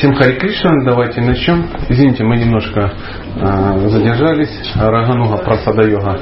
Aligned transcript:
Всем 0.00 0.14
Хари 0.14 0.38
Кришна, 0.38 0.82
давайте 0.82 1.20
начнем. 1.20 1.66
Извините, 1.90 2.24
мы 2.24 2.38
немножко 2.38 2.90
э, 3.36 3.88
задержались. 3.90 4.72
Рагануга 4.74 5.36
Прасада 5.44 5.82
Йога 5.82 6.18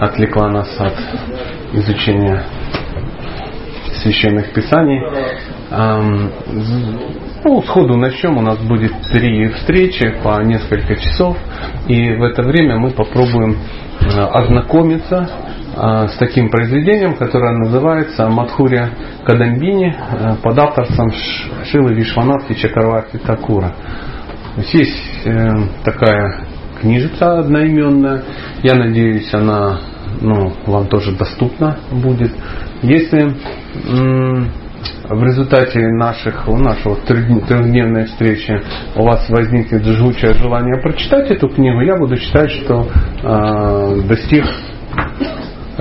отвлекла 0.00 0.48
нас 0.48 0.68
от 0.80 0.94
изучения 1.72 2.42
священных 4.02 4.52
писаний. 4.52 5.00
Эм, 5.70 6.32
ну, 7.44 7.62
сходу 7.62 7.96
начнем. 7.96 8.36
У 8.36 8.40
нас 8.40 8.58
будет 8.58 9.00
три 9.12 9.48
встречи 9.50 10.12
по 10.24 10.42
несколько 10.42 10.96
часов. 10.96 11.38
И 11.86 12.12
в 12.14 12.24
это 12.24 12.42
время 12.42 12.78
мы 12.80 12.90
попробуем 12.90 13.58
э, 14.00 14.06
ознакомиться 14.06 15.30
с 15.74 16.16
таким 16.18 16.50
произведением, 16.50 17.16
которое 17.16 17.56
называется 17.58 18.28
Мадхурия 18.28 18.90
Кадамбини 19.24 19.94
э, 19.94 20.36
под 20.42 20.58
авторством 20.58 21.12
Шилы 21.64 21.94
Вишванатхи 21.94 22.54
Чакарварти 22.54 23.18
Такура. 23.18 23.74
Есть 24.72 25.24
такая 25.84 26.44
книжица 26.80 27.38
одноименная. 27.38 28.22
Я 28.62 28.74
надеюсь, 28.74 29.32
она 29.32 29.78
ну, 30.20 30.52
вам 30.66 30.88
тоже 30.88 31.12
доступна 31.12 31.78
будет. 31.92 32.32
Если 32.82 33.36
в 35.08 35.22
результате 35.24 35.88
наших, 35.88 36.46
нашего 36.46 36.96
трехдневной 36.96 38.06
встречи 38.06 38.62
у 38.96 39.04
вас 39.04 39.28
возникнет 39.28 39.84
жгучее 39.84 40.34
желание 40.34 40.80
прочитать 40.80 41.30
эту 41.30 41.48
книгу, 41.48 41.80
я 41.80 41.96
буду 41.96 42.16
считать, 42.16 42.50
что 42.50 42.86
э, 43.22 44.00
достиг 44.06 44.44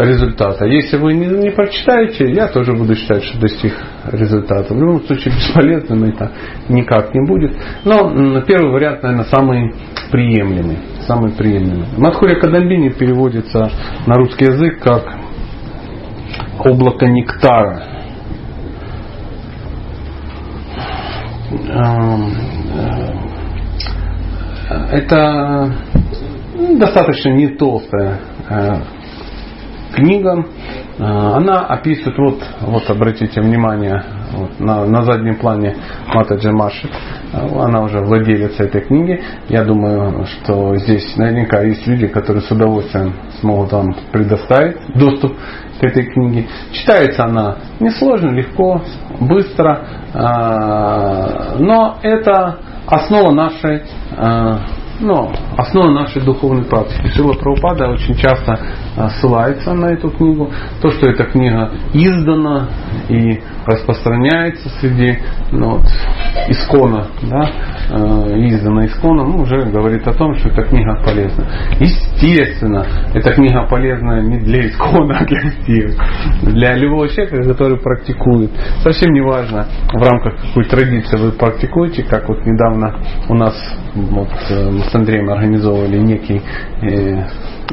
результата. 0.03 0.65
Если 0.65 0.97
вы 0.97 1.13
не, 1.13 1.25
не 1.25 1.51
прочитаете, 1.51 2.31
я 2.31 2.47
тоже 2.47 2.73
буду 2.73 2.95
считать, 2.95 3.23
что 3.23 3.39
достиг 3.39 3.73
результата. 4.11 4.73
В 4.73 4.77
любом 4.77 5.01
случае 5.03 5.33
бесполезным 5.35 6.03
это 6.03 6.31
никак 6.69 7.13
не 7.13 7.25
будет. 7.25 7.55
Но 7.85 8.41
первый 8.41 8.71
вариант, 8.71 9.03
наверное, 9.03 9.25
самый 9.25 9.73
приемлемый. 10.11 10.77
Самый 11.07 11.31
приемлемый. 11.31 11.87
Мадхурия 11.97 12.39
Кадамбини 12.39 12.89
переводится 12.89 13.71
на 14.05 14.15
русский 14.15 14.45
язык 14.45 14.79
как 14.79 15.03
облако 16.59 17.07
нектара. 17.07 17.83
Эм, 21.51 22.31
э, 24.69 24.75
это 24.91 25.73
достаточно 26.77 27.29
не 27.29 27.47
толстая 27.47 28.19
э, 28.49 28.75
книга. 29.93 30.45
Э, 30.97 31.03
она 31.03 31.65
описывает, 31.65 32.17
вот, 32.17 32.43
вот 32.61 32.89
обратите 32.89 33.41
внимание, 33.41 34.03
вот, 34.31 34.59
на, 34.59 34.85
на 34.85 35.03
заднем 35.03 35.37
плане 35.37 35.75
Мата 36.13 36.35
Джамаши. 36.35 36.89
Она 37.33 37.81
уже 37.81 37.99
владелец 37.99 38.59
этой 38.59 38.81
книги. 38.81 39.21
Я 39.49 39.63
думаю, 39.63 40.25
что 40.25 40.75
здесь 40.77 41.15
наверняка 41.17 41.61
есть 41.61 41.85
люди, 41.87 42.07
которые 42.07 42.43
с 42.43 42.51
удовольствием 42.51 43.13
смогут 43.39 43.71
вам 43.71 43.95
предоставить 44.11 44.77
доступ 44.95 45.33
к 45.79 45.83
этой 45.83 46.05
книге. 46.05 46.47
Читается 46.71 47.25
она 47.25 47.57
несложно, 47.79 48.31
легко, 48.31 48.81
быстро, 49.19 49.85
э, 50.13 51.57
но 51.59 51.97
это 52.01 52.57
основа 52.87 53.31
нашей 53.31 53.83
э, 54.17 54.57
ну, 54.99 55.31
основа 55.57 55.91
нашей 55.91 56.21
духовной 56.21 56.65
практики. 56.65 57.07
Шила 57.15 57.33
Прабхупада 57.33 57.87
очень 57.89 58.15
часто 58.15 58.53
а, 58.53 58.59
ссылается 59.07 59.73
на 59.73 59.93
эту 59.93 60.09
книгу. 60.09 60.51
То, 60.81 60.89
что 60.91 61.07
эта 61.07 61.23
книга 61.25 61.71
издана 61.93 62.67
и 63.07 63.39
распространяется 63.65 64.69
среди 64.81 65.19
ну, 65.51 65.77
вот, 65.77 65.85
искона, 66.49 67.07
да, 67.21 67.49
э, 67.89 68.39
издана 68.47 68.85
искона, 68.85 69.23
ну, 69.23 69.43
уже 69.43 69.65
говорит 69.65 70.07
о 70.07 70.13
том, 70.13 70.35
что 70.35 70.49
эта 70.49 70.63
книга 70.63 71.01
полезна. 71.05 71.45
Естественно, 71.79 72.85
эта 73.13 73.31
книга 73.33 73.67
полезна 73.67 74.21
не 74.21 74.39
для 74.39 74.67
искона, 74.67 75.19
а 75.19 75.25
для 75.25 75.51
всех. 75.51 75.95
Для 76.41 76.75
любого 76.75 77.07
человека, 77.07 77.43
который 77.43 77.77
практикует. 77.77 78.51
Совсем 78.83 79.13
не 79.13 79.21
важно, 79.21 79.67
в 79.93 80.01
рамках 80.01 80.41
какой 80.41 80.65
традиции 80.65 81.17
вы 81.17 81.31
практикуете, 81.31 82.03
как 82.03 82.27
вот 82.27 82.45
недавно 82.45 82.95
у 83.29 83.33
нас 83.33 83.55
вот, 83.95 84.29
э, 84.49 84.69
мы 84.71 84.81
с 84.81 84.95
Андреем 84.95 85.29
организовывали 85.29 85.97
некий, 85.97 86.41
э, 86.81 87.23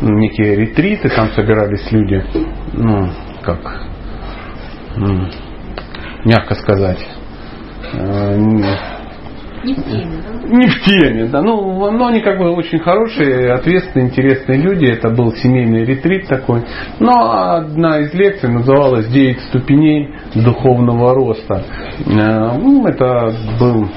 некие 0.00 0.56
ретриты, 0.56 1.08
там 1.16 1.30
собирались 1.30 1.90
люди, 1.90 2.22
ну, 2.74 3.08
как, 3.42 3.58
ну, 4.96 5.28
мягко 6.24 6.54
сказать, 6.54 6.98
э, 7.94 8.36
не 9.64 9.74
в 9.74 9.84
теме, 9.84 10.22
да? 10.22 10.48
Не 10.48 10.68
в 10.68 10.82
теме, 10.84 11.24
да. 11.26 11.42
Ну, 11.42 11.90
но 11.90 12.06
они 12.06 12.20
как 12.20 12.38
бы 12.38 12.50
очень 12.50 12.78
хорошие, 12.78 13.52
ответственные, 13.52 14.10
интересные 14.10 14.60
люди. 14.60 14.84
Это 14.84 15.08
был 15.08 15.32
семейный 15.32 15.84
ретрит 15.84 16.28
такой. 16.28 16.62
Но 17.00 17.54
одна 17.56 17.98
из 18.00 18.14
лекций 18.14 18.48
называлась 18.48 19.08
«Девять 19.08 19.40
ступеней 19.40 20.14
духовного 20.34 21.14
роста». 21.14 21.64
Э, 22.06 22.58
ну, 22.58 22.86
это 22.86 23.32
был 23.58 23.88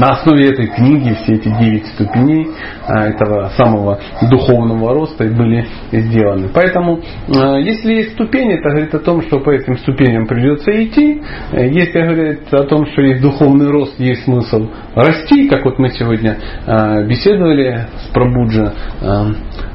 на 0.00 0.12
основе 0.12 0.48
этой 0.48 0.66
книги 0.68 1.14
все 1.22 1.34
эти 1.34 1.48
девять 1.60 1.86
ступеней 1.88 2.48
а, 2.86 3.06
этого 3.06 3.50
самого 3.56 4.00
духовного 4.30 4.94
роста 4.94 5.24
были 5.24 5.66
сделаны. 5.92 6.48
Поэтому, 6.52 7.00
а, 7.28 7.58
если 7.58 7.92
есть 7.92 8.12
ступени, 8.12 8.54
это 8.54 8.70
говорит 8.70 8.94
о 8.94 9.00
том, 9.00 9.20
что 9.22 9.40
по 9.40 9.50
этим 9.50 9.76
ступеням 9.78 10.26
придется 10.26 10.70
идти. 10.82 11.22
Если 11.52 12.00
говорит 12.00 12.52
о 12.52 12.64
том, 12.64 12.86
что 12.86 13.02
есть 13.02 13.20
духовный 13.20 13.68
рост, 13.70 14.00
есть 14.00 14.24
смысл 14.24 14.68
расти, 14.94 15.48
как 15.48 15.66
вот 15.66 15.78
мы 15.78 15.90
сегодня 15.90 16.38
а, 16.66 17.02
беседовали 17.02 17.86
с 18.02 18.12
Прабуджа, 18.14 18.72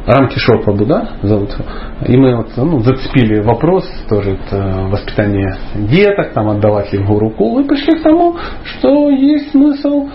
Рамки 0.06 0.38
Шопабу, 0.38 0.86
да, 0.86 1.18
зовут. 1.24 1.56
И 2.08 2.16
мы 2.16 2.36
вот, 2.36 2.50
ну, 2.58 2.80
зацепили 2.80 3.42
вопрос, 3.42 3.86
тоже 4.08 4.34
это 4.34 4.88
воспитание 4.90 5.58
деток, 5.76 6.34
там 6.34 6.50
отдавать 6.50 6.94
ли 6.94 7.00
гуру 7.00 7.32
кул, 7.32 7.60
и 7.60 7.68
пришли 7.68 7.98
к 7.98 8.04
тому, 8.04 8.36
что 8.64 9.10
есть 9.10 9.52
смысл 9.52 10.08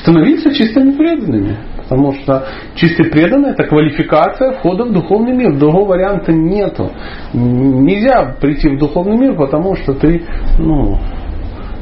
становиться 0.00 0.54
чистыми 0.54 0.92
преданными. 0.92 1.56
Потому 1.76 2.12
что 2.12 2.46
чистый 2.74 3.10
преданный 3.10 3.52
это 3.52 3.64
квалификация 3.64 4.52
входа 4.52 4.84
в 4.84 4.92
духовный 4.92 5.32
мир. 5.32 5.56
Другого 5.56 5.88
варианта 5.90 6.32
нету. 6.32 6.90
Нельзя 7.32 8.36
прийти 8.38 8.68
в 8.68 8.78
духовный 8.78 9.16
мир, 9.16 9.34
потому 9.34 9.74
что 9.76 9.94
ты 9.94 10.22
ну, 10.58 10.98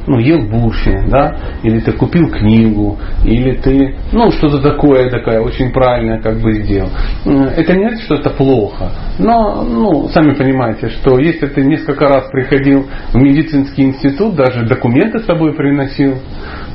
ну, 0.06 0.18
ел 0.18 0.40
бурфи, 0.48 0.98
да, 1.08 1.36
или 1.62 1.80
ты 1.80 1.92
купил 1.92 2.30
книгу, 2.30 2.98
или 3.24 3.54
ты, 3.56 3.96
ну, 4.12 4.30
что-то 4.30 4.60
такое, 4.60 5.10
такая 5.10 5.40
очень 5.40 5.72
правильное 5.72 6.20
как 6.20 6.40
бы 6.40 6.52
сделал. 6.52 6.90
Это 7.24 7.74
не 7.74 7.88
значит, 7.88 8.04
что 8.04 8.14
это 8.16 8.30
плохо. 8.30 8.90
Но, 9.18 9.62
ну, 9.62 10.08
сами 10.08 10.34
понимаете, 10.34 10.88
что 10.88 11.18
если 11.18 11.46
ты 11.46 11.62
несколько 11.62 12.06
раз 12.06 12.30
приходил 12.30 12.86
в 13.12 13.16
медицинский 13.16 13.82
институт, 13.82 14.36
даже 14.36 14.66
документы 14.66 15.20
с 15.20 15.26
собой 15.26 15.54
приносил, 15.54 16.18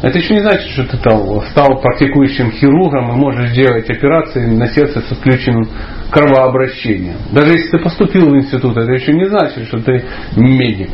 это 0.02 0.18
еще 0.18 0.34
не 0.34 0.42
значит, 0.42 0.68
что 0.72 0.84
ты 0.86 0.98
там 0.98 1.42
стал 1.52 1.80
практикующим 1.80 2.52
хирургом 2.52 3.12
и 3.12 3.16
можешь 3.16 3.52
делать 3.52 3.90
операции 3.90 4.46
на 4.48 4.68
сердце 4.68 5.02
с 5.02 5.12
отключенным 5.12 5.68
кровообращением. 6.10 7.16
Даже 7.32 7.54
если 7.54 7.70
ты 7.70 7.80
поступил 7.80 8.30
в 8.30 8.36
институт, 8.36 8.76
это 8.78 8.92
еще 8.92 9.14
не 9.14 9.26
значит, 9.26 9.68
что 9.68 9.80
ты 9.80 10.04
медик. 10.36 10.90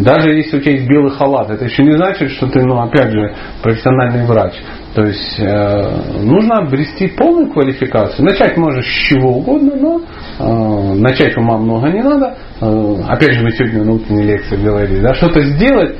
Даже 0.00 0.34
если 0.34 0.56
у 0.56 0.60
тебя 0.60 0.72
есть 0.72 0.88
белый 0.88 1.10
халат, 1.10 1.50
это 1.50 1.64
еще 1.64 1.82
не 1.82 1.96
значит, 1.96 2.30
что 2.32 2.46
ты, 2.48 2.60
ну, 2.64 2.80
опять 2.80 3.10
же, 3.12 3.34
профессиональный 3.62 4.24
врач. 4.26 4.54
То 4.94 5.02
есть 5.02 5.38
э, 5.38 6.22
нужно 6.22 6.58
обрести 6.58 7.08
полную 7.08 7.52
квалификацию. 7.52 8.24
Начать 8.24 8.56
можешь 8.56 8.86
с 8.86 9.08
чего 9.08 9.36
угодно, 9.36 9.72
но 9.76 10.00
э, 10.38 10.94
начать 10.94 11.36
ума 11.36 11.58
много 11.58 11.88
не 11.88 12.02
надо. 12.02 12.34
Э, 12.60 12.94
опять 13.08 13.34
же, 13.34 13.44
мы 13.44 13.52
сегодня 13.52 13.84
на 13.84 13.92
утренней 13.92 14.24
лекции 14.24 14.56
говорили, 14.56 15.00
да, 15.00 15.14
что-то 15.14 15.42
сделать 15.42 15.96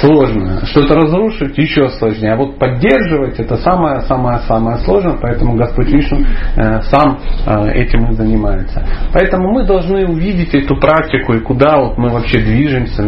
сложно. 0.00 0.66
Что-то 0.66 0.94
разрушить 0.94 1.56
еще 1.56 1.88
сложнее. 1.88 2.32
А 2.32 2.36
вот 2.36 2.58
поддерживать 2.58 3.38
это 3.38 3.56
самое-самое-самое 3.56 4.78
сложное, 4.78 5.18
поэтому 5.20 5.56
Господь 5.56 5.88
Вишну 5.88 6.20
э, 6.56 6.82
сам 6.82 7.18
э, 7.46 7.72
этим 7.72 8.10
и 8.10 8.14
занимается. 8.14 8.84
Поэтому 9.12 9.52
мы 9.52 9.64
должны 9.64 10.06
увидеть 10.06 10.54
эту 10.54 10.76
практику 10.76 11.34
и 11.34 11.40
куда 11.40 11.78
вот 11.78 11.96
мы 11.96 12.10
вообще 12.10 12.40
движемся. 12.40 13.02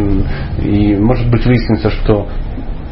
И 0.61 0.95
может 0.95 1.29
быть 1.29 1.45
выяснится, 1.45 1.89
что 1.91 2.27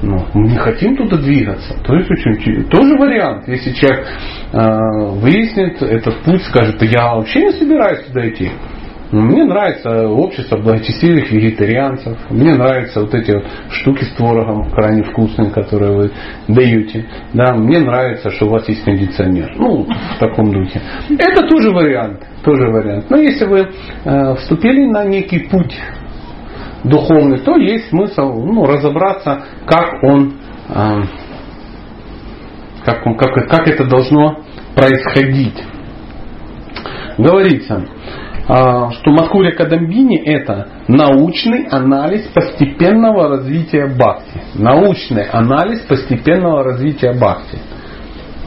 ну, 0.03 0.25
мы 0.33 0.49
не 0.49 0.57
хотим 0.57 0.97
туда 0.97 1.17
двигаться. 1.17 1.75
То 1.83 1.95
есть 1.95 2.11
очень, 2.11 2.65
тоже 2.65 2.95
вариант. 2.97 3.47
Если 3.47 3.71
человек 3.71 4.05
э, 4.51 4.59
выяснит 5.21 5.81
этот 5.81 6.21
путь, 6.23 6.43
скажет, 6.43 6.81
я 6.83 7.15
вообще 7.15 7.41
не 7.41 7.51
собираюсь 7.53 8.05
туда 8.05 8.29
идти. 8.29 8.51
Мне 9.13 9.43
нравится 9.43 10.07
общество 10.07 10.57
благочестивых 10.57 11.31
вегетарианцев. 11.31 12.17
Мне 12.31 12.55
нравятся 12.55 13.01
вот 13.01 13.13
эти 13.13 13.29
вот 13.29 13.45
штуки 13.69 14.05
с 14.05 14.11
творогом 14.15 14.71
крайне 14.71 15.03
вкусные, 15.03 15.51
которые 15.51 15.95
вы 15.95 16.11
даете. 16.47 17.05
Да, 17.31 17.53
мне 17.53 17.79
нравится, 17.79 18.31
что 18.31 18.47
у 18.47 18.49
вас 18.49 18.67
есть 18.67 18.83
кондиционер. 18.83 19.53
Ну, 19.55 19.83
в 19.83 20.19
таком 20.19 20.51
духе. 20.51 20.81
Это 21.11 21.47
тоже 21.47 21.69
вариант. 21.69 22.25
Тоже 22.43 22.65
вариант. 22.71 23.05
Но 23.11 23.17
если 23.17 23.45
вы 23.45 23.67
э, 24.03 24.35
вступили 24.37 24.89
на 24.89 25.05
некий 25.05 25.47
путь 25.47 25.79
духовный, 26.83 27.37
то 27.37 27.55
есть 27.55 27.89
смысл 27.89 28.33
ну, 28.33 28.65
разобраться, 28.65 29.43
как 29.67 30.01
он, 30.01 30.33
э, 30.69 31.01
как, 32.83 33.05
он 33.05 33.15
как, 33.15 33.47
как 33.47 33.67
это 33.67 33.85
должно 33.85 34.39
происходить. 34.75 35.63
Говорится, 37.19 37.85
что 38.45 39.11
Макуря 39.11 39.55
Кадамбини 39.55 40.17
это 40.17 40.67
научный 40.87 41.65
анализ 41.67 42.27
постепенного 42.33 43.29
развития 43.29 43.87
бхакти. 43.87 44.41
Научный 44.55 45.23
анализ 45.23 45.79
постепенного 45.81 46.63
развития 46.63 47.13
бхакти. 47.13 47.59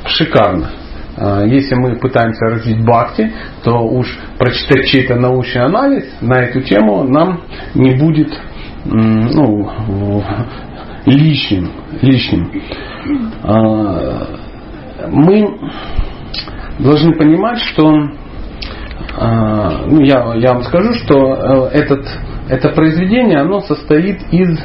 Шикарно. 0.07 0.71
А, 1.17 1.45
если 1.45 1.75
мы 1.75 1.97
пытаемся 1.97 2.45
развить 2.47 2.85
бхакти, 2.85 3.33
то 3.65 3.79
уж 3.79 4.19
прочитать 4.39 4.87
чей-то 4.87 5.15
научный 5.15 5.65
анализ 5.65 6.05
на 6.21 6.43
эту 6.43 6.61
тему 6.61 7.05
нам 7.05 7.43
не 7.75 7.95
будет 7.95 8.39
ну, 8.85 10.23
лишним. 11.07 11.71
лишним. 12.03 12.63
А, 13.43 14.27
мы 15.09 15.59
должны 16.79 17.15
понимать, 17.15 17.61
что 17.61 17.91
ну, 19.19 20.01
я, 20.03 20.35
я 20.35 20.53
вам 20.53 20.63
скажу, 20.65 20.93
что 20.95 21.71
э, 21.73 21.79
этот, 21.79 22.07
это 22.49 22.69
произведение, 22.71 23.41
оно 23.41 23.61
состоит 23.61 24.21
из 24.31 24.59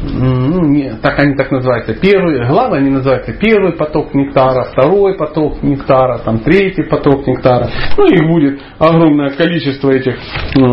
ну, 0.00 0.64
не, 0.64 0.94
так 1.02 1.18
они 1.18 1.34
так 1.34 1.50
называются, 1.50 1.94
первый, 1.94 2.46
главы 2.46 2.76
они 2.76 2.90
называются 2.90 3.32
первый 3.32 3.72
поток 3.72 4.14
нектара, 4.14 4.64
второй 4.70 5.16
поток 5.16 5.62
нектара, 5.62 6.18
там 6.18 6.38
третий 6.38 6.84
поток 6.84 7.26
нектара. 7.26 7.68
Ну, 7.96 8.06
их 8.06 8.28
будет 8.28 8.60
огромное 8.78 9.30
количество 9.30 9.90
этих 9.90 10.16
ну, 10.54 10.72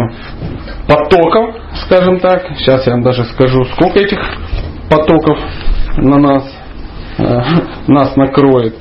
потоков, 0.87 1.55
скажем 1.85 2.19
так. 2.19 2.43
Сейчас 2.57 2.85
я 2.85 2.93
вам 2.93 3.03
даже 3.03 3.23
скажу, 3.25 3.65
сколько 3.65 3.99
этих 3.99 4.19
потоков 4.89 5.39
на 5.97 6.17
нас, 6.17 6.43
э, 7.17 7.41
нас 7.87 8.15
накроет. 8.15 8.75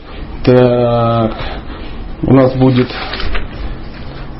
Так, 0.44 1.32
у 2.22 2.34
нас 2.34 2.54
будет 2.54 2.88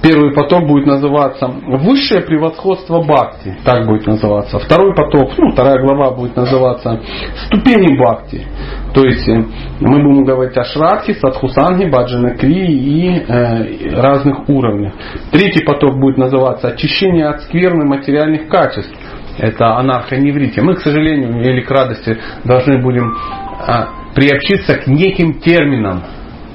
Первый 0.04 0.34
поток 0.34 0.66
будет 0.66 0.84
называться 0.84 1.46
«Высшее 1.46 2.20
превосходство 2.20 3.00
Бхакти», 3.00 3.56
так 3.64 3.86
будет 3.86 4.06
называться. 4.06 4.58
Второй 4.58 4.94
поток, 4.94 5.30
ну, 5.38 5.52
вторая 5.52 5.80
глава 5.80 6.10
будет 6.10 6.36
называться 6.36 7.00
«Ступени 7.46 7.96
Бхакти». 7.96 8.46
То 8.92 9.02
есть 9.02 9.26
э, 9.26 9.42
мы 9.80 10.02
будем 10.02 10.24
говорить 10.24 10.58
о 10.58 10.64
Шрадхи, 10.64 11.14
Садхусанге, 11.14 11.88
Баджана 11.88 12.36
Кри 12.36 12.66
и 12.66 13.24
э, 13.26 13.98
разных 13.98 14.46
уровнях. 14.46 14.92
Третий 15.32 15.64
поток 15.64 15.98
будет 15.98 16.18
называться 16.18 16.68
«Очищение 16.68 17.28
от 17.28 17.40
скверны 17.44 17.86
материальных 17.86 18.48
качеств». 18.48 18.94
Это 19.38 19.78
анархоневрите. 19.78 20.60
Мы, 20.60 20.74
к 20.74 20.80
сожалению, 20.80 21.40
или 21.40 21.62
к 21.62 21.70
радости, 21.70 22.18
должны 22.44 22.82
будем 22.82 23.10
э, 23.10 23.86
приобщиться 24.14 24.74
к 24.74 24.86
неким 24.86 25.40
терминам, 25.40 26.02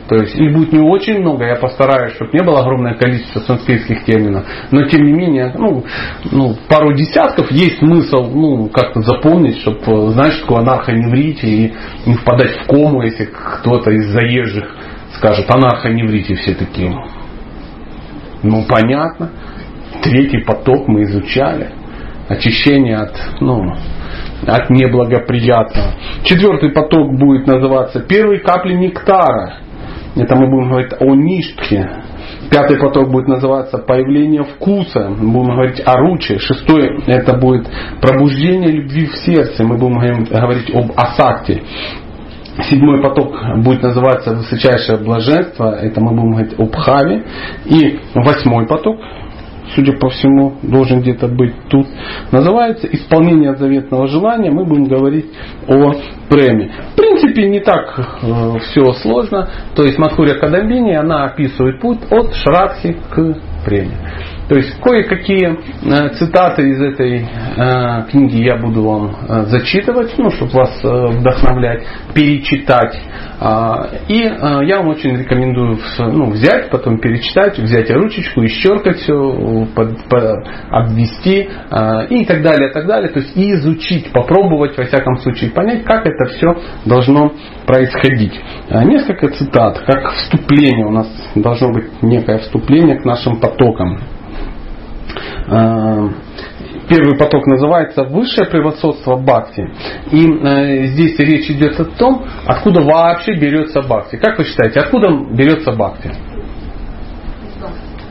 то 0.09 0.15
есть 0.15 0.35
их 0.35 0.51
будет 0.53 0.73
не 0.73 0.79
очень 0.79 1.19
много, 1.19 1.45
я 1.45 1.55
постараюсь, 1.55 2.13
чтобы 2.15 2.31
не 2.33 2.43
было 2.43 2.61
огромное 2.61 2.95
количество 2.95 3.41
санскритских 3.41 4.05
терминов. 4.05 4.43
Но 4.71 4.83
тем 4.85 5.05
не 5.05 5.13
менее, 5.13 5.53
ну, 5.55 5.83
ну 6.31 6.55
пару 6.67 6.93
десятков 6.93 7.51
есть 7.51 7.77
смысл 7.77 8.31
ну, 8.33 8.69
как-то 8.69 9.01
запомнить, 9.01 9.59
чтобы 9.59 9.79
э, 9.85 10.09
знать, 10.09 10.33
что 10.33 10.47
такое 10.47 10.61
анархоневрите 10.63 11.47
и 11.47 11.73
не 12.07 12.15
впадать 12.15 12.57
в 12.57 12.67
кому, 12.67 13.03
если 13.03 13.25
кто-то 13.25 13.91
из 13.91 14.07
заезжих 14.07 14.75
скажет 15.15 15.45
анархоневрите 15.51 16.33
все 16.33 16.55
такие. 16.55 16.91
Ну, 18.41 18.65
понятно. 18.67 19.29
Третий 20.01 20.39
поток 20.39 20.87
мы 20.87 21.03
изучали. 21.03 21.69
Очищение 22.29 22.97
от, 22.97 23.13
ну, 23.41 23.75
от 24.47 24.69
неблагоприятного. 24.71 25.93
Четвертый 26.23 26.71
поток 26.71 27.15
будет 27.15 27.45
называться 27.45 27.99
первые 27.99 28.39
капли 28.39 28.73
нектара. 28.73 29.68
Это 30.15 30.35
мы 30.35 30.49
будем 30.49 30.69
говорить 30.69 30.93
о 30.99 31.15
ништхе. 31.15 31.89
Пятый 32.49 32.79
поток 32.79 33.11
будет 33.11 33.27
называться 33.27 33.77
появление 33.77 34.43
вкуса. 34.43 35.09
Мы 35.09 35.31
будем 35.31 35.53
говорить 35.53 35.81
о 35.85 35.93
руче. 35.97 36.39
Шестой 36.39 37.03
это 37.05 37.37
будет 37.37 37.67
пробуждение 38.01 38.71
любви 38.71 39.05
в 39.05 39.15
сердце. 39.17 39.63
Мы 39.63 39.77
будем 39.77 39.99
говорить 40.25 40.73
об 40.73 40.91
асакте. 40.95 41.61
Седьмой 42.69 43.01
поток 43.01 43.35
будет 43.63 43.83
называться 43.83 44.35
высочайшее 44.35 44.97
блаженство. 44.97 45.75
Это 45.75 46.01
мы 46.01 46.11
будем 46.11 46.31
говорить 46.31 46.59
об 46.59 46.71
бхаве. 46.71 47.23
И 47.65 47.99
восьмой 48.15 48.67
поток 48.67 48.99
судя 49.75 49.93
по 49.93 50.09
всему, 50.09 50.55
должен 50.63 51.01
где-то 51.01 51.27
быть 51.27 51.53
тут, 51.69 51.87
называется 52.31 52.87
«Исполнение 52.87 53.55
заветного 53.55 54.07
желания». 54.07 54.51
Мы 54.51 54.65
будем 54.65 54.85
говорить 54.85 55.25
о 55.67 55.93
преме. 56.29 56.71
В 56.93 56.95
принципе, 56.95 57.47
не 57.49 57.59
так 57.59 57.99
э, 58.21 58.59
все 58.59 58.91
сложно. 58.93 59.49
То 59.75 59.83
есть 59.83 59.97
Мадхуря 59.97 60.35
Кадамбини, 60.35 60.93
она 60.93 61.25
описывает 61.25 61.79
путь 61.81 61.99
от 62.09 62.33
Шрадхи 62.33 62.97
к 63.09 63.35
преме. 63.65 63.97
То 64.49 64.55
есть 64.55 64.79
кое-какие 64.81 65.47
э, 65.47 66.09
цитаты 66.15 66.69
из 66.71 66.81
этой 66.81 67.19
э, 67.19 68.05
книги 68.09 68.41
я 68.41 68.57
буду 68.57 68.83
вам 68.83 69.15
э, 69.27 69.45
зачитывать, 69.45 70.15
ну, 70.17 70.31
чтобы 70.31 70.53
вас 70.53 70.79
вдохновлять, 70.81 71.85
перечитать. 72.15 72.99
А, 73.41 73.89
и 74.07 74.17
я 74.17 74.77
вам 74.77 74.89
очень 74.89 75.15
рекомендую 75.17 75.77
ну, 75.99 76.31
взять, 76.31 76.71
потом 76.71 76.99
перечитать, 76.99 77.59
взять 77.59 77.91
ручечку, 77.91 78.43
исчеркать 78.43 78.97
все, 78.97 79.67
под, 79.75 80.03
под, 80.09 80.47
обвести 80.69 81.41
и 82.09 82.25
так 82.25 82.41
далее, 82.41 82.69
и 82.69 82.73
так 82.73 82.87
далее. 82.87 83.09
То 83.09 83.19
есть 83.19 83.37
и 83.37 83.53
изучить, 83.53 84.11
попробовать, 84.11 84.77
во 84.77 84.85
всяком 84.85 85.17
случае, 85.19 85.51
понять, 85.51 85.83
как 85.85 86.05
это 86.05 86.25
все 86.33 86.57
должно 86.85 87.31
происходить. 87.65 88.37
Несколько 88.69 89.29
цитат, 89.29 89.79
как 89.85 90.11
вступление. 90.13 90.85
У 90.85 90.91
нас 90.91 91.07
должно 91.35 91.71
быть 91.71 92.01
некое 92.01 92.39
вступление 92.39 92.99
к 92.99 93.05
нашим 93.05 93.39
потокам. 93.39 93.99
Э, 95.47 96.09
первый 96.87 97.17
поток 97.17 97.45
называется 97.47 98.03
высшее 98.03 98.49
превосходство 98.49 99.15
бхакти. 99.15 99.69
И 100.11 100.27
э, 100.27 100.87
здесь 100.87 101.17
речь 101.19 101.49
идет 101.49 101.79
о 101.79 101.85
том, 101.85 102.25
откуда 102.45 102.81
вообще 102.81 103.35
берется 103.35 103.81
бхакти. 103.81 104.17
Как 104.17 104.37
вы 104.37 104.45
считаете, 104.45 104.79
откуда 104.79 105.09
берется 105.31 105.71
бхакти? 105.71 106.11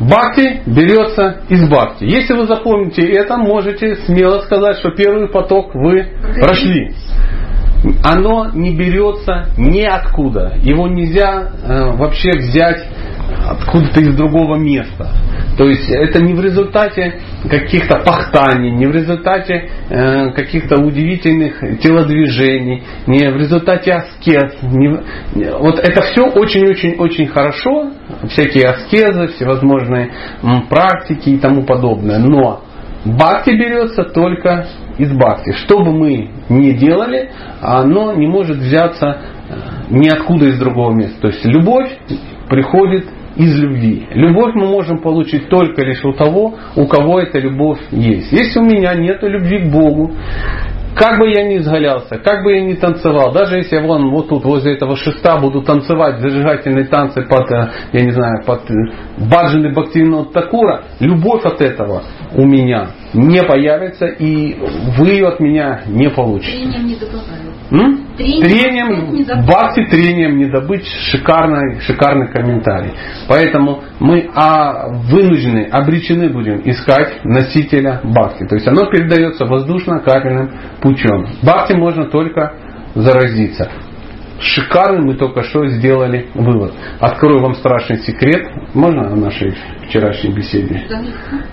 Бхакти 0.00 0.62
берется 0.66 1.42
из 1.48 1.68
бхакти. 1.68 2.04
Если 2.04 2.34
вы 2.34 2.46
запомните 2.46 3.02
это, 3.02 3.36
можете 3.36 3.96
смело 4.06 4.40
сказать, 4.40 4.78
что 4.78 4.90
первый 4.90 5.28
поток 5.28 5.74
вы 5.74 6.06
прошли. 6.40 6.94
Оно 8.02 8.50
не 8.54 8.75
берется 8.75 9.50
ниоткуда. 9.56 10.54
Его 10.62 10.88
нельзя 10.88 11.50
э, 11.62 11.97
вообще 11.97 12.30
взять 12.30 12.87
откуда-то 13.49 14.00
из 14.00 14.16
другого 14.16 14.56
места. 14.56 15.12
То 15.56 15.68
есть 15.68 15.88
это 15.88 16.23
не 16.23 16.35
в 16.35 16.40
результате 16.40 17.20
каких-то 17.49 17.99
пахтаний, 17.99 18.70
не 18.70 18.87
в 18.87 18.92
результате 18.92 19.70
э, 19.88 20.30
каких-то 20.30 20.76
удивительных 20.80 21.61
телодвижений, 21.80 22.82
не 23.06 23.30
в 23.30 23.37
результате 23.37 23.92
аскез. 23.92 24.56
Не, 24.62 25.00
вот 25.58 25.78
это 25.78 26.02
все 26.02 26.26
очень-очень-очень 26.26 27.26
хорошо, 27.26 27.90
всякие 28.28 28.68
аскезы, 28.68 29.28
всевозможные 29.28 30.12
м, 30.42 30.66
практики 30.68 31.30
и 31.30 31.38
тому 31.38 31.64
подобное. 31.64 32.18
Но 32.18 32.62
бхакти 33.05 33.50
берется 33.50 34.05
только 34.05 34.67
из 34.99 35.12
бхакти. 35.12 35.52
Что 35.52 35.78
бы 35.78 35.93
мы 35.93 36.31
ни 36.49 36.73
делали, 36.73 37.31
оно 37.61 38.12
не 38.14 38.26
может 38.26 38.59
взяться 38.59 39.19
э, 39.49 39.55
ниоткуда 39.90 40.47
из 40.47 40.59
другого 40.59 40.93
места. 40.93 41.21
То 41.21 41.28
есть 41.28 41.45
любовь 41.45 41.90
приходит 42.49 43.07
из 43.37 43.57
любви. 43.59 44.07
Любовь 44.11 44.55
мы 44.55 44.67
можем 44.67 44.99
получить 44.99 45.49
только 45.49 45.83
лишь 45.83 46.05
у 46.05 46.12
того, 46.12 46.57
у 46.76 46.87
кого 46.87 47.21
эта 47.21 47.38
любовь 47.38 47.78
есть. 47.93 48.33
Если 48.33 48.59
у 48.59 48.64
меня 48.64 48.95
нет 48.95 49.23
любви 49.23 49.61
к 49.61 49.73
Богу, 49.73 50.12
как 50.99 51.19
бы 51.19 51.31
я 51.31 51.45
ни 51.45 51.59
изгалялся, 51.59 52.19
как 52.19 52.43
бы 52.43 52.52
я 52.52 52.61
ни 52.61 52.75
танцевал, 52.75 53.33
даже 53.33 53.59
если 53.59 53.76
я 53.76 53.83
вон 53.83 54.11
вот 54.11 54.28
тут 54.28 54.45
возле 54.45 54.75
этого 54.75 54.97
шеста 54.97 55.38
буду 55.38 55.62
танцевать 55.62 56.21
зажигательные 56.21 56.87
танцы 56.87 57.23
под, 57.23 57.50
э, 57.52 57.71
я 57.93 58.05
не 58.05 58.11
знаю, 58.11 58.45
под 58.45 58.69
э, 58.69 58.75
Баджаны 59.31 59.73
Бхактивиного 59.73 60.26
Такура, 60.26 60.83
любовь 60.99 61.45
от 61.45 61.61
этого 61.61 62.02
у 62.35 62.45
меня 62.45 62.88
не 63.14 63.43
появится, 63.43 64.07
и 64.07 64.57
вы 64.99 65.09
ее 65.11 65.28
от 65.28 65.40
меня 65.40 65.83
не 65.87 66.11
получите. 66.11 66.59
Трением 66.59 66.87
не 66.87 66.97
добавляю. 66.97 68.07
Трением, 68.18 68.42
трением 68.42 69.46
бхакти 69.46 69.84
трением 69.84 70.38
не 70.38 70.46
добыть 70.46 70.84
шикарный, 70.87 71.80
шикарный 71.80 72.26
комментарий. 72.26 72.92
Поэтому 73.28 73.84
мы 74.00 74.28
а, 74.34 74.88
вынуждены, 74.88 75.68
обречены 75.70 76.28
будем 76.28 76.60
искать 76.68 77.25
носителя 77.25 78.00
бхакти. 78.02 78.44
То 78.46 78.56
есть 78.56 78.66
оно 78.66 78.90
передается 78.90 79.46
воздушно-капельным 79.46 80.50
путем. 80.80 81.26
Бхакти 81.42 81.75
можно 81.75 82.06
только 82.06 82.54
заразиться. 82.96 83.70
Шикарный 84.40 85.04
мы 85.04 85.14
только 85.14 85.42
что 85.42 85.66
сделали 85.68 86.28
вывод. 86.35 86.73
Открою 87.00 87.40
вам 87.40 87.54
страшный 87.54 87.99
секрет. 87.99 88.49
Можно 88.75 89.09
о 89.12 89.16
нашей 89.16 89.54
вчерашней 89.87 90.33
беседе? 90.33 90.83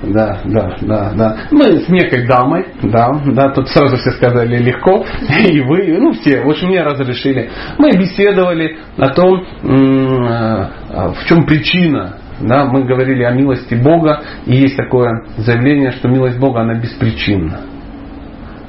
Да, 0.04 0.40
да, 0.46 0.78
да, 0.82 1.14
да. 1.16 1.38
Мы 1.52 1.80
с 1.80 1.90
некой 1.90 2.28
дамой, 2.28 2.66
да, 2.84 3.12
да, 3.26 3.50
тут 3.50 3.70
сразу 3.70 3.98
все 3.98 4.12
сказали 4.12 4.58
легко, 4.58 5.06
и 5.48 5.62
вы, 5.62 5.98
ну 6.00 6.14
все, 6.14 6.42
в 6.42 6.50
общем, 6.50 6.68
мне 6.68 6.82
разрешили. 6.82 7.50
Мы 7.78 7.92
беседовали 7.92 8.78
о 8.98 9.10
том, 9.10 9.44
э, 9.64 11.08
в 11.14 11.26
чем 11.28 11.46
причина 11.46 12.18
да, 12.40 12.66
мы 12.66 12.84
говорили 12.84 13.24
о 13.24 13.32
милости 13.32 13.76
Бога, 13.76 14.22
и 14.46 14.56
есть 14.56 14.76
такое 14.76 15.26
заявление, 15.38 15.92
что 15.92 16.10
милость 16.10 16.38
Бога, 16.38 16.62
она 16.62 16.76
беспричинна. 16.76 17.62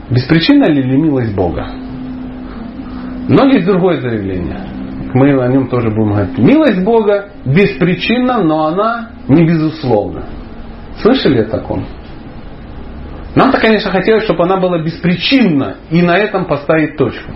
Беспричинна 0.08 0.66
ли, 0.66 0.82
ли 0.82 0.96
милость 0.96 1.34
Бога? 1.34 1.66
Но 3.28 3.44
есть 3.46 3.66
другое 3.66 4.00
заявление. 4.00 4.60
Мы 5.14 5.42
о 5.42 5.48
нем 5.48 5.68
тоже 5.68 5.90
будем 5.90 6.12
говорить. 6.12 6.38
Милость 6.38 6.84
Бога 6.84 7.30
беспричинна, 7.44 8.42
но 8.42 8.66
она 8.66 9.10
не 9.28 9.46
безусловна. 9.46 10.24
Слышали 11.00 11.40
о 11.40 11.44
таком? 11.44 11.86
Нам-то, 13.34 13.58
конечно, 13.58 13.90
хотелось, 13.90 14.24
чтобы 14.24 14.44
она 14.44 14.56
была 14.58 14.82
беспричинна, 14.82 15.76
и 15.90 16.02
на 16.02 16.16
этом 16.16 16.46
поставить 16.46 16.96
точку. 16.96 17.32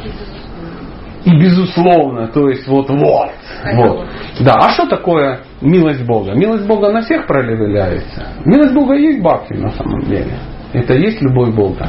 И 1.24 1.30
безусловно, 1.38 2.28
то 2.28 2.48
есть 2.48 2.66
вот 2.66 2.88
вот. 2.88 3.30
вот. 3.74 4.06
Да, 4.40 4.54
а 4.54 4.70
что 4.70 4.86
такое 4.86 5.40
милость 5.60 6.06
Бога? 6.06 6.32
Милость 6.32 6.66
Бога 6.66 6.90
на 6.90 7.02
всех 7.02 7.26
проявляется. 7.26 8.28
Милость 8.46 8.72
Бога 8.72 8.94
есть 8.94 9.20
бабки 9.20 9.52
на 9.52 9.70
самом 9.72 10.00
деле. 10.04 10.38
Это 10.72 10.94
есть 10.94 11.20
любовь 11.20 11.54
Бога. 11.54 11.88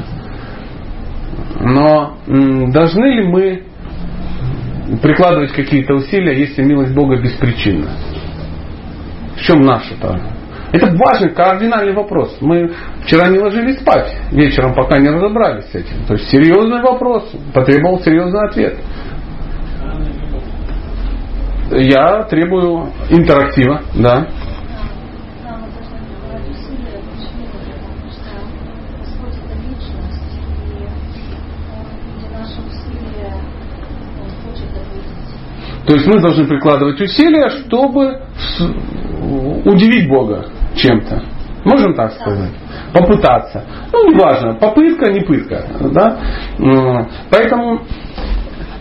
Но 1.62 2.18
должны 2.28 3.06
ли 3.06 3.28
мы 3.28 3.64
прикладывать 5.02 5.52
какие-то 5.52 5.96
усилия, 5.96 6.38
если 6.38 6.64
милость 6.64 6.94
Бога 6.94 7.18
беспричинна? 7.22 7.92
В 9.36 9.42
чем 9.42 9.62
наша-то? 9.62 10.20
Это 10.72 10.88
важный, 10.96 11.32
кардинальный 11.32 11.94
вопрос. 11.94 12.38
Мы 12.40 12.72
вчера 13.04 13.28
не 13.28 13.40
ложились 13.40 13.80
спать 13.80 14.16
вечером, 14.32 14.74
пока 14.74 15.00
не 15.00 15.10
разобрались 15.10 15.66
с 15.66 15.76
этим. 15.76 16.06
То 16.08 16.14
есть 16.14 16.30
серьезный 16.30 16.82
вопрос, 16.82 17.30
потребовал 17.54 18.00
серьезный 18.02 18.48
ответ. 18.48 18.78
Я 21.72 22.24
требую 22.24 22.90
интерактива, 23.10 23.82
да. 23.96 24.28
То 35.92 35.96
есть 35.98 36.08
мы 36.08 36.22
должны 36.22 36.48
прикладывать 36.48 37.02
усилия, 37.02 37.50
чтобы 37.50 38.22
удивить 39.66 40.08
Бога 40.08 40.46
чем-то. 40.74 41.22
Можем 41.66 41.94
так 41.96 42.14
сказать? 42.14 42.52
Попытаться. 42.94 43.66
Ну, 43.92 44.10
неважно, 44.10 44.54
попытка, 44.54 45.12
не 45.12 45.20
пытка. 45.20 45.66
Да? 45.92 46.18
Поэтому 47.30 47.82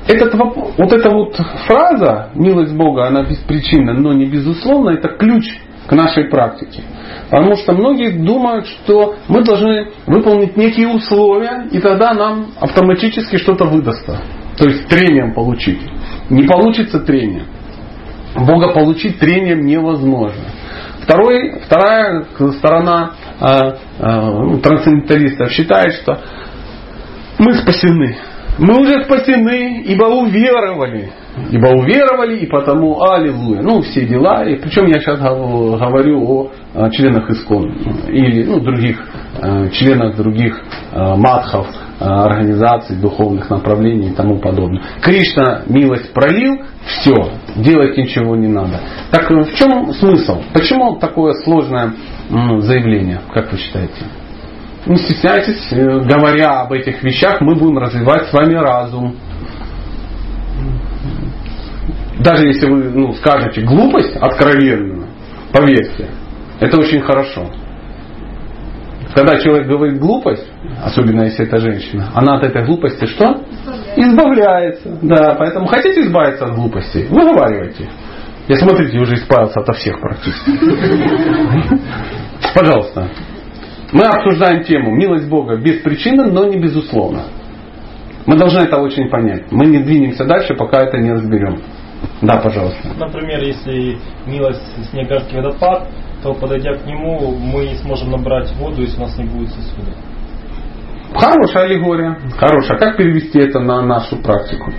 этот, 0.06 0.34
вот 0.34 0.92
эта 0.92 1.10
вот 1.10 1.34
фраза 1.66 2.30
«милость 2.36 2.76
Бога, 2.76 3.08
она 3.08 3.24
беспричинна, 3.24 3.94
но 3.94 4.12
не 4.12 4.26
безусловно» 4.26 4.90
это 4.90 5.08
ключ 5.08 5.46
к 5.88 5.92
нашей 5.92 6.28
практике. 6.28 6.84
Потому 7.28 7.56
что 7.56 7.74
многие 7.74 8.10
думают, 8.10 8.68
что 8.68 9.16
мы 9.26 9.42
должны 9.42 9.88
выполнить 10.06 10.56
некие 10.56 10.86
условия, 10.86 11.66
и 11.72 11.80
тогда 11.80 12.14
нам 12.14 12.52
автоматически 12.60 13.36
что-то 13.38 13.64
выдастся. 13.64 14.20
То 14.56 14.68
есть 14.68 14.86
трением 14.86 15.34
получить. 15.34 15.80
Не 16.30 16.44
получится 16.44 17.00
трение. 17.00 17.44
Бога 18.36 18.72
получить 18.72 19.18
трением 19.18 19.66
невозможно. 19.66 20.44
Второй, 21.02 21.60
вторая 21.66 22.24
сторона 22.58 23.12
э, 23.40 23.46
э, 23.98 24.58
трансценденталистов 24.62 25.50
считает, 25.50 25.94
что 25.94 26.20
мы 27.38 27.54
спасены. 27.54 28.16
Мы 28.58 28.78
уже 28.78 29.04
спасены, 29.04 29.82
ибо 29.86 30.04
уверовали. 30.04 31.10
Ибо 31.50 31.68
уверовали, 31.68 32.38
и 32.38 32.46
потому 32.46 33.02
аллилуйя. 33.02 33.62
Ну, 33.62 33.80
все 33.82 34.04
дела. 34.04 34.44
И 34.44 34.56
причем 34.56 34.86
я 34.86 35.00
сейчас 35.00 35.18
говорю 35.18 36.22
о 36.22 36.52
э, 36.74 36.90
членах 36.92 37.28
Искон 37.30 37.72
или 38.08 38.44
ну, 38.44 38.60
других 38.60 39.02
э, 39.40 39.70
членах 39.70 40.16
других 40.16 40.62
э, 40.92 41.14
матхов 41.16 41.66
организаций, 42.00 42.96
духовных 42.96 43.50
направлений 43.50 44.08
и 44.08 44.14
тому 44.14 44.38
подобное. 44.38 44.82
Кришна 45.02 45.62
милость 45.66 46.12
пролил, 46.12 46.62
все, 46.84 47.32
делать 47.56 47.96
ничего 47.96 48.34
не 48.36 48.48
надо. 48.48 48.80
Так 49.10 49.30
э, 49.30 49.44
в 49.44 49.54
чем 49.54 49.92
смысл? 49.92 50.42
Почему 50.52 50.96
такое 50.96 51.34
сложное 51.44 51.92
заявление, 52.60 53.20
как 53.32 53.52
вы 53.52 53.58
считаете? 53.58 54.04
Не 54.86 54.96
стесняйтесь, 54.96 55.68
э, 55.72 56.00
говоря 56.00 56.62
об 56.62 56.72
этих 56.72 57.02
вещах, 57.02 57.40
мы 57.42 57.54
будем 57.54 57.78
развивать 57.78 58.28
с 58.28 58.32
вами 58.32 58.54
разум. 58.54 59.14
Даже 62.18 62.46
если 62.46 62.66
вы 62.66 62.84
ну, 62.90 63.12
скажете 63.14 63.62
глупость 63.62 64.16
откровенную, 64.16 65.06
поверьте, 65.52 66.08
это 66.60 66.78
очень 66.78 67.00
хорошо. 67.00 67.50
Когда 69.14 69.38
человек 69.38 69.66
говорит 69.66 69.98
глупость, 69.98 70.46
особенно 70.84 71.22
если 71.22 71.44
это 71.44 71.58
женщина, 71.58 72.10
она 72.14 72.36
от 72.36 72.44
этой 72.44 72.64
глупости 72.64 73.06
что? 73.06 73.42
Избавляется. 73.96 74.98
Да, 75.02 75.34
поэтому 75.36 75.66
хотите 75.66 76.02
избавиться 76.02 76.44
от 76.44 76.54
глупости? 76.54 77.06
Выговаривайте. 77.10 77.88
Я 78.48 78.56
смотрите, 78.56 78.98
уже 78.98 79.14
избавился 79.14 79.60
ото 79.60 79.72
всех 79.72 80.00
практически. 80.00 80.52
Пожалуйста. 82.54 83.08
Мы 83.92 84.02
обсуждаем 84.04 84.62
тему 84.64 84.94
милость 84.94 85.28
Бога 85.28 85.56
без 85.56 85.80
причины, 85.82 86.24
но 86.24 86.44
не 86.44 86.58
безусловно. 86.58 87.24
Мы 88.26 88.36
должны 88.36 88.60
это 88.60 88.76
очень 88.76 89.08
понять. 89.08 89.50
Мы 89.50 89.66
не 89.66 89.78
двинемся 89.78 90.24
дальше, 90.24 90.54
пока 90.54 90.82
это 90.82 90.98
не 90.98 91.12
разберем. 91.12 91.60
Да, 92.22 92.38
пожалуйста. 92.38 92.88
Например, 92.98 93.42
если 93.42 93.98
милость 94.26 94.62
Снегарский 94.90 95.36
водопад, 95.36 95.88
то 96.22 96.34
подойдя 96.34 96.74
к 96.74 96.86
нему, 96.86 97.36
мы 97.36 97.74
сможем 97.82 98.10
набрать 98.10 98.52
воду, 98.56 98.82
если 98.82 98.98
у 98.98 99.00
нас 99.00 99.16
не 99.16 99.24
будет 99.24 99.50
сосуда. 99.50 99.92
Хорошая 101.14 101.64
аллегория. 101.64 102.18
Хорошая. 102.36 102.78
Как 102.78 102.96
перевести 102.96 103.38
это 103.40 103.58
на 103.58 103.82
нашу 103.82 104.16
практику? 104.16 104.72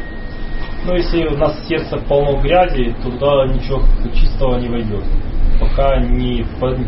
Ну, 0.85 0.95
если 0.95 1.27
у 1.27 1.37
нас 1.37 1.67
сердце 1.67 1.97
полно 1.97 2.41
грязи, 2.41 2.95
то 3.03 3.11
туда 3.11 3.45
ничего 3.47 3.81
чистого 4.13 4.57
не 4.57 4.69
войдет. 4.69 5.03
Пока 5.59 5.99
не 5.99 6.43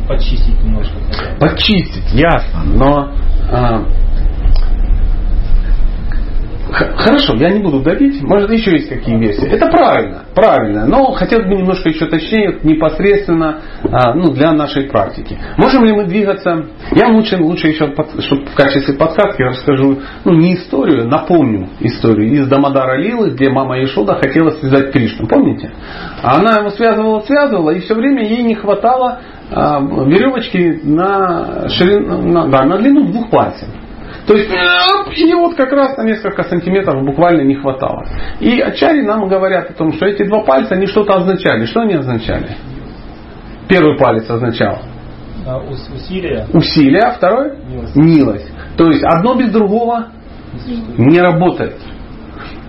почистить 0.07 0.63
немножко. 0.63 0.95
Почистить, 1.39 2.11
ясно. 2.13 2.63
Но 2.63 3.11
а, 3.51 3.83
Хорошо, 6.73 7.35
я 7.35 7.51
не 7.51 7.61
буду 7.61 7.81
давить. 7.81 8.21
Может, 8.23 8.49
еще 8.51 8.71
есть 8.71 8.89
какие 8.89 9.15
версии. 9.17 9.47
Это 9.47 9.67
правильно, 9.67 10.23
правильно. 10.33 10.85
Но 10.87 11.11
хотелось 11.11 11.47
бы 11.47 11.55
немножко 11.55 11.89
еще 11.89 12.07
точнее, 12.07 12.59
непосредственно 12.63 13.59
а, 13.83 14.15
ну, 14.15 14.31
для 14.31 14.53
нашей 14.53 14.89
практики. 14.89 15.37
Можем 15.57 15.85
ли 15.85 15.93
мы 15.93 16.05
двигаться? 16.05 16.65
Я 16.91 17.09
лучше, 17.09 17.37
лучше 17.37 17.67
еще, 17.67 17.93
чтобы 18.19 18.45
в 18.47 18.55
качестве 18.55 18.95
подсказки 18.95 19.43
расскажу, 19.43 19.99
ну, 20.25 20.33
не 20.33 20.55
историю, 20.55 21.07
напомню 21.07 21.69
историю 21.79 22.31
из 22.31 22.47
Дамадара 22.47 22.97
Лилы, 22.97 23.31
где 23.31 23.49
мама 23.49 23.81
Ишода 23.83 24.15
хотела 24.15 24.49
связать 24.51 24.91
Кришну. 24.91 25.27
Помните? 25.27 25.71
Она 26.23 26.57
его 26.59 26.69
связывала, 26.71 27.19
связывала, 27.21 27.69
и 27.69 27.81
все 27.81 27.93
время 27.93 28.27
ей 28.27 28.41
не 28.41 28.55
хватало 28.55 29.19
а, 29.51 29.79
веревочки 29.79 30.79
на, 30.83 31.69
ширину, 31.69 32.21
на, 32.23 32.47
да, 32.47 32.65
на 32.65 32.77
длину 32.77 33.11
двух 33.11 33.29
пальцев. 33.29 33.67
То 34.27 34.35
есть, 34.35 34.49
и 35.17 35.33
вот 35.33 35.55
как 35.55 35.71
раз 35.73 35.97
на 35.97 36.03
несколько 36.03 36.43
сантиметров 36.43 37.03
буквально 37.03 37.41
не 37.41 37.55
хватало. 37.55 38.05
И 38.39 38.59
ачари 38.61 39.01
нам 39.01 39.27
говорят 39.27 39.71
о 39.71 39.73
том, 39.73 39.93
что 39.93 40.05
эти 40.05 40.23
два 40.23 40.43
пальца, 40.43 40.75
они 40.75 40.87
что-то 40.87 41.15
означали. 41.15 41.65
Что 41.65 41.81
они 41.81 41.95
означали? 41.95 42.55
Первый 43.67 43.97
палец 43.97 44.29
означал 44.29 44.79
а, 45.45 45.59
усилие. 45.59 46.47
Усилие, 46.53 47.01
а 47.01 47.11
второй? 47.11 47.57
Милость. 47.67 47.95
Милость. 47.95 48.51
То 48.77 48.87
есть 48.87 49.03
одно 49.03 49.35
без 49.35 49.51
другого 49.51 50.07
не 50.97 51.19
работает. 51.19 51.77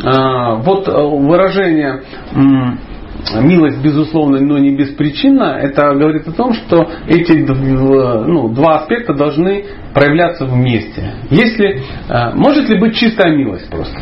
А, 0.04 0.56
вот 0.56 0.88
э, 0.88 0.92
выражение 0.92 2.02
милость, 3.40 3.82
безусловно, 3.82 4.38
но 4.40 4.58
не 4.58 4.76
беспричинна, 4.76 5.58
это 5.60 5.94
говорит 5.94 6.28
о 6.28 6.32
том, 6.32 6.52
что 6.52 6.90
эти 7.06 7.32
ну, 7.32 8.48
два 8.48 8.80
аспекта 8.80 9.14
должны 9.14 9.64
проявляться 9.92 10.46
вместе. 10.46 11.14
Если, 11.30 11.82
э, 12.08 12.34
может 12.34 12.68
ли 12.68 12.78
быть 12.78 12.96
чистая 12.96 13.36
милость 13.36 13.68
просто? 13.70 13.98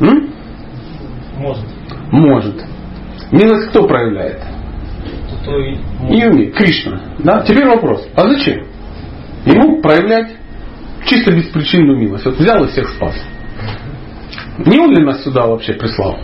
М? 0.00 0.30
Может. 1.36 1.66
Может. 2.12 2.64
Милость 3.30 3.68
кто 3.70 3.86
проявляет? 3.86 4.40
Юни, 6.08 6.50
Кришна. 6.50 7.00
Да? 7.18 7.42
Теперь 7.42 7.66
вопрос. 7.66 8.06
А 8.14 8.28
зачем? 8.28 8.66
Ему 9.44 9.80
проявлять 9.80 10.32
чисто 11.06 11.32
беспричинную 11.32 11.98
милость. 11.98 12.24
Вот 12.24 12.38
взял 12.38 12.64
и 12.64 12.68
всех 12.68 12.88
спас. 12.90 13.14
Не 14.58 14.78
он 14.78 14.94
ли 14.94 15.04
нас 15.04 15.22
сюда 15.22 15.46
вообще 15.46 15.74
прислал? 15.74 16.18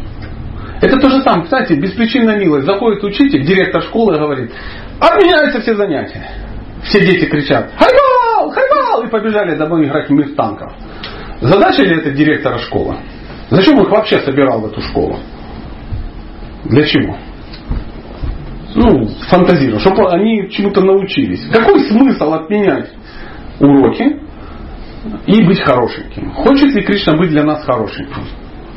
Это 0.82 0.98
то 0.98 1.08
же 1.08 1.22
самое. 1.22 1.44
Кстати, 1.44 1.74
беспричинная 1.74 2.38
милость. 2.38 2.66
Заходит 2.66 3.04
учитель, 3.04 3.44
директор 3.44 3.82
школы 3.82 4.18
говорит, 4.18 4.50
отменяются 4.98 5.60
все 5.60 5.76
занятия. 5.76 6.28
Все 6.82 7.00
дети 7.00 7.26
кричат, 7.26 7.70
хайвал, 7.78 8.50
хайвал, 8.50 9.04
и 9.04 9.08
побежали 9.08 9.56
домой 9.56 9.86
играть 9.86 10.08
в 10.08 10.12
мир 10.12 10.34
танков. 10.34 10.72
Задача 11.40 11.82
ли 11.82 11.98
это 11.98 12.10
директора 12.10 12.58
школы? 12.58 12.96
Зачем 13.50 13.78
он 13.78 13.84
их 13.84 13.90
вообще 13.90 14.18
собирал 14.20 14.60
в 14.60 14.66
эту 14.66 14.80
школу? 14.80 15.20
Для 16.64 16.84
чего? 16.84 17.16
Ну, 18.74 19.06
фантазирую, 19.28 19.78
чтобы 19.78 20.10
они 20.10 20.50
чему-то 20.50 20.80
научились. 20.80 21.46
Какой 21.52 21.80
смысл 21.84 22.32
отменять 22.32 22.90
уроки 23.60 24.20
и 25.26 25.44
быть 25.44 25.60
хорошеньким? 25.60 26.32
Хочет 26.32 26.74
ли 26.74 26.82
Кришна 26.82 27.16
быть 27.16 27.30
для 27.30 27.44
нас 27.44 27.64
хорошеньким? 27.64 28.24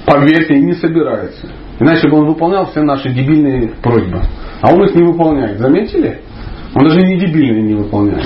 Поверьте, 0.06 0.60
не 0.60 0.74
собирается. 0.74 1.48
Иначе 1.80 2.08
бы 2.08 2.18
он 2.20 2.28
выполнял 2.28 2.66
все 2.68 2.82
наши 2.82 3.10
дебильные 3.10 3.70
просьбы. 3.82 4.22
А 4.62 4.74
он 4.74 4.84
их 4.86 4.96
не 4.96 5.04
выполняет. 5.04 5.60
Заметили? 5.60 6.22
Он 6.74 6.84
даже 6.84 7.02
не 7.02 7.18
дебильные 7.18 7.64
не 7.64 7.74
выполняет. 7.74 8.26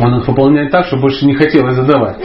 Он 0.00 0.16
их 0.16 0.28
выполняет 0.28 0.70
так, 0.70 0.86
что 0.86 0.96
больше 0.96 1.26
не 1.26 1.34
хотелось 1.34 1.76
задавать. 1.76 2.16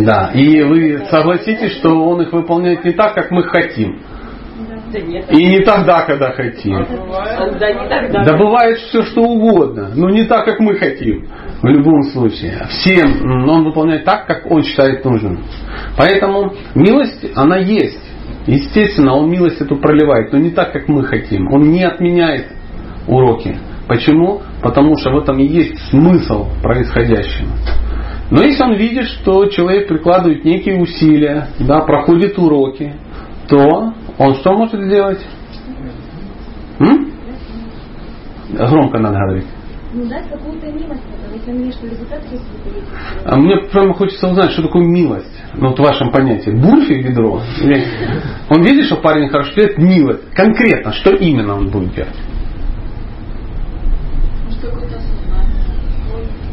Да. 0.00 0.30
И 0.34 0.62
вы 0.62 1.06
согласитесь, 1.10 1.72
что 1.78 1.90
он 1.90 2.22
их 2.22 2.32
выполняет 2.32 2.84
не 2.84 2.92
так, 2.92 3.14
как 3.14 3.30
мы 3.30 3.44
хотим. 3.44 4.00
И 5.30 5.46
не 5.46 5.60
тогда, 5.60 6.02
когда 6.02 6.32
хотим. 6.32 6.84
Да 8.24 8.36
бывает 8.36 8.78
все, 8.78 9.02
что 9.02 9.22
угодно, 9.22 9.90
но 9.94 10.10
не 10.10 10.24
так, 10.24 10.44
как 10.44 10.60
мы 10.60 10.74
хотим. 10.76 11.26
В 11.62 11.66
любом 11.66 12.02
случае. 12.04 12.66
Всем 12.68 13.48
он 13.48 13.64
выполняет 13.64 14.04
так, 14.04 14.26
как 14.26 14.50
он 14.50 14.62
считает 14.62 15.04
нужным. 15.04 15.44
Поэтому 15.96 16.52
милость, 16.74 17.24
она 17.36 17.58
есть. 17.58 18.02
Естественно, 18.46 19.14
он 19.14 19.30
милость 19.30 19.60
эту 19.60 19.76
проливает, 19.76 20.32
но 20.32 20.38
не 20.38 20.50
так, 20.50 20.72
как 20.72 20.88
мы 20.88 21.04
хотим. 21.04 21.52
Он 21.52 21.70
не 21.70 21.84
отменяет 21.84 22.46
уроки. 23.06 23.56
Почему? 23.86 24.40
Потому 24.62 24.96
что 24.96 25.10
в 25.10 25.18
этом 25.18 25.38
и 25.38 25.46
есть 25.46 25.78
смысл 25.90 26.48
происходящего. 26.62 27.48
Но 28.30 28.42
если 28.42 28.62
он 28.62 28.74
видит, 28.74 29.04
что 29.04 29.46
человек 29.46 29.88
прикладывает 29.88 30.44
некие 30.44 30.80
усилия, 30.80 31.48
да, 31.60 31.80
проходит 31.80 32.38
уроки, 32.38 32.94
то 33.48 33.92
он 34.18 34.34
что 34.36 34.52
может 34.52 34.80
сделать? 34.80 35.20
М? 36.78 37.12
Громко 38.50 38.98
надо 38.98 39.18
говорить. 39.18 39.46
Ну, 39.94 40.06
дать 40.06 40.26
какую-то 40.30 40.66
милость, 40.68 41.02
если 41.34 41.50
он 41.50 41.58
видит, 41.58 41.74
что 41.74 41.86
результат 41.86 42.22
есть 42.30 42.44
а 43.26 43.36
Мне 43.36 43.56
прямо 43.70 43.92
хочется 43.92 44.28
узнать, 44.28 44.52
что 44.52 44.62
такое 44.62 44.84
милость. 44.84 45.42
Ну, 45.54 45.68
вот 45.68 45.78
в 45.78 45.82
вашем 45.82 46.10
понятии. 46.10 46.50
Бурфи 46.50 46.94
ведро? 46.94 47.42
Он 48.48 48.62
видит, 48.62 48.86
что 48.86 48.96
парень 48.96 49.28
хорошо 49.28 49.54
делает 49.54 49.78
милость. 49.78 50.30
Конкретно, 50.34 50.92
что 50.92 51.14
именно 51.14 51.56
он 51.56 51.68
будет 51.68 51.94
делать? 51.94 52.16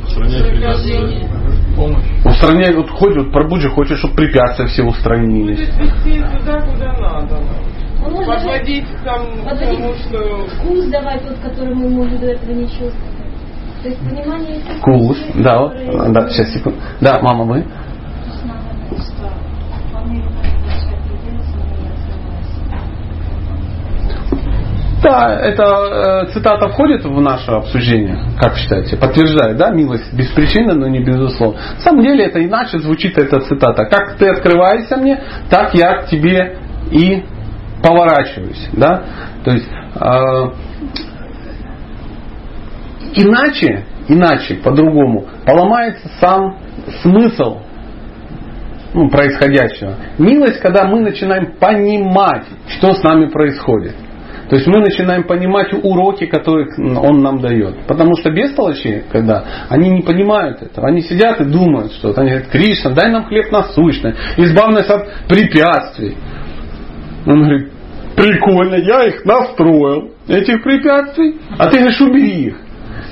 Устранять 0.05 1.38
помощь. 1.75 2.03
Устраняй, 2.25 2.75
вот 2.75 2.89
ходит, 2.89 3.17
вот 3.17 3.31
пробуджи 3.31 3.69
хочет, 3.69 3.97
чтобы 3.97 4.15
препятствия 4.15 4.67
все 4.67 4.83
устранились. 4.83 5.59
Вести 5.59 6.21
туда, 6.21 6.61
куда 6.61 6.93
надо. 6.93 7.39
Он 8.05 8.13
может 8.13 8.33
подводить 8.33 8.85
там, 9.03 9.25
подводить 9.43 9.77
потому 9.77 9.93
что... 9.95 10.47
Вкус 10.55 10.85
давать 10.85 11.27
тот, 11.27 11.37
который 11.39 11.75
мы, 11.75 11.89
может, 11.89 12.19
до 12.19 12.27
этого 12.27 12.51
не 12.51 12.65
чувствовали. 12.65 13.19
То 13.81 13.89
есть 13.89 13.99
понимание... 13.99 14.61
Вкус, 14.79 15.17
да, 15.35 15.59
вот, 15.59 15.73
да, 16.13 16.29
сейчас, 16.29 16.53
секунду. 16.53 16.79
Да, 17.01 17.19
мама, 17.21 17.45
вы? 17.45 17.65
Да, 25.01 25.39
эта 25.41 25.63
э, 25.63 26.33
цитата 26.33 26.67
входит 26.69 27.05
в 27.05 27.21
наше 27.21 27.51
обсуждение, 27.51 28.17
как 28.37 28.57
считаете? 28.57 28.97
Подтверждает, 28.97 29.57
да, 29.57 29.69
милость 29.71 30.13
без 30.13 30.27
причины, 30.31 30.73
но 30.73 30.87
не 30.87 31.03
безусловно. 31.03 31.59
На 31.75 31.81
самом 31.81 32.03
деле 32.03 32.25
это 32.25 32.43
иначе 32.43 32.79
звучит 32.79 33.17
эта 33.17 33.39
цитата. 33.39 33.85
Как 33.85 34.17
ты 34.17 34.27
открываешься 34.27 34.97
мне, 34.97 35.21
так 35.49 35.73
я 35.73 36.01
к 36.01 36.07
тебе 36.07 36.57
и 36.91 37.23
поворачиваюсь, 37.81 38.69
да. 38.73 39.03
То 39.45 39.51
есть 39.51 39.69
э, 39.95 40.09
иначе, 43.15 43.85
иначе, 44.09 44.55
по-другому, 44.55 45.27
поломается 45.45 46.09
сам 46.19 46.57
смысл 47.01 47.59
ну, 48.93 49.09
происходящего. 49.09 49.95
Милость, 50.17 50.59
когда 50.59 50.85
мы 50.85 50.99
начинаем 50.99 51.53
понимать, 51.57 52.45
что 52.67 52.93
с 52.93 53.03
нами 53.03 53.27
происходит. 53.27 53.95
То 54.49 54.55
есть 54.55 54.67
мы 54.67 54.79
начинаем 54.81 55.25
понимать 55.25 55.71
уроки, 55.73 56.25
которые 56.25 56.67
он 56.97 57.21
нам 57.21 57.39
дает. 57.39 57.85
Потому 57.87 58.15
что 58.15 58.31
бестолочи, 58.31 59.03
когда 59.11 59.43
они 59.69 59.89
не 59.89 60.01
понимают 60.01 60.61
этого, 60.63 60.87
они 60.87 61.01
сидят 61.01 61.39
и 61.39 61.45
думают 61.45 61.91
что-то. 61.93 62.21
Они 62.21 62.31
говорят, 62.31 62.49
Кришна, 62.49 62.91
дай 62.91 63.11
нам 63.11 63.25
хлеб 63.25 63.51
насущный, 63.51 64.15
избавь 64.37 64.73
нас 64.73 64.89
от 64.89 65.07
препятствий. 65.27 66.17
Он 67.27 67.43
говорит, 67.43 67.71
прикольно, 68.15 68.75
я 68.75 69.07
их 69.07 69.23
настроил, 69.23 70.13
этих 70.27 70.63
препятствий, 70.63 71.35
а 71.57 71.67
ты 71.69 71.77
говоришь, 71.77 72.01
убери 72.01 72.45
их. 72.45 72.55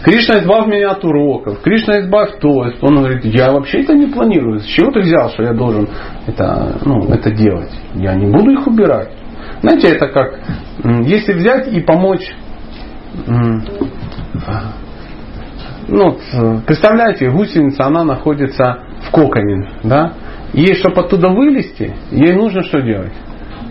Кришна, 0.03 0.39
избавь 0.39 0.67
меня 0.67 0.91
от 0.91 1.03
уроков. 1.05 1.61
Кришна, 1.61 2.01
избавь 2.01 2.39
то. 2.39 2.49
Он 2.81 2.95
говорит, 2.95 3.25
я 3.25 3.51
вообще 3.51 3.81
это 3.81 3.93
не 3.93 4.07
планирую. 4.07 4.59
С 4.59 4.65
чего 4.65 4.91
ты 4.91 5.01
взял, 5.01 5.29
что 5.31 5.43
я 5.43 5.53
должен 5.53 5.87
это, 6.25 6.79
ну, 6.85 7.09
это 7.09 7.31
делать? 7.31 7.71
Я 7.95 8.15
не 8.15 8.31
буду 8.31 8.51
их 8.51 8.65
убирать. 8.65 9.09
Знаете, 9.61 9.89
это 9.89 10.07
как, 10.07 10.39
если 11.05 11.33
взять 11.33 11.67
и 11.67 11.79
помочь, 11.81 12.27
ну, 15.87 16.17
представляете, 16.65 17.29
гусеница, 17.29 17.85
она 17.85 18.03
находится 18.03 18.83
в 19.07 19.11
коконе, 19.11 19.69
да? 19.83 20.13
Ей, 20.53 20.75
чтобы 20.75 21.01
оттуда 21.01 21.29
вылезти, 21.29 21.95
ей 22.11 22.33
нужно 22.33 22.61
что 22.63 22.81
делать? 22.81 23.13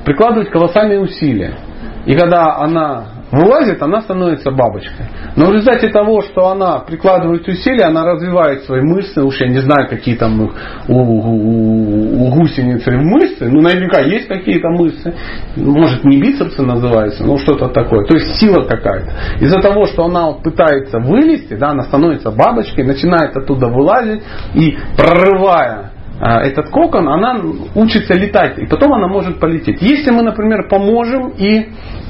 Прикладывать 0.05 0.51
колоссальные 0.51 1.01
усилия. 1.01 1.59
И 2.07 2.14
когда 2.16 2.57
она 2.57 3.15
вылазит, 3.30 3.82
она 3.82 4.02
становится 4.02 4.50
бабочкой. 4.50 5.06
Но 5.36 5.46
в 5.46 5.52
результате 5.52 5.88
того, 5.88 6.22
что 6.22 6.48
она 6.48 6.78
прикладывает 6.80 7.46
усилия, 7.48 7.84
она 7.84 8.04
развивает 8.04 8.64
свои 8.64 8.82
мышцы, 8.82 9.22
уж 9.22 9.40
я 9.40 9.48
не 9.48 9.58
знаю, 9.58 9.88
какие 9.88 10.16
там 10.16 10.40
у, 10.40 10.50
у, 10.88 12.26
у, 12.26 12.30
гусеницы 12.34 12.90
мышцы, 12.92 13.48
ну 13.48 13.60
наверняка 13.60 14.00
есть 14.00 14.28
какие-то 14.28 14.68
мышцы, 14.68 15.14
может 15.56 16.04
не 16.04 16.20
бицепсы 16.20 16.62
называются, 16.62 17.24
но 17.24 17.36
что-то 17.38 17.68
такое. 17.68 18.06
То 18.06 18.14
есть 18.14 18.36
сила 18.36 18.64
какая-то. 18.64 19.12
Из-за 19.40 19.60
того, 19.60 19.86
что 19.86 20.04
она 20.04 20.32
пытается 20.32 20.98
вылезти, 20.98 21.54
да, 21.54 21.70
она 21.70 21.84
становится 21.84 22.30
бабочкой, 22.30 22.84
начинает 22.84 23.36
оттуда 23.36 23.68
вылазить 23.68 24.22
и 24.54 24.76
прорывая 24.96 25.86
этот 26.20 26.70
кокон, 26.70 27.09
она 27.09 27.40
учится 27.74 28.14
летать, 28.14 28.59
и 28.59 28.66
потом 28.66 28.94
она 28.94 29.07
может 29.09 29.38
полететь. 29.38 29.83
Если 29.83 30.11
мы, 30.11 30.22
например, 30.22 30.68
поможем 30.68 31.29
и 31.37 31.68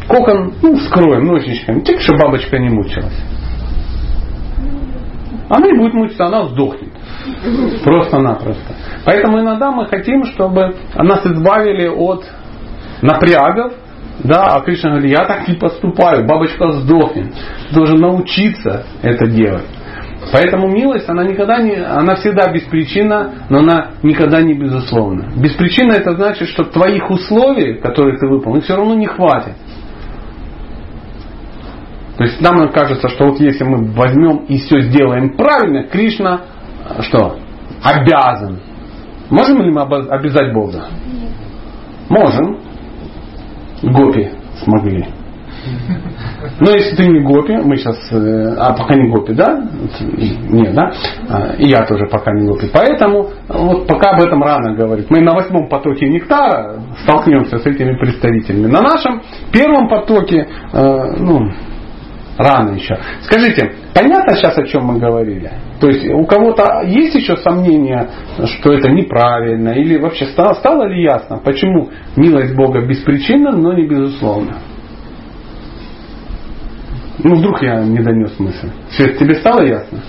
кокон 0.09 0.55
ну, 0.62 0.77
вскроем 0.77 1.25
ножничками, 1.25 1.81
тем, 1.81 1.99
чтобы 1.99 2.21
бабочка 2.21 2.59
не 2.59 2.69
мучилась. 2.69 3.19
Она 5.49 5.66
не 5.66 5.79
будет 5.79 5.95
мучиться, 5.95 6.27
она 6.27 6.45
сдохнет. 6.47 6.92
Просто-напросто. 7.85 8.75
Поэтому 9.05 9.40
иногда 9.40 9.71
мы 9.71 9.87
хотим, 9.87 10.25
чтобы 10.25 10.75
нас 10.95 11.25
избавили 11.27 11.88
от 11.88 12.25
напрягов, 13.03 13.73
да, 14.25 14.55
а 14.55 14.61
Кришна 14.61 14.90
говорит, 14.90 15.11
я 15.11 15.25
так 15.25 15.47
не 15.47 15.55
поступаю, 15.55 16.27
бабочка 16.27 16.71
сдохнет. 16.71 17.33
Должен 17.73 17.99
научиться 17.99 18.87
это 19.03 19.27
делать. 19.27 19.66
Поэтому 20.33 20.69
милость, 20.69 21.09
она 21.09 21.23
никогда 21.25 21.59
не, 21.62 21.77
она 21.77 22.17
всегда 22.17 22.51
беспричинна, 22.51 23.47
но 23.49 23.59
она 23.59 23.93
никогда 24.03 24.43
не 24.43 24.55
безусловна. 24.55 25.31
Беспричинна 25.37 25.93
это 25.93 26.17
значит, 26.17 26.49
что 26.49 26.65
твоих 26.65 27.09
условий, 27.11 27.75
которые 27.75 28.19
ты 28.19 28.27
выполнил, 28.27 28.61
все 28.62 28.77
равно 28.77 28.95
не 28.95 29.07
хватит. 29.07 29.55
То 32.17 32.25
есть 32.25 32.41
нам 32.41 32.71
кажется, 32.73 33.09
что 33.09 33.27
вот 33.27 33.41
если 33.41 33.65
мы 33.65 33.93
возьмем 33.93 34.47
и 34.47 34.57
все 34.59 34.81
сделаем 34.81 35.37
правильно, 35.37 35.85
Кришна 35.85 36.41
что? 37.01 37.39
Обязан. 37.83 38.61
Можем 39.31 39.62
ли 39.62 39.71
мы 39.71 39.83
обязать 39.83 40.53
Бога? 40.53 40.87
Можем. 42.09 42.61
Гопи 43.83 44.31
смогли. 44.62 45.07
Но 46.61 46.70
если 46.70 46.96
ты 46.96 47.07
не 47.07 47.20
гопи, 47.20 47.57
мы 47.57 47.77
сейчас, 47.77 47.96
э, 48.12 48.55
а 48.59 48.75
пока 48.75 48.94
не 48.94 49.09
гопи, 49.11 49.33
да? 49.33 49.68
Нет, 50.51 50.75
да? 50.75 50.92
А, 51.29 51.55
и 51.57 51.68
я 51.68 51.85
тоже 51.87 52.07
пока 52.07 52.33
не 52.33 52.46
гопи. 52.46 52.70
Поэтому 52.72 53.31
вот 53.49 53.87
пока 53.87 54.11
об 54.11 54.22
этом 54.22 54.42
рано 54.42 54.75
говорить. 54.75 55.11
Мы 55.11 55.20
на 55.20 55.35
восьмом 55.35 55.68
потоке 55.68 56.09
нектара 56.09 56.81
столкнемся 57.03 57.59
с 57.59 57.66
этими 57.66 57.96
представителями. 57.99 58.66
На 58.66 58.81
нашем 58.81 59.22
первом 59.53 59.88
потоке, 59.88 60.46
э, 60.72 61.14
ну, 61.18 61.51
Рано 62.38 62.72
еще. 62.72 62.99
Скажите, 63.22 63.72
понятно 63.94 64.37
сейчас, 64.37 64.59
о 64.59 64.66
чем 64.66 64.85
мы 64.85 64.99
говорили? 64.99 65.51
То 65.81 65.88
есть 65.88 66.07
у 66.07 66.25
кого-то 66.27 66.83
есть 66.85 67.14
еще 67.14 67.37
сомнения, 67.38 68.11
что 68.44 68.75
это 68.75 68.90
неправильно? 68.90 69.70
Или 69.70 69.96
вообще 69.96 70.27
стало, 70.27 70.53
стало 70.55 70.85
ли 70.85 71.03
ясно, 71.03 71.38
почему 71.38 71.88
милость 72.14 72.55
Бога 72.55 72.87
беспричинна, 72.87 73.53
но 73.53 73.72
не 73.72 73.87
безусловна? 73.87 74.59
Ну, 77.18 77.35
вдруг 77.37 77.62
я 77.62 77.83
не 77.83 77.98
донес 78.00 78.38
мысль. 78.38 78.70
Свет, 78.90 79.18
тебе 79.18 79.35
стало 79.37 79.62
ясно? 79.62 80.00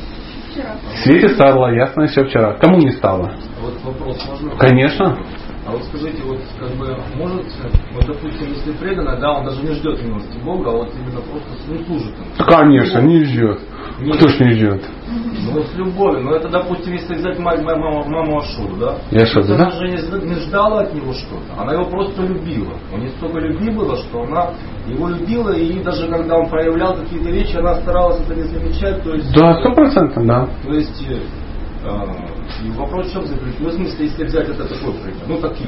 Вчера. 0.52 0.76
Свете 1.04 1.30
стало 1.30 1.74
ясно 1.74 2.04
еще 2.04 2.26
вчера. 2.26 2.54
Кому 2.58 2.78
не 2.78 2.92
стало? 2.92 3.32
Вот 3.62 3.82
вопрос 3.84 4.28
можно? 4.30 4.58
Конечно. 4.58 5.18
А 5.66 5.72
вот 5.72 5.84
скажите, 5.84 6.24
вот 6.24 6.40
как 6.60 6.72
бы 6.78 6.98
может, 7.16 7.46
вот 7.94 8.06
допустим, 8.06 8.48
если 8.50 8.72
преданно, 8.72 9.18
да, 9.18 9.34
он 9.34 9.46
даже 9.46 9.62
не 9.62 9.74
ждет 9.74 10.02
милости 10.02 10.38
Бога, 10.40 10.70
а 10.70 10.78
вот 10.78 10.94
именно 10.96 11.20
просто 11.22 11.50
ну, 11.68 11.84
служит. 11.84 12.16
Конечно, 12.38 13.00
не 13.00 13.24
ждет. 13.26 13.60
Кто 13.98 14.28
ж 14.28 14.40
не 14.42 14.54
ждет? 14.54 14.84
Ну, 15.54 15.64
с 15.64 15.76
любовью. 15.76 16.24
Ну, 16.24 16.32
это, 16.32 16.50
допустим, 16.50 16.94
если 16.94 17.16
взять 17.16 17.40
маму, 17.40 17.64
маму, 17.64 18.04
маму 18.08 18.40
Ашуру, 18.40 18.76
да? 18.78 18.98
Я 19.10 19.26
что, 19.26 19.42
да? 19.42 19.56
Она 19.56 19.72
же 19.72 19.88
не, 19.88 20.28
не 20.28 20.36
ждала 20.36 20.82
от 20.82 20.94
него 20.94 21.14
что-то. 21.14 21.60
Она 21.62 21.74
его 21.74 21.86
просто 21.86 22.22
любила. 22.22 22.74
У 22.94 22.98
нее 22.98 23.10
столько 23.18 23.40
любви 23.40 23.72
было, 23.72 23.96
что 23.98 24.24
она 24.24 24.52
его 24.88 25.08
любила, 25.10 25.52
и 25.54 25.82
даже 25.82 26.08
когда 26.08 26.38
он 26.38 26.50
проявлял 26.50 26.96
какие-то 26.96 27.30
вещи, 27.30 27.58
она 27.58 27.76
старалась 27.76 28.22
это 28.22 28.36
не 28.36 28.44
замечать. 28.44 29.02
То 29.04 29.14
есть, 29.16 29.34
Да, 29.34 29.60
сто 29.62 29.72
процентов, 29.74 30.26
да. 30.26 30.48
То 30.64 30.74
есть, 30.74 31.06
э, 31.10 31.20
э, 31.86 32.72
вопрос 32.78 33.08
в 33.08 33.14
чем 33.14 33.26
заключается? 33.26 33.64
Ну, 33.64 33.70
в 33.70 33.74
смысле, 33.74 34.06
если 34.06 34.24
взять 34.26 34.50
это 34.50 34.64
такой 34.66 34.94
пример, 34.94 35.24
ну, 35.28 35.38
таких. 35.40 35.68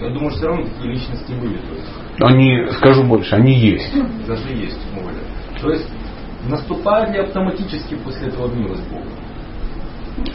Я 0.00 0.08
думаю, 0.10 0.30
что 0.30 0.38
все 0.40 0.46
равно 0.48 0.64
такие 0.64 0.92
личности 0.94 1.32
были. 1.32 1.58
Они, 2.20 2.66
скажу 2.72 3.04
больше, 3.04 3.34
они 3.36 3.54
есть. 3.54 3.94
даже 4.26 4.48
есть 4.48 4.80
воля. 4.94 5.14
То 5.60 5.70
есть, 5.70 5.88
наступает 6.48 7.10
ли 7.14 7.20
автоматически 7.20 7.94
после 7.96 8.28
этого 8.28 8.52
милость 8.54 8.88
Бога? 8.90 9.04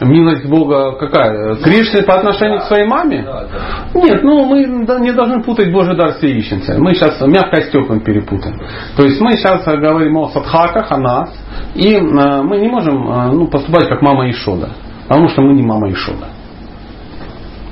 Милость 0.00 0.46
Бога 0.46 0.92
какая? 0.98 1.56
Кришны 1.56 2.02
по 2.02 2.14
отношению 2.14 2.60
к 2.60 2.64
своей 2.64 2.86
маме? 2.86 3.22
Да, 3.24 3.46
да. 3.46 4.00
Нет, 4.00 4.22
ну 4.22 4.44
мы 4.44 4.86
да, 4.86 4.98
не 4.98 5.12
должны 5.12 5.42
путать 5.42 5.72
Божий 5.72 5.96
дар 5.96 6.12
с 6.12 6.22
яичницей. 6.22 6.78
Мы 6.78 6.94
сейчас 6.94 7.20
мягко 7.20 7.62
с 7.62 7.70
теплым 7.70 8.00
перепутаем. 8.00 8.60
То 8.96 9.04
есть 9.04 9.20
мы 9.20 9.32
сейчас 9.32 9.64
говорим 9.64 10.16
о 10.18 10.28
садхаках, 10.28 10.90
о 10.90 10.98
нас, 10.98 11.32
и 11.74 11.94
э, 11.94 12.42
мы 12.42 12.58
не 12.58 12.68
можем 12.68 13.10
э, 13.10 13.32
ну, 13.32 13.46
поступать 13.46 13.88
как 13.88 14.02
мама 14.02 14.28
Ишода, 14.30 14.70
потому 15.06 15.28
что 15.28 15.42
мы 15.42 15.54
не 15.54 15.62
мама 15.62 15.90
Ишода. 15.90 16.26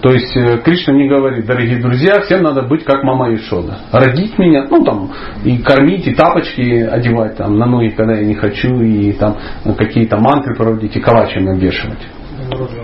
То 0.07 0.13
есть 0.13 0.37
э, 0.37 0.59
Кришна 0.59 0.95
не 0.95 1.09
говорит, 1.09 1.47
дорогие 1.47 1.83
друзья, 1.83 2.21
всем 2.21 2.45
надо 2.45 2.63
быть 2.63 2.85
как 2.85 3.03
мама 3.03 3.35
Ишода. 3.35 3.79
Родить 3.91 4.39
меня, 4.39 4.65
ну 4.71 4.85
там, 4.85 5.11
и 5.45 5.59
кормить, 5.59 6.07
и 6.07 6.15
тапочки 6.15 6.61
одевать 6.83 7.37
там 7.37 7.59
на 7.59 7.67
ноги, 7.67 7.89
когда 7.89 8.15
я 8.15 8.25
не 8.25 8.35
хочу, 8.35 8.69
и 8.83 9.11
там 9.15 9.37
какие-то 9.77 10.17
мантры 10.19 10.55
проводить, 10.55 10.95
и 10.95 11.01
калачами 11.01 11.55
обвешивать. 11.55 11.99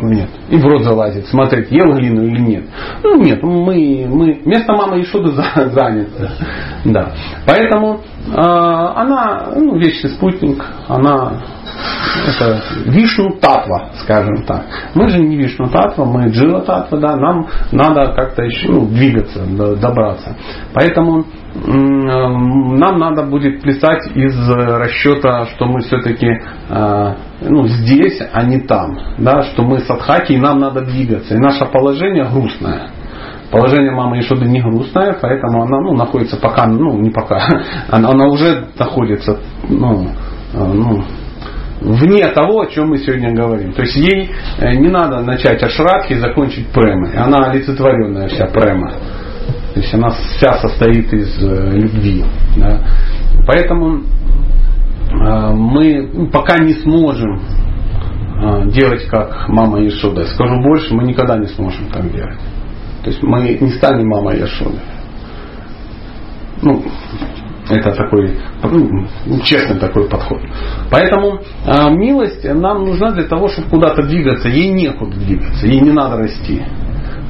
Нет. 0.02 0.30
И 0.50 0.56
в 0.56 0.66
рот 0.66 0.82
залазит, 0.82 1.28
смотреть, 1.28 1.70
ел 1.70 1.92
глину 1.94 2.24
или 2.24 2.40
нет. 2.40 2.64
Ну 3.04 3.14
нет, 3.22 3.40
мы, 3.40 4.04
мы 4.08 4.40
место 4.44 4.72
мамы 4.72 5.00
Ишуды 5.02 5.30
за- 5.30 5.70
занято. 5.70 6.32
Да. 6.84 7.12
Поэтому 7.46 8.00
э, 8.26 8.32
она 8.34 9.52
ну, 9.54 9.76
вечный 9.76 10.10
спутник, 10.10 10.64
она 10.88 11.34
это 12.26 12.62
Вишну 12.86 13.38
Татва, 13.40 13.90
скажем 14.02 14.44
так. 14.44 14.64
Мы 14.94 15.08
же 15.08 15.18
не 15.18 15.36
Вишну 15.36 15.68
Татва, 15.68 16.04
мы 16.04 16.28
Джила 16.28 16.60
Татва, 16.60 16.98
да, 16.98 17.16
нам 17.16 17.46
надо 17.72 18.12
как-то 18.14 18.42
еще 18.42 18.68
ну, 18.68 18.86
двигаться, 18.86 19.44
до- 19.46 19.76
добраться. 19.76 20.36
Поэтому 20.74 21.24
нам 21.54 22.98
надо 22.98 23.24
будет 23.24 23.60
плясать 23.62 24.06
из 24.14 24.48
расчета, 24.48 25.46
что 25.46 25.66
мы 25.66 25.80
все-таки 25.80 26.28
ну, 27.42 27.66
здесь, 27.66 28.20
а 28.32 28.42
не 28.44 28.60
там. 28.60 28.98
Да, 29.18 29.42
что 29.42 29.62
мы 29.62 29.80
садхаки 29.80 30.32
и 30.32 30.38
нам 30.38 30.60
надо 30.60 30.82
двигаться. 30.82 31.34
И 31.34 31.38
наше 31.38 31.66
положение 31.66 32.24
грустное. 32.24 32.90
Положение 33.50 33.92
мамы 33.92 34.18
Ишоды 34.20 34.46
не 34.46 34.62
грустное, 34.62 35.18
поэтому 35.20 35.64
она 35.64 35.78
ну, 35.82 35.92
находится 35.92 36.38
пока, 36.38 36.66
ну 36.66 36.98
не 36.98 37.10
пока, 37.10 37.38
она, 37.90 38.08
она 38.08 38.26
уже 38.28 38.68
находится 38.78 39.38
ну, 39.68 40.08
э, 40.54 40.72
ну, 40.72 41.04
вне 41.84 42.26
того, 42.28 42.60
о 42.60 42.66
чем 42.66 42.88
мы 42.88 42.98
сегодня 42.98 43.34
говорим. 43.34 43.72
То 43.72 43.82
есть 43.82 43.96
ей 43.96 44.30
э, 44.58 44.74
не 44.74 44.88
надо 44.88 45.20
начать 45.20 45.62
ашратки 45.62 46.12
и 46.12 46.18
закончить 46.18 46.68
премой. 46.68 47.16
Она 47.16 47.50
олицетворенная 47.50 48.28
вся 48.28 48.46
према. 48.46 48.92
То 49.74 49.80
есть 49.80 49.92
она 49.94 50.10
вся 50.10 50.54
состоит 50.58 51.12
из 51.12 51.42
э, 51.42 51.70
любви. 51.72 52.24
да. 52.56 52.80
Поэтому 53.46 54.00
э, 54.00 55.50
мы 55.54 56.28
пока 56.32 56.58
не 56.58 56.74
сможем 56.74 57.40
делать 58.72 59.06
как 59.06 59.48
мама 59.48 59.78
Ешода. 59.78 60.24
Скажу 60.24 60.60
больше, 60.62 60.92
мы 60.92 61.04
никогда 61.04 61.36
не 61.38 61.46
сможем 61.46 61.86
так 61.92 62.10
делать. 62.10 62.40
То 63.04 63.10
есть 63.10 63.22
мы 63.22 63.56
не 63.60 63.70
станем 63.70 64.08
мамой 64.08 64.40
Ешоды. 64.40 64.80
Ну, 66.60 66.82
это 67.70 67.92
такой 67.92 68.38
ну, 68.62 69.40
честный 69.44 69.78
такой 69.78 70.08
подход. 70.08 70.40
Поэтому 70.90 71.40
э, 71.64 71.90
милость 71.90 72.44
нам 72.44 72.84
нужна 72.84 73.12
для 73.12 73.24
того, 73.24 73.48
чтобы 73.48 73.68
куда-то 73.68 74.02
двигаться. 74.02 74.48
Ей 74.48 74.70
некуда 74.70 75.16
двигаться, 75.16 75.66
ей 75.66 75.80
не 75.80 75.92
надо 75.92 76.16
расти. 76.16 76.62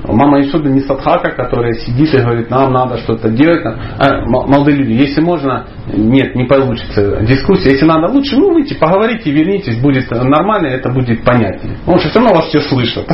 Мама 0.05 0.40
Ишуда 0.40 0.68
не 0.68 0.81
садхака, 0.81 1.31
которая 1.31 1.75
сидит 1.75 2.12
и 2.12 2.18
говорит, 2.18 2.51
нам 2.51 2.73
надо 2.73 2.99
что-то 2.99 3.29
делать. 3.29 3.64
А, 3.64 4.27
молодые 4.27 4.77
люди, 4.79 4.92
если 4.92 5.21
можно, 5.21 5.66
нет, 5.92 6.35
не 6.35 6.45
получится 6.45 7.23
дискуссия. 7.23 7.71
Если 7.71 7.85
надо, 7.85 8.12
лучше 8.12 8.37
ну, 8.37 8.53
выйти, 8.53 8.75
поговорите, 8.75 9.31
вернитесь, 9.31 9.81
будет 9.81 10.11
нормально, 10.11 10.66
это 10.68 10.90
будет 10.90 11.25
понятнее. 11.25 11.77
Потому 11.81 11.99
что 12.01 12.09
все 12.11 12.18
равно 12.18 12.35
вас 12.35 12.47
все 12.47 12.61
слышат. 12.62 13.07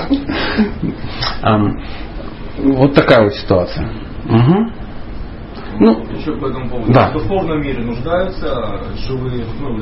Вот 2.61 2.93
такая 2.93 3.23
вот 3.23 3.35
ситуация. 3.35 3.89
Мгм. 4.25 4.73
Ну, 5.81 6.05
Еще 6.13 6.33
по 6.37 6.47
этому 6.47 6.69
поводу. 6.69 6.93
Да. 6.93 7.11
В 7.11 7.13
духовном 7.15 7.61
мире 7.61 7.85
нуждаются 7.85 8.81
живые, 9.07 9.45
ну, 9.61 9.79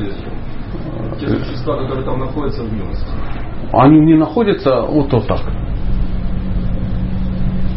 те 1.19 1.29
существа, 1.29 1.79
которые 1.79 2.05
там 2.05 2.19
находятся 2.19 2.63
в 2.63 2.73
милости. 2.73 3.07
Они 3.73 4.01
не 4.01 4.15
находятся 4.15 4.83
вот, 4.83 5.13
вот 5.13 5.27
так. 5.27 5.41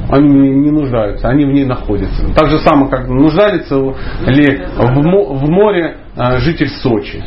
Они 0.09 0.27
не 0.27 0.49
не 0.49 0.71
нуждаются, 0.71 1.29
они 1.29 1.45
в 1.45 1.49
ней 1.49 1.65
находятся. 1.65 2.33
Так 2.33 2.49
же 2.49 2.57
самое, 2.59 2.89
как 2.89 3.07
нуждается 3.07 3.75
ли 3.75 4.65
в, 4.75 5.45
в 5.45 5.49
море 5.49 5.97
э, 6.15 6.37
житель 6.39 6.67
Сочи. 6.67 7.23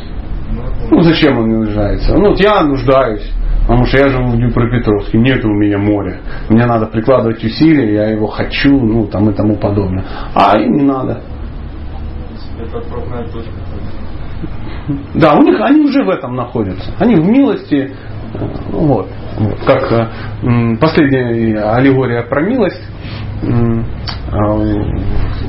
Ну 0.91 1.01
зачем 1.01 1.37
он 1.39 1.49
нуждается? 1.49 2.13
Ну 2.15 2.29
вот 2.31 2.39
я 2.41 2.61
нуждаюсь, 2.63 3.31
потому 3.63 3.85
что 3.85 3.97
я 3.97 4.09
живу 4.09 4.29
в 4.31 4.35
Днепропетровске, 4.37 5.17
нет 5.17 5.43
у 5.45 5.49
меня 5.49 5.77
моря. 5.77 6.19
Мне 6.49 6.65
надо 6.65 6.85
прикладывать 6.87 7.43
усилия, 7.43 7.93
я 7.93 8.09
его 8.09 8.27
хочу, 8.27 8.79
ну 8.79 9.07
там 9.07 9.29
и 9.29 9.33
тому 9.33 9.55
подобное. 9.57 10.03
А 10.35 10.57
им 10.57 10.73
не 10.73 10.83
надо. 10.83 11.21
Это 12.59 12.77
отправная 12.77 13.25
точка. 13.25 13.51
Да, 15.15 15.35
у 15.35 15.43
них 15.43 15.59
они 15.61 15.81
уже 15.81 16.03
в 16.03 16.09
этом 16.09 16.35
находятся. 16.35 16.91
Они 16.99 17.15
в 17.15 17.25
милости. 17.25 17.91
э, 18.33 18.45
Вот. 18.71 19.07
Как 19.65 19.91
э, 19.91 20.77
последняя 20.79 21.61
аллегория 21.73 22.23
про 22.23 22.41
милость. 22.41 22.83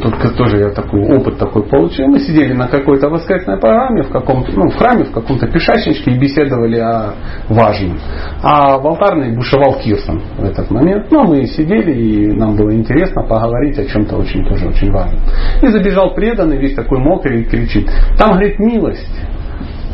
Только 0.05 0.29
тоже 0.37 0.59
я 0.59 0.69
такой 0.69 1.01
опыт 1.01 1.39
такой 1.39 1.63
получил. 1.63 2.09
Мы 2.09 2.19
сидели 2.19 2.53
на 2.53 2.69
какой-то 2.69 3.09
воскресной 3.09 3.59
программе 3.59 4.03
в 4.03 4.11
каком-то, 4.11 4.53
ну, 4.53 4.69
в 4.69 4.77
храме, 4.77 5.05
в 5.05 5.13
каком-то 5.13 5.47
пешачничке 5.47 6.11
и 6.11 6.19
беседовали 6.19 6.77
о 6.77 7.15
важном. 7.49 7.99
А 8.43 8.77
в 8.77 8.87
алтарной 8.87 9.35
бушевал 9.35 9.79
Кирсон 9.83 10.21
в 10.37 10.45
этот 10.45 10.71
момент. 10.71 11.11
Ну, 11.11 11.25
мы 11.25 11.47
сидели, 11.47 11.93
и 11.93 12.33
нам 12.33 12.55
было 12.55 12.75
интересно 12.75 13.23
поговорить 13.23 13.79
о 13.79 13.87
чем-то 13.87 14.17
очень 14.17 14.45
тоже 14.45 14.69
очень 14.69 14.93
важном. 14.93 15.21
И 15.63 15.69
забежал 15.69 16.15
преданный, 16.15 16.59
весь 16.59 16.75
такой 16.75 16.99
мокрый, 16.99 17.41
и 17.41 17.45
кричит. 17.45 17.91
Там, 18.19 18.33
говорит, 18.33 18.59
милость 18.59 19.09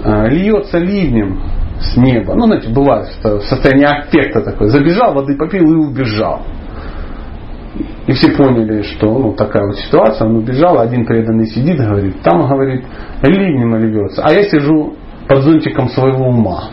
э, 0.02 0.28
льется 0.28 0.78
ливнем 0.78 1.40
с 1.80 1.96
неба. 1.96 2.34
Ну, 2.34 2.46
знаете, 2.46 2.68
бывает 2.68 3.10
что 3.20 3.38
в 3.38 3.44
состоянии 3.44 3.84
аффекта 3.84 4.40
такой. 4.40 4.70
Забежал, 4.70 5.14
воды 5.14 5.36
попил 5.36 5.62
и 5.72 5.76
убежал. 5.76 6.42
И 8.06 8.12
все 8.12 8.32
поняли, 8.32 8.82
что 8.82 9.06
ну, 9.18 9.32
такая 9.34 9.66
вот 9.66 9.76
ситуация, 9.76 10.26
он 10.26 10.36
убежал, 10.36 10.78
один 10.80 11.06
преданный 11.06 11.46
сидит, 11.46 11.76
говорит, 11.76 12.20
там, 12.22 12.46
говорит, 12.46 12.84
ливнем 13.22 13.76
льется. 13.76 14.22
А 14.24 14.32
я 14.32 14.42
сижу 14.42 14.94
под 15.28 15.42
зонтиком 15.42 15.88
своего 15.88 16.28
ума. 16.28 16.70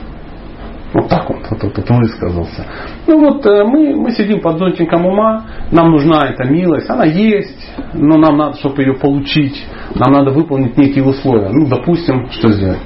Вот 0.93 1.09
так 1.09 1.29
вот, 1.29 1.39
вот, 1.49 1.63
вот, 1.63 1.77
вот 1.77 1.89
высказался. 1.89 2.65
Ну 3.07 3.19
вот 3.19 3.45
э, 3.45 3.63
мы, 3.65 3.95
мы 3.95 4.11
сидим 4.11 4.39
под 4.39 4.57
зонтиком 4.57 5.05
ума, 5.05 5.45
нам 5.71 5.91
нужна 5.91 6.27
эта 6.27 6.45
милость, 6.45 6.89
она 6.89 7.03
есть, 7.03 7.69
но 7.93 8.17
нам 8.17 8.37
надо, 8.37 8.57
чтобы 8.57 8.83
ее 8.83 8.93
получить, 8.93 9.63
нам 9.95 10.13
надо 10.13 10.31
выполнить 10.31 10.77
некие 10.77 11.03
условия. 11.03 11.49
Ну, 11.49 11.67
допустим, 11.67 12.29
что 12.31 12.51
сделать? 12.51 12.79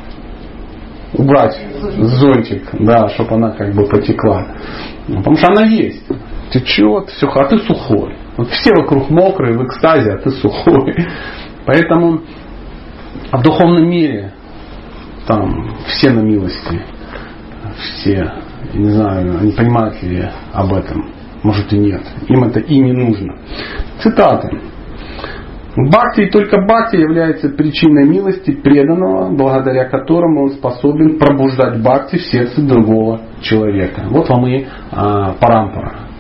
Убрать 1.13 1.57
зонтик, 1.99 2.63
да, 2.79 3.07
чтобы 3.09 3.35
она 3.35 3.51
как 3.51 3.73
бы 3.73 3.85
потекла. 3.85 4.47
Ну, 5.07 5.17
Потому 5.17 5.35
что 5.35 5.47
она 5.51 5.65
есть. 5.65 6.03
Течет, 6.51 7.09
все, 7.09 7.27
а 7.27 7.45
ты 7.47 7.57
сухой. 7.59 8.15
Вот 8.37 8.49
все 8.49 8.71
вокруг 8.73 9.09
мокрые, 9.09 9.57
в 9.57 9.63
экстазе, 9.65 10.11
а 10.13 10.17
ты 10.17 10.31
сухой. 10.31 10.95
Поэтому 11.65 12.21
в 13.31 13.41
духовном 13.41 13.89
мире 13.89 14.33
там 15.27 15.75
все 15.87 16.11
на 16.11 16.21
милости. 16.21 16.81
Все. 17.77 18.31
Не 18.73 18.89
знаю, 18.89 19.39
они 19.39 19.51
понимают 19.51 20.01
ли 20.03 20.29
об 20.53 20.73
этом. 20.73 21.11
Может 21.43 21.71
и 21.73 21.77
нет. 21.77 22.01
Им 22.27 22.43
это 22.43 22.59
и 22.59 22.79
не 22.79 22.91
нужно. 22.91 23.35
Цитаты. 24.01 24.59
Бхакти 25.75 26.21
и 26.21 26.29
только 26.29 26.61
бхакти 26.61 26.97
является 26.97 27.47
причиной 27.49 28.05
милости 28.05 28.51
преданного, 28.51 29.33
благодаря 29.33 29.85
которому 29.85 30.43
он 30.43 30.49
способен 30.51 31.17
пробуждать 31.17 31.81
бхакти 31.81 32.17
в 32.17 32.23
сердце 32.23 32.61
другого 32.61 33.21
человека. 33.41 34.03
Вот 34.09 34.27
вам 34.27 34.47
и 34.47 34.65
а, 34.91 35.33
парампара. 35.39 36.10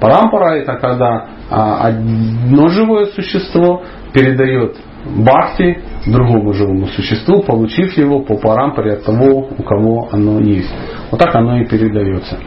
Парампара 0.00 0.56
это 0.56 0.76
когда 0.76 1.26
а, 1.50 1.88
одно 1.88 2.68
живое 2.68 3.06
существо 3.06 3.82
передает 4.12 4.76
бхакти 5.04 5.78
другому 6.06 6.52
живому 6.52 6.86
существу, 6.86 7.42
получив 7.42 7.96
его 7.96 8.20
по 8.20 8.36
парампаре 8.36 8.94
от 8.94 9.04
того, 9.04 9.48
у 9.56 9.62
кого 9.62 10.08
оно 10.12 10.40
есть. 10.40 10.72
Вот 11.10 11.20
так 11.20 11.34
оно 11.34 11.58
и 11.58 11.66
передается. 11.66 12.38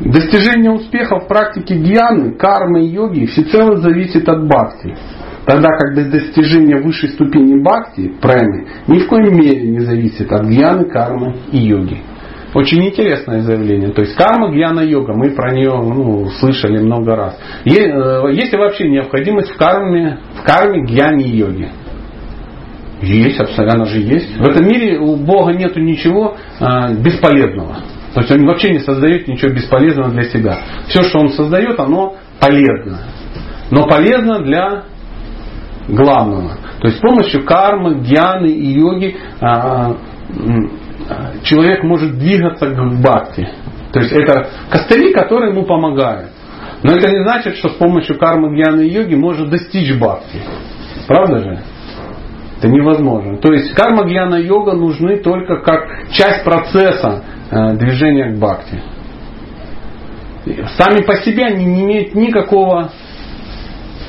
Достижение 0.00 0.72
успеха 0.72 1.20
в 1.20 1.28
практике 1.28 1.76
гьяны, 1.76 2.34
кармы 2.36 2.84
и 2.84 2.90
йоги 2.90 3.26
всецело 3.26 3.76
зависит 3.76 4.28
от 4.28 4.46
бхакти. 4.46 4.96
Тогда 5.46 5.68
как 5.76 5.94
достижение 5.94 6.80
высшей 6.80 7.10
ступени 7.10 7.60
бхакти, 7.62 8.12
премы, 8.20 8.66
ни 8.86 9.00
в 9.00 9.08
коей 9.08 9.30
мере 9.30 9.68
не 9.68 9.80
зависит 9.80 10.32
от 10.32 10.46
гьяны, 10.46 10.86
кармы 10.86 11.36
и 11.52 11.58
йоги. 11.58 12.02
Очень 12.54 12.86
интересное 12.86 13.40
заявление. 13.40 13.90
То 13.90 14.02
есть 14.02 14.14
карма, 14.14 14.52
гьяна, 14.52 14.80
йога, 14.80 15.12
мы 15.12 15.30
про 15.32 15.52
нее 15.52 15.72
ну, 15.72 16.28
слышали 16.38 16.78
много 16.78 17.16
раз. 17.16 17.40
Э, 17.64 17.70
есть 18.32 18.52
ли 18.52 18.58
вообще 18.58 18.88
необходимость 18.88 19.50
в 19.50 19.56
карме, 19.56 20.20
в 20.36 20.44
карме, 20.44 20.86
гьяне 20.86 21.24
и 21.24 21.36
йоге? 21.36 21.70
Есть, 23.02 23.40
абсолютно, 23.40 23.74
она 23.74 23.84
же 23.86 23.98
есть. 23.98 24.36
В 24.38 24.48
этом 24.48 24.66
мире 24.66 24.98
у 24.98 25.16
Бога 25.16 25.52
нету 25.52 25.80
ничего 25.80 26.36
э, 26.60 26.94
бесполезного. 27.02 27.78
То 28.14 28.20
есть 28.20 28.30
он 28.30 28.46
вообще 28.46 28.70
не 28.70 28.78
создает 28.78 29.26
ничего 29.26 29.52
бесполезного 29.52 30.10
для 30.10 30.22
себя. 30.24 30.58
Все, 30.86 31.02
что 31.02 31.18
он 31.18 31.30
создает, 31.30 31.80
оно 31.80 32.16
полезно. 32.38 33.00
Но 33.72 33.88
полезно 33.88 34.44
для 34.44 34.84
главного. 35.88 36.56
То 36.80 36.86
есть 36.86 36.98
с 36.98 37.00
помощью 37.00 37.44
кармы, 37.44 38.00
гьяны 38.00 38.46
и 38.46 38.78
йоги 38.78 39.16
а, 39.40 39.96
человек 41.42 41.82
может 41.82 42.18
двигаться 42.18 42.66
к 42.66 43.00
бхакти. 43.00 43.48
То 43.92 44.00
есть 44.00 44.12
это 44.12 44.48
костыли, 44.70 45.12
которые 45.12 45.52
ему 45.52 45.64
помогают. 45.64 46.30
Но 46.82 46.92
это 46.92 47.10
не 47.10 47.22
значит, 47.22 47.56
что 47.56 47.68
с 47.68 47.74
помощью 47.74 48.18
кармы, 48.18 48.54
гьяны 48.56 48.82
и 48.82 48.92
йоги 48.92 49.14
можно 49.14 49.46
достичь 49.46 49.94
бхакти. 49.94 50.40
Правда 51.06 51.38
же? 51.38 51.58
Это 52.58 52.68
невозможно. 52.68 53.38
То 53.38 53.52
есть 53.52 53.72
карма, 53.74 54.04
гьяна, 54.06 54.36
йога 54.36 54.72
нужны 54.72 55.18
только 55.18 55.56
как 55.58 56.08
часть 56.10 56.44
процесса 56.44 57.22
Э, 57.54 57.74
движения 57.76 58.32
к 58.32 58.38
бхакти. 58.38 58.82
Сами 60.76 61.02
по 61.02 61.14
себе 61.18 61.44
они 61.46 61.64
не 61.64 61.84
имеют 61.84 62.14
никакого, 62.14 62.90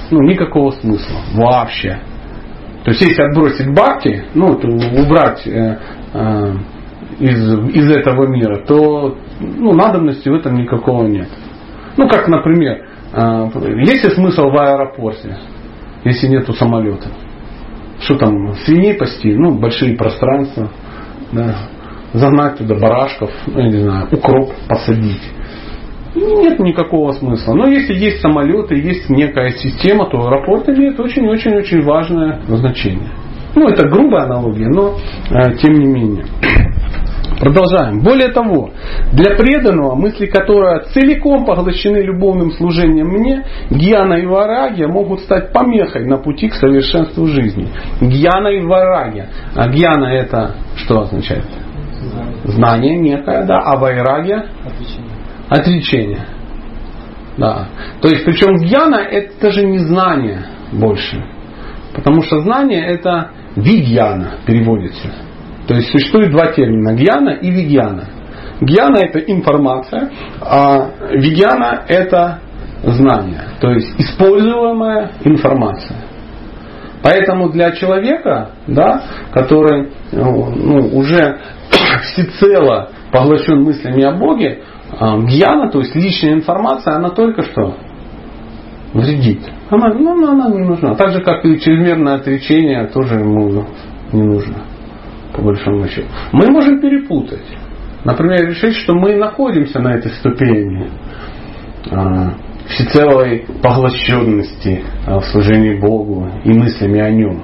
ну, 0.09 0.21
никакого 0.21 0.71
смысла 0.71 1.19
вообще. 1.33 1.99
То 2.83 2.91
есть 2.91 3.01
если 3.01 3.21
отбросить 3.21 3.69
бхакти, 3.71 4.25
ну, 4.33 4.47
убрать 4.47 5.45
э, 5.45 5.77
э, 6.13 6.53
из, 7.19 7.75
из 7.75 7.91
этого 7.91 8.27
мира, 8.27 8.63
то 8.65 9.17
ну, 9.39 9.73
надобности 9.73 10.29
в 10.29 10.33
этом 10.33 10.55
никакого 10.55 11.05
нет. 11.07 11.29
Ну, 11.97 12.09
как, 12.09 12.27
например, 12.27 12.85
э, 13.13 13.49
есть 13.85 14.03
ли 14.03 14.09
смысл 14.11 14.49
в 14.49 14.57
аэропорте, 14.57 15.37
если 16.03 16.27
нету 16.27 16.53
самолета? 16.53 17.09
Что 17.99 18.17
там, 18.17 18.53
свиней 18.65 18.95
пасти? 18.95 19.33
Ну, 19.33 19.57
большие 19.57 19.95
пространства. 19.95 20.69
Да 21.31 21.55
загнать 22.15 22.57
туда 22.57 22.75
барашков, 22.75 23.31
ну, 23.47 23.59
я 23.59 23.67
не 23.67 23.79
знаю, 23.79 24.07
укроп 24.11 24.51
посадить. 24.67 25.21
Нет 26.15 26.59
никакого 26.59 27.11
смысла. 27.11 27.53
Но 27.53 27.67
если 27.67 27.93
есть 27.93 28.21
самолеты, 28.21 28.75
есть 28.75 29.09
некая 29.09 29.51
система, 29.51 30.09
то 30.09 30.17
аэропорт 30.25 30.69
имеет 30.69 30.97
очень-очень-очень 30.97 31.81
важное 31.81 32.39
значение. 32.47 33.09
Ну, 33.53 33.67
это 33.67 33.87
грубая 33.87 34.23
аналогия, 34.23 34.67
но 34.67 34.95
э, 35.29 35.55
тем 35.57 35.73
не 35.73 35.85
менее. 35.85 36.25
Продолжаем. 37.39 37.99
Более 37.99 38.29
того, 38.29 38.71
для 39.11 39.35
преданного, 39.35 39.95
мысли 39.95 40.25
которого 40.25 40.85
целиком 40.93 41.45
поглощены 41.45 41.97
любовным 41.97 42.51
служением 42.51 43.07
мне, 43.07 43.45
гьяна 43.69 44.15
и 44.15 44.25
варагия 44.25 44.87
могут 44.87 45.21
стать 45.21 45.51
помехой 45.51 46.05
на 46.05 46.17
пути 46.17 46.47
к 46.47 46.53
совершенству 46.53 47.27
жизни. 47.27 47.67
Гьяна 47.99 48.49
и 48.49 48.61
варагия. 48.61 49.29
А 49.53 49.67
гьяна 49.69 50.05
это 50.05 50.55
что 50.77 51.01
означает? 51.01 51.45
Знание 52.45 52.97
некое, 52.97 53.45
да, 53.45 53.59
а 53.59 53.77
вайрагия? 53.77 54.45
Отречение. 54.63 55.11
Отречение. 55.49 56.25
Да. 57.37 57.67
То 58.01 58.07
есть, 58.07 58.23
причем 58.23 58.55
гьяна 58.57 58.97
это 58.97 59.51
же 59.51 59.65
не 59.65 59.79
знание 59.79 60.45
больше. 60.71 61.23
Потому 61.93 62.21
что 62.21 62.41
знание 62.41 62.85
это 62.85 63.31
вигьяна 63.55 64.35
переводится. 64.45 65.24
То 65.67 65.75
есть 65.75 65.91
существует 65.91 66.31
два 66.31 66.51
термина, 66.53 66.93
гьяна 66.93 67.29
и 67.31 67.49
вигьяна. 67.49 68.05
Гьяна 68.61 68.97
это 68.97 69.19
информация, 69.19 70.11
а 70.41 70.89
вигьяна 71.11 71.83
это 71.87 72.39
знание, 72.83 73.41
то 73.59 73.71
есть 73.71 73.99
используемая 73.99 75.11
информация. 75.23 75.97
Поэтому 77.03 77.49
для 77.49 77.71
человека, 77.71 78.51
да, 78.67 79.03
который 79.31 79.89
ну, 80.11 80.89
уже 80.93 81.39
всецело 82.01 82.89
поглощен 83.11 83.63
мыслями 83.63 84.03
о 84.03 84.13
Боге, 84.13 84.63
а, 84.97 85.19
гьяна, 85.19 85.69
то 85.69 85.79
есть 85.79 85.95
личная 85.95 86.33
информация, 86.33 86.95
она 86.95 87.09
только 87.09 87.43
что 87.43 87.75
вредит. 88.93 89.41
Она, 89.69 89.93
ну, 89.93 90.27
она 90.27 90.49
не 90.49 90.63
нужна. 90.63 90.95
Так 90.95 91.11
же, 91.11 91.21
как 91.21 91.43
и 91.45 91.59
чрезмерное 91.59 92.15
отречение 92.15 92.87
тоже 92.87 93.19
ему 93.19 93.65
не 94.11 94.23
нужно, 94.23 94.63
по 95.35 95.41
большому 95.41 95.87
счету. 95.87 96.07
Мы 96.31 96.49
можем 96.49 96.79
перепутать. 96.79 97.45
Например, 98.03 98.47
решить, 98.47 98.75
что 98.75 98.93
мы 98.93 99.15
находимся 99.15 99.79
на 99.79 99.95
этой 99.95 100.11
ступени 100.11 100.89
а, 101.91 102.33
всецелой 102.67 103.45
поглощенности 103.61 104.83
а, 105.07 105.19
в 105.19 105.25
служении 105.25 105.79
Богу 105.79 106.29
и 106.43 106.49
мыслями 106.53 106.99
о 106.99 107.09
Нем. 107.09 107.43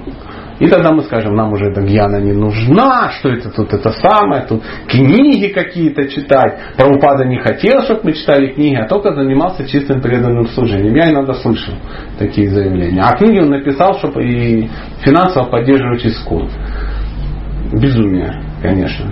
И 0.60 0.68
тогда 0.68 0.92
мы 0.92 1.02
скажем, 1.02 1.34
нам 1.34 1.52
уже 1.52 1.70
эта 1.70 1.80
гьяна 1.80 2.18
не 2.18 2.32
нужна, 2.32 3.10
что 3.18 3.30
это 3.30 3.50
тут 3.50 3.72
это 3.72 3.90
самое, 3.90 4.44
тут 4.46 4.62
книги 4.86 5.48
какие-то 5.48 6.08
читать. 6.08 6.56
Правопада 6.76 7.24
не 7.24 7.38
хотел, 7.38 7.82
чтобы 7.82 8.02
мы 8.04 8.12
читали 8.12 8.52
книги, 8.52 8.76
а 8.76 8.86
только 8.86 9.12
занимался 9.12 9.66
чистым 9.66 10.00
преданным 10.00 10.46
служением. 10.46 10.94
Я 10.94 11.10
иногда 11.10 11.34
слышу 11.34 11.72
такие 12.16 12.48
заявления. 12.48 13.02
А 13.02 13.16
книги 13.16 13.40
он 13.40 13.50
написал, 13.50 13.94
чтобы 13.98 14.24
и 14.24 14.70
финансово 15.00 15.46
поддерживать 15.46 16.06
искон. 16.06 16.48
Безумие, 17.72 18.42
конечно. 18.60 19.06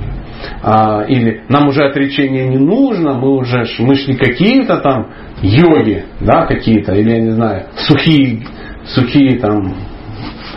А, 0.63 1.05
или 1.07 1.43
нам 1.49 1.69
уже 1.69 1.85
отречение 1.85 2.49
не 2.49 2.59
нужно, 2.59 3.15
мы 3.15 3.37
уже 3.37 3.65
мы 3.79 3.95
ж 3.95 4.09
не 4.09 4.17
какие-то 4.17 4.79
там 4.79 5.09
йоги, 5.43 6.05
да, 6.21 6.47
какие-то, 6.47 6.95
или 6.95 7.11
я 7.11 7.21
не 7.21 7.31
знаю, 7.31 7.65
сухие, 7.77 8.43
сухие 8.85 9.39
там 9.39 9.75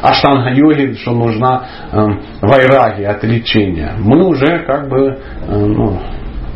аштанга-йоги, 0.02 0.96
что 1.02 1.12
нужна 1.12 1.66
э, 1.92 1.98
вайраги, 2.42 3.04
отречение. 3.04 3.94
Мы 4.00 4.26
уже 4.28 4.60
как 4.66 4.90
бы 4.90 5.18
э, 5.48 5.66
ну, 5.66 6.00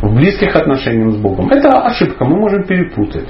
в 0.02 0.16
близких 0.16 0.56
отношениях 0.56 1.14
с 1.14 1.18
Богом. 1.18 1.50
Это 1.50 1.82
ошибка, 1.82 2.26
мы 2.26 2.38
можем 2.38 2.64
перепутать. 2.66 3.30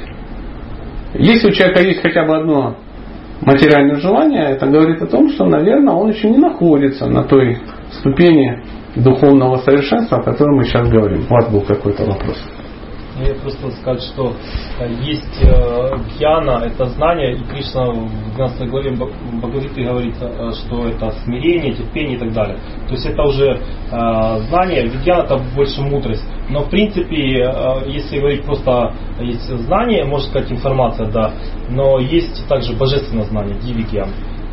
Если 1.13 1.49
у 1.49 1.51
человека 1.51 1.81
есть 1.83 2.01
хотя 2.01 2.25
бы 2.25 2.35
одно 2.35 2.77
материальное 3.41 3.97
желание, 3.97 4.51
это 4.51 4.67
говорит 4.67 5.01
о 5.01 5.07
том, 5.07 5.29
что, 5.29 5.45
наверное, 5.45 5.93
он 5.93 6.09
еще 6.09 6.29
не 6.29 6.37
находится 6.37 7.07
на 7.07 7.23
той 7.23 7.57
ступени 7.91 8.63
духовного 8.95 9.57
совершенства, 9.57 10.17
о 10.17 10.23
котором 10.23 10.57
мы 10.57 10.63
сейчас 10.65 10.89
говорим. 10.89 11.25
У 11.29 11.33
вас 11.33 11.49
был 11.51 11.61
какой-то 11.61 12.03
вопрос. 12.05 12.37
Я 13.19 13.33
просто 13.33 13.71
сказать, 13.71 14.03
что 14.03 14.33
э, 14.79 14.89
есть 15.01 15.41
э, 15.41 15.97
гьяна, 16.19 16.63
это 16.63 16.85
знание, 16.85 17.35
и 17.35 17.43
Кришна 17.45 17.89
в 17.89 18.35
12 18.35 18.69
главе 18.69 18.91
Бхагавиты 18.91 19.83
говорит, 19.83 20.15
э, 20.21 20.51
что 20.51 20.87
это 20.87 21.11
смирение, 21.23 21.73
терпение 21.73 22.17
и 22.17 22.19
так 22.19 22.31
далее. 22.33 22.57
То 22.87 22.93
есть 22.93 23.05
это 23.05 23.23
уже 23.23 23.59
знание, 23.89 24.89
гьяна 25.03 25.23
это 25.23 25.41
больше 25.55 25.81
мудрость. 25.81 26.23
Но 26.49 26.61
в 26.61 26.69
принципе, 26.69 27.39
если 27.87 28.19
говорить 28.19 28.43
просто 28.43 28.93
есть 29.19 29.47
знание, 29.63 30.05
можно 30.05 30.29
сказать 30.29 30.51
информация, 30.51 31.09
да, 31.09 31.31
но 31.69 31.99
есть 31.99 32.47
также 32.47 32.73
божественное 32.73 33.25
знание, 33.25 33.57
дивигьян. 33.59 34.09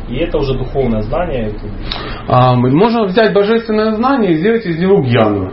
И 0.09 0.17
это 0.17 0.37
уже 0.37 0.57
духовное 0.57 1.01
знание. 1.01 1.53
А, 2.27 2.55
можно 2.55 3.05
взять 3.05 3.33
божественное 3.33 3.91
знание 3.93 4.33
и 4.33 4.35
сделать 4.35 4.65
из 4.65 4.79
него 4.79 5.01
гьяну. 5.01 5.51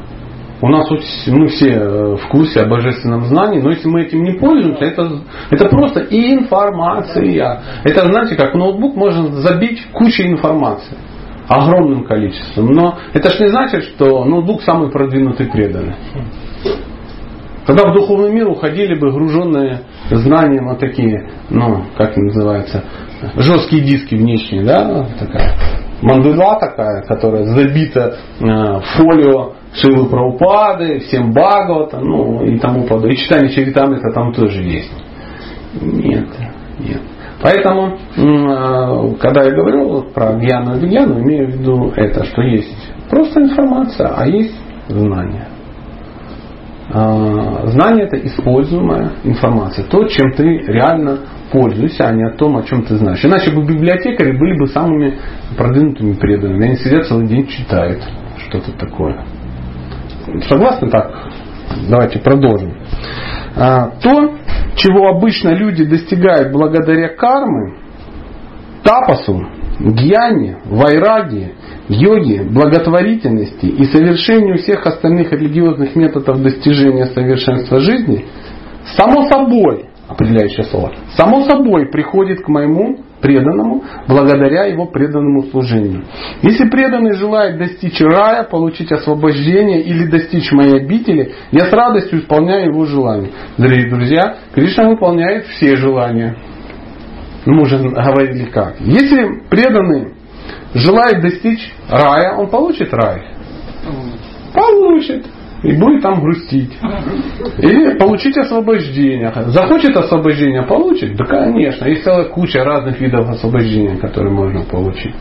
У 0.63 0.69
нас 0.69 0.89
мы 1.27 1.49
все 1.49 1.71
э, 1.71 2.17
в 2.17 2.29
курсе 2.29 2.61
о 2.61 2.69
божественном 2.69 3.25
знании, 3.25 3.61
но 3.61 3.71
если 3.71 3.89
мы 3.89 4.03
этим 4.03 4.23
не 4.23 4.39
пользуемся, 4.39 4.85
это, 4.85 5.23
это 5.51 5.69
просто 5.69 6.07
информация. 6.09 7.61
Это, 7.83 8.07
знаете, 8.07 8.37
как 8.37 8.55
ноутбук 8.55 8.95
можно 8.95 9.33
забить 9.41 9.85
кучей 9.93 10.29
информации. 10.29 10.97
огромным 11.49 12.05
количеством. 12.05 12.67
Но 12.67 12.97
это 13.13 13.29
ж 13.31 13.41
не 13.41 13.49
значит, 13.49 13.83
что 13.83 14.25
ноутбук 14.25 14.63
самый 14.63 14.93
продвинутый 14.93 15.51
преданный. 15.51 15.97
Тогда 17.67 17.91
в 17.91 17.95
духовный 17.95 18.33
мир 18.33 18.49
уходили 18.49 18.95
бы 18.95 19.11
груженные 19.11 19.81
знанием 20.11 20.69
вот 20.69 20.79
такие, 20.79 21.29
ну, 21.51 21.85
как 21.97 22.17
называется, 22.17 22.85
жесткие 23.37 23.83
диски 23.83 24.15
внешние, 24.15 24.65
да, 24.65 25.09
такая 25.19 25.57
мандула 26.03 26.59
такая, 26.59 27.03
которая 27.03 27.45
забита 27.45 28.17
э, 28.41 28.81
фолио 28.97 29.55
Шивы 29.75 30.09
Праупады, 30.09 31.01
всем 31.01 31.33
Бхагавата, 31.33 31.99
ну 31.99 32.45
и 32.45 32.59
тому 32.59 32.83
подобное. 32.83 33.13
И 33.13 33.17
читание 33.17 33.51
Чаритамрита 33.51 34.13
там 34.13 34.33
тоже 34.33 34.63
есть. 34.63 34.93
Нет, 35.81 36.29
нет. 36.79 37.01
Поэтому, 37.43 37.97
э, 38.17 39.15
когда 39.19 39.45
я 39.45 39.51
говорю 39.51 40.03
про 40.15 40.35
Гьяну 40.35 40.77
и 40.77 40.87
имею 40.87 41.49
в 41.49 41.51
виду 41.51 41.93
это, 41.97 42.25
что 42.25 42.43
есть 42.43 42.93
просто 43.11 43.41
информация, 43.43 44.13
а 44.15 44.27
есть 44.27 44.55
знание. 44.89 45.49
А, 46.95 47.67
знание 47.69 48.05
это 48.05 48.19
используемая 48.19 49.13
информация. 49.25 49.87
То, 49.87 50.05
чем 50.05 50.33
ты 50.33 50.45
реально 50.45 51.21
пользуешься, 51.51 52.05
а 52.05 52.13
не 52.13 52.25
о 52.25 52.33
том, 52.33 52.57
о 52.57 52.63
чем 52.63 52.85
ты 52.85 52.97
знаешь. 52.97 53.25
Иначе 53.25 53.51
бы 53.51 53.65
библиотекари 53.65 54.37
были 54.37 54.59
бы 54.59 54.67
самыми 54.67 55.19
продвинутыми 55.57 56.15
преданными. 56.15 56.67
Они 56.67 56.77
сидят 56.77 57.07
целый 57.07 57.27
день 57.27 57.47
читают 57.47 58.03
что-то 58.47 58.73
такое. 58.73 59.25
Согласны 60.49 60.91
так? 60.91 61.11
Давайте 61.89 62.19
продолжим. 62.19 62.75
А, 63.57 63.91
то, 64.03 64.37
чего 64.77 65.09
обычно 65.09 65.51
люди 65.51 65.85
достигают 65.85 66.53
благодаря 66.53 67.09
кармы, 67.09 67.77
тапасу, 68.83 69.47
гьяне, 69.81 70.59
вайраге, 70.65 71.53
йоге, 71.89 72.43
благотворительности 72.45 73.67
и 73.67 73.85
совершению 73.85 74.59
всех 74.59 74.87
остальных 74.87 75.33
религиозных 75.33 75.97
методов 75.97 76.43
достижения 76.43 77.07
совершенства 77.07 77.81
жизни, 77.81 78.27
само 78.97 79.29
собой, 79.29 79.87
определяющее 80.13 80.65
слово, 80.65 80.93
само 81.17 81.43
собой 81.43 81.91
приходит 81.91 82.43
к 82.43 82.49
моему 82.49 82.99
преданному 83.21 83.85
благодаря 84.09 84.65
его 84.65 84.87
преданному 84.87 85.45
служению. 85.45 86.05
Если 86.43 86.69
преданный 86.69 87.15
желает 87.15 87.57
достичь 87.57 88.01
рая, 88.01 88.43
получить 88.43 88.93
освобождение 88.93 89.83
или 89.83 90.07
достичь 90.07 90.51
моей 90.53 90.83
обители, 90.83 91.33
я 91.53 91.67
с 91.67 91.73
радостью 91.73 92.21
исполняю 92.21 92.67
его 92.67 92.85
желание. 92.85 93.31
Дорогие 93.57 93.89
друзья, 93.89 94.37
Кришна 94.55 94.89
выполняет 94.89 95.47
все 95.47 95.77
желания. 95.77 96.37
Мы 97.47 97.63
уже 97.63 97.79
говорили 97.79 98.45
как. 98.47 98.81
Если 98.81 99.49
преданный 99.49 100.15
желает 100.75 101.23
достичь 101.23 101.73
рая, 101.89 102.37
он 102.37 102.49
получит 102.49 102.93
рай. 102.93 103.23
Получит. 104.55 105.27
И 105.63 105.73
будет 105.73 106.03
там 106.03 106.21
грустить. 106.21 106.77
Или 107.59 107.97
получить 107.97 108.37
освобождение. 108.37 109.33
Захочет 109.49 109.97
освобождение, 109.97 110.63
получит? 110.63 111.17
Да, 111.17 111.25
конечно. 111.25 111.87
Есть 111.87 112.03
целая 112.03 112.25
куча 112.25 112.65
разных 112.65 113.01
видов 113.01 113.29
освобождения, 113.29 113.97
которые 113.97 114.33
можно 114.33 114.65
получить. 114.65 115.15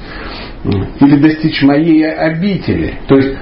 Или 0.99 1.17
достичь 1.17 1.61
моей 1.61 2.09
обители. 2.11 2.95
То 3.07 3.17
есть, 3.17 3.37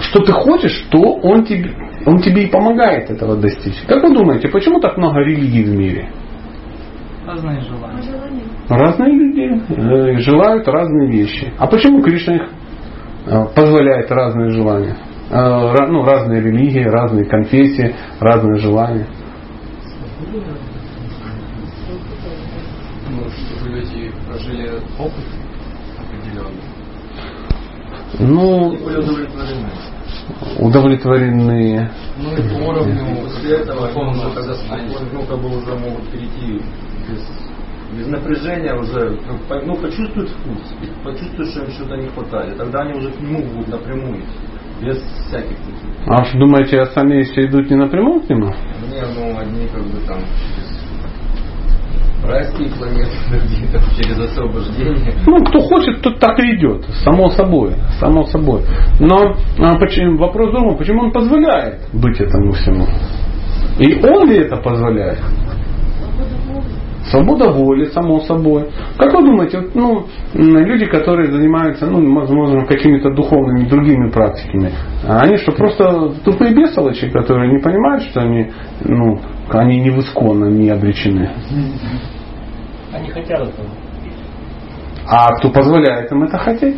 что 0.00 0.22
ты 0.22 0.32
хочешь, 0.32 0.86
то 0.90 0.98
он 0.98 1.44
тебе, 1.44 1.70
он 2.04 2.18
тебе 2.18 2.44
и 2.44 2.46
помогает 2.50 3.10
этого 3.10 3.36
достичь. 3.36 3.82
Как 3.86 4.02
вы 4.02 4.14
думаете, 4.14 4.48
почему 4.48 4.80
так 4.80 4.98
много 4.98 5.20
религий 5.20 5.64
в 5.64 5.70
мире? 5.70 6.10
Разные 7.26 7.60
желания. 7.60 8.42
Разные 8.68 9.12
люди 9.12 9.60
э, 9.70 10.18
желают 10.18 10.66
разные 10.68 11.10
вещи. 11.10 11.52
А 11.58 11.66
почему 11.66 12.02
Кришна 12.02 12.36
их 12.36 12.42
э, 13.26 13.44
позволяет 13.54 14.10
разные 14.10 14.50
желания? 14.50 14.96
Э, 15.30 15.86
ну, 15.88 16.04
разные 16.04 16.40
религии, 16.40 16.84
разные 16.84 17.26
конфессии, 17.26 17.94
разные 18.18 18.58
желания. 18.58 19.06
Ну, 23.10 23.24
чтобы 23.28 23.70
люди 23.70 24.12
прожили 24.26 24.70
опыт 24.98 25.24
определенный. 25.98 26.62
Ну, 28.18 28.68
удовлетворены. 28.68 29.70
удовлетворены. 30.58 31.90
Ну 32.16 32.32
и 32.32 32.48
по 32.48 32.70
уровню 32.70 33.16
После 33.24 33.56
этого 33.56 33.88
духовного 33.88 34.28
уже 34.28 34.34
когда 34.34 34.54
сознания. 34.54 34.96
ну, 35.12 35.22
как 35.24 35.38
бы 35.40 35.58
уже 35.58 35.74
могут 35.74 36.08
перейти 36.08 36.62
без, 37.06 37.98
без 37.98 38.06
напряжения 38.06 38.74
уже, 38.74 39.18
ну, 39.26 39.60
ну, 39.66 39.76
почувствуют 39.76 40.30
вкус, 40.30 40.58
и 40.82 41.04
почувствуют, 41.04 41.50
что 41.50 41.64
им 41.64 41.70
что-то 41.72 41.96
не 41.96 42.08
хватает. 42.08 42.54
И 42.54 42.58
тогда 42.58 42.80
они 42.80 42.94
уже 42.94 43.10
к 43.10 43.20
нему 43.20 43.42
будут 43.42 43.68
напрямую, 43.68 44.22
без 44.80 44.98
всяких 45.26 45.56
таких. 45.56 45.88
А 46.06 46.24
что 46.24 46.38
думаете, 46.38 46.80
остальные 46.80 47.24
все 47.24 47.46
идут 47.46 47.70
не 47.70 47.76
напрямую 47.76 48.20
к 48.20 48.28
нему? 48.28 48.46
Не, 48.46 49.02
ну, 49.14 49.38
одни 49.38 49.66
как 49.68 49.82
бы 49.82 49.98
там 50.06 50.18
через 50.54 50.78
райские 52.24 52.70
планеты, 52.70 53.10
там 53.72 53.82
через 53.96 54.18
освобождение. 54.18 55.14
Ну, 55.26 55.44
кто 55.44 55.60
хочет, 55.60 56.02
тот 56.02 56.18
так 56.18 56.38
и 56.40 56.56
идет. 56.56 56.84
Само 57.04 57.28
собой. 57.30 57.74
Само 58.00 58.24
собой. 58.24 58.62
Но 59.00 59.34
а, 59.58 59.78
почему, 59.78 60.18
вопрос 60.18 60.52
другом, 60.52 60.76
почему 60.76 61.04
он 61.04 61.12
позволяет 61.12 61.80
быть 61.92 62.20
этому 62.20 62.52
всему? 62.52 62.86
И 63.78 64.04
он 64.04 64.28
ли 64.28 64.38
это 64.38 64.56
позволяет? 64.56 65.18
Свобода 67.10 67.50
воли, 67.50 67.86
само 67.86 68.20
собой. 68.20 68.68
Как 68.98 69.12
вы 69.14 69.24
думаете, 69.24 69.60
вот, 69.60 69.74
ну, 69.74 70.06
люди, 70.34 70.86
которые 70.86 71.30
занимаются, 71.30 71.86
ну, 71.86 72.14
возможно, 72.14 72.66
какими-то 72.66 73.10
духовными 73.10 73.68
другими 73.68 74.10
практиками, 74.10 74.72
они 75.06 75.36
что, 75.38 75.52
просто 75.52 76.12
тупые 76.24 76.54
бесолочи, 76.54 77.08
которые 77.10 77.50
не 77.52 77.58
понимают, 77.58 78.02
что 78.04 78.20
они, 78.20 78.50
ну, 78.84 79.20
они 79.50 79.80
не 79.80 79.90
в 79.90 80.00
исконно, 80.00 80.46
не 80.46 80.70
обречены? 80.70 81.30
Они 82.92 83.08
хотят 83.10 83.40
этого. 83.40 83.68
А 85.06 85.34
кто 85.36 85.50
позволяет 85.50 86.12
им 86.12 86.24
это 86.24 86.36
хотеть? 86.38 86.76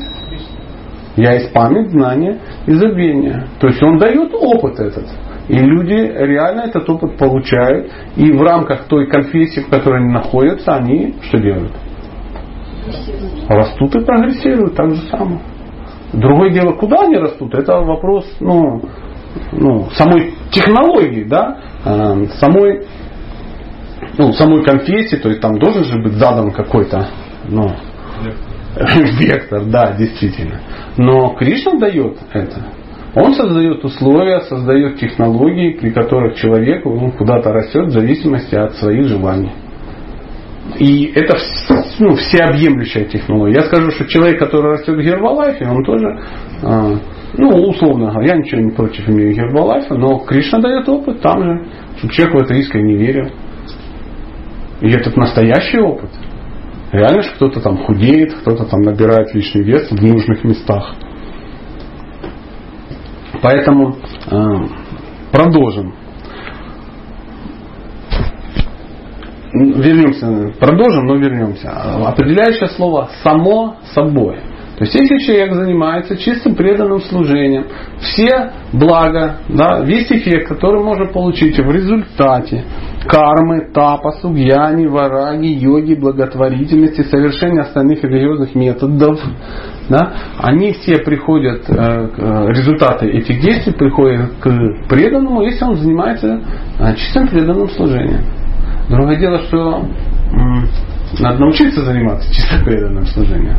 Я 1.16 1.34
есть 1.34 1.52
память, 1.52 1.90
знание 1.90 2.38
и 2.66 2.72
забвение. 2.72 3.46
То 3.58 3.66
есть 3.66 3.82
он 3.82 3.98
дает 3.98 4.32
опыт 4.32 4.78
этот. 4.78 5.06
И 5.50 5.56
люди 5.56 5.94
реально 5.94 6.60
этот 6.60 6.88
опыт 6.88 7.16
получают. 7.18 7.90
И 8.14 8.30
в 8.30 8.40
рамках 8.40 8.84
той 8.84 9.08
конфессии, 9.08 9.60
в 9.60 9.68
которой 9.68 10.00
они 10.00 10.12
находятся, 10.12 10.76
они 10.76 11.16
что 11.22 11.38
делают? 11.38 11.72
Растут 13.48 13.96
и 13.96 14.04
прогрессируют 14.04 14.76
так 14.76 14.90
же 14.90 15.02
само. 15.08 15.40
Другое 16.12 16.50
дело, 16.50 16.72
куда 16.74 17.00
они 17.00 17.16
растут, 17.16 17.52
это 17.54 17.80
вопрос 17.80 18.26
ну, 18.38 18.82
ну, 19.50 19.88
самой 19.90 20.34
технологии, 20.52 21.24
да, 21.24 21.58
э, 21.84 22.26
самой, 22.38 22.86
ну, 24.18 24.32
самой 24.32 24.64
конфессии, 24.64 25.16
то 25.16 25.28
есть 25.30 25.40
там 25.40 25.58
должен 25.58 25.84
же 25.84 26.00
быть 26.00 26.12
задан 26.12 26.52
какой-то 26.52 27.08
ну, 27.48 27.70
вектор, 29.18 29.64
да, 29.66 29.94
действительно. 29.94 30.60
Но 30.96 31.34
Кришна 31.34 31.78
дает 31.78 32.18
это. 32.32 32.79
Он 33.14 33.34
создает 33.34 33.84
условия, 33.84 34.40
создает 34.42 34.96
технологии, 34.96 35.78
при 35.80 35.90
которых 35.90 36.36
человек 36.36 36.84
ну, 36.84 37.10
куда-то 37.12 37.52
растет 37.52 37.86
в 37.86 37.90
зависимости 37.90 38.54
от 38.54 38.74
своих 38.76 39.08
желаний. 39.08 39.50
И 40.78 41.12
это 41.14 41.36
ну, 41.98 42.14
всеобъемлющая 42.14 43.04
технология. 43.06 43.56
Я 43.56 43.62
скажу, 43.62 43.90
что 43.90 44.06
человек, 44.06 44.38
который 44.38 44.72
растет 44.72 44.96
в 44.96 45.00
Гербалайфе, 45.00 45.66
он 45.66 45.82
тоже, 45.82 46.20
а, 46.62 46.94
ну, 47.36 47.48
условно 47.68 48.10
говоря, 48.10 48.34
я 48.34 48.38
ничего 48.38 48.60
не 48.60 48.70
против 48.70 49.08
имею 49.08 49.34
Гербалайфа, 49.34 49.94
но 49.94 50.18
Кришна 50.20 50.60
дает 50.60 50.88
опыт 50.88 51.20
там 51.20 51.42
же, 51.42 51.66
чтобы 51.98 52.12
человек 52.12 52.34
в 52.34 52.44
это 52.44 52.54
искренне 52.54 52.94
верил. 52.94 53.28
И 54.80 54.88
этот 54.88 55.16
настоящий 55.16 55.80
опыт. 55.80 56.10
Реально 56.92 57.22
же 57.22 57.30
кто-то 57.34 57.60
там 57.60 57.76
худеет, 57.78 58.34
кто-то 58.34 58.64
там 58.64 58.82
набирает 58.82 59.34
лишний 59.34 59.62
вес 59.62 59.90
в 59.90 60.02
нужных 60.02 60.44
местах. 60.44 60.94
Поэтому 63.42 63.96
э, 64.30 64.36
продолжим. 65.32 65.94
Вернемся, 69.52 70.52
продолжим, 70.60 71.06
но 71.06 71.16
вернемся. 71.16 71.70
Определяющее 72.06 72.68
слово 72.68 73.10
само 73.24 73.76
собой. 73.94 74.38
То 74.80 74.84
есть, 74.84 74.94
если 74.94 75.18
человек 75.18 75.52
занимается 75.52 76.16
чистым 76.16 76.54
преданным 76.54 77.00
служением, 77.00 77.66
все 78.00 78.52
блага, 78.72 79.40
да, 79.48 79.80
весь 79.80 80.10
эффект, 80.10 80.48
который 80.48 80.82
можно 80.82 81.06
получить 81.06 81.58
в 81.58 81.70
результате 81.70 82.64
кармы, 83.10 83.66
тапасу, 83.74 84.32
гьяни, 84.32 84.86
вараги, 84.86 85.48
йоги, 85.48 85.94
благотворительности, 85.94 87.02
совершения 87.02 87.62
остальных 87.62 88.04
религиозных 88.04 88.54
методов, 88.54 89.18
да, 89.88 90.12
они 90.38 90.72
все 90.74 90.98
приходят, 90.98 91.68
э, 91.68 91.74
э, 91.74 92.46
результаты 92.50 93.06
этих 93.06 93.40
действий 93.40 93.72
приходят 93.72 94.30
к 94.40 94.88
преданному, 94.88 95.42
если 95.42 95.64
он 95.64 95.76
занимается 95.76 96.40
э, 96.78 96.94
чистым 96.94 97.26
преданным 97.26 97.68
служением. 97.70 98.22
Другое 98.88 99.16
дело, 99.16 99.40
что 99.40 99.84
надо 101.18 101.38
научиться 101.38 101.82
заниматься 101.82 102.32
чисто 102.32 102.64
преданным 102.64 103.06
служением. 103.06 103.56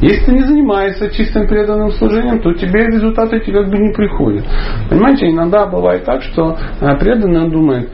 Если 0.00 0.24
ты 0.24 0.32
не 0.32 0.42
занимаешься 0.42 1.10
чистым 1.10 1.46
преданным 1.46 1.90
служением, 1.92 2.40
то 2.40 2.54
тебе 2.54 2.86
результаты 2.86 3.36
эти 3.36 3.50
как 3.50 3.68
бы 3.68 3.78
не 3.78 3.92
приходят. 3.92 4.44
Понимаете, 4.88 5.30
иногда 5.30 5.66
бывает 5.66 6.04
так, 6.04 6.22
что 6.22 6.56
преданный 6.98 7.50
думает, 7.50 7.90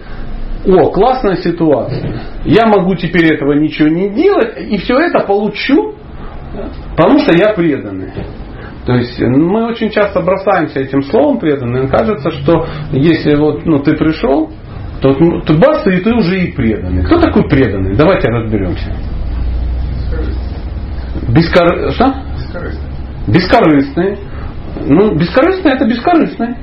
о, 0.66 0.90
классная 0.90 1.36
ситуация, 1.36 2.20
я 2.44 2.66
могу 2.66 2.94
теперь 2.96 3.34
этого 3.34 3.52
ничего 3.52 3.88
не 3.88 4.10
делать, 4.10 4.56
и 4.58 4.78
все 4.78 4.98
это 4.98 5.20
получу, 5.20 5.94
потому 6.96 7.18
что 7.20 7.36
я 7.36 7.52
преданный. 7.54 8.12
То 8.86 8.94
есть 8.94 9.20
мы 9.20 9.66
очень 9.66 9.90
часто 9.90 10.20
бросаемся 10.20 10.78
этим 10.78 11.02
словом 11.02 11.38
преданным. 11.40 11.88
Кажется, 11.88 12.30
что 12.30 12.66
если 12.92 13.34
вот 13.34 13.66
ну, 13.66 13.80
ты 13.80 13.96
пришел, 13.96 14.50
то, 15.00 15.12
то 15.12 15.54
бац, 15.54 15.86
и 15.86 15.98
ты 15.98 16.14
уже 16.14 16.40
и 16.40 16.52
преданный. 16.52 17.04
Кто 17.04 17.20
такой 17.20 17.48
преданный? 17.48 17.96
Давайте 17.96 18.28
разберемся. 18.28 18.94
Бескор... 21.28 21.90
Что? 21.92 22.14
Бескорыстный. 23.26 23.26
Бескорыстный. 23.26 24.18
Ну, 24.86 25.14
бескорыстный 25.16 25.72
это 25.72 25.84
бескорыстный. 25.86 26.54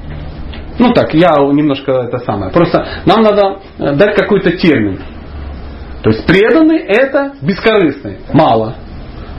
Ну 0.79 0.91
так, 0.93 1.13
я 1.13 1.29
немножко 1.51 1.91
это 1.91 2.19
самое. 2.19 2.51
Просто 2.51 2.85
нам 3.05 3.21
надо 3.21 3.59
э, 3.77 3.95
дать 3.95 4.15
какой-то 4.15 4.51
термин. 4.51 4.99
То 6.01 6.09
есть 6.09 6.25
преданный 6.25 6.79
это 6.79 7.33
бескорыстный. 7.41 8.17
Мало. 8.33 8.75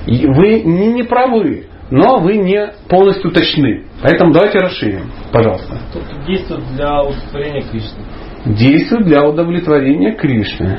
И 0.06 0.26
вы 0.26 0.62
не, 0.62 0.92
не 0.92 1.02
правы, 1.02 1.66
но 1.90 2.18
вы 2.18 2.36
не 2.36 2.72
полностью 2.88 3.30
точны. 3.30 3.84
Поэтому 4.02 4.32
давайте 4.32 4.58
расширим, 4.58 5.10
пожалуйста. 5.32 5.78
Действует 6.26 6.64
для 6.74 7.02
удовлетворения 7.02 7.62
Кришны. 7.62 8.04
Действует 8.46 9.04
для 9.06 9.24
удовлетворения 9.24 10.14
Кришны. 10.14 10.78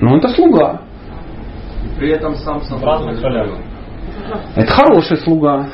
Ну 0.00 0.16
это 0.18 0.28
слуга. 0.28 0.82
При 1.98 2.10
этом 2.10 2.36
сам 2.36 2.60
ролях. 3.22 3.58
Это 4.56 4.72
хороший 4.72 5.16
слуга, 5.18 5.68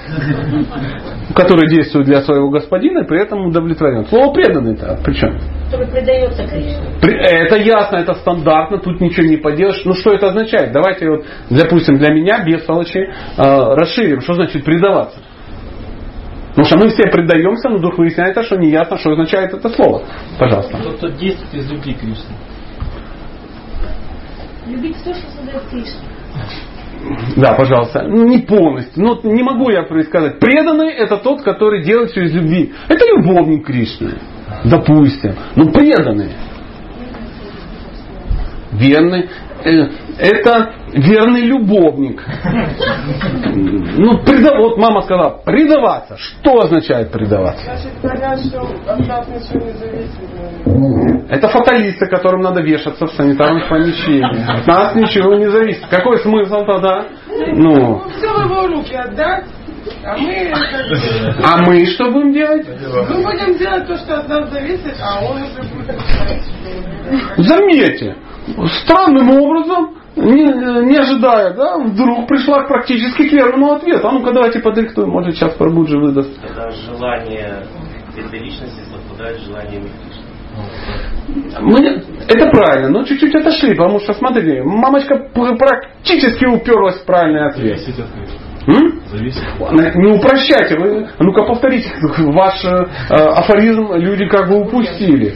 который 1.34 1.68
действует 1.68 2.06
для 2.06 2.22
своего 2.22 2.48
господина 2.48 3.00
и 3.00 3.06
при 3.06 3.20
этом 3.20 3.46
удовлетворен. 3.46 4.06
Слово 4.06 4.32
преданный-то 4.32 5.00
причем? 5.04 5.38
Который 5.70 5.88
предается 5.88 6.46
Кришне. 6.46 6.78
Это 7.02 7.56
ясно, 7.56 7.96
это 7.96 8.14
стандартно, 8.14 8.78
тут 8.78 9.00
ничего 9.00 9.26
не 9.26 9.36
поделаешь. 9.36 9.82
Ну 9.84 9.94
что 9.94 10.12
это 10.12 10.28
означает? 10.28 10.72
Давайте 10.72 11.10
вот, 11.10 11.24
допустим, 11.50 11.98
для 11.98 12.12
меня, 12.12 12.44
без 12.44 12.64
сволочи, 12.64 12.98
э, 12.98 13.08
расширим. 13.36 14.20
Что 14.20 14.34
значит 14.34 14.64
предаваться? 14.64 15.18
Потому 16.50 16.66
что 16.66 16.78
мы 16.78 16.88
все 16.90 17.10
предаемся, 17.10 17.68
но 17.68 17.78
вдруг 17.78 17.98
выясняется, 17.98 18.44
что 18.44 18.56
не 18.56 18.70
ясно, 18.70 18.96
что 18.96 19.10
означает 19.10 19.52
это 19.52 19.68
слово. 19.70 20.04
Пожалуйста. 20.38 20.78
Кто 20.96 21.08
действует 21.08 21.52
из 21.52 21.70
любви 21.70 21.94
Кришны. 21.94 22.34
Любить 24.66 24.96
то, 25.02 25.12
что 25.12 25.30
создает 25.32 25.62
Кришна. 25.68 26.00
Да, 27.36 27.54
пожалуйста. 27.54 28.04
Не 28.04 28.38
полностью. 28.38 29.02
Но 29.02 29.20
не 29.22 29.42
могу 29.42 29.70
я 29.70 29.82
предсказать. 29.82 30.38
Преданный 30.38 30.90
это 30.90 31.16
тот, 31.16 31.42
который 31.42 31.82
делает 31.82 32.10
все 32.10 32.24
из 32.24 32.32
любви. 32.32 32.72
Это 32.88 33.04
любовник 33.06 33.66
Кришны. 33.66 34.14
Допустим. 34.64 35.34
Ну, 35.56 35.70
преданный. 35.70 36.30
Верный. 38.72 39.28
Э, 39.64 39.88
это 40.18 40.72
верный 40.92 41.42
любовник. 41.42 42.22
Ну, 43.96 44.18
преда... 44.18 44.58
вот 44.58 44.76
мама 44.76 45.00
сказала, 45.02 45.40
предаваться. 45.44 46.16
Что 46.18 46.58
означает 46.60 47.10
предаваться? 47.10 47.64
Это 51.30 51.48
фаталисты, 51.48 52.06
которым 52.06 52.42
надо 52.42 52.60
вешаться 52.60 53.06
в 53.06 53.12
санитарных 53.12 53.68
помещениях. 53.68 54.60
От 54.60 54.66
нас 54.66 54.94
ничего 54.94 55.34
не 55.34 55.50
зависит. 55.50 55.86
Какой 55.88 56.18
смысл 56.18 56.64
тогда? 56.66 57.06
Ну, 57.54 57.74
Ну, 57.74 58.02
все 58.10 58.28
в 58.28 58.44
его 58.44 58.66
руки 58.66 58.94
отдать, 58.94 59.44
а 60.04 60.16
мы, 60.16 60.52
а 61.42 61.56
мы 61.66 61.86
что 61.86 62.10
будем 62.10 62.32
делать? 62.32 62.66
мы 62.68 63.22
будем 63.22 63.58
делать 63.58 63.86
то, 63.86 63.96
что 63.96 64.20
от 64.20 64.28
нас 64.28 64.50
зависит, 64.50 64.94
а 65.02 65.24
он 65.24 65.42
уже 65.42 65.62
будет. 65.74 65.98
Заметьте, 67.38 68.14
странным 68.82 69.30
образом, 69.30 69.94
не, 70.16 70.44
не 70.86 70.96
ожидая, 70.96 71.54
да, 71.54 71.78
вдруг 71.78 72.28
пришла 72.28 72.64
практически 72.64 73.28
к 73.28 73.32
верному 73.32 73.72
ответу. 73.72 74.08
А 74.08 74.12
ну-ка 74.12 74.32
давайте 74.32 74.60
подиктуем, 74.60 75.10
может 75.10 75.34
сейчас 75.34 75.54
Прабуджи 75.54 75.98
выдаст. 75.98 76.40
Когда 76.40 76.70
желание 76.70 77.64
этой 78.16 78.38
личности 78.38 78.80
совпадает 78.90 79.38
с 79.38 79.46
желаниями 79.46 79.88
Кришны. 80.04 80.24
Мы, 81.60 82.02
это 82.28 82.50
правильно, 82.50 82.90
но 82.90 83.04
чуть-чуть 83.04 83.34
отошли, 83.34 83.74
потому 83.74 83.98
что, 84.00 84.14
смотрите, 84.14 84.62
мамочка 84.62 85.16
практически 85.34 86.44
уперлась 86.44 87.00
в 87.00 87.04
правильный 87.04 87.48
ответ. 87.48 87.80
М? 88.66 89.00
Не 89.12 90.12
упрощайте, 90.12 90.78
вы, 90.78 91.08
ну-ка 91.18 91.42
повторите, 91.42 91.90
ваш 92.18 92.64
э, 92.64 92.86
афоризм 93.10 93.92
люди 93.94 94.26
как 94.26 94.48
бы 94.48 94.60
упустили. 94.60 95.34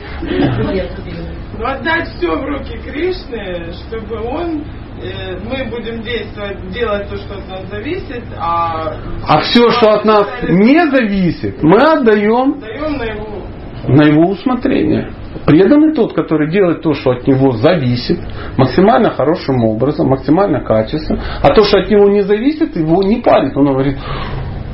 Но 1.58 1.66
отдать 1.66 2.08
все 2.16 2.30
в 2.36 2.44
руки 2.44 2.78
Кришны, 2.78 3.72
чтобы 3.72 4.20
он, 4.20 4.64
э, 5.02 5.38
мы 5.42 5.68
будем 5.68 6.02
действовать, 6.02 6.70
делать 6.70 7.08
то, 7.10 7.16
что 7.16 7.34
от 7.34 7.48
нас 7.48 7.68
зависит, 7.68 8.22
а, 8.38 8.94
А 9.26 9.40
все, 9.40 9.68
что 9.70 9.90
от 9.90 10.04
нас 10.04 10.26
не 10.48 10.78
зависит, 10.88 11.60
мы 11.62 11.78
отдаем 11.78 12.60
даем 12.60 12.96
на 12.96 13.04
его 13.04 13.38
на 13.86 14.02
его 14.02 14.30
усмотрение. 14.30 15.10
Преданный 15.46 15.94
тот, 15.94 16.12
который 16.12 16.50
делает 16.50 16.82
то, 16.82 16.92
что 16.92 17.10
от 17.10 17.26
него 17.26 17.52
зависит, 17.52 18.18
максимально 18.56 19.10
хорошим 19.10 19.64
образом, 19.64 20.08
максимально 20.08 20.60
качественно, 20.60 21.22
а 21.42 21.48
то, 21.54 21.64
что 21.64 21.78
от 21.78 21.88
него 21.88 22.08
не 22.10 22.22
зависит, 22.22 22.76
его 22.76 23.02
не 23.02 23.22
парит. 23.22 23.56
Он 23.56 23.66
говорит, 23.66 23.96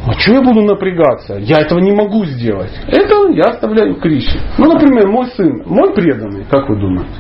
а 0.07 0.13
что 0.19 0.35
я 0.35 0.43
буду 0.43 0.63
напрягаться? 0.63 1.39
Я 1.39 1.61
этого 1.61 1.79
не 1.79 1.93
могу 1.93 2.25
сделать. 2.27 2.73
Это 2.87 3.29
я 3.31 3.53
оставляю 3.53 3.95
Кришне. 3.97 4.41
Ну, 4.59 4.67
например, 4.73 5.09
мой 5.09 5.27
сын, 5.29 5.63
мой 5.65 5.95
преданный, 5.95 6.45
как 6.51 6.69
вы 6.69 6.79
думаете? 6.79 7.15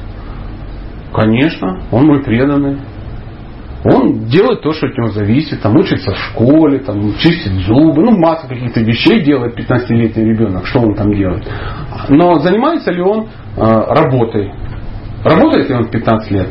Конечно, 1.14 1.80
он 1.90 2.06
мой 2.06 2.22
преданный. 2.22 2.78
Он 3.84 4.24
делает 4.26 4.62
то, 4.62 4.72
что 4.72 4.86
от 4.86 4.96
него 4.96 5.08
зависит, 5.08 5.60
там 5.60 5.76
учится 5.76 6.12
в 6.12 6.18
школе, 6.18 6.78
там 6.78 7.14
чистит 7.18 7.52
зубы, 7.66 8.02
ну 8.02 8.18
масса 8.18 8.48
каких-то 8.48 8.80
вещей 8.80 9.22
делает 9.22 9.58
15-летний 9.58 10.24
ребенок, 10.24 10.66
что 10.66 10.80
он 10.80 10.94
там 10.94 11.12
делает. 11.14 11.46
Но 12.08 12.38
занимается 12.38 12.90
ли 12.90 13.02
он 13.02 13.28
э, 13.56 13.60
работой? 13.60 14.52
Работает 15.22 15.68
ли 15.68 15.74
он 15.74 15.84
в 15.84 15.90
15 15.90 16.30
лет? 16.30 16.48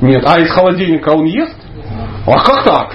Нет. 0.00 0.24
А 0.26 0.38
из 0.40 0.50
холодильника 0.50 1.10
он 1.10 1.24
ест? 1.24 1.56
А 2.26 2.38
как 2.44 2.64
так? 2.64 2.94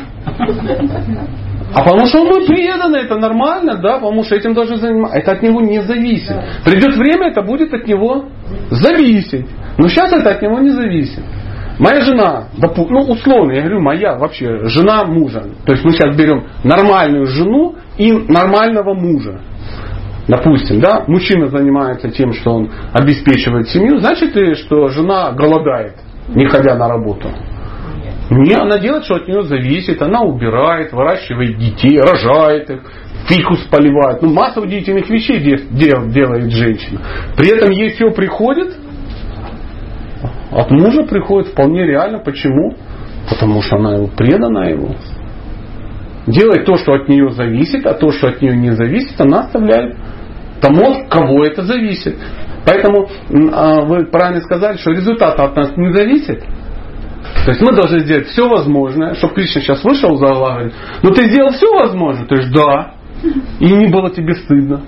А 1.75 1.83
потому 1.83 2.05
что 2.05 2.21
он 2.21 2.27
мой 2.27 2.47
преданный, 2.47 3.01
это 3.01 3.17
нормально, 3.17 3.75
да, 3.75 3.95
потому 3.95 4.23
что 4.23 4.33
этим 4.33 4.53
должен 4.53 4.77
заниматься. 4.77 5.17
Это 5.17 5.33
от 5.33 5.43
него 5.43 5.59
не 5.59 5.81
зависит. 5.81 6.33
Придет 6.63 6.95
время, 6.95 7.31
это 7.31 7.41
будет 7.41 7.73
от 7.73 7.85
него 7.85 8.29
зависеть. 8.69 9.45
Но 9.77 9.89
сейчас 9.89 10.13
это 10.13 10.31
от 10.31 10.41
него 10.41 10.59
не 10.59 10.69
зависит. 10.69 11.19
Моя 11.77 11.99
жена, 11.99 12.45
ну 12.57 12.99
условно, 12.99 13.51
я 13.51 13.59
говорю, 13.63 13.81
моя 13.81 14.15
вообще 14.15 14.69
жена 14.69 15.03
мужа. 15.03 15.43
То 15.65 15.73
есть 15.73 15.83
мы 15.83 15.91
сейчас 15.91 16.15
берем 16.15 16.45
нормальную 16.63 17.25
жену 17.25 17.75
и 17.97 18.13
нормального 18.13 18.93
мужа. 18.93 19.41
Допустим, 20.29 20.79
да, 20.79 21.03
мужчина 21.07 21.47
занимается 21.47 22.09
тем, 22.09 22.31
что 22.31 22.51
он 22.51 22.71
обеспечивает 22.93 23.67
семью, 23.67 23.99
значит 23.99 24.33
ли, 24.33 24.55
что 24.55 24.87
жена 24.87 25.33
голодает, 25.33 25.95
не 26.29 26.45
ходя 26.45 26.75
на 26.75 26.87
работу? 26.87 27.29
Не, 28.29 28.53
она 28.55 28.79
делает, 28.79 29.05
что 29.05 29.15
от 29.15 29.27
нее 29.27 29.43
зависит, 29.43 30.01
она 30.01 30.21
убирает, 30.21 30.91
выращивает 30.91 31.57
детей, 31.57 31.99
рожает 31.99 32.69
их, 32.69 32.81
фикус 33.27 33.59
поливает. 33.69 34.21
Ну, 34.21 34.33
масса 34.33 34.61
удивительных 34.61 35.09
вещей 35.09 35.39
де- 35.39 35.63
дел- 35.69 36.07
делает 36.07 36.51
женщина. 36.51 37.01
При 37.37 37.49
этом 37.55 37.69
ей 37.69 37.91
все 37.91 38.09
приходит, 38.11 38.75
от 40.51 40.71
мужа 40.71 41.03
приходит 41.03 41.49
вполне 41.49 41.85
реально. 41.85 42.19
Почему? 42.19 42.75
Потому 43.29 43.61
что 43.61 43.77
она 43.77 43.95
его 43.95 44.07
предана 44.07 44.69
его. 44.69 44.95
Делает 46.27 46.65
то, 46.65 46.77
что 46.77 46.93
от 46.93 47.07
нее 47.07 47.29
зависит, 47.29 47.85
а 47.85 47.93
то, 47.93 48.09
что 48.11 48.29
от 48.29 48.41
нее 48.41 48.55
не 48.55 48.71
зависит, 48.71 49.19
она 49.19 49.41
оставляет 49.41 49.95
тому, 50.61 50.91
от 50.91 51.09
кого 51.09 51.45
это 51.45 51.61
зависит. 51.63 52.15
Поэтому 52.65 53.07
а, 53.53 53.81
вы 53.81 54.05
правильно 54.05 54.41
сказали, 54.41 54.77
что 54.77 54.91
результат 54.91 55.39
от 55.39 55.55
нас 55.55 55.77
не 55.77 55.93
зависит. 55.93 56.43
То 57.43 57.51
есть 57.51 57.61
мы 57.61 57.73
должны 57.73 57.99
сделать 57.99 58.27
все 58.27 58.47
возможное, 58.47 59.13
чтобы 59.15 59.35
Кришна 59.35 59.61
сейчас 59.61 59.83
вышел 59.83 60.15
за 60.17 60.27
Аллах, 60.27 60.53
говорит, 60.53 60.73
ну 61.03 61.11
ты 61.11 61.27
сделал 61.27 61.51
все 61.51 61.71
возможное? 61.71 62.25
Ты 62.27 62.35
говоришь, 62.35 62.53
да. 62.53 62.93
И 63.59 63.71
не 63.71 63.87
было 63.87 64.09
тебе 64.09 64.33
стыдно. 64.35 64.81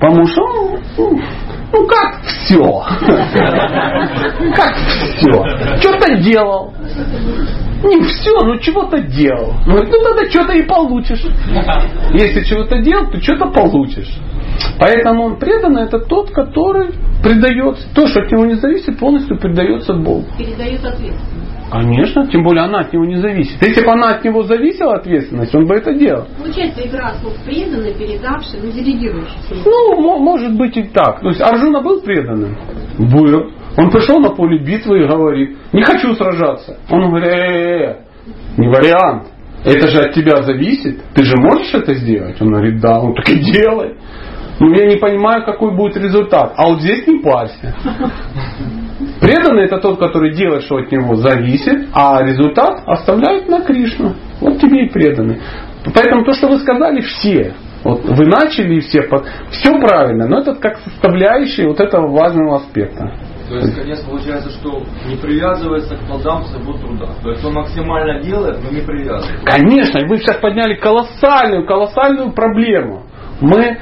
Потому 0.00 0.26
что, 0.26 0.42
ну, 0.98 1.20
ну, 1.72 1.86
как 1.86 2.22
все? 2.22 2.84
Как 4.54 4.76
все? 4.76 5.78
Что-то 5.78 6.16
делал. 6.16 6.74
Не 7.82 8.02
все, 8.04 8.38
но 8.40 8.56
чего-то 8.58 8.98
делал. 8.98 9.54
Ну 9.66 9.76
тогда 9.76 10.30
что-то 10.30 10.52
и 10.52 10.62
получишь. 10.62 11.22
Если 12.12 12.44
чего-то 12.44 12.78
делал, 12.78 13.10
то 13.10 13.20
что-то 13.20 13.46
получишь. 13.46 14.18
Поэтому 14.78 15.24
он 15.24 15.38
преданный 15.38 15.84
это 15.84 15.98
тот, 16.00 16.30
который 16.30 16.92
предается. 17.22 17.88
То, 17.94 18.06
что 18.06 18.20
от 18.20 18.30
него 18.30 18.44
не 18.46 18.54
зависит, 18.54 18.98
полностью 18.98 19.38
предается 19.38 19.94
Богу. 19.94 20.24
Передает 20.38 20.84
ответственность. 20.84 21.46
Конечно, 21.70 22.26
тем 22.28 22.44
более 22.44 22.64
она 22.64 22.80
от 22.80 22.92
него 22.92 23.04
не 23.04 23.16
зависит. 23.16 23.60
Если 23.60 23.84
бы 23.84 23.90
она 23.90 24.10
от 24.10 24.24
него 24.24 24.44
зависела 24.44 24.94
ответственность, 24.94 25.52
он 25.54 25.66
бы 25.66 25.74
это 25.74 25.92
делал. 25.94 26.26
Получается 26.38 26.86
игра 26.86 27.14
слов 27.14 27.34
преданный, 27.44 27.92
передавший, 27.92 28.60
ну 28.62 28.70
делегирующий. 28.70 29.36
Ну, 29.64 30.18
может 30.20 30.56
быть 30.56 30.76
и 30.76 30.84
так. 30.84 31.20
То 31.20 31.28
есть 31.28 31.40
Арджуна 31.40 31.80
был 31.82 32.00
преданным? 32.02 32.56
Был. 32.98 33.50
Он 33.76 33.90
пришел 33.90 34.20
на 34.20 34.30
поле 34.30 34.58
битвы 34.64 35.02
и 35.02 35.06
говорит, 35.06 35.56
не 35.72 35.82
хочу 35.82 36.14
сражаться. 36.14 36.78
Он 36.88 37.10
говорит, 37.10 37.28
э-э-э, 37.28 37.96
не 38.58 38.68
вариант. 38.68 39.26
Это 39.64 39.88
же 39.88 39.98
от 39.98 40.14
тебя 40.14 40.42
зависит. 40.42 41.02
Ты 41.14 41.24
же 41.24 41.34
можешь 41.36 41.74
это 41.74 41.94
сделать? 41.94 42.40
Он 42.40 42.50
говорит, 42.50 42.80
да. 42.80 43.00
Он 43.00 43.14
так 43.14 43.28
и 43.28 43.38
делай. 43.40 43.96
Но 44.58 44.74
я 44.74 44.86
не 44.86 44.96
понимаю, 44.96 45.44
какой 45.44 45.74
будет 45.74 45.96
результат. 45.96 46.54
А 46.56 46.68
вот 46.68 46.80
здесь 46.80 47.06
не 47.06 47.18
парься. 47.20 47.74
Преданный 49.20 49.64
это 49.64 49.78
тот, 49.78 49.98
который 49.98 50.34
делает, 50.34 50.62
что 50.62 50.76
от 50.76 50.90
него 50.90 51.16
зависит, 51.16 51.88
а 51.92 52.22
результат 52.22 52.82
оставляет 52.86 53.48
на 53.48 53.60
Кришну. 53.60 54.14
Вот 54.40 54.58
тебе 54.58 54.86
и 54.86 54.90
преданный. 54.90 55.40
Поэтому 55.94 56.24
то, 56.24 56.32
что 56.32 56.48
вы 56.48 56.58
сказали, 56.58 57.00
все. 57.00 57.54
Вот 57.84 58.04
вы 58.04 58.26
начали 58.26 58.76
и 58.76 58.80
все, 58.80 59.02
все 59.50 59.78
правильно, 59.78 60.26
но 60.26 60.40
это 60.40 60.54
как 60.54 60.78
составляющая 60.78 61.68
вот 61.68 61.78
этого 61.78 62.08
важного 62.08 62.56
аспекта. 62.56 63.12
То 63.48 63.54
есть, 63.54 63.76
конечно, 63.76 64.10
получается, 64.10 64.50
что 64.50 64.82
не 65.08 65.14
привязывается 65.14 65.94
к 65.94 66.00
плодам 66.00 66.42
своего 66.46 66.72
труда. 66.72 67.10
То 67.22 67.30
есть 67.30 67.44
он 67.44 67.54
максимально 67.54 68.20
делает, 68.20 68.58
но 68.64 68.76
не 68.76 68.84
привязывается. 68.84 69.44
Конечно, 69.44 70.00
вы 70.08 70.16
сейчас 70.16 70.38
подняли 70.38 70.74
колоссальную, 70.74 71.64
колоссальную 71.64 72.32
проблему 72.32 73.04
мы 73.40 73.60
э, 73.60 73.76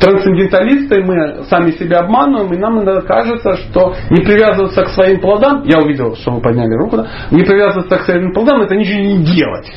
трансценденталисты, 0.00 1.02
мы 1.02 1.44
сами 1.44 1.72
себя 1.72 2.00
обманываем, 2.00 2.52
и 2.54 2.56
нам 2.56 2.82
иногда 2.82 3.02
кажется, 3.02 3.56
что 3.56 3.94
не 4.10 4.24
привязываться 4.24 4.84
к 4.84 4.88
своим 4.88 5.20
плодам, 5.20 5.64
я 5.64 5.80
увидел, 5.82 6.16
что 6.16 6.32
вы 6.32 6.40
подняли 6.40 6.72
руку, 6.74 6.96
да, 6.96 7.06
не 7.30 7.44
привязываться 7.44 7.98
к 7.98 8.02
своим 8.02 8.32
плодам, 8.32 8.62
это 8.62 8.74
ничего 8.74 9.00
не 9.00 9.18
делать. 9.24 9.70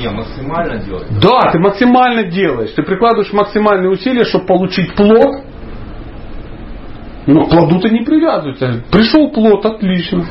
Не, 0.00 0.08
максимально 0.08 0.78
делать. 0.78 1.06
Да, 1.20 1.52
ты 1.52 1.58
максимально 1.58 2.24
делаешь. 2.24 2.70
Ты 2.70 2.82
прикладываешь 2.82 3.32
максимальные 3.32 3.90
усилия, 3.90 4.24
чтобы 4.24 4.46
получить 4.46 4.94
плод. 4.94 5.44
Но 7.26 7.44
к 7.44 7.50
плоду 7.50 7.80
ты 7.80 7.90
не 7.90 8.02
привязываешься. 8.02 8.84
Пришел 8.90 9.30
плод, 9.30 9.66
отлично. 9.66 10.24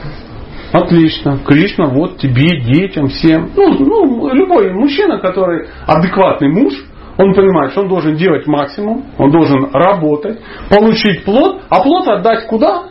Отлично. 0.71 1.38
Кришна, 1.45 1.86
вот 1.86 2.17
тебе, 2.17 2.59
детям, 2.61 3.07
всем. 3.07 3.51
Ну, 3.55 3.69
ну, 3.80 4.34
любой 4.34 4.73
мужчина, 4.73 5.19
который 5.19 5.67
адекватный 5.86 6.49
муж, 6.49 6.73
он 7.18 7.34
понимает, 7.34 7.72
что 7.72 7.82
он 7.82 7.88
должен 7.88 8.16
делать 8.16 8.45
максимум, 8.47 9.05
он 9.18 9.32
должен 9.32 9.70
работать, 9.72 10.39
получить 10.70 11.24
плод, 11.24 11.61
а 11.70 11.82
плод 11.82 12.07
отдать 12.07 12.47
куда? 12.47 12.89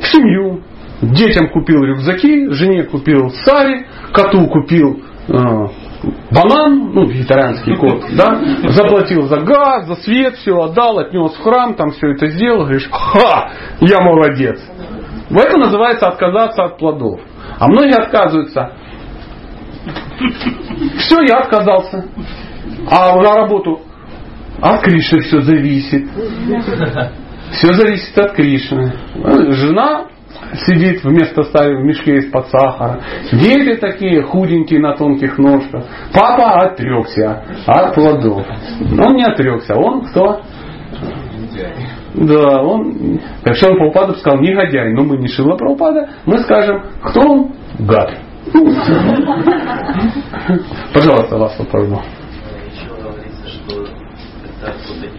В 0.00 0.06
семью. 0.06 0.62
Детям 1.02 1.48
купил 1.50 1.82
рюкзаки, 1.82 2.48
жене 2.50 2.84
купил 2.84 3.30
сари, 3.44 3.86
коту 4.12 4.46
купил 4.46 5.02
э, 5.28 5.32
банан, 6.30 6.92
ну, 6.94 7.06
вегетарианский 7.06 7.76
кот, 7.76 8.04
да, 8.16 8.40
заплатил 8.70 9.24
за 9.26 9.38
газ, 9.38 9.86
за 9.86 9.96
свет, 9.96 10.36
все 10.36 10.56
отдал, 10.56 10.98
отнес 10.98 11.32
в 11.34 11.42
храм, 11.42 11.74
там 11.74 11.90
все 11.90 12.12
это 12.12 12.28
сделал, 12.28 12.62
говоришь, 12.62 12.88
ха, 12.90 13.50
я 13.80 14.00
молодец. 14.00 14.60
Это 15.30 15.58
называется 15.58 16.06
отказаться 16.06 16.64
от 16.64 16.78
плодов. 16.78 17.20
А 17.58 17.66
многие 17.66 17.96
отказываются. 17.96 18.72
Все, 20.98 21.22
я 21.28 21.38
отказался. 21.38 22.04
А 22.90 23.16
на 23.16 23.36
работу 23.36 23.80
от 24.60 24.82
Кришны 24.82 25.20
все 25.20 25.40
зависит. 25.42 26.08
Все 27.52 27.72
зависит 27.74 28.18
от 28.18 28.32
Кришны. 28.32 28.92
Жена 29.52 30.06
сидит 30.66 31.04
вместо 31.04 31.44
стаи 31.44 31.74
в 31.74 31.84
мешке 31.84 32.16
из-под 32.18 32.48
сахара. 32.48 33.00
Дети 33.32 33.76
такие 33.76 34.22
худенькие 34.22 34.80
на 34.80 34.96
тонких 34.96 35.38
ножках. 35.38 35.84
Папа 36.14 36.60
отрекся 36.60 37.42
от 37.66 37.94
плодов. 37.94 38.46
Он 38.80 39.14
не 39.14 39.24
отрекся, 39.24 39.74
он 39.74 40.04
кто? 40.06 40.40
Да, 42.14 42.62
он, 42.62 43.20
как 43.42 43.56
Шила 43.56 43.74
Прабхупада 43.74 44.12
сказал, 44.14 44.40
негодяй, 44.40 44.92
но 44.92 45.02
мы 45.04 45.16
не 45.16 45.28
Шила 45.28 45.56
Прабхупада, 45.56 46.10
мы 46.26 46.38
скажем, 46.38 46.82
кто 47.02 47.20
он? 47.20 47.52
Гад. 47.78 48.18
Пожалуйста, 50.92 51.38
вас 51.38 51.56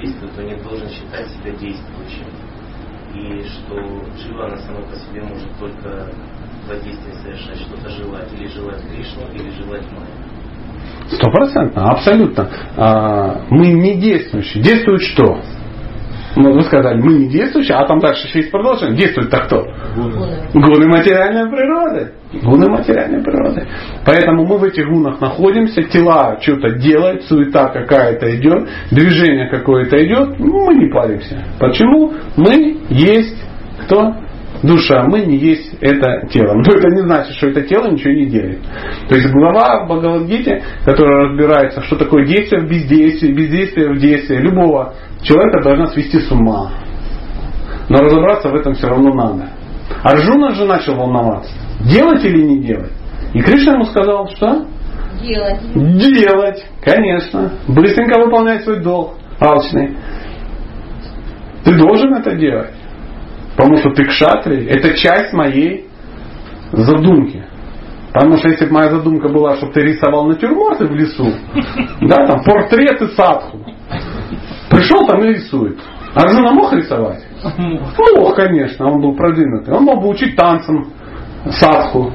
попробую. 0.04 0.90
и 3.14 3.44
что 3.44 3.76
жива 4.18 4.48
она 4.48 4.58
сама 4.58 4.82
по 4.82 4.96
себе 4.96 5.22
может 5.22 5.50
только 5.60 6.10
воздействие 6.68 7.16
совершать, 7.16 7.58
что-то 7.60 7.90
желать, 7.90 8.32
или 8.34 8.48
желать 8.48 8.82
Кришну, 8.82 9.22
или 9.34 9.50
желать 9.52 9.84
Майю. 9.92 10.08
Стопроцентно, 11.10 11.92
абсолютно. 11.92 12.50
А, 12.76 13.46
мы 13.50 13.68
не 13.68 13.98
действующие. 14.00 14.64
Действует 14.64 15.02
что? 15.02 15.42
Ну, 16.36 16.54
вы 16.54 16.64
сказали, 16.64 17.00
мы 17.00 17.14
не 17.14 17.28
действующие, 17.28 17.78
а 17.78 17.86
там 17.86 18.00
дальше 18.00 18.28
еще 18.28 18.40
есть 18.40 18.52
продолжение. 18.52 18.98
Действует 18.98 19.30
так 19.30 19.46
кто? 19.46 19.68
Гуны. 19.96 20.50
Гуны 20.54 20.88
материальной 20.88 21.50
природы. 21.50 22.12
Гуны 22.42 22.70
материальной 22.70 23.24
природы. 23.24 23.68
Поэтому 24.06 24.46
мы 24.46 24.58
в 24.58 24.64
этих 24.64 24.88
гунах 24.88 25.22
находимся, 25.22 25.84
тела 25.84 26.40
что-то 26.42 26.72
делают, 26.80 27.24
суета 27.26 27.68
какая-то 27.68 28.36
идет, 28.36 28.68
движение 28.90 29.48
какое-то 29.50 30.04
идет, 30.04 30.40
мы 30.40 30.74
не 30.76 30.92
паримся. 30.92 31.44
Почему? 31.60 32.14
Мы 32.36 32.78
есть 32.90 33.38
кто? 33.86 34.16
Душа, 34.64 35.04
мы 35.04 35.22
не 35.26 35.38
есть 35.38 35.76
это 35.82 36.28
тело. 36.30 36.54
Но 36.54 36.62
это 36.62 36.88
не 36.90 37.02
значит, 37.02 37.36
что 37.36 37.48
это 37.48 37.62
тело 37.62 37.92
ничего 37.92 38.14
не 38.14 38.26
делает. 38.26 38.60
То 39.10 39.16
есть 39.16 39.30
глава 39.32 39.84
в 39.84 39.88
Бхагавадгите, 39.88 40.64
которая 40.86 41.28
разбирается, 41.28 41.82
что 41.82 41.98
такое 41.98 42.26
действие 42.26 42.62
в 42.66 42.70
бездействии, 42.70 43.34
бездействие 43.34 43.94
в 43.94 43.98
действии 43.98 44.38
любого 44.38 44.94
человека 45.22 45.62
должна 45.64 45.88
свести 45.88 46.20
с 46.20 46.32
ума. 46.32 46.72
Но 47.90 47.98
разобраться 47.98 48.50
в 48.50 48.56
этом 48.56 48.74
все 48.74 48.88
равно 48.88 49.14
надо. 49.14 49.50
Арджуна 50.04 50.52
же 50.52 50.66
начал 50.66 50.96
волноваться. 50.96 51.52
Делать 51.82 52.24
или 52.24 52.42
не 52.42 52.60
делать? 52.62 52.92
И 53.34 53.42
Кришна 53.42 53.74
ему 53.74 53.86
сказал, 53.86 54.30
что? 54.30 54.66
Делать. 55.22 55.62
Делать, 55.74 56.66
конечно. 56.82 57.52
Быстренько 57.68 58.20
выполнять 58.20 58.64
свой 58.64 58.82
долг. 58.82 59.16
Алчный. 59.40 59.98
Ты 61.64 61.78
должен 61.78 62.14
это 62.14 62.36
делать. 62.36 62.72
Потому 63.56 63.78
что 63.78 63.92
ты 63.92 64.06
кшатри. 64.06 64.66
Это 64.66 64.96
часть 64.96 65.34
моей 65.34 65.88
задумки. 66.72 67.46
Потому 68.14 68.38
что 68.38 68.50
если 68.50 68.66
бы 68.66 68.74
моя 68.74 68.92
задумка 68.92 69.28
была, 69.28 69.56
чтобы 69.58 69.74
ты 69.74 69.82
рисовал 69.82 70.26
натюрморты 70.28 70.86
в 70.86 70.92
лесу, 70.92 71.34
да, 72.02 72.28
там 72.28 72.44
портреты 72.44 73.08
садху, 73.10 73.60
Пришел 74.70 75.06
там 75.06 75.24
и 75.24 75.28
рисует. 75.28 75.78
Арджуна 76.16 76.52
мог 76.52 76.74
рисовать? 76.74 77.24
Мог, 78.18 78.36
конечно, 78.36 78.88
он 78.88 79.02
был 79.02 79.16
продвинутый. 79.16 79.74
Он 79.74 79.84
мог 79.84 80.02
бы 80.02 80.10
учить 80.10 80.36
танцам 80.36 80.92
садху. 81.50 82.12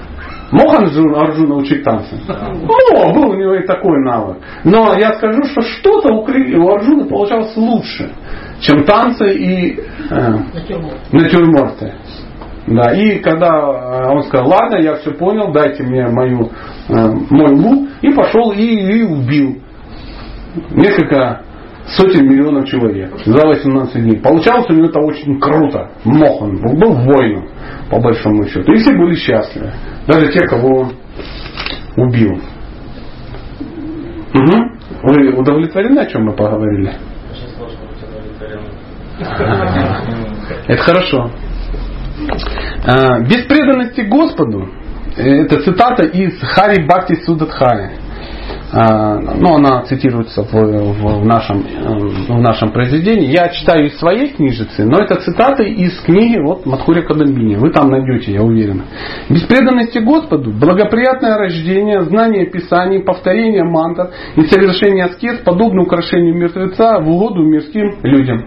Мог 0.50 0.80
Арджуна, 0.80 1.20
Арджуна 1.20 1.56
учить 1.56 1.84
танцам? 1.84 2.18
Мог, 2.26 3.14
был 3.14 3.30
у 3.30 3.34
него 3.34 3.54
и 3.54 3.66
такой 3.66 4.02
навык. 4.04 4.38
Но 4.64 4.94
я 4.98 5.14
скажу, 5.14 5.42
что 5.44 5.62
что-то 5.62 6.14
у, 6.14 6.24
Арджуна 6.68 7.06
получалось 7.06 7.56
лучше, 7.56 8.10
чем 8.60 8.84
танцы 8.84 9.32
и 9.34 9.80
э, 10.10 10.36
натюрморты. 11.12 11.94
Да, 12.66 12.92
и 12.92 13.18
когда 13.20 13.48
э, 13.48 14.10
он 14.10 14.22
сказал, 14.24 14.48
ладно, 14.48 14.76
я 14.76 14.96
все 14.96 15.12
понял, 15.12 15.52
дайте 15.52 15.82
мне 15.82 16.06
мою, 16.08 16.50
э, 16.88 17.08
мой 17.30 17.54
лук, 17.54 17.88
и 18.02 18.10
пошел 18.10 18.52
и, 18.52 18.62
и 18.62 19.02
убил 19.02 19.58
несколько 20.72 21.42
сотен 21.86 22.26
миллионов 22.28 22.68
человек 22.68 23.10
за 23.24 23.46
18 23.46 24.02
дней. 24.02 24.20
Получалось 24.20 24.66
у 24.68 24.74
него 24.74 24.88
это 24.88 25.00
очень 25.00 25.40
круто. 25.40 25.90
Мохан 26.04 26.56
был 26.78 26.92
воином, 26.92 27.48
по 27.90 27.98
большому 28.00 28.44
счету. 28.46 28.70
И 28.72 28.76
все 28.76 28.92
были 28.92 29.14
счастливы. 29.14 29.72
Даже 30.06 30.30
те, 30.32 30.46
кого 30.46 30.80
он 30.80 30.92
убил. 31.96 32.38
Угу. 34.34 34.78
Вы 35.04 35.32
удовлетворены, 35.32 36.00
о 36.00 36.06
чем 36.06 36.24
мы 36.24 36.32
поговорили? 36.32 36.92
Это 40.66 40.82
хорошо. 40.82 41.30
А, 42.84 43.20
без 43.20 43.44
преданности 43.46 44.02
Господу, 44.02 44.68
это 45.16 45.62
цитата 45.62 46.04
из 46.04 46.40
Хари 46.40 46.84
Бхакти 46.86 47.14
Судатхари. 47.24 47.90
А, 48.70 49.18
ну, 49.18 49.54
она 49.54 49.82
цитируется 49.84 50.42
в, 50.42 50.52
в, 50.52 51.24
нашем, 51.24 51.60
э, 51.60 52.32
в 52.32 52.40
нашем 52.40 52.70
произведении. 52.70 53.32
Я 53.32 53.48
читаю 53.48 53.86
из 53.86 53.98
своей 53.98 54.28
книжицы, 54.28 54.84
но 54.84 54.98
это 54.98 55.16
цитаты 55.16 55.70
из 55.70 55.98
книги 56.00 56.38
вот, 56.38 56.66
Мадхуря 56.66 57.02
Кадамбини. 57.02 57.56
Вы 57.56 57.70
там 57.70 57.88
найдете, 57.90 58.32
я 58.32 58.42
уверен. 58.42 58.82
Без 59.30 59.42
преданности 59.44 59.98
Господу, 59.98 60.50
благоприятное 60.50 61.38
рождение, 61.38 62.02
знание 62.02 62.46
Писаний, 62.46 63.00
повторение 63.00 63.64
мантр 63.64 64.10
и 64.36 64.42
совершение 64.42 65.04
аскез 65.04 65.38
подобно 65.38 65.82
украшению 65.82 66.36
мертвеца 66.36 67.00
в 67.00 67.08
угоду 67.08 67.42
мирским 67.42 67.94
людям 68.02 68.44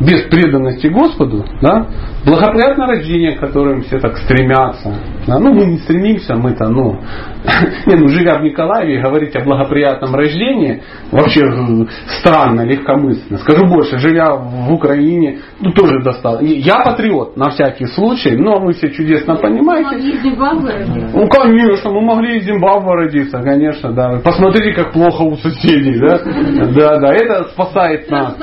без 0.00 0.22
преданности 0.22 0.86
Господу, 0.86 1.44
да, 1.60 1.86
благоприятное 2.24 2.86
рождение, 2.86 3.36
к 3.36 3.40
которым 3.40 3.82
все 3.82 3.98
так 3.98 4.16
стремятся. 4.18 4.94
Да, 5.26 5.38
ну, 5.38 5.52
мы 5.52 5.66
не 5.66 5.78
стремимся, 5.78 6.34
мы-то, 6.34 6.68
ну, 6.68 7.00
не, 7.86 7.94
ну, 7.94 8.08
живя 8.08 8.38
в 8.38 8.42
Николаеве, 8.42 9.00
говорить 9.00 9.34
о 9.36 9.40
благоприятном 9.40 10.14
рождении 10.14 10.82
вообще 11.10 11.40
э, 11.40 11.86
странно, 12.20 12.62
легкомысленно. 12.62 13.38
Скажу 13.38 13.66
больше, 13.66 13.98
живя 13.98 14.34
в 14.34 14.72
Украине, 14.72 15.40
ну, 15.60 15.72
тоже 15.72 16.02
достал. 16.02 16.40
Я 16.40 16.80
патриот, 16.84 17.36
на 17.36 17.50
всякий 17.50 17.86
случай, 17.86 18.36
но 18.36 18.60
вы 18.60 18.72
все 18.72 18.90
чудесно 18.90 19.36
понимаете. 19.36 19.90
Могли 19.90 20.12
из 20.12 20.22
Зимбабве 20.22 20.72
родиться. 20.72 21.18
Ну, 21.18 21.28
конечно, 21.28 21.90
мы 21.90 22.00
могли 22.00 22.38
из 22.38 22.44
Зимбабве 22.44 22.92
родиться, 22.92 23.40
конечно, 23.40 23.92
да. 23.92 24.20
Посмотрите, 24.24 24.72
как 24.72 24.92
плохо 24.92 25.22
у 25.22 25.36
соседей, 25.36 25.98
да? 25.98 26.20
Да, 26.70 26.98
да, 26.98 27.14
это 27.14 27.44
спасает 27.50 28.08
нас. 28.10 28.36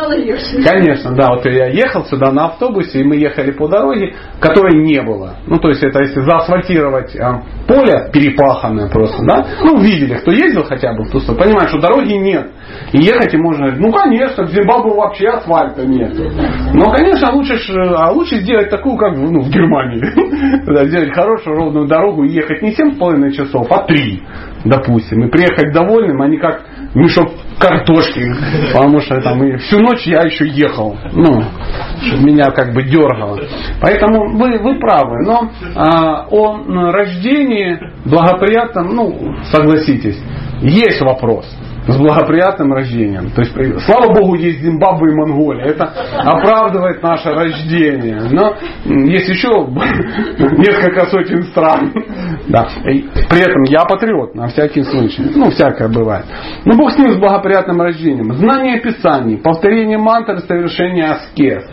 Конечно, 0.66 1.16
да, 1.16 1.30
вот 1.30 1.46
я 1.46 1.68
ехал 1.68 2.06
сюда 2.06 2.32
на 2.32 2.46
автобусе, 2.46 3.02
и 3.02 3.04
мы 3.04 3.16
ехали 3.16 3.52
по 3.52 3.67
дороге, 3.68 4.14
которой 4.40 4.84
не 4.84 5.02
было. 5.02 5.36
Ну, 5.48 5.58
то 5.58 5.70
есть, 5.70 5.84
это 5.84 6.02
если 6.02 6.22
заасфальтировать 6.22 7.16
а, 7.18 7.44
поле 7.68 8.10
перепаханное 8.12 8.90
просто, 8.90 9.24
да, 9.26 9.46
ну, 9.62 9.80
видели, 9.80 10.16
кто 10.16 10.32
ездил 10.32 10.64
хотя 10.64 10.94
бы 10.94 11.04
в 11.04 11.12
ту 11.12 11.20
сторону, 11.20 11.44
понимаешь, 11.44 11.70
что 11.70 11.80
дороги 11.80 12.14
нет. 12.14 12.52
И 12.92 13.00
ехать 13.00 13.34
и 13.34 13.38
можно, 13.38 13.72
ну, 13.76 13.92
конечно, 13.92 14.46
в 14.46 14.50
Зимбабве 14.50 14.92
вообще 14.92 15.28
асфальта 15.30 15.86
нет. 15.86 16.14
Но, 16.74 16.92
конечно, 16.92 17.32
лучше, 17.34 17.56
ж, 17.58 17.76
а 17.96 18.12
лучше 18.12 18.38
сделать 18.38 18.70
такую, 18.70 18.98
как 18.98 19.16
ну, 19.16 19.42
в 19.42 19.50
Германии. 19.50 20.88
Сделать 20.88 21.14
хорошую 21.14 21.58
ровную 21.58 21.88
дорогу 21.88 22.24
и 22.24 22.30
ехать 22.30 22.62
не 22.62 22.72
7,5 22.72 23.32
часов, 23.32 23.68
а 23.72 23.84
3, 23.84 24.22
допустим. 24.66 25.26
И 25.26 25.30
приехать 25.30 25.74
довольным, 25.74 26.22
а 26.22 26.28
не 26.28 26.38
как 26.38 26.62
мешок 26.98 27.30
картошки. 27.60 28.24
Потому 28.74 29.00
что 29.00 29.22
там 29.22 29.44
и 29.44 29.58
всю 29.58 29.80
ночь 29.80 30.06
я 30.06 30.22
еще 30.22 30.48
ехал. 30.48 30.98
Ну, 31.14 31.44
чтобы 32.02 32.24
меня 32.24 32.46
как 32.52 32.74
бы 32.74 32.84
дергало. 32.84 33.40
Поэтому 33.82 34.38
вы, 34.38 34.58
вы 34.60 34.80
правы. 34.80 35.26
Но 35.26 35.50
а, 35.76 36.28
о 36.30 36.92
рождении 36.92 37.80
благоприятном, 38.06 38.96
ну, 38.96 39.36
согласитесь, 39.52 40.20
есть 40.62 41.02
вопрос 41.02 41.46
с 41.88 41.98
благоприятным 41.98 42.74
рождением. 42.74 43.32
То 43.32 43.42
есть, 43.42 43.86
слава 43.86 44.14
Богу, 44.14 44.36
есть 44.36 44.62
Зимбабве 44.62 45.12
и 45.12 45.16
Монголия. 45.16 45.68
Это 45.68 45.86
оправдывает 46.20 47.02
наше 47.02 47.30
рождение. 47.30 48.22
Но 48.32 48.56
есть 48.86 49.30
еще 49.30 49.50
несколько 50.58 51.06
сотен 51.08 51.44
стран. 51.46 51.94
Да. 52.48 52.68
При 52.84 53.40
этом 53.40 53.64
я 53.64 53.86
патриот, 53.86 54.36
на 54.36 54.48
всякий 54.48 54.84
случай. 54.84 55.32
Ну, 55.36 55.50
всякое 55.50 55.88
бывает. 55.88 56.26
Но 56.66 56.76
Бог 56.76 56.92
с 56.92 56.98
ним, 56.98 57.12
с 57.12 57.18
благоприятным 57.18 57.82
рождением. 57.82 58.34
Знание 58.34 58.80
Писаний, 58.82 59.38
повторение 59.38 59.98
мантр, 59.98 60.40
совершение 60.40 61.06
аскез. 61.06 61.64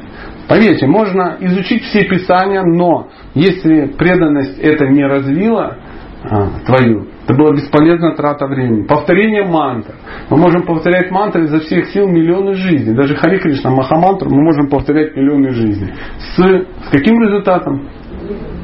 Поверьте, 0.48 0.86
можно 0.86 1.36
изучить 1.40 1.84
все 1.84 2.04
Писания, 2.04 2.62
но 2.62 3.08
если 3.34 3.86
преданность 3.86 4.58
это 4.60 4.86
не 4.86 5.04
развила 5.04 5.78
а, 6.22 6.48
твою, 6.66 7.06
это 7.24 7.34
была 7.34 7.52
бесполезная 7.52 8.14
трата 8.14 8.46
времени. 8.46 8.86
Повторение 8.86 9.46
мантр. 9.46 9.94
Мы 10.28 10.36
можем 10.36 10.62
повторять 10.62 11.10
мантры 11.10 11.44
изо 11.44 11.60
всех 11.60 11.86
сил 11.86 12.06
миллионы 12.06 12.52
жизней. 12.52 12.94
Даже 12.94 13.16
Хари 13.16 13.38
Кришна 13.38 13.70
Махамантру 13.70 14.28
мы 14.28 14.42
можем 14.42 14.68
повторять 14.68 15.16
миллионы 15.16 15.50
жизней. 15.50 15.94
С, 16.18 16.36
с 16.36 16.90
каким 16.90 17.18
результатом? 17.22 17.88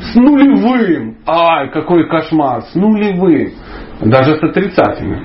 С 0.00 0.14
нулевым. 0.14 1.16
Ай, 1.26 1.70
какой 1.70 2.06
кошмар. 2.06 2.62
С 2.62 2.74
нулевым. 2.74 3.50
Даже 4.02 4.36
с 4.36 4.42
отрицательным. 4.42 5.24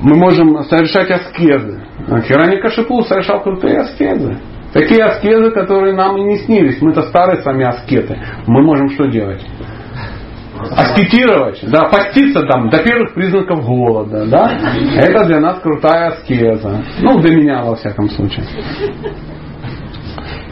Мы 0.00 0.16
можем 0.16 0.62
совершать 0.64 1.10
аскезы. 1.10 1.82
Хирани 2.28 2.60
Кашипу 2.60 3.02
совершал 3.02 3.42
крутые 3.42 3.78
аскезы. 3.78 4.38
Такие 4.72 5.04
аскезы, 5.04 5.50
которые 5.50 5.94
нам 5.94 6.16
и 6.16 6.22
не 6.22 6.36
снились. 6.38 6.80
Мы-то 6.80 7.02
старые 7.02 7.42
с 7.42 7.44
вами 7.44 7.64
аскеты. 7.64 8.18
Мы 8.46 8.62
можем 8.62 8.90
что 8.90 9.06
делать? 9.06 9.44
Аскетировать, 10.70 11.60
да, 11.70 11.84
поститься 11.84 12.42
там 12.42 12.68
до 12.68 12.78
первых 12.78 13.14
признаков 13.14 13.64
голода, 13.64 14.26
да, 14.26 14.50
это 14.96 15.24
для 15.24 15.40
нас 15.40 15.60
крутая 15.60 16.08
аскеза. 16.08 16.82
Ну, 17.00 17.20
для 17.20 17.36
меня, 17.36 17.64
во 17.64 17.76
всяком 17.76 18.08
случае. 18.10 18.44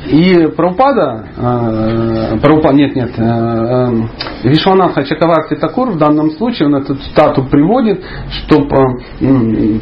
И 0.07 0.49
Прабхупада, 0.57 1.27
э, 1.37 2.39
Прабхупада, 2.41 2.75
нет, 2.75 2.97
нет, 2.97 3.13
э, 3.17 3.23
э, 3.23 4.49
Вишванатха 4.49 5.05
Чакаварти 5.05 5.55
Такур 5.55 5.91
в 5.91 5.99
данном 5.99 6.33
случае, 6.33 6.67
он 6.67 6.75
эту 6.75 6.97
цитату 6.97 7.45
приводит, 7.45 8.03
чтобы 8.31 9.01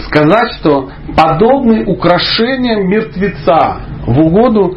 сказать, 0.04 0.52
что 0.60 0.90
подобны 1.16 1.84
украшениям 1.86 2.86
мертвеца 2.88 3.80
в 4.06 4.20
угоду 4.20 4.76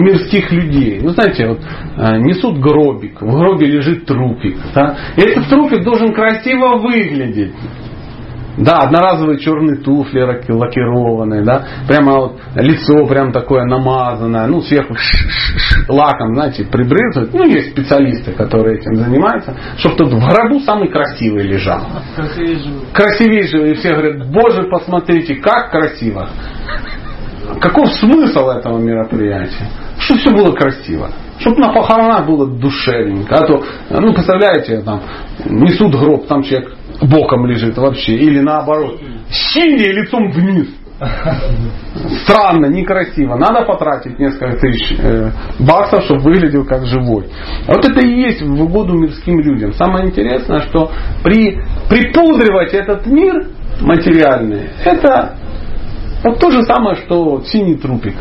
мирских 0.00 0.50
людей. 0.52 1.00
Ну, 1.02 1.10
знаете, 1.10 1.46
вот 1.48 1.60
э, 1.96 2.18
несут 2.18 2.58
гробик, 2.58 3.20
в 3.20 3.30
гробе 3.38 3.66
лежит 3.66 4.06
трупик. 4.06 4.56
Да? 4.74 4.96
И 5.16 5.20
этот 5.20 5.48
трупик 5.48 5.84
должен 5.84 6.12
красиво 6.12 6.76
выглядеть. 6.78 7.54
Да, 8.56 8.78
одноразовые 8.82 9.40
черные 9.40 9.78
туфли 9.78 10.20
лакированные, 10.48 11.42
да, 11.42 11.64
прямо 11.88 12.12
вот 12.12 12.40
лицо 12.54 13.04
прям 13.06 13.32
такое 13.32 13.64
намазанное, 13.64 14.46
ну, 14.46 14.62
сверху 14.62 14.94
ш- 14.94 15.28
ш- 15.28 15.58
ш- 15.58 15.92
лаком, 15.92 16.34
знаете, 16.36 16.64
прибрызгивают. 16.64 17.34
Ну, 17.34 17.44
есть 17.48 17.72
специалисты, 17.72 18.30
которые 18.30 18.78
этим 18.78 18.94
занимаются, 18.94 19.56
чтобы 19.78 19.96
тут 19.96 20.12
в 20.12 20.28
гробу 20.28 20.60
самый 20.60 20.88
красивый 20.88 21.42
лежал. 21.42 21.80
Красивее. 22.14 22.58
Красивейший, 22.92 23.72
и 23.72 23.74
все 23.74 23.88
говорят, 23.92 24.30
боже, 24.30 24.62
посмотрите, 24.70 25.34
как 25.34 25.72
красиво. 25.72 26.28
Каков 27.60 27.92
смысл 27.94 28.50
этого 28.50 28.78
мероприятия? 28.78 29.66
Чтобы 29.98 30.20
все 30.20 30.30
было 30.30 30.52
красиво. 30.52 31.10
Чтобы 31.38 31.58
на 31.58 31.72
похоронах 31.72 32.26
было 32.26 32.46
душевненько. 32.46 33.34
А 33.34 33.46
то, 33.46 33.64
ну, 33.90 34.14
представляете, 34.14 34.80
там, 34.82 35.02
несут 35.46 35.94
гроб, 35.94 36.26
там 36.26 36.42
человек 36.42 36.72
боком 37.02 37.46
лежит 37.46 37.76
вообще. 37.76 38.14
Или 38.14 38.40
наоборот, 38.40 39.00
сидя 39.30 39.90
лицом 39.92 40.30
вниз. 40.30 40.68
Странно, 42.22 42.66
некрасиво. 42.66 43.36
Надо 43.36 43.64
потратить 43.64 44.18
несколько 44.18 44.56
тысяч 44.58 44.96
э, 44.96 45.30
баксов, 45.58 46.04
чтобы 46.04 46.22
выглядел 46.22 46.64
как 46.64 46.86
живой. 46.86 47.26
Вот 47.66 47.84
это 47.84 48.00
и 48.00 48.20
есть 48.20 48.42
в 48.42 48.62
угоду 48.62 48.94
мирским 48.94 49.40
людям. 49.40 49.72
Самое 49.74 50.06
интересное, 50.06 50.60
что 50.60 50.92
при, 51.24 51.60
припудривать 51.88 52.74
этот 52.74 53.06
мир 53.06 53.48
материальный, 53.80 54.70
это 54.84 55.34
вот 56.22 56.38
то 56.38 56.50
же 56.50 56.62
самое, 56.62 56.96
что 56.96 57.42
синий 57.44 57.74
трупик, 57.74 58.14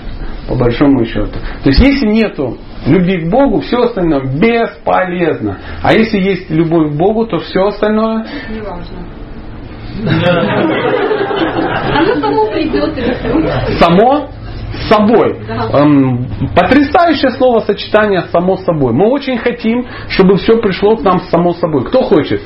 по 0.48 0.56
большому 0.56 1.06
счету. 1.06 1.32
То 1.64 1.70
есть, 1.70 1.80
если 1.80 2.08
нету 2.08 2.58
любви 2.86 3.26
к 3.26 3.30
Богу, 3.30 3.62
все 3.62 3.84
остальное 3.84 4.22
бесполезно. 4.26 5.58
А 5.82 5.94
если 5.94 6.20
есть 6.20 6.50
любовь 6.50 6.92
к 6.94 6.96
Богу, 6.96 7.26
то 7.26 7.38
все 7.40 7.68
остальное 7.68 8.26
Неважно. 8.50 8.98
Оно 11.94 12.16
само 12.16 12.46
придет 12.48 12.98
и 12.98 13.02
все. 13.02 13.78
само 13.78 14.28
собой. 14.90 15.38
Эм, 15.74 16.26
потрясающее 16.56 17.32
словосочетание 17.32 18.24
само 18.32 18.58
собой. 18.58 18.94
Мы 18.94 19.08
очень 19.10 19.38
хотим, 19.38 19.86
чтобы 20.10 20.38
все 20.38 20.58
пришло 20.58 20.96
к 20.96 21.04
нам 21.04 21.20
само 21.30 21.54
собой. 21.54 21.86
Кто 21.86 22.02
хочет? 22.02 22.42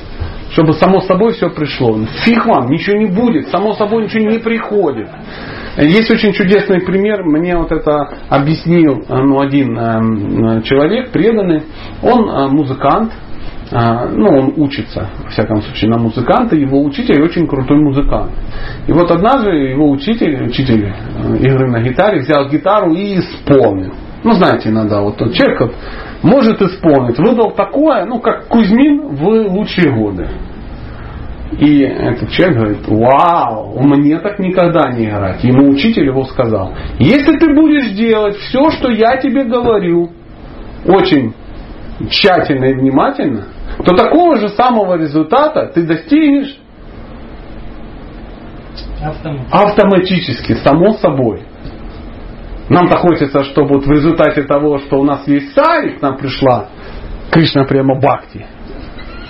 Чтобы 0.52 0.72
само 0.74 1.00
собой 1.02 1.34
все 1.34 1.50
пришло. 1.50 1.98
Фиг 2.24 2.46
вам, 2.46 2.70
ничего 2.70 2.96
не 2.96 3.06
будет. 3.06 3.48
Само 3.48 3.74
собой 3.74 4.04
ничего 4.04 4.30
не 4.30 4.38
приходит. 4.38 5.08
Есть 5.76 6.10
очень 6.10 6.32
чудесный 6.32 6.80
пример. 6.80 7.22
Мне 7.24 7.56
вот 7.56 7.70
это 7.70 8.08
объяснил 8.28 9.04
э, 9.08 9.22
ну, 9.22 9.40
один 9.40 9.78
эм, 9.78 10.62
человек, 10.62 11.10
преданный. 11.10 11.62
Он 12.02 12.28
э, 12.28 12.48
музыкант. 12.48 13.12
Ну, 13.70 14.26
он 14.28 14.54
учится, 14.56 15.10
во 15.22 15.28
всяком 15.28 15.60
случае, 15.60 15.90
на 15.90 15.98
музыканта, 15.98 16.56
его 16.56 16.82
учитель 16.82 17.22
очень 17.22 17.46
крутой 17.46 17.76
музыкант. 17.76 18.30
И 18.86 18.92
вот 18.92 19.10
однажды 19.10 19.50
его 19.50 19.90
учитель, 19.90 20.42
учитель 20.42 20.86
э, 20.86 21.36
игры 21.36 21.70
на 21.70 21.82
гитаре, 21.82 22.20
взял 22.20 22.48
гитару 22.48 22.94
и 22.94 23.18
исполнил. 23.18 23.92
Ну, 24.24 24.32
знаете, 24.32 24.70
иногда 24.70 25.02
вот 25.02 25.18
тот 25.18 25.34
человек 25.34 25.70
может 26.22 26.60
исполнить, 26.62 27.18
выдал 27.18 27.52
такое, 27.52 28.04
ну, 28.04 28.20
как 28.20 28.48
Кузьмин 28.48 29.08
в 29.08 29.24
лучшие 29.48 29.92
годы. 29.92 30.28
И 31.58 31.80
этот 31.80 32.30
человек 32.30 32.56
говорит, 32.58 32.88
вау, 32.88 33.78
мне 33.80 34.18
так 34.18 34.38
никогда 34.38 34.90
не 34.90 35.06
играть. 35.06 35.42
Ему 35.44 35.70
учитель 35.70 36.06
его 36.06 36.24
сказал, 36.24 36.74
если 36.98 37.38
ты 37.38 37.54
будешь 37.54 37.92
делать 37.92 38.36
все, 38.36 38.70
что 38.70 38.90
я 38.90 39.16
тебе 39.16 39.44
говорю, 39.44 40.10
очень 40.86 41.32
тщательно 42.10 42.66
и 42.66 42.74
внимательно, 42.74 43.46
то 43.84 43.96
такого 43.96 44.36
же 44.36 44.50
самого 44.50 44.98
результата 44.98 45.70
ты 45.74 45.82
достигнешь 45.86 46.58
Автомат. 49.02 49.46
автоматически, 49.50 50.54
само 50.54 50.94
собой. 50.94 51.42
Нам-то 52.68 52.98
хочется, 52.98 53.44
чтобы 53.44 53.74
вот 53.74 53.86
в 53.86 53.90
результате 53.90 54.42
того, 54.42 54.78
что 54.78 54.98
у 54.98 55.04
нас 55.04 55.26
есть 55.26 55.54
сари, 55.54 55.96
к 55.96 56.02
нам 56.02 56.16
пришла 56.16 56.68
Кришна 57.30 57.64
прямо 57.64 57.98
Бхакти. 57.98 58.46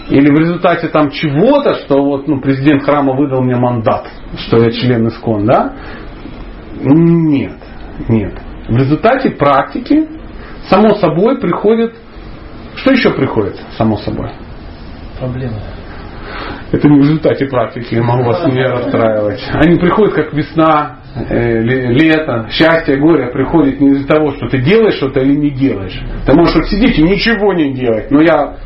Или 0.09 0.35
в 0.35 0.39
результате 0.39 0.89
там 0.89 1.11
чего-то, 1.11 1.75
что 1.75 2.03
вот 2.03 2.27
ну, 2.27 2.41
президент 2.41 2.83
храма 2.83 3.15
выдал 3.15 3.43
мне 3.43 3.57
мандат, 3.57 4.09
что 4.39 4.57
я 4.59 4.71
член 4.71 5.07
ИСКОН, 5.09 5.47
да? 5.47 5.75
Нет, 6.81 7.59
нет. 8.09 8.35
В 8.69 8.77
результате 8.77 9.31
практики 9.31 10.09
само 10.69 10.95
собой 10.97 11.39
приходит... 11.39 11.95
Что 12.77 12.93
еще 12.93 13.11
приходит 13.11 13.57
само 13.77 13.97
собой? 13.99 14.31
Проблемы. 15.19 15.57
Это 16.71 16.89
не 16.89 17.01
в 17.01 17.03
результате 17.03 17.47
практики, 17.47 17.95
я 17.95 18.03
могу 18.03 18.25
вас 18.25 18.47
не 18.47 18.63
расстраивать. 18.63 19.43
Они 19.55 19.79
приходят 19.79 20.15
как 20.15 20.33
весна, 20.33 20.98
лето, 21.15 22.49
счастье, 22.51 22.97
горе 22.97 23.29
приходит 23.29 23.81
не 23.81 23.91
из-за 23.91 24.07
того, 24.07 24.33
что 24.33 24.49
ты 24.49 24.59
делаешь 24.59 24.95
что-то 24.95 25.21
или 25.21 25.35
не 25.35 25.51
делаешь. 25.51 25.99
Ты 26.27 26.35
можешь 26.35 26.55
вот 26.55 26.67
сидеть 26.67 26.99
и 26.99 27.03
ничего 27.03 27.53
не 27.55 27.73
делать, 27.73 28.11
но 28.11 28.21
я 28.21 28.57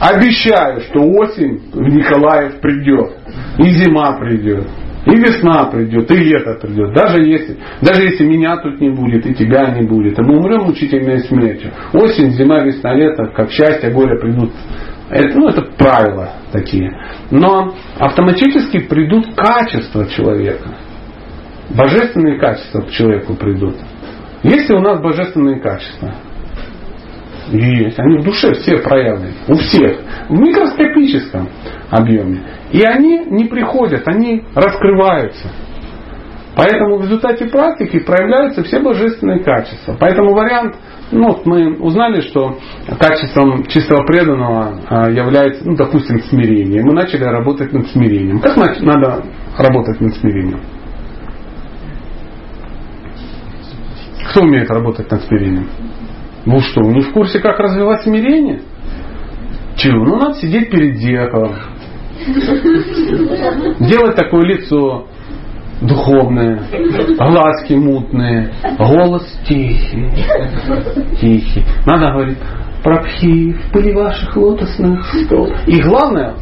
обещаю, 0.00 0.80
что 0.80 1.00
осень 1.00 1.60
в 1.72 1.88
Николаев 1.88 2.60
придет, 2.60 3.12
и 3.58 3.70
зима 3.70 4.18
придет, 4.18 4.66
и 5.06 5.10
весна 5.10 5.66
придет, 5.66 6.10
и 6.10 6.16
лето 6.16 6.58
придет. 6.60 6.92
Даже 6.92 7.22
если, 7.22 7.56
даже 7.80 8.02
если 8.02 8.24
меня 8.24 8.56
тут 8.56 8.80
не 8.80 8.90
будет, 8.90 9.26
и 9.26 9.34
тебя 9.34 9.70
не 9.70 9.86
будет, 9.86 10.18
и 10.18 10.22
мы 10.22 10.38
умрем 10.38 10.64
мучительной 10.64 11.20
смертью. 11.20 11.70
Осень, 11.92 12.30
зима, 12.30 12.64
весна, 12.64 12.94
лето, 12.94 13.26
как 13.34 13.50
счастье, 13.50 13.90
горе 13.90 14.18
придут 14.18 14.50
это, 15.08 15.38
ну, 15.38 15.48
это 15.48 15.62
правила 15.62 16.32
такие. 16.50 16.90
Но 17.30 17.74
автоматически 17.98 18.80
придут 18.80 19.34
качества 19.36 20.06
человека. 20.06 20.68
Божественные 21.70 22.38
качества 22.38 22.80
к 22.82 22.90
человеку 22.90 23.34
придут. 23.34 23.76
Есть 24.42 24.68
ли 24.68 24.76
у 24.76 24.80
нас 24.80 25.00
божественные 25.00 25.60
качества? 25.60 26.14
Есть. 27.50 27.98
Они 27.98 28.18
в 28.18 28.24
душе 28.24 28.54
все 28.54 28.78
проявлены. 28.78 29.32
У 29.48 29.54
всех. 29.54 29.98
В 30.28 30.38
микроскопическом 30.38 31.48
объеме. 31.90 32.42
И 32.72 32.82
они 32.82 33.24
не 33.26 33.44
приходят, 33.44 34.06
они 34.06 34.44
раскрываются. 34.54 35.48
Поэтому 36.56 36.96
в 36.98 37.02
результате 37.02 37.46
практики 37.46 37.98
проявляются 37.98 38.64
все 38.64 38.80
божественные 38.80 39.40
качества. 39.40 39.94
Поэтому 39.98 40.34
вариант 40.34 40.76
ну, 41.12 41.40
мы 41.44 41.76
узнали, 41.78 42.22
что 42.22 42.58
качеством 42.98 43.64
чистого 43.66 44.04
преданного 44.06 44.80
а, 44.88 45.10
является, 45.10 45.68
ну, 45.68 45.76
допустим, 45.76 46.20
смирение. 46.22 46.82
Мы 46.82 46.94
начали 46.94 47.22
работать 47.24 47.72
над 47.72 47.86
смирением. 47.88 48.40
Как 48.40 48.56
надо 48.56 49.24
работать 49.58 50.00
над 50.00 50.14
смирением? 50.14 50.60
Кто 54.36 54.44
умеет 54.44 54.68
работать 54.70 55.10
над 55.10 55.22
смирением? 55.22 55.66
Вы 56.44 56.60
что, 56.60 56.82
не 56.82 57.00
в 57.00 57.10
курсе, 57.14 57.38
как 57.38 57.58
развивать 57.58 58.02
смирение? 58.02 58.60
Чего? 59.76 60.04
Ну, 60.04 60.16
надо 60.16 60.34
сидеть 60.34 60.70
перед 60.70 60.98
зеркалом. 60.98 61.54
Делать 63.80 64.14
такое 64.14 64.42
лицо 64.42 65.06
духовное, 65.80 66.60
глазки 67.16 67.72
мутные, 67.72 68.52
голос 68.78 69.26
тихий, 69.48 70.10
тихий. 71.18 71.64
Надо 71.86 72.12
говорить, 72.12 72.38
пропхи 72.84 73.52
в 73.52 73.72
пыли 73.72 73.94
ваших 73.94 74.36
лотосных 74.36 75.14
стоп. 75.24 75.48
И 75.66 75.80
главное, 75.80 76.34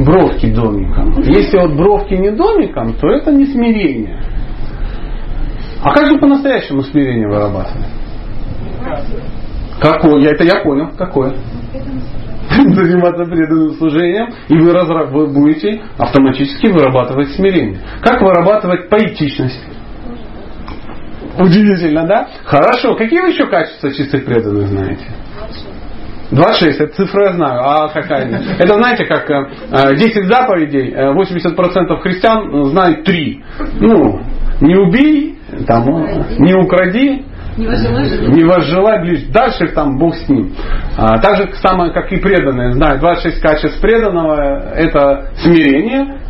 бровки 0.00 0.52
домиком. 0.52 1.20
Если 1.20 1.58
вот 1.58 1.76
бровки 1.76 2.14
не 2.14 2.32
домиком, 2.32 2.94
то 2.94 3.08
это 3.08 3.30
не 3.30 3.46
смирение. 3.46 4.20
А 5.82 5.94
как 5.94 6.06
же 6.06 6.18
по-настоящему 6.18 6.82
смирение 6.82 7.28
вырабатывать? 7.28 7.86
Какое? 9.80 10.20
Я, 10.22 10.30
это 10.30 10.44
я 10.44 10.60
понял. 10.62 10.90
Какое? 10.96 11.34
заниматься 12.48 13.24
преданным 13.24 13.72
служением, 13.74 14.30
и 14.48 14.56
вы, 14.58 14.72
разра- 14.72 15.06
вы 15.10 15.26
будете 15.28 15.82
автоматически 15.98 16.66
вырабатывать 16.68 17.30
смирение. 17.32 17.78
Как 18.00 18.20
вырабатывать 18.22 18.88
поэтичность? 18.88 19.62
Удивительно, 21.38 22.04
да? 22.06 22.28
Хорошо. 22.44 22.96
Какие 22.96 23.20
вы 23.20 23.28
еще 23.28 23.46
качества 23.46 23.92
чистых 23.92 24.24
преданных 24.24 24.66
знаете? 24.68 25.04
26, 26.30 26.80
это 26.80 26.94
цифра 26.94 27.28
я 27.28 27.32
знаю. 27.34 27.60
А 27.64 27.88
какая? 27.88 28.26
Это 28.58 28.74
знаете, 28.74 29.04
как 29.04 29.26
10 29.96 30.16
э, 30.16 30.22
заповедей, 30.24 30.92
80% 30.92 31.86
э, 31.88 31.96
христиан 32.02 32.64
знают 32.64 33.04
3. 33.04 33.44
Ну, 33.80 34.20
не 34.60 34.76
убей, 34.76 35.37
там, 35.66 35.84
не 36.38 36.54
укради, 36.54 37.24
не 37.56 37.66
возжелай, 37.66 38.28
не 38.28 38.44
возжелай 38.44 39.00
ближе. 39.00 39.26
Дальше 39.32 39.68
там 39.74 39.98
Бог 39.98 40.14
с 40.14 40.28
ним. 40.28 40.52
А, 40.96 41.18
так 41.18 41.36
же 41.36 41.52
самое, 41.54 41.92
как 41.92 42.12
и 42.12 42.16
преданные. 42.18 42.72
Знаю, 42.72 43.00
26 43.00 43.40
качеств 43.40 43.80
преданного 43.80 44.70
это 44.74 45.30
смирение. 45.36 46.20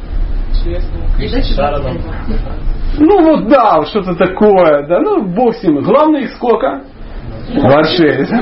Ну 2.98 3.22
вот 3.22 3.48
да, 3.48 3.84
что-то 3.86 4.14
такое. 4.14 4.86
Да, 4.86 5.00
ну 5.00 5.22
Бог 5.22 5.54
с 5.54 5.62
ним. 5.62 5.82
Главное 5.82 6.22
их 6.22 6.30
сколько? 6.32 6.82
26. 7.54 8.32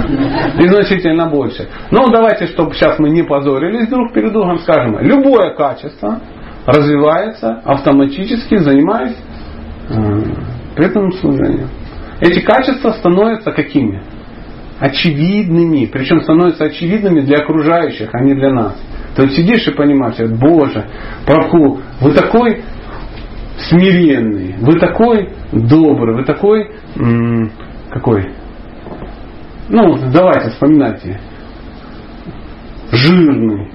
И 0.61 0.69
значительно 0.69 1.27
больше. 1.27 1.69
Ну 1.91 2.09
давайте, 2.11 2.47
чтобы 2.47 2.75
сейчас 2.75 2.99
мы 2.99 3.11
не 3.11 3.23
позорились 3.23 3.89
друг 3.89 4.13
перед 4.13 4.33
другом, 4.33 4.59
скажем, 4.59 4.99
любое 5.01 5.55
качество 5.55 6.21
развивается 6.67 7.61
автоматически, 7.65 8.57
занимаясь 8.57 9.17
э, 10.77 10.83
преданным 10.83 11.13
служением 11.13 11.69
эти 12.21 12.41
качества 12.41 12.93
становятся 12.93 13.53
какими? 13.53 14.03
Очевидными. 14.79 15.87
Причем 15.87 16.21
становятся 16.23 16.65
очевидными 16.65 17.21
для 17.21 17.39
окружающих, 17.39 18.11
а 18.13 18.23
не 18.23 18.35
для 18.35 18.53
нас. 18.53 18.77
Ты 19.15 19.23
вот 19.23 19.33
сидишь 19.33 19.67
и 19.67 19.71
понимаешь, 19.73 20.19
Боже, 20.39 20.87
Прабху, 21.25 21.81
вы 22.01 22.13
такой 22.13 22.63
смиренный, 23.59 24.55
вы 24.59 24.79
такой 24.79 25.31
добрый, 25.53 26.17
вы 26.17 26.25
такой, 26.25 26.73
какой? 27.91 28.33
Ну, 29.69 29.97
давайте, 30.13 30.51
вспоминайте. 30.51 31.19
Жирный. 32.93 33.71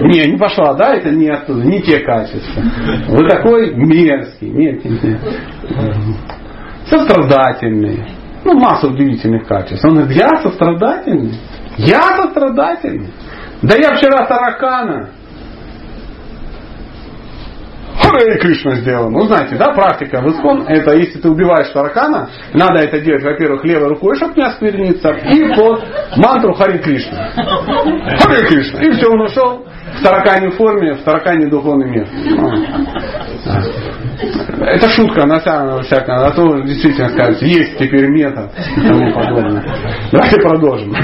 Не, 0.00 0.32
не 0.32 0.36
пошла, 0.36 0.74
да, 0.74 0.94
это 0.94 1.10
не 1.10 1.28
оттуда, 1.28 1.64
не 1.64 1.80
те 1.82 2.00
качества. 2.00 2.62
Вы 3.08 3.28
такой 3.28 3.74
мерзкий. 3.74 4.50
Нет 4.50 4.82
сострадательный. 6.86 8.04
Ну, 8.44 8.58
масса 8.58 8.88
удивительных 8.88 9.46
качеств. 9.46 9.84
Он 9.84 9.96
говорит, 9.96 10.16
я 10.16 10.28
сострадательный? 10.42 11.34
Я 11.78 12.02
сострадательный? 12.16 13.10
Да 13.62 13.76
я 13.76 13.96
вчера 13.96 14.26
таракана. 14.26 15.10
Харе 17.96 18.38
Кришна 18.38 18.76
сделал. 18.76 19.10
Ну, 19.10 19.26
знаете, 19.26 19.56
да, 19.56 19.72
практика 19.72 20.20
в 20.20 20.26
Искон, 20.26 20.66
это 20.66 20.94
если 20.96 21.20
ты 21.20 21.28
убиваешь 21.28 21.68
таракана, 21.70 22.28
надо 22.52 22.80
это 22.80 23.00
делать, 23.00 23.22
во-первых, 23.22 23.64
левой 23.64 23.88
рукой, 23.88 24.16
чтобы 24.16 24.34
не 24.36 24.42
оскверниться, 24.42 25.10
и 25.10 25.54
под 25.54 25.84
мантру 26.16 26.54
Харе 26.54 26.78
Кришна. 26.78 27.30
Харе 27.34 28.46
Кришна. 28.48 28.80
И 28.82 28.90
все, 28.92 29.08
он 29.08 29.20
ушел 29.20 29.66
в 29.98 30.02
таракане 30.02 30.50
форме, 30.50 30.94
в 30.94 31.02
таракане 31.02 31.46
духовный 31.48 31.90
мир. 31.90 32.08
Это 34.60 34.88
шутка, 34.88 35.26
на 35.26 35.40
самом 35.40 35.82
всякое, 35.82 36.26
а 36.26 36.30
то 36.30 36.60
действительно 36.62 37.08
скажете, 37.08 37.46
есть 37.46 37.76
теперь 37.78 38.08
метод 38.08 38.50
и 38.76 38.80
тому 38.80 39.12
подобное. 39.12 39.64
Давайте 40.12 40.40
продолжим. 40.40 40.94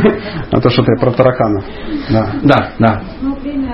А 0.51 0.61
то 0.61 0.71
что-то 0.71 0.93
про 1.01 1.11
тараканов. 1.11 1.65
Да, 2.11 2.31
да, 2.43 2.73
да. 2.79 3.03
Ну, 3.21 3.35
время 3.37 3.70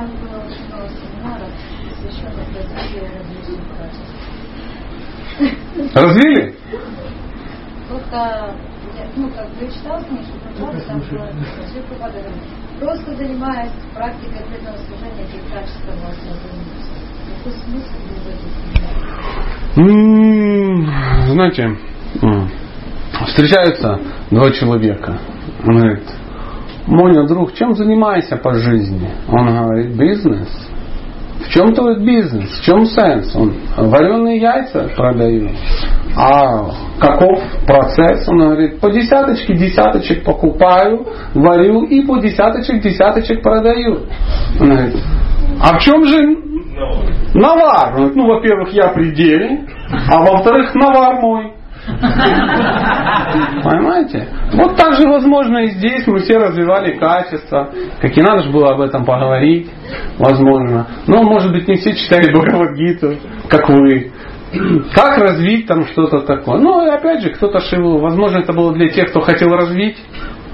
Развили? 5.97 6.55
Просто, 7.89 8.55
ну, 9.17 9.31
как 9.31 9.49
бы 9.55 9.67
читал 9.73 9.99
книжку, 10.05 10.35
там 10.59 11.01
просто 12.79 13.17
занимаясь 13.17 13.73
практикой 13.95 14.45
преданного 14.47 14.77
служения, 14.77 15.25
этих 15.25 15.51
качеств 15.51 15.87
вас 15.87 16.17
Какой 17.39 17.53
смысл 17.65 17.97
в 18.07 18.29
этих 18.29 18.53
знаете, 21.33 21.79
встречаются 23.29 23.99
два 24.31 24.51
человека. 24.51 25.19
Он 25.67 25.79
говорит, 25.79 26.05
Моня, 26.87 27.27
друг, 27.27 27.55
чем 27.55 27.75
занимаешься 27.75 28.37
по 28.37 28.53
жизни? 28.53 29.11
Он 29.29 29.47
говорит, 29.47 29.97
бизнес. 29.97 30.49
В 31.41 31.49
чем 31.51 31.75
твой 31.75 32.01
бизнес? 32.01 32.49
В 32.61 32.65
чем 32.65 32.85
сенс? 32.87 33.35
Он 33.35 33.53
вареные 33.77 34.39
яйца 34.39 34.89
продает. 34.97 35.51
А 36.17 36.71
каков 36.99 37.43
процесс? 37.67 38.27
Он 38.29 38.39
говорит, 38.39 38.81
по 38.81 38.91
десяточке 38.91 39.55
десяточек 39.55 40.25
покупаю, 40.25 41.07
варю 41.35 41.85
и 41.85 42.07
по 42.07 42.19
десяточек 42.19 42.81
десяточек 42.83 43.43
продаю. 43.43 44.07
Он 44.61 44.71
говорит, 44.71 44.97
а 45.61 45.79
в 45.79 45.83
чем 45.83 46.05
же 46.05 46.37
навар? 47.35 48.13
Ну, 48.15 48.27
во-первых, 48.27 48.73
я 48.73 48.89
при 48.89 49.11
деле, 49.15 49.67
а 50.11 50.21
во-вторых, 50.21 50.75
навар 50.75 51.21
мой. 51.21 51.56
Понимаете? 53.63 54.29
Вот 54.55 54.77
так 54.77 54.95
же 54.95 55.07
возможно 55.09 55.59
и 55.59 55.69
здесь 55.69 56.07
мы 56.07 56.19
все 56.19 56.39
развивали 56.39 56.97
качества. 56.99 57.71
Как 58.01 58.17
и 58.17 58.23
надо 58.23 58.43
же 58.43 58.51
было 58.51 58.75
об 58.75 58.81
этом 58.81 59.05
поговорить, 59.05 59.71
возможно. 60.19 60.87
Но, 61.07 61.23
может 61.23 61.53
быть, 61.53 61.69
не 61.69 61.77
все 61.77 61.95
читали 61.95 62.33
Бхагавадгиту, 62.33 63.17
как 63.49 63.69
вы. 63.69 64.11
как 64.95 65.19
развить 65.19 65.67
там 65.67 65.87
что-то 65.87 66.21
такое. 66.21 66.59
Ну, 66.59 66.87
и 66.87 66.89
опять 66.91 67.23
же, 67.23 67.31
кто-то 67.31 67.61
шиву, 67.61 67.99
возможно, 67.99 68.39
это 68.39 68.53
было 68.53 68.73
для 68.73 68.89
тех, 68.89 69.11
кто 69.11 69.21
хотел 69.21 69.51
развить, 69.51 69.99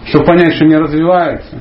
чтобы 0.07 0.27
понять, 0.27 0.55
что 0.55 0.65
не 0.65 0.77
развивается. 0.77 1.61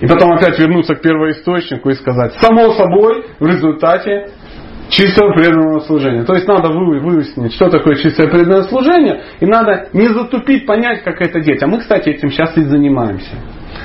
И 0.00 0.06
потом 0.06 0.32
опять 0.32 0.58
вернуться 0.58 0.94
к 0.94 1.02
первоисточнику 1.02 1.90
и 1.90 1.94
сказать, 1.94 2.34
само 2.40 2.72
собой, 2.72 3.24
в 3.38 3.46
результате 3.46 4.30
чистого 4.88 5.32
преданного 5.32 5.80
служения. 5.80 6.24
То 6.24 6.34
есть 6.34 6.46
надо 6.46 6.70
выяснить, 6.70 7.54
что 7.54 7.68
такое 7.68 7.96
чистое 7.96 8.28
преданное 8.28 8.62
служение, 8.64 9.22
и 9.40 9.46
надо 9.46 9.88
не 9.92 10.08
затупить, 10.08 10.66
понять, 10.66 11.02
как 11.02 11.20
это 11.20 11.40
делать. 11.40 11.62
А 11.62 11.66
мы, 11.66 11.78
кстати, 11.78 12.08
этим 12.10 12.30
сейчас 12.30 12.56
и 12.56 12.62
занимаемся. 12.62 13.36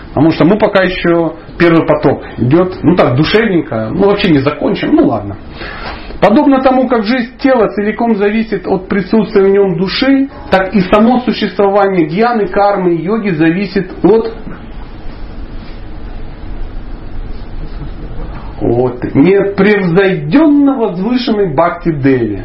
Потому 0.10 0.32
что 0.32 0.46
мы 0.46 0.58
пока 0.58 0.84
еще 0.84 1.34
первый 1.60 1.86
поток 1.86 2.24
идет, 2.38 2.78
ну 2.84 2.96
так, 2.96 3.16
душевненько, 3.16 3.90
ну 3.92 4.06
вообще 4.10 4.32
не 4.32 4.40
закончим, 4.40 4.90
ну 4.94 5.08
ладно. 5.08 5.38
Подобно 6.22 6.62
тому, 6.62 6.88
как 6.88 7.04
жизнь 7.04 7.38
тела 7.40 7.68
целиком 7.68 8.16
зависит 8.16 8.66
от 8.66 8.88
присутствия 8.88 9.44
в 9.44 9.50
нем 9.50 9.78
души, 9.78 10.30
так 10.52 10.74
и 10.74 10.80
само 10.80 11.20
существование 11.20 12.08
гьяны, 12.08 12.48
кармы 12.48 12.96
и 12.96 13.04
йоги 13.04 13.32
зависит 13.32 13.92
от 14.04 14.32
от 18.64 19.04
непревзойденно 19.16 20.78
возвышенной 20.78 21.54
Бхакти 21.54 21.92
Деви. 21.92 22.44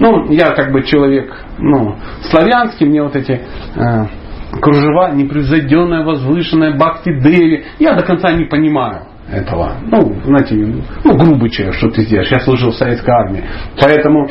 Ну, 0.00 0.30
я 0.30 0.50
как 0.50 0.72
бы 0.72 0.82
человек 0.82 1.32
ну, 1.58 1.96
славянский, 2.22 2.86
мне 2.86 3.02
вот 3.02 3.14
эти 3.14 3.32
э, 3.32 4.06
кружева, 4.60 5.12
непревзойденная, 5.12 6.04
возвышенная 6.04 6.76
Бхакти 6.76 7.20
Деви, 7.20 7.64
я 7.78 7.94
до 7.94 8.04
конца 8.04 8.32
не 8.32 8.44
понимаю 8.44 9.06
этого. 9.30 9.76
Ну, 9.82 10.16
знаете, 10.24 10.54
ну, 11.04 11.16
грубый 11.16 11.50
человек, 11.50 11.76
что 11.76 11.90
ты 11.90 12.02
сделаешь. 12.02 12.30
Я 12.30 12.40
служил 12.40 12.70
в 12.70 12.76
советской 12.76 13.10
армии. 13.10 13.44
Поэтому, 13.80 14.28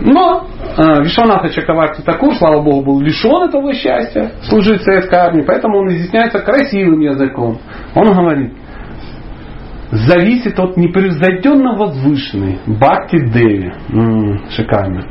но 0.00 0.46
э, 0.76 1.02
Вишваната 1.02 1.48
Чакаварти 1.48 2.02
такой, 2.02 2.34
слава 2.34 2.62
Богу, 2.62 2.84
был 2.84 3.00
лишен 3.00 3.48
этого 3.48 3.72
счастья 3.74 4.32
служить 4.44 4.80
в 4.80 4.84
советской 4.84 5.16
армии, 5.16 5.42
поэтому 5.42 5.78
он 5.78 5.88
изъясняется 5.88 6.40
красивым 6.40 7.00
языком. 7.00 7.58
Он 7.94 8.14
говорит, 8.14 8.52
зависит 9.90 10.58
от 10.58 10.76
непревзойденно 10.76 11.76
возвышенной 11.76 12.58
Бхакти 12.66 13.18
Деви. 13.32 13.72
М-м, 13.90 14.40
шикарно. 14.50 15.04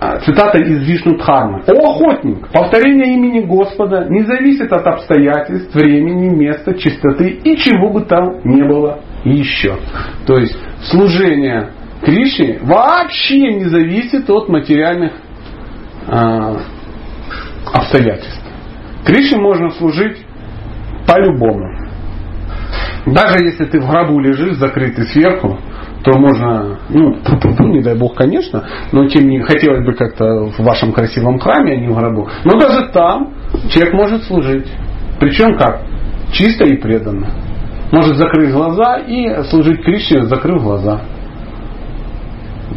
А, 0.00 0.20
цитата 0.20 0.58
из 0.58 0.84
Вишну 0.84 1.16
Дхармы. 1.18 1.64
«О 1.66 1.90
охотник! 1.90 2.48
Повторение 2.52 3.14
имени 3.14 3.40
Господа 3.40 4.06
не 4.08 4.22
зависит 4.22 4.72
от 4.72 4.86
обстоятельств, 4.86 5.74
времени, 5.74 6.28
места, 6.28 6.74
чистоты 6.74 7.30
и 7.30 7.56
чего 7.56 7.90
бы 7.90 8.02
там 8.02 8.40
не 8.44 8.62
было 8.62 9.00
еще». 9.24 9.74
То 10.24 10.38
есть 10.38 10.56
служение 10.82 11.70
Кришне 12.02 12.60
вообще 12.62 13.54
не 13.54 13.64
зависит 13.64 14.30
от 14.30 14.48
материальных 14.48 15.12
э, 16.06 16.56
обстоятельств. 17.72 18.44
Кришне 19.04 19.38
можно 19.38 19.70
служить 19.70 20.18
по-любому. 21.06 21.77
Даже 23.12 23.44
если 23.44 23.64
ты 23.64 23.80
в 23.80 23.88
гробу 23.88 24.20
лежишь, 24.20 24.56
закрытый 24.56 25.06
сверху, 25.06 25.58
то 26.04 26.18
можно, 26.18 26.78
ну, 26.88 27.16
не 27.68 27.82
дай 27.82 27.96
бог, 27.96 28.14
конечно, 28.14 28.64
но 28.92 29.06
тем 29.08 29.28
не 29.28 29.40
хотелось 29.40 29.84
бы 29.84 29.94
как-то 29.94 30.46
в 30.46 30.58
вашем 30.60 30.92
красивом 30.92 31.38
храме, 31.38 31.72
а 31.72 31.76
не 31.76 31.88
в 31.88 31.96
гробу. 31.96 32.28
Но 32.44 32.58
даже 32.58 32.88
там 32.92 33.32
человек 33.70 33.94
может 33.94 34.22
служить. 34.24 34.66
Причем 35.20 35.56
как? 35.56 35.82
Чисто 36.32 36.64
и 36.64 36.76
преданно. 36.76 37.28
Может 37.90 38.16
закрыть 38.16 38.52
глаза 38.52 38.98
и 38.98 39.42
служить 39.44 39.82
Кришне, 39.82 40.26
закрыв 40.26 40.62
глаза. 40.62 41.00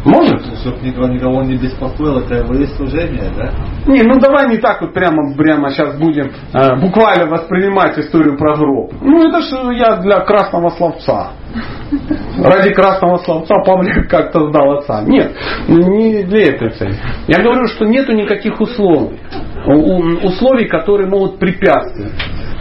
Может? 0.04 0.42
Чтобы 0.60 0.78
никого, 0.84 1.06
никого 1.08 1.42
не 1.42 1.56
беспокоил, 1.56 2.18
это 2.18 2.36
его 2.36 2.66
служение, 2.76 3.30
да? 3.36 3.52
Не, 3.86 4.02
ну 4.02 4.20
давай 4.20 4.48
не 4.48 4.58
так 4.58 4.80
вот 4.80 4.94
прямо, 4.94 5.34
прямо 5.36 5.70
сейчас 5.70 5.98
будем 5.98 6.30
э, 6.52 6.80
буквально 6.80 7.26
воспринимать 7.26 7.98
историю 7.98 8.36
про 8.36 8.56
гроб. 8.56 8.92
Ну 9.00 9.28
это 9.28 9.40
же 9.42 9.74
я 9.74 9.96
для 9.96 10.20
красного 10.20 10.70
словца. 10.70 11.32
Ради 12.38 12.72
красного 12.72 13.18
словца 13.18 13.54
Павлик 13.66 14.08
как-то 14.10 14.48
сдал 14.48 14.78
отца. 14.78 15.02
Нет, 15.02 15.32
не 15.68 16.22
для 16.22 16.50
этой 16.54 16.70
цели. 16.70 16.96
Я 17.26 17.42
говорю, 17.42 17.66
что 17.66 17.84
нету 17.84 18.12
никаких 18.12 18.60
условий. 18.60 19.18
Условий, 20.22 20.66
которые 20.66 21.08
могут 21.08 21.38
препятствовать. 21.38 22.12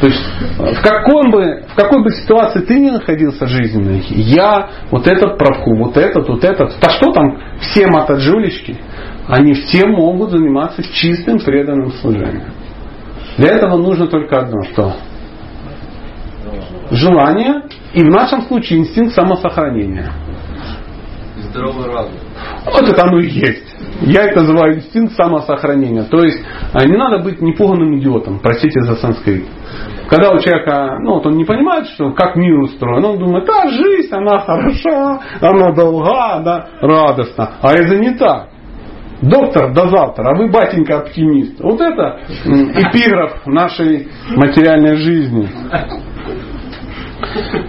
То 0.02 0.08
есть 0.08 0.20
в, 0.58 0.82
каком 0.82 1.30
бы, 1.30 1.64
в 1.68 1.76
какой 1.76 2.04
бы 2.04 2.10
ситуации 2.10 2.62
ты 2.62 2.80
ни 2.80 2.90
находился 2.90 3.46
жизненной, 3.46 4.04
я, 4.10 4.70
вот 4.90 5.06
этот 5.06 5.38
правку, 5.38 5.76
вот 5.78 5.96
этот, 5.96 6.28
вот 6.28 6.44
этот, 6.44 6.74
да 6.82 6.90
что 6.90 7.12
там, 7.12 7.38
все 7.60 7.86
матаджулечки, 7.86 8.78
они 9.32 9.54
все 9.54 9.88
могут 9.88 10.32
заниматься 10.32 10.84
чистым 10.84 11.40
преданным 11.40 11.90
служением. 11.94 12.52
Для 13.38 13.56
этого 13.56 13.78
нужно 13.78 14.08
только 14.08 14.40
одно, 14.40 14.62
что? 14.64 14.94
Желание 16.92 17.64
и 17.94 18.04
в 18.04 18.10
нашем 18.10 18.42
случае 18.42 18.80
инстинкт 18.80 19.16
самосохранения. 19.16 20.12
Здоровый 21.38 21.88
разум. 21.88 22.14
Вот 22.66 22.84
это 22.84 23.04
оно 23.04 23.20
и 23.20 23.30
есть. 23.30 23.74
Я 24.02 24.26
это 24.26 24.42
называю 24.42 24.76
инстинкт 24.76 25.14
самосохранения. 25.14 26.04
То 26.04 26.24
есть 26.26 26.44
а, 26.74 26.86
не 26.86 26.98
надо 26.98 27.24
быть 27.24 27.42
непуганным 27.42 27.98
идиотом, 28.00 28.40
простите 28.40 28.82
за 28.82 28.98
санскрит. 28.98 29.46
Когда 30.10 30.32
у 30.32 30.40
человека, 30.40 30.98
ну 31.00 31.14
вот 31.14 31.26
он 31.26 31.38
не 31.38 31.46
понимает, 31.46 31.88
что 31.88 32.12
как 32.12 32.36
мир 32.36 32.60
устроен, 32.60 33.06
он 33.06 33.18
думает, 33.18 33.48
а 33.50 33.70
жизнь, 33.70 34.14
она 34.14 34.40
хороша, 34.40 35.22
она 35.40 35.72
долга, 35.72 36.42
да, 36.44 36.68
радостна. 36.82 37.52
А 37.62 37.72
это 37.72 37.96
не 37.96 38.14
так. 38.18 38.50
Доктор 39.22 39.72
до 39.74 39.88
завтра, 39.88 40.32
а 40.32 40.36
вы 40.36 40.50
батенька 40.50 40.98
оптимист. 40.98 41.60
Вот 41.60 41.80
это 41.80 42.22
эпиграф 42.44 43.46
нашей 43.46 44.08
материальной 44.36 44.96
жизни. 44.98 45.48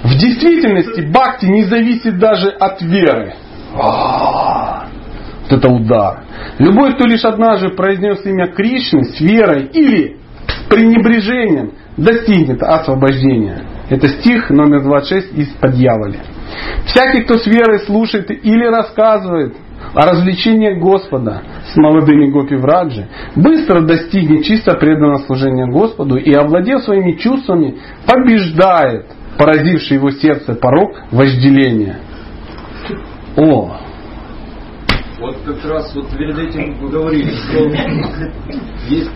В 0.02 0.18
действительности 0.18 1.02
бхакти 1.02 1.46
не 1.46 1.64
зависит 1.64 2.18
даже 2.18 2.48
от 2.48 2.80
веры. 2.80 3.34
Вот 3.74 5.52
это 5.52 5.68
удар. 5.68 6.24
Любой, 6.58 6.94
кто 6.94 7.04
лишь 7.04 7.24
однажды 7.24 7.68
произнес 7.70 8.24
имя 8.24 8.48
Кришны 8.48 9.04
с 9.04 9.20
верой 9.20 9.66
или 9.66 10.16
пренебрежением, 10.70 11.72
достигнет 11.96 12.62
освобождения. 12.62 13.62
Это 13.90 14.08
стих 14.08 14.48
номер 14.48 14.82
26 14.84 15.34
из 15.36 15.48
Подьяволи. 15.60 16.18
Всякий, 16.86 17.22
кто 17.24 17.36
с 17.36 17.46
верой 17.46 17.80
слушает 17.80 18.30
или 18.30 18.64
рассказывает 18.66 19.54
о 19.94 20.06
развлечениях 20.06 20.78
Господа 20.78 21.42
с 21.72 21.76
молодыми 21.76 22.30
Гопи 22.30 22.56
Враджи, 22.56 23.08
быстро 23.36 23.82
достигнет 23.82 24.44
чисто 24.44 24.76
преданного 24.76 25.18
служения 25.18 25.66
Господу 25.66 26.16
и, 26.16 26.32
овладев 26.32 26.82
своими 26.82 27.12
чувствами, 27.12 27.76
побеждает 28.06 29.06
поразивший 29.38 29.96
его 29.96 30.10
сердце 30.10 30.54
порог 30.54 30.90
вожделения. 31.10 31.98
О, 33.36 33.76
вот 35.22 35.36
как 35.46 35.64
раз 35.70 35.94
вот 35.94 36.10
перед 36.10 36.36
этим 36.36 36.74
вы 36.78 36.90
говорили, 36.90 37.30
что 37.30 37.58
есть, 38.88 39.10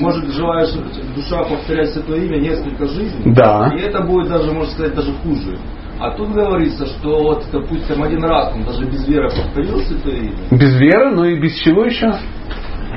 может 0.00 0.28
живая 0.32 0.66
душа 1.14 1.44
повторять 1.44 1.90
святое 1.90 2.24
имя 2.24 2.38
несколько 2.38 2.86
жизней, 2.86 3.32
да. 3.32 3.72
и 3.74 3.80
это 3.80 4.02
будет 4.02 4.28
даже, 4.28 4.52
можно 4.52 4.72
сказать, 4.72 4.94
даже 4.94 5.12
хуже. 5.22 5.58
А 5.98 6.10
тут 6.10 6.32
говорится, 6.32 6.84
что 6.86 7.22
вот, 7.22 7.44
допустим, 7.50 8.02
один 8.02 8.22
раз 8.24 8.52
он 8.54 8.64
даже 8.64 8.84
без 8.84 9.08
веры 9.08 9.30
повторил 9.30 9.80
святое 9.80 10.16
имя. 10.16 10.36
Без 10.50 10.78
веры, 10.78 11.14
но 11.14 11.24
и 11.24 11.40
без 11.40 11.54
чего 11.60 11.84
еще? 11.84 12.12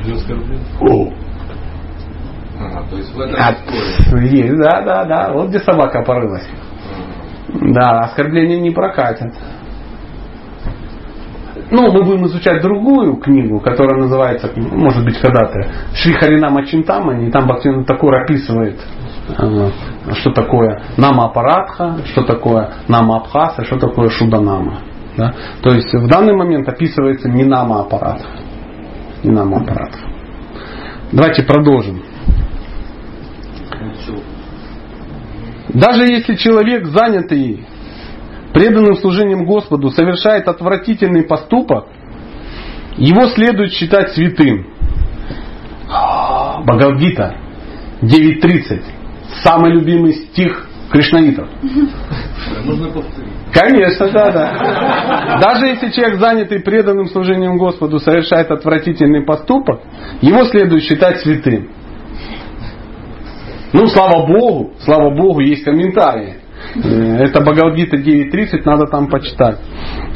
Без 0.06 0.18
оскорбления. 0.18 0.66
О. 0.82 1.14
Ага, 2.60 2.86
то 2.89 2.97
есть 2.97 3.14
в 3.14 3.20
этом 3.22 3.39
а, 3.39 4.20
Есть, 4.20 4.58
да, 4.58 4.82
да, 4.82 5.06
да. 5.06 5.32
Вот 5.32 5.47
где 5.47 5.60
собака 5.60 6.04
порылась. 6.04 6.45
Ага. 7.54 7.74
Да, 7.74 8.00
оскорбление 8.02 8.60
не 8.60 8.72
прокатит. 8.72 9.34
Ну, 11.72 11.91
мы 11.91 12.03
будем 12.03 12.26
изучать 12.26 12.61
другую 12.61 13.17
книгу, 13.17 13.59
которая 13.59 14.01
называется, 14.01 14.51
может 14.55 15.05
быть, 15.05 15.20
когда-то 15.20 15.67
Шри 15.93 16.13
Чинтама, 16.65 17.20
и 17.22 17.30
там 17.30 17.47
Бхактивinoda 17.47 17.86
Такур 17.86 18.15
описывает, 18.15 18.80
э, 19.38 19.70
что 20.13 20.32
такое 20.32 20.82
нама 20.97 21.26
аппаратха, 21.26 21.97
что 22.05 22.24
такое 22.24 22.72
нама 22.88 23.17
абхаса, 23.17 23.63
что 23.65 23.78
такое 23.78 24.09
шуданама. 24.09 24.80
Да? 25.15 25.34
То 25.61 25.72
есть 25.72 25.93
в 25.93 26.07
данный 26.07 26.34
момент 26.34 26.67
описывается 26.67 27.30
не 27.30 27.43
нама 27.43 27.82
аппарат. 27.82 28.26
Не 29.24 29.32
нама 29.32 29.57
аппарат. 29.57 29.91
Давайте 31.11 31.43
продолжим. 31.43 32.01
Даже 35.70 36.03
если 36.03 36.36
человек 36.36 36.86
занятый 36.86 37.65
преданным 38.54 38.95
служением 38.95 39.45
Господу 39.45 39.89
совершает 39.89 40.47
отвратительный 40.47 41.24
поступок, 41.24 41.88
его 42.97 43.28
следует 43.30 43.72
считать 43.72 44.12
святым. 44.12 44.68
Бхагавдгита 46.66 47.36
9.30. 48.02 48.84
Самый 49.43 49.72
любимый 49.74 50.14
стих 50.14 50.68
кришнаитов. 50.91 51.47
Можно 52.66 52.88
повторить. 52.88 53.34
Конечно, 53.54 54.12
да, 54.12 54.32
да. 54.32 55.39
Даже 55.41 55.68
если 55.68 55.89
человек, 55.89 56.20
занятый 56.20 56.60
преданным 56.60 57.08
служением 57.08 57.58
Господу, 57.58 58.00
совершает 58.00 58.52
отвратительный 58.52 59.24
поступок, 59.26 59.82
его 60.22 60.45
следует 60.45 60.84
считать 60.84 61.20
святым. 61.22 61.70
Ну, 63.72 63.88
слава 63.88 64.26
Богу, 64.26 64.74
слава 64.80 65.16
Богу, 65.16 65.41
есть 65.41 65.64
комментарии. 65.64 66.39
Э, 66.76 67.24
Это 67.24 67.41
Бхагавадгита 67.41 67.97
9.30, 67.97 68.62
надо 68.66 68.86
там 68.88 69.07
почитать. 69.07 69.57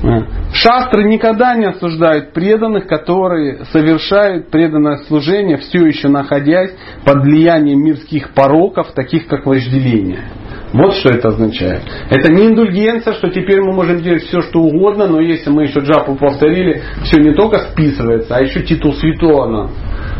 Э, 0.03 0.07
Шастры 0.53 1.03
никогда 1.05 1.55
не 1.55 1.65
осуждают 1.65 2.33
преданных, 2.33 2.87
которые 2.87 3.65
совершают 3.65 4.49
преданное 4.49 4.97
служение, 5.07 5.57
все 5.57 5.85
еще 5.85 6.09
находясь 6.09 6.71
под 7.05 7.23
влиянием 7.23 7.83
мирских 7.83 8.33
пороков, 8.33 8.91
таких 8.93 9.27
как 9.27 9.45
вожделение. 9.45 10.25
Вот 10.73 10.95
что 10.95 11.09
это 11.09 11.29
означает. 11.29 11.83
Это 12.09 12.31
не 12.31 12.47
индульгенция, 12.47 13.13
что 13.13 13.29
теперь 13.29 13.61
мы 13.61 13.73
можем 13.73 14.01
делать 14.01 14.23
все, 14.23 14.41
что 14.41 14.59
угодно, 14.59 15.07
но 15.07 15.21
если 15.21 15.51
мы 15.51 15.63
еще 15.63 15.81
джапу 15.81 16.15
повторили, 16.15 16.81
все 17.03 17.21
не 17.21 17.33
только 17.33 17.59
списывается, 17.71 18.35
а 18.35 18.41
еще 18.41 18.61
титул 18.61 18.93
святого 18.93 19.47
нам 19.47 19.71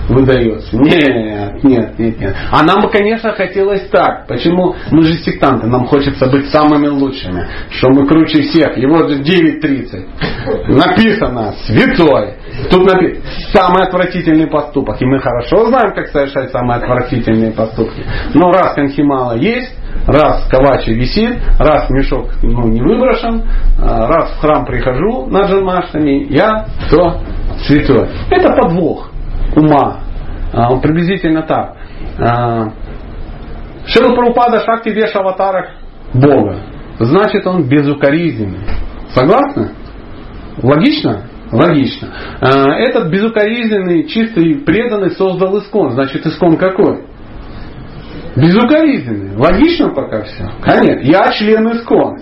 выдается. 0.10 0.76
Нет, 0.78 1.64
нет, 1.64 2.00
нет, 2.00 2.20
нет. 2.20 2.36
А 2.52 2.64
нам 2.64 2.82
бы, 2.82 2.90
конечно, 2.90 3.32
хотелось 3.34 3.88
так. 3.90 4.28
Почему? 4.28 4.76
Мы 4.92 5.04
же 5.04 5.14
сектанты, 5.16 5.68
нам 5.68 5.86
хочется 5.86 6.28
быть 6.28 6.50
самыми 6.50 6.88
лучшими, 6.88 7.48
что 7.70 7.90
мы 7.90 8.06
круче 8.08 8.44
всех. 8.44 8.78
И 8.78 8.86
вот 8.86 9.10
же 9.10 9.22
9.30. 9.22 10.74
Написано 10.74 11.54
святой. 11.66 12.36
Тут 12.70 12.86
написано 12.86 13.24
самый 13.52 13.84
отвратительный 13.84 14.48
поступок. 14.48 15.02
И 15.02 15.06
мы 15.06 15.20
хорошо 15.20 15.66
знаем, 15.66 15.94
как 15.96 16.08
совершать 16.08 16.52
самые 16.52 16.78
отвратительные 16.78 17.52
поступки. 17.52 18.04
Но 18.34 18.52
раз 18.52 18.74
конхимала 18.76 19.38
есть, 19.38 19.74
раз 20.08 20.48
кавачи 20.50 20.92
висит, 20.92 21.40
раз 21.60 21.90
мешок 21.90 22.30
ну, 22.42 22.68
не 22.68 22.82
выброшен, 22.82 23.44
а, 23.82 24.08
раз 24.08 24.32
в 24.32 24.40
храм 24.42 24.66
прихожу 24.66 25.28
на 25.28 25.44
джанмаштами, 25.44 26.28
я 26.30 26.66
кто? 26.88 27.22
Святой. 27.66 28.10
Это 28.30 28.54
подвох 28.54 29.13
ума. 29.56 30.00
А, 30.54 30.76
приблизительно 30.78 31.44
так. 31.44 31.76
А, 32.20 32.70
Шила 33.86 34.16
Прабхупада 34.16 34.60
Шакти 34.60 34.90
Веш 34.90 35.16
аватарах 35.16 35.70
Бога. 36.14 36.58
Значит, 37.00 37.46
он 37.48 37.68
безукоризненный. 37.68 38.60
Согласны? 39.14 39.72
Логично? 40.62 41.24
Логично. 41.52 42.08
А, 42.40 42.72
Этот 42.80 43.10
безукоризненный, 43.10 44.08
чистый, 44.08 44.56
преданный 44.66 45.12
создал 45.12 45.58
искон. 45.60 45.92
Значит, 45.92 46.26
искон 46.26 46.58
какой? 46.58 47.06
Безукоризненный. 48.36 49.36
Логично 49.36 49.90
пока 49.90 50.22
все? 50.24 50.50
Конечно. 50.62 51.02
Я 51.02 51.32
член 51.32 51.72
искон. 51.72 52.20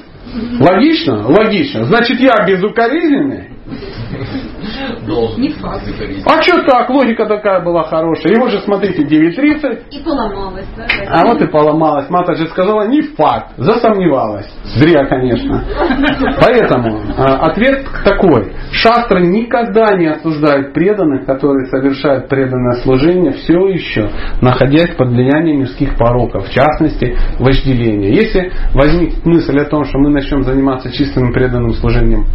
Логично? 0.60 1.28
Логично. 1.28 1.84
Значит, 1.86 2.20
я 2.20 2.36
безукоризненный? 2.46 3.50
Должен. 5.06 5.42
Не 5.42 5.50
факт. 5.50 5.84
А 6.26 6.42
что 6.42 6.64
так? 6.64 6.90
Логика 6.90 7.26
такая 7.26 7.64
была 7.64 7.84
хорошая. 7.84 8.34
Его 8.34 8.48
же, 8.48 8.60
смотрите, 8.60 9.04
9.30. 9.04 9.84
И 9.92 10.04
поломалась, 10.04 10.68
да? 10.76 10.86
А 11.10 11.26
вот 11.26 11.42
и 11.42 11.48
поломалась. 11.48 12.10
Мата 12.10 12.36
же 12.36 12.48
сказала, 12.48 12.88
не 12.88 13.02
факт. 13.02 13.54
Засомневалась. 13.58 14.50
Зря, 14.76 15.06
конечно. 15.06 15.64
Поэтому 16.40 17.02
а, 17.18 17.48
ответ 17.48 17.86
такой. 18.04 18.54
Шастры 18.72 19.26
никогда 19.28 19.96
не 19.96 20.08
осуждают 20.08 20.74
преданных, 20.74 21.26
которые 21.26 21.68
совершают 21.68 22.28
преданное 22.28 22.82
служение, 22.82 23.32
все 23.34 23.68
еще 23.68 24.10
находясь 24.42 24.96
под 24.96 25.10
влиянием 25.10 25.60
мирских 25.60 25.98
пороков, 25.98 26.48
в 26.48 26.54
частности, 26.54 27.18
вожделения. 27.40 28.14
Если 28.14 28.52
возникнет 28.74 29.26
мысль 29.26 29.58
о 29.60 29.66
том, 29.66 29.86
что 29.86 30.00
мы 30.00 30.10
начнем 30.10 30.44
заниматься 30.44 30.92
чистым 30.92 31.32
преданным 31.34 31.74
служением 31.74 32.26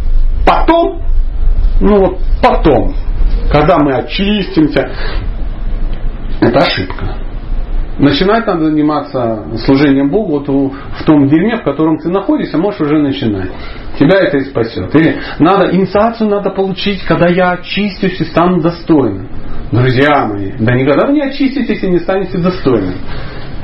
потом, 0.47 1.01
ну 1.79 1.99
вот 1.99 2.19
потом, 2.41 2.93
когда 3.51 3.77
мы 3.79 3.93
очистимся, 3.95 4.89
это 6.39 6.59
ошибка. 6.59 7.17
Начинать 7.99 8.45
надо 8.45 8.65
заниматься 8.65 9.43
служением 9.65 10.09
Богу 10.09 10.39
вот 10.39 10.47
в 10.47 11.03
том 11.03 11.27
дерьме, 11.27 11.57
в 11.57 11.63
котором 11.63 11.97
ты 11.97 12.09
находишься, 12.09 12.57
можешь 12.57 12.81
уже 12.81 12.99
начинать. 12.99 13.49
Тебя 13.97 14.19
это 14.19 14.37
и 14.37 14.41
спасет. 14.41 14.93
Или 14.93 15.17
надо, 15.39 15.75
инициацию 15.75 16.29
надо 16.29 16.51
получить, 16.51 17.03
когда 17.05 17.27
я 17.27 17.53
очистюсь 17.53 18.21
и 18.21 18.25
стану 18.25 18.61
достойным. 18.61 19.29
Друзья 19.71 20.27
мои, 20.27 20.51
да 20.59 20.75
никогда 20.75 21.07
вы 21.07 21.13
не 21.13 21.23
очиститесь 21.23 21.81
и 21.81 21.87
не 21.87 21.97
станете 21.97 22.37
достойным. 22.37 22.93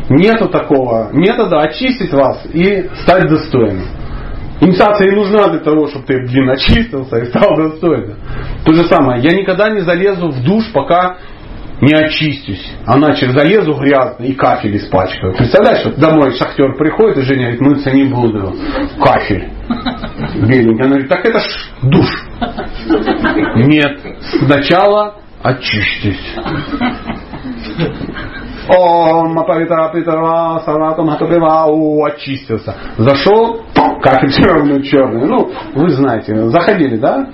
Нету 0.09 0.49
такого 0.49 1.09
метода 1.13 1.59
очистить 1.61 2.11
вас 2.11 2.43
и 2.51 2.89
стать 3.03 3.29
достойным. 3.29 3.85
Инициация 4.63 5.11
и 5.11 5.15
нужна 5.15 5.49
для 5.49 5.59
того, 5.59 5.87
чтобы 5.87 6.05
ты, 6.05 6.19
блин, 6.25 6.49
очистился 6.49 7.17
и 7.17 7.25
стал 7.25 7.55
достойным. 7.55 8.17
То 8.65 8.73
же 8.73 8.85
самое. 8.85 9.21
Я 9.21 9.35
никогда 9.35 9.69
не 9.69 9.81
залезу 9.81 10.29
в 10.29 10.41
душ, 10.43 10.71
пока 10.71 11.17
не 11.81 11.93
очистюсь. 11.93 12.71
А 12.85 12.97
иначе 12.97 13.29
залезу 13.31 13.73
грязно 13.73 14.23
и 14.23 14.33
кафель 14.33 14.77
испачкаю. 14.77 15.35
Представляешь, 15.35 15.79
что 15.81 15.91
домой 15.99 16.31
шахтер 16.37 16.77
приходит, 16.77 17.17
и 17.17 17.21
Женя 17.23 17.41
говорит, 17.41 17.61
мыться 17.61 17.91
не 17.91 18.05
буду. 18.05 18.55
Кафель. 19.01 19.49
Беленький. 20.35 20.79
Она 20.79 20.87
говорит, 20.87 21.09
так 21.09 21.25
это 21.25 21.39
ж 21.39 21.69
душ. 21.81 22.07
Нет. 23.55 23.99
Сначала 24.39 25.15
очистись. 25.41 26.35
О, 28.69 29.25
Мапавита 29.25 29.89
Питера, 29.93 30.61
Саратом 30.65 31.09
Хатапевау, 31.09 32.03
очистился. 32.05 32.75
Зашел, 32.97 33.61
как 34.01 34.21
равно 34.21 34.81
черный. 34.81 35.27
Ну, 35.27 35.51
вы 35.75 35.89
знаете, 35.89 36.49
заходили, 36.49 36.97
да? 36.97 37.27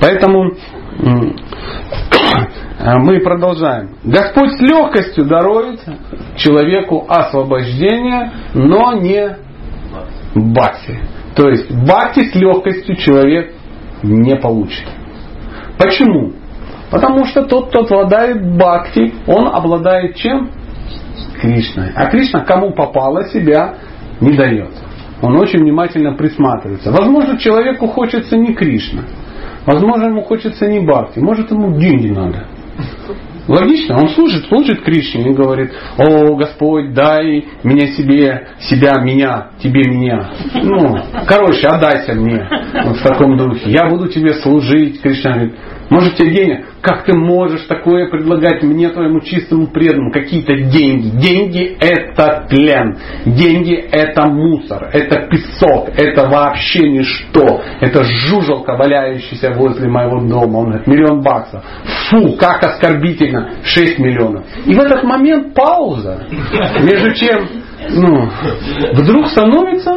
Поэтому 0.00 0.52
мы 3.00 3.20
продолжаем. 3.20 3.96
Господь 4.04 4.52
с 4.52 4.60
легкостью 4.60 5.26
дарует 5.26 5.80
человеку 6.36 7.04
освобождение, 7.08 8.32
но 8.54 8.94
не 8.94 9.36
бхакти. 10.34 10.98
То 11.34 11.50
есть 11.50 11.70
бхакти 11.70 12.30
с 12.30 12.34
легкостью 12.34 12.96
человек 12.96 13.52
не 14.02 14.36
получит. 14.36 14.86
Почему? 15.78 16.32
Потому 16.90 17.24
что 17.26 17.42
тот, 17.42 17.68
кто 17.68 17.80
обладает 17.80 18.56
бхакти, 18.56 19.14
он 19.26 19.48
обладает 19.48 20.16
чем? 20.16 20.50
Кришной. 21.40 21.90
А 21.94 22.06
Кришна 22.10 22.40
кому 22.40 22.72
попало 22.72 23.24
себя 23.28 23.74
не 24.20 24.32
дает. 24.32 24.70
Он 25.22 25.36
очень 25.36 25.60
внимательно 25.60 26.14
присматривается. 26.14 26.90
Возможно, 26.90 27.38
человеку 27.38 27.86
хочется 27.86 28.36
не 28.36 28.54
Кришна. 28.54 29.02
Возможно, 29.66 30.04
ему 30.04 30.22
хочется 30.22 30.66
не 30.66 30.80
бхакти. 30.80 31.18
Может, 31.18 31.50
ему 31.50 31.78
деньги 31.78 32.08
надо. 32.08 32.46
Логично, 33.48 33.96
он 33.96 34.08
служит, 34.08 34.46
служит 34.46 34.82
Кришне 34.82 35.30
и 35.30 35.34
говорит, 35.34 35.72
о 35.98 36.34
Господь, 36.34 36.92
дай 36.94 37.44
меня 37.62 37.86
себе, 37.92 38.48
себя, 38.58 39.00
меня, 39.00 39.50
тебе 39.60 39.82
меня. 39.88 40.30
Ну, 40.54 40.96
короче, 41.28 41.68
отдайся 41.68 42.14
мне. 42.14 42.48
Вот 42.84 42.96
в 42.96 43.02
таком 43.02 43.36
духе. 43.36 43.70
Я 43.70 43.88
буду 43.88 44.08
тебе 44.08 44.34
служить. 44.34 45.00
Кришна 45.00 45.32
говорит, 45.32 45.54
может 45.90 46.16
тебе 46.16 46.30
денег? 46.30 46.66
Как 46.86 47.02
ты 47.02 47.14
можешь 47.14 47.62
такое 47.62 48.08
предлагать 48.08 48.62
мне, 48.62 48.90
твоему 48.90 49.18
чистому 49.20 49.66
преданному, 49.66 50.12
какие-то 50.12 50.54
деньги? 50.56 51.08
Деньги 51.16 51.76
это 51.80 52.46
тлен. 52.48 52.96
Деньги 53.24 53.74
это 53.74 54.28
мусор. 54.28 54.90
Это 54.92 55.26
песок. 55.26 55.88
Это 55.96 56.28
вообще 56.28 56.88
ничто. 56.88 57.60
Это 57.80 58.04
жужелка, 58.04 58.76
валяющаяся 58.76 59.50
возле 59.50 59.88
моего 59.88 60.20
дома. 60.20 60.58
Он 60.58 60.66
говорит, 60.66 60.86
миллион 60.86 61.22
баксов. 61.22 61.64
Фу, 62.08 62.36
как 62.38 62.62
оскорбительно. 62.64 63.50
6 63.64 63.98
миллионов. 63.98 64.44
И 64.64 64.72
в 64.72 64.78
этот 64.78 65.02
момент 65.02 65.54
пауза. 65.54 66.24
Между 66.82 67.14
чем, 67.14 67.48
ну, 67.96 68.30
вдруг 68.92 69.26
становится 69.26 69.92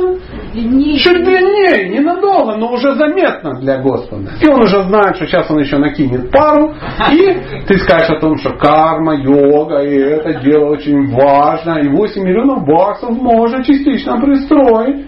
чуть 0.53 1.23
длиннее, 1.23 1.89
ненадолго, 1.89 2.57
но 2.57 2.71
уже 2.71 2.95
заметно 2.95 3.59
для 3.59 3.77
Господа. 3.79 4.31
И 4.41 4.47
он 4.47 4.61
уже 4.61 4.83
знает, 4.83 5.15
что 5.15 5.25
сейчас 5.27 5.49
он 5.49 5.59
еще 5.59 5.77
накинет 5.77 6.31
пару, 6.31 6.73
и 7.11 7.37
ты 7.67 7.77
скажешь 7.79 8.09
о 8.09 8.19
том, 8.19 8.37
что 8.37 8.51
карма, 8.51 9.15
йога, 9.15 9.81
и 9.81 9.95
это 9.95 10.41
дело 10.41 10.71
очень 10.71 11.11
важно, 11.13 11.79
и 11.79 11.87
8 11.87 12.23
миллионов 12.23 12.65
баксов 12.65 13.11
можно 13.11 13.63
частично 13.63 14.19
пристроить 14.19 15.05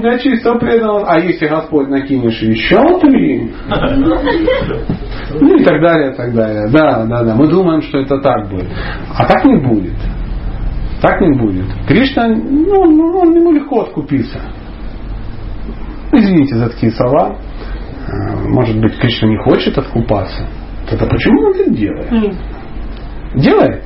для 0.00 0.18
чистого 0.18 0.58
преданного. 0.58 1.06
А 1.06 1.18
если 1.18 1.46
Господь 1.46 1.88
накинешь 1.88 2.40
еще 2.40 2.78
три, 3.00 3.50
ну 5.40 5.56
и 5.56 5.64
так 5.64 5.80
далее, 5.80 6.12
и 6.12 6.16
так 6.16 6.34
далее. 6.34 6.68
Да, 6.70 7.04
да, 7.06 7.22
да. 7.24 7.34
Мы 7.34 7.48
думаем, 7.48 7.82
что 7.82 7.98
это 7.98 8.18
так 8.20 8.48
будет. 8.48 8.68
А 9.16 9.24
так 9.26 9.44
не 9.44 9.56
будет. 9.56 9.94
Так 11.00 11.20
не 11.20 11.38
будет. 11.38 11.66
Кришна, 11.86 12.28
ну, 12.28 12.84
ну, 12.84 13.34
ему 13.34 13.52
легко 13.52 13.82
откупиться. 13.82 14.38
Извините 16.30 16.54
за 16.54 16.68
такие 16.70 16.92
слова. 16.92 17.36
Э, 18.06 18.36
Может 18.48 18.80
быть, 18.80 18.96
Кришна 18.98 19.28
не 19.28 19.36
хочет 19.38 19.76
откупаться. 19.76 20.46
Тогда 20.88 21.06
почему 21.06 21.40
он 21.42 21.54
это 21.54 21.70
делает? 21.70 22.08
Делает? 23.34 23.82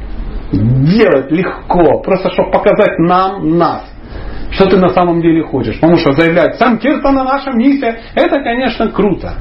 Делает 0.53 1.31
легко. 1.33 2.01
Просто 2.03 2.31
чтобы 2.33 2.51
показать 2.51 2.99
нам 2.99 3.57
нас. 3.57 3.91
что 4.51 4.67
ты 4.67 4.77
на 4.77 4.91
самом 4.91 5.21
деле 5.23 5.43
хочешь. 5.43 5.81
Потому 5.81 5.97
что 5.97 6.13
заявлять 6.13 6.57
сам 6.59 6.79
Киртана 6.79 7.25
наша 7.25 7.51
миссия, 7.53 7.99
это, 8.15 8.37
конечно, 8.43 8.89
круто. 8.89 9.35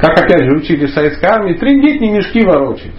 Как 0.00 0.18
опять 0.18 0.44
же 0.44 0.56
учили 0.58 0.86
в 0.86 0.90
советской 0.90 1.24
армии, 1.26 1.54
трындеть 1.54 2.00
не 2.00 2.10
мешки 2.10 2.42
ворочать. 2.44 2.92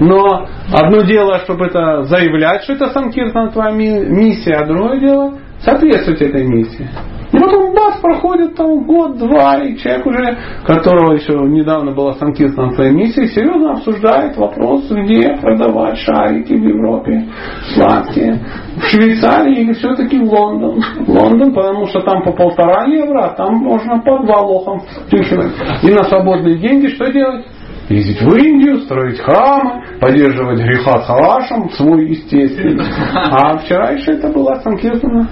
Но 0.00 0.46
одно 0.72 1.00
дело, 1.02 1.38
чтобы 1.38 1.66
это 1.66 2.02
заявлять, 2.02 2.64
что 2.64 2.74
это 2.74 2.88
Санкиртан 2.88 3.50
твоя 3.50 3.70
миссия, 3.72 4.56
а 4.56 4.66
другое 4.66 5.00
дело 5.00 5.38
соответствовать 5.60 6.20
этой 6.20 6.44
миссии. 6.44 6.88
И 7.32 7.38
потом 7.38 7.74
бац, 7.74 8.00
проходит 8.00 8.54
там 8.54 8.84
год-два, 8.84 9.56
и 9.56 9.76
человек 9.76 10.06
уже, 10.06 10.38
которого 10.64 11.14
еще 11.14 11.34
недавно 11.34 11.92
была 11.92 12.14
Санкиртан 12.14 12.74
своей 12.74 12.92
миссией, 12.92 13.26
серьезно 13.28 13.72
обсуждает 13.72 14.36
вопрос, 14.36 14.88
где 14.90 15.36
продавать 15.36 15.98
шарики 15.98 16.52
в 16.52 16.62
Европе, 16.62 17.26
сладкие. 17.74 18.40
В 18.76 18.82
Швейцарии 18.84 19.62
или 19.62 19.72
все-таки 19.72 20.18
в 20.18 20.24
Лондон. 20.24 20.82
Лондон, 21.06 21.52
потому 21.52 21.86
что 21.86 22.00
там 22.00 22.22
по 22.22 22.32
полтора 22.32 22.84
евро, 22.86 23.26
а 23.26 23.34
там 23.34 23.54
можно 23.56 23.98
по 24.00 24.24
два 24.24 24.40
лохам. 24.42 24.80
И 25.10 25.90
на 25.92 26.04
свободные 26.04 26.58
деньги 26.58 26.88
что 26.88 27.10
делать? 27.10 27.44
ездить 27.88 28.20
в 28.20 28.34
Индию, 28.34 28.80
строить 28.80 29.20
храмы, 29.20 29.82
поддерживать 30.00 30.58
греха 30.58 30.98
халашем, 31.02 31.70
свой 31.70 32.08
естественный. 32.08 32.84
А 33.14 33.58
вчера 33.58 33.90
еще 33.90 34.12
это 34.12 34.28
была 34.28 34.56
Санкиртана. 34.60 35.28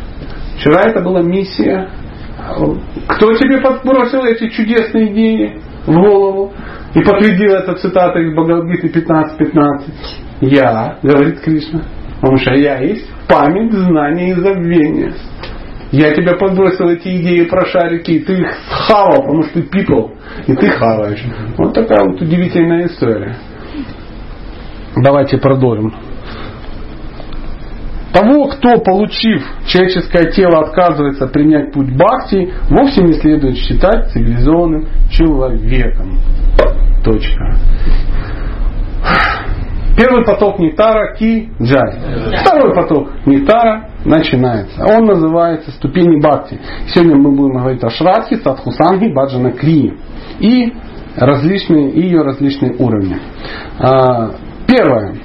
Вчера 0.65 0.81
это 0.89 1.03
была 1.03 1.21
миссия. 1.21 1.91
Кто 3.07 3.35
тебе 3.35 3.61
подбросил 3.61 4.25
эти 4.25 4.49
чудесные 4.49 5.13
идеи 5.13 5.61
в 5.87 5.93
голову? 5.93 6.55
И 6.95 7.01
подтвердил 7.01 7.53
это 7.53 7.75
цитата 7.75 8.19
из 8.19 8.33
Бхагавадгиты 8.33 8.89
15.15. 8.89 9.91
Я, 10.41 10.97
говорит 11.03 11.41
Кришна. 11.41 11.83
Потому 12.19 12.39
что 12.39 12.55
я 12.55 12.79
есть 12.79 13.07
память, 13.29 13.75
знание 13.75 14.31
и 14.31 14.35
забвение. 14.41 15.13
Я 15.93 16.15
тебе 16.15 16.35
подбросил 16.35 16.89
эти 16.89 17.09
идеи 17.21 17.45
про 17.45 17.67
шарики, 17.67 18.13
и 18.13 18.21
ты 18.21 18.33
их 18.33 18.49
схавал, 18.71 19.21
потому 19.21 19.43
что 19.43 19.61
ты 19.61 19.69
people, 19.69 20.13
и 20.47 20.55
ты 20.55 20.71
хаваешь. 20.71 21.23
Вот 21.59 21.75
такая 21.75 22.09
вот 22.09 22.23
удивительная 22.23 22.87
история. 22.87 23.37
Давайте 24.97 25.37
продолжим. 25.37 25.93
Того, 28.15 28.45
кто, 28.45 28.79
получив 28.79 29.43
человеческое 29.67 30.31
тело, 30.31 30.61
отказывается 30.61 31.27
принять 31.27 31.73
путь 31.73 31.93
бхакти, 31.97 32.49
вовсе 32.71 33.03
не 33.03 33.15
следует 33.15 33.57
считать 33.57 34.13
цивилизованным 34.13 34.87
человеком. 35.11 36.21
Точка. 37.03 37.57
Первый 39.97 40.25
поток 40.25 40.61
нектара 40.61 41.17
ки 41.17 41.51
джай. 41.61 42.39
Второй 42.41 42.73
поток 42.73 43.09
нектара 43.27 43.91
начинается. 44.05 44.85
Он 44.85 45.07
называется 45.07 45.73
ступени 45.73 46.21
бхакти. 46.21 46.61
Сегодня 46.87 47.17
мы 47.17 47.33
будем 47.33 47.57
говорить 47.57 47.83
о 47.83 47.91
шрадхи, 47.91 48.37
садхусанги, 48.37 49.13
баджана 49.13 49.51
крии 49.51 49.93
и 50.39 50.73
различные, 51.17 51.91
и 51.91 52.03
ее 52.03 52.23
различные 52.23 52.77
уровни. 52.79 53.17
А, 53.81 54.31
первое. 54.69 55.17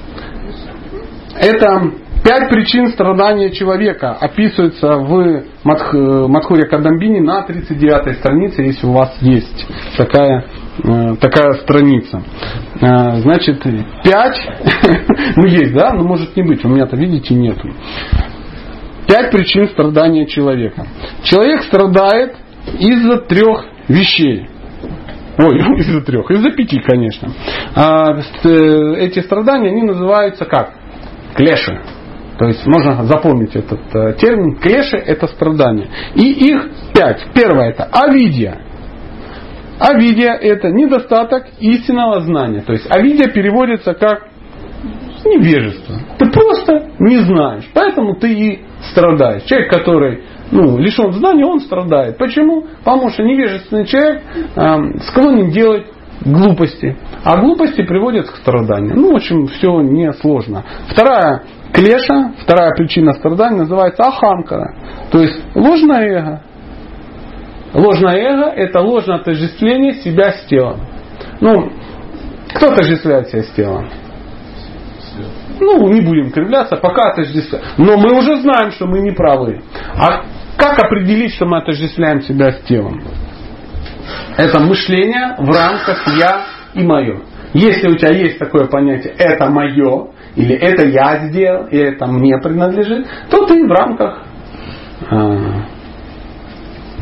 Это 1.40 1.92
Пять 2.22 2.50
причин 2.50 2.88
страдания 2.88 3.50
человека 3.50 4.12
описываются 4.12 4.88
в 4.98 5.44
Мадхуре 5.64 6.66
Кадамбини 6.66 7.20
на 7.20 7.42
39 7.42 8.18
странице, 8.18 8.62
если 8.62 8.86
у 8.86 8.92
вас 8.92 9.16
есть 9.22 9.66
такая, 9.96 10.44
э, 10.84 11.16
такая 11.18 11.54
страница. 11.62 12.22
Э, 12.80 13.20
значит, 13.20 13.62
пять, 14.04 14.36
ну 15.36 15.46
есть, 15.46 15.72
да, 15.72 15.94
но 15.94 16.04
может 16.04 16.36
не 16.36 16.42
быть, 16.42 16.62
у 16.62 16.68
меня-то, 16.68 16.94
видите, 16.96 17.34
нету. 17.34 17.70
Пять 19.08 19.30
причин 19.30 19.68
страдания 19.70 20.26
человека. 20.26 20.86
Человек 21.22 21.62
страдает 21.62 22.36
из-за 22.78 23.22
трех 23.22 23.64
вещей. 23.88 24.46
Ой, 25.38 25.58
из-за 25.78 26.02
трех, 26.02 26.30
из-за 26.30 26.50
пяти, 26.50 26.80
конечно. 26.80 27.30
А, 27.74 28.12
э, 28.12 28.94
эти 28.98 29.20
страдания, 29.20 29.70
они 29.70 29.82
называются 29.82 30.44
как? 30.44 30.74
Клеши. 31.34 31.80
То 32.40 32.46
есть 32.46 32.66
можно 32.66 33.04
запомнить 33.04 33.54
этот 33.54 33.80
э, 33.94 34.14
термин. 34.14 34.56
Клеши 34.56 34.96
это 34.96 35.26
страдания. 35.26 35.88
И 36.14 36.32
их 36.32 36.70
пять. 36.94 37.22
Первое 37.34 37.68
это 37.68 37.84
авидия. 37.92 38.62
Авидия 39.78 40.32
это 40.32 40.70
недостаток 40.70 41.48
истинного 41.58 42.22
знания. 42.22 42.62
То 42.62 42.72
есть 42.72 42.86
авидия 42.90 43.30
переводится 43.30 43.92
как 43.92 44.28
невежество. 45.22 45.96
Ты 46.18 46.30
просто 46.30 46.92
не 46.98 47.18
знаешь. 47.18 47.68
Поэтому 47.74 48.14
ты 48.14 48.32
и 48.32 48.64
страдаешь. 48.90 49.42
Человек, 49.42 49.70
который 49.70 50.22
ну, 50.50 50.78
лишен 50.78 51.12
знания, 51.12 51.44
он 51.44 51.60
страдает. 51.60 52.16
Почему? 52.16 52.64
Потому 52.82 53.10
что 53.10 53.22
невежественный 53.22 53.84
человек 53.84 54.22
э, 54.56 55.00
склонен 55.08 55.50
делать 55.50 55.88
глупости. 56.24 56.96
А 57.22 57.38
глупости 57.38 57.82
приводят 57.82 58.30
к 58.30 58.36
страданию. 58.36 58.96
Ну, 58.96 59.12
в 59.12 59.16
общем, 59.16 59.46
все 59.48 59.82
несложно. 59.82 60.64
Вторая 60.88 61.42
Клеша, 61.72 62.32
вторая 62.42 62.72
причина 62.74 63.12
страдания, 63.14 63.58
называется 63.58 64.02
аханкара. 64.04 64.74
То 65.10 65.20
есть 65.20 65.40
ложное 65.54 66.02
эго. 66.02 66.42
Ложное 67.72 68.16
эго– 68.16 68.44
это 68.56 68.80
ложное 68.80 69.16
отождествление 69.16 69.94
себя 69.94 70.32
с 70.32 70.44
телом. 70.46 70.80
Ну, 71.40 71.70
кто 72.54 72.72
отождествляет 72.72 73.28
себя 73.28 73.42
с 73.42 73.50
телом? 73.50 73.88
Ну, 75.60 75.88
не 75.88 76.00
будем 76.00 76.32
кривляться, 76.32 76.76
пока 76.76 77.10
отождествляем. 77.10 77.64
Но 77.76 77.96
мы 77.96 78.18
уже 78.18 78.40
знаем, 78.40 78.72
что 78.72 78.86
мы 78.86 79.00
не 79.00 79.12
правы. 79.12 79.62
А 79.94 80.24
как 80.56 80.78
определить, 80.78 81.34
что 81.34 81.46
мы 81.46 81.58
отождествляем 81.58 82.22
себя 82.22 82.52
с 82.52 82.60
телом? 82.62 83.02
Это 84.36 84.58
мышление 84.58 85.36
в 85.38 85.48
рамках 85.48 86.06
я 86.16 86.46
и 86.74 86.82
мое. 86.82 87.20
Если 87.52 87.88
у 87.88 87.96
тебя 87.96 88.16
есть 88.16 88.38
такое 88.38 88.66
понятие 88.66 89.14
«это 89.18 89.50
мое», 89.50 90.08
или 90.36 90.54
это 90.54 90.86
я 90.86 91.28
сделал, 91.28 91.66
и 91.66 91.76
это 91.76 92.06
мне 92.06 92.38
принадлежит, 92.38 93.06
то 93.30 93.46
ты 93.46 93.66
в 93.66 93.70
рамках 93.70 94.22
э, 95.10 95.38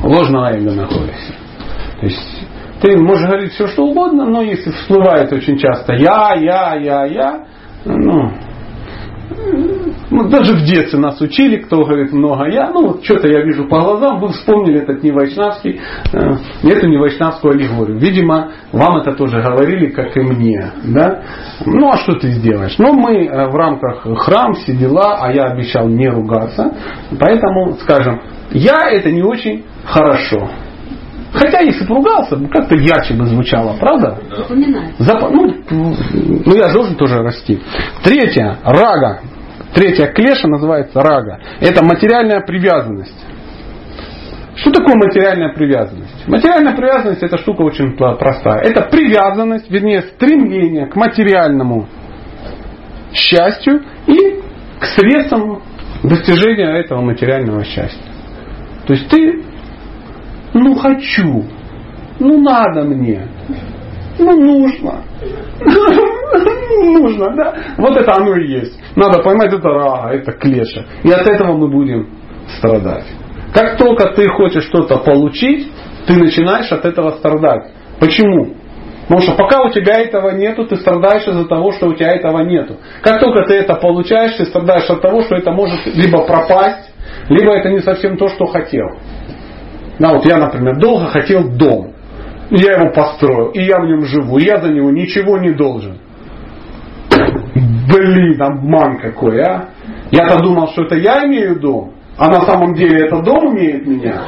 ложного 0.02 0.52
эго 0.52 0.72
находишься. 0.72 1.34
То 2.00 2.06
есть 2.06 2.46
ты 2.80 2.96
можешь 2.96 3.26
говорить 3.26 3.52
все 3.52 3.66
что 3.66 3.84
угодно, 3.84 4.24
но 4.24 4.42
если 4.42 4.70
всплывает 4.70 5.32
очень 5.32 5.58
часто 5.58 5.94
я, 5.94 6.34
я, 6.34 6.74
я, 6.76 7.04
я, 7.04 7.44
ну, 7.84 8.32
ну, 10.10 10.28
даже 10.28 10.54
в 10.54 10.64
детстве 10.64 10.98
нас 10.98 11.20
учили, 11.20 11.56
кто 11.56 11.84
говорит 11.84 12.12
много 12.12 12.48
я, 12.48 12.70
ну 12.70 12.88
вот 12.88 13.04
что-то 13.04 13.28
я 13.28 13.42
вижу 13.42 13.68
по 13.68 13.80
глазам, 13.80 14.20
вы 14.20 14.28
вспомнили 14.28 14.80
этот 14.80 15.02
не 15.02 15.10
вайшнавский, 15.10 15.80
э, 16.12 16.36
эту 16.64 16.88
не 16.88 16.96
вайшнавскую 16.96 17.54
аллегорию. 17.54 17.98
Видимо, 17.98 18.52
вам 18.72 18.98
это 18.98 19.12
тоже 19.12 19.42
говорили, 19.42 19.88
как 19.88 20.16
и 20.16 20.20
мне. 20.20 20.72
Да? 20.84 21.22
Ну 21.66 21.90
а 21.90 21.98
что 21.98 22.14
ты 22.14 22.28
сделаешь? 22.28 22.76
Ну, 22.78 22.94
мы 22.94 23.26
э, 23.26 23.50
в 23.50 23.54
рамках 23.54 24.06
храм, 24.20 24.54
все 24.54 24.74
дела, 24.74 25.18
а 25.20 25.32
я 25.32 25.44
обещал 25.44 25.88
не 25.88 26.08
ругаться, 26.08 26.72
поэтому 27.18 27.74
скажем, 27.82 28.22
я 28.50 28.90
это 28.90 29.10
не 29.10 29.22
очень 29.22 29.64
хорошо. 29.84 30.48
Хотя 31.32 31.60
если 31.60 31.84
бы 31.86 31.96
ругался, 31.96 32.36
как-то 32.50 32.76
ярче 32.76 33.14
бы 33.14 33.26
звучало, 33.26 33.76
правда? 33.78 34.18
Зап... 34.98 35.30
Ну, 35.30 35.54
ну, 35.70 36.54
я 36.54 36.72
должен 36.72 36.94
тоже 36.96 37.22
расти. 37.22 37.60
Третье, 38.02 38.58
рага. 38.64 39.20
Третья 39.74 40.06
клеша 40.06 40.48
называется 40.48 41.00
рага. 41.00 41.40
Это 41.60 41.84
материальная 41.84 42.40
привязанность. 42.40 43.26
Что 44.56 44.72
такое 44.72 44.96
материальная 44.96 45.52
привязанность? 45.52 46.26
Материальная 46.26 46.74
привязанность 46.74 47.22
это 47.22 47.38
штука 47.38 47.62
очень 47.62 47.96
простая. 47.96 48.60
Это 48.62 48.82
привязанность, 48.82 49.70
вернее 49.70 50.02
стремление 50.02 50.86
к 50.86 50.96
материальному 50.96 51.86
счастью 53.12 53.82
и 54.06 54.40
к 54.80 54.84
средствам 54.84 55.62
достижения 56.02 56.76
этого 56.80 57.02
материального 57.02 57.64
счастья. 57.64 58.02
То 58.86 58.94
есть 58.94 59.08
ты 59.08 59.44
ну 60.58 60.74
хочу. 60.74 61.44
Ну 62.20 62.40
надо 62.40 62.84
мне. 62.84 63.26
Ну 64.18 64.32
нужно. 64.32 65.02
Нужно, 66.82 67.34
да? 67.34 67.54
Вот 67.78 67.96
это 67.96 68.14
оно 68.16 68.36
и 68.36 68.48
есть. 68.48 68.78
Надо 68.94 69.22
поймать, 69.22 69.52
это 69.52 69.68
рага, 69.68 70.12
это 70.12 70.32
клеша. 70.32 70.84
И 71.02 71.10
от 71.10 71.26
этого 71.26 71.56
мы 71.56 71.68
будем 71.68 72.08
страдать. 72.58 73.06
Как 73.52 73.76
только 73.78 74.12
ты 74.14 74.28
хочешь 74.28 74.64
что-то 74.64 74.98
получить, 74.98 75.70
ты 76.06 76.14
начинаешь 76.14 76.70
от 76.70 76.84
этого 76.84 77.12
страдать. 77.12 77.70
Почему? 77.98 78.54
Потому 79.08 79.22
что 79.22 79.32
пока 79.36 79.62
у 79.62 79.70
тебя 79.70 80.00
этого 80.00 80.30
нету, 80.30 80.66
ты 80.66 80.76
страдаешь 80.76 81.26
из-за 81.26 81.46
того, 81.46 81.72
что 81.72 81.86
у 81.86 81.94
тебя 81.94 82.14
этого 82.14 82.42
нету. 82.42 82.76
Как 83.02 83.20
только 83.20 83.46
ты 83.46 83.54
это 83.54 83.74
получаешь, 83.74 84.34
ты 84.34 84.44
страдаешь 84.44 84.88
от 84.90 85.00
того, 85.00 85.22
что 85.22 85.36
это 85.36 85.50
может 85.50 85.86
либо 85.86 86.26
пропасть, 86.26 86.92
либо 87.30 87.52
это 87.52 87.70
не 87.70 87.80
совсем 87.80 88.18
то, 88.18 88.28
что 88.28 88.44
хотел. 88.46 88.86
Да, 89.98 90.12
вот 90.14 90.24
я, 90.26 90.38
например, 90.38 90.78
долго 90.78 91.06
хотел 91.06 91.48
дом. 91.56 91.92
Я 92.50 92.74
его 92.74 92.92
построил, 92.92 93.50
и 93.50 93.62
я 93.62 93.78
в 93.80 93.86
нем 93.86 94.04
живу, 94.04 94.38
и 94.38 94.44
я 94.44 94.58
за 94.58 94.68
него 94.70 94.90
ничего 94.90 95.38
не 95.38 95.50
должен. 95.50 95.98
Блин, 97.90 98.40
обман 98.40 98.98
какой, 99.00 99.40
а? 99.42 99.68
Я-то 100.10 100.42
думал, 100.42 100.68
что 100.68 100.84
это 100.84 100.96
я 100.96 101.26
имею 101.26 101.60
дом. 101.60 101.92
а 102.16 102.28
на 102.28 102.40
самом 102.42 102.74
деле 102.74 103.06
это 103.06 103.22
дом 103.22 103.54
имеет 103.54 103.86
меня. 103.86 104.22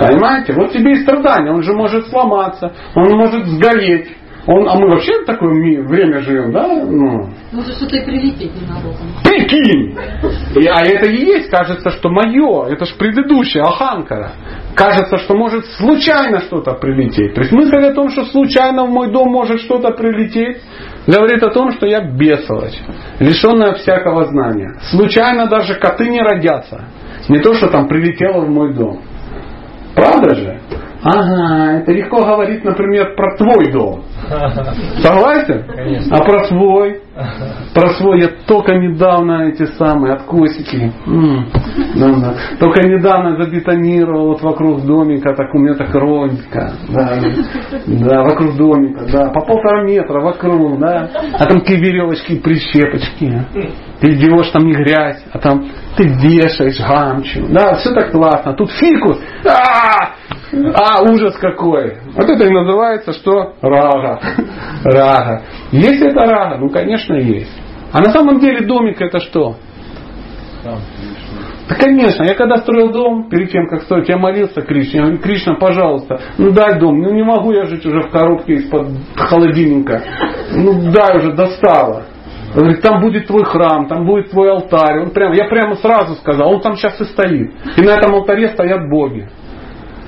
Понимаете? 0.00 0.52
Вот 0.54 0.72
тебе 0.72 0.92
и 0.92 1.02
страдания. 1.02 1.52
Он 1.52 1.62
же 1.62 1.74
может 1.74 2.08
сломаться, 2.08 2.72
он 2.94 3.16
может 3.16 3.46
сгореть. 3.46 4.08
Он, 4.46 4.68
а 4.68 4.76
мы 4.76 4.88
вообще 4.88 5.22
в 5.22 5.24
такое 5.24 5.50
время 5.82 6.20
живем, 6.20 6.52
да? 6.52 6.66
Ну. 6.84 7.28
Может 7.50 7.74
что-то 7.76 7.96
и 7.96 8.04
прилететь 8.04 8.52
ненароком. 8.54 9.08
Прикинь! 9.24 9.96
И, 10.54 10.66
а 10.68 10.84
это 10.84 11.06
и 11.06 11.16
есть, 11.16 11.50
кажется, 11.50 11.90
что 11.90 12.08
мое. 12.10 12.66
Это 12.66 12.84
же 12.84 12.94
предыдущее, 12.96 13.64
Аханкара. 13.64 14.32
Кажется, 14.76 15.16
что 15.18 15.34
может 15.34 15.66
случайно 15.78 16.40
что-то 16.40 16.74
прилететь. 16.74 17.34
То 17.34 17.40
есть 17.40 17.52
мысль 17.52 17.76
о 17.76 17.92
том, 17.92 18.08
что 18.10 18.24
случайно 18.26 18.84
в 18.84 18.90
мой 18.90 19.10
дом 19.10 19.30
может 19.30 19.60
что-то 19.62 19.90
прилететь, 19.92 20.58
говорит 21.08 21.42
о 21.42 21.50
том, 21.50 21.72
что 21.72 21.86
я 21.86 22.02
бесовость, 22.02 22.80
лишенная 23.18 23.74
всякого 23.74 24.26
знания. 24.26 24.76
Случайно 24.90 25.46
даже 25.46 25.74
коты 25.74 26.08
не 26.08 26.20
родятся. 26.20 26.84
Не 27.28 27.40
то, 27.40 27.52
что 27.54 27.68
там 27.68 27.88
прилетело 27.88 28.42
в 28.42 28.48
мой 28.48 28.72
дом. 28.74 29.00
Правда 29.96 30.34
же? 30.36 30.60
Ага, 31.02 31.78
это 31.78 31.92
легко 31.92 32.20
говорить, 32.24 32.64
например, 32.64 33.14
про 33.16 33.36
твой 33.36 33.72
дом. 33.72 34.04
Согласен? 35.00 35.64
Конечно. 35.66 36.16
А 36.16 36.24
про 36.24 36.44
свой? 36.44 37.00
Про 37.74 37.88
свой 37.94 38.20
я 38.20 38.28
только 38.46 38.74
недавно 38.74 39.48
эти 39.48 39.64
самые 39.78 40.14
откосики. 40.14 40.92
Да, 41.94 42.08
да. 42.08 42.34
Только 42.60 42.86
недавно 42.86 43.42
забетонировал 43.42 44.28
вот 44.28 44.42
вокруг 44.42 44.84
домика, 44.84 45.34
так 45.34 45.54
у 45.54 45.58
меня 45.58 45.74
так 45.74 45.94
ровненько. 45.94 46.72
Да, 46.88 47.18
да, 47.86 48.22
вокруг 48.22 48.56
домика, 48.56 49.06
да. 49.10 49.30
По 49.30 49.40
полтора 49.40 49.82
метра 49.84 50.20
вокруг, 50.20 50.78
да. 50.78 51.08
А 51.38 51.46
там 51.46 51.60
какие 51.60 51.78
веревочки, 51.78 52.38
прищепочки. 52.38 53.46
Ты 54.00 54.12
идешь, 54.12 54.50
там 54.50 54.66
не 54.66 54.74
грязь, 54.74 55.24
а 55.32 55.38
там 55.38 55.66
ты 55.96 56.04
вешаешь 56.04 56.78
гамчу. 56.78 57.46
Да, 57.48 57.76
все 57.76 57.94
так 57.94 58.10
классно. 58.10 58.52
Тут 58.52 58.70
фикус. 58.72 59.18
А, 59.46 60.12
а, 60.74 61.02
ужас 61.02 61.36
какой. 61.38 61.96
Вот 62.14 62.28
это 62.28 62.44
и 62.44 62.50
называется, 62.50 63.12
что 63.12 63.54
рага. 63.62 64.20
Рага. 64.84 65.42
Есть 65.70 66.02
это 66.02 66.20
рага? 66.20 66.58
Ну, 66.58 66.68
конечно, 66.68 67.05
есть. 67.14 67.52
А 67.92 68.00
на 68.00 68.10
самом 68.10 68.40
деле 68.40 68.66
домик 68.66 69.00
это 69.00 69.20
что? 69.20 69.56
Да, 70.64 70.78
конечно. 71.78 72.24
Я 72.24 72.34
когда 72.34 72.56
строил 72.56 72.90
дом, 72.90 73.28
перед 73.28 73.50
тем, 73.50 73.68
как 73.68 73.82
строить, 73.82 74.08
я 74.08 74.18
молился 74.18 74.60
Кришне. 74.62 75.00
Я 75.00 75.02
говорю, 75.02 75.22
Кришна, 75.22 75.54
пожалуйста, 75.54 76.20
ну 76.38 76.50
дай 76.50 76.78
дом. 76.78 77.00
Ну 77.00 77.12
не 77.12 77.22
могу 77.22 77.52
я 77.52 77.64
жить 77.66 77.86
уже 77.86 78.00
в 78.00 78.10
коробке 78.10 78.54
из-под 78.54 78.88
холодильника. 79.16 80.02
Ну 80.52 80.90
дай 80.92 81.18
уже, 81.18 81.32
достало. 81.32 82.04
Он 82.54 82.62
говорит, 82.62 82.80
там 82.80 83.00
будет 83.00 83.26
твой 83.26 83.44
храм, 83.44 83.86
там 83.86 84.06
будет 84.06 84.30
твой 84.30 84.50
алтарь. 84.50 85.00
Он 85.00 85.10
прям, 85.10 85.32
я 85.32 85.44
прямо 85.44 85.76
сразу 85.76 86.14
сказал, 86.14 86.54
он 86.54 86.60
там 86.60 86.76
сейчас 86.76 87.00
и 87.00 87.04
стоит. 87.04 87.52
И 87.76 87.82
на 87.82 87.90
этом 87.90 88.14
алтаре 88.14 88.48
стоят 88.48 88.88
боги. 88.88 89.28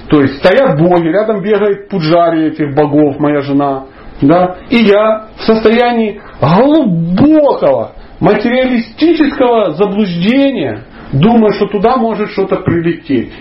То 0.08 0.22
есть 0.22 0.38
стоят 0.38 0.78
боги, 0.78 1.08
рядом 1.08 1.42
бегает 1.42 1.88
пуджари 1.88 2.46
этих 2.46 2.74
богов, 2.74 3.18
моя 3.18 3.42
жена. 3.42 3.84
Да? 4.22 4.56
И 4.70 4.76
я 4.76 5.26
в 5.36 5.42
состоянии 5.42 6.20
глубокого 6.40 7.92
материалистического 8.20 9.72
заблуждения 9.74 10.84
думаю, 11.12 11.52
что 11.52 11.66
туда 11.66 11.96
может 11.96 12.30
что-то 12.30 12.56
прилететь. 12.56 13.32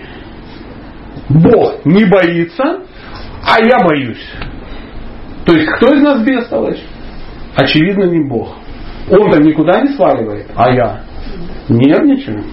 Бог 1.28 1.84
не 1.84 2.04
боится, 2.04 2.82
а 3.44 3.60
я 3.60 3.84
боюсь. 3.84 4.24
То 5.44 5.54
есть 5.54 5.68
кто 5.76 5.94
из 5.94 6.02
нас 6.02 6.22
бестолочь? 6.22 6.82
Очевидно 7.56 8.04
не 8.04 8.28
Бог. 8.28 8.56
Он-то 9.10 9.40
никуда 9.42 9.80
не 9.80 9.94
сваливает, 9.94 10.46
а 10.54 10.70
я 10.70 11.00
нервничаю. 11.68 12.44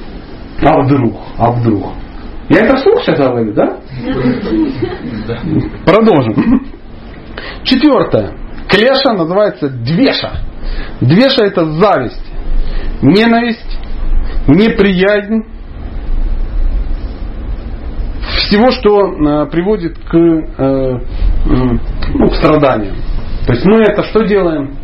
А 0.62 0.82
вдруг? 0.82 1.16
А 1.38 1.52
вдруг? 1.52 1.94
Я 2.50 2.60
это 2.60 2.78
вслух 2.78 3.02
сейчас 3.04 3.18
говорю, 3.18 3.54
да? 3.54 3.78
Продолжим. 5.86 6.66
Четвертое. 7.64 8.45
Клеша 8.70 9.14
называется 9.14 9.70
двеша. 9.70 10.42
Двеша 11.02 11.46
это 11.46 11.66
зависть, 11.66 12.26
ненависть, 13.02 13.80
неприязнь, 14.48 15.44
всего, 18.46 18.72
что 18.72 19.12
э, 19.12 19.46
приводит 19.50 19.98
к, 19.98 20.16
э, 20.16 21.00
ну, 21.46 22.30
к 22.30 22.36
страданиям. 22.36 22.96
То 23.46 23.54
есть 23.54 23.66
мы 23.66 23.82
это 23.82 24.04
что 24.04 24.24
делаем? 24.24 24.76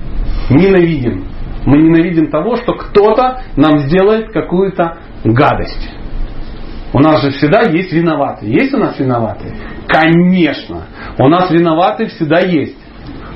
Ненавидим. 0.50 1.26
Мы 1.66 1.78
ненавидим 1.78 2.32
того, 2.32 2.56
что 2.58 2.74
кто-то 2.74 3.42
нам 3.56 3.80
сделает 3.88 4.32
какую-то 4.32 4.98
гадость. 5.24 5.92
У 6.94 7.00
нас 7.00 7.22
же 7.22 7.32
всегда 7.32 7.62
есть 7.70 7.94
виноватые. 7.94 8.52
Есть 8.52 8.74
у 8.74 8.78
нас 8.78 9.00
виноватые? 9.00 9.54
Конечно. 9.88 10.88
У 11.18 11.28
нас 11.28 11.50
виноватые 11.52 12.10
всегда 12.10 12.40
есть. 12.40 12.78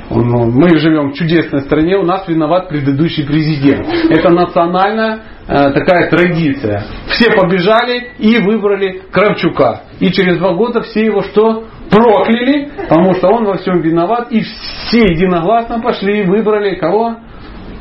Мы 0.10 0.78
живем 0.78 1.12
в 1.12 1.14
чудесной 1.16 1.62
стране, 1.62 1.98
у 1.98 2.04
нас 2.04 2.28
виноват 2.28 2.70
предыдущий 2.70 3.26
президент. 3.26 3.88
Это 4.12 4.30
национальная 4.30 5.20
э, 5.48 5.72
такая 5.72 6.10
традиция. 6.10 6.84
Все 7.08 7.32
побежали 7.32 8.12
и 8.20 8.38
выбрали 8.38 9.02
Кравчука. 9.12 9.82
И 10.00 10.12
через 10.12 10.38
два 10.38 10.54
года 10.54 10.82
все 10.82 11.06
его 11.06 11.24
что? 11.24 11.66
Прокляли, 11.90 12.70
потому 12.78 13.16
что 13.16 13.30
он 13.30 13.46
во 13.46 13.58
всем 13.58 13.82
виноват. 13.82 14.32
И 14.32 14.42
все 14.42 15.00
единогласно 15.00 15.80
пошли 15.82 16.22
и 16.22 16.26
выбрали 16.26 16.76
кого? 16.76 17.18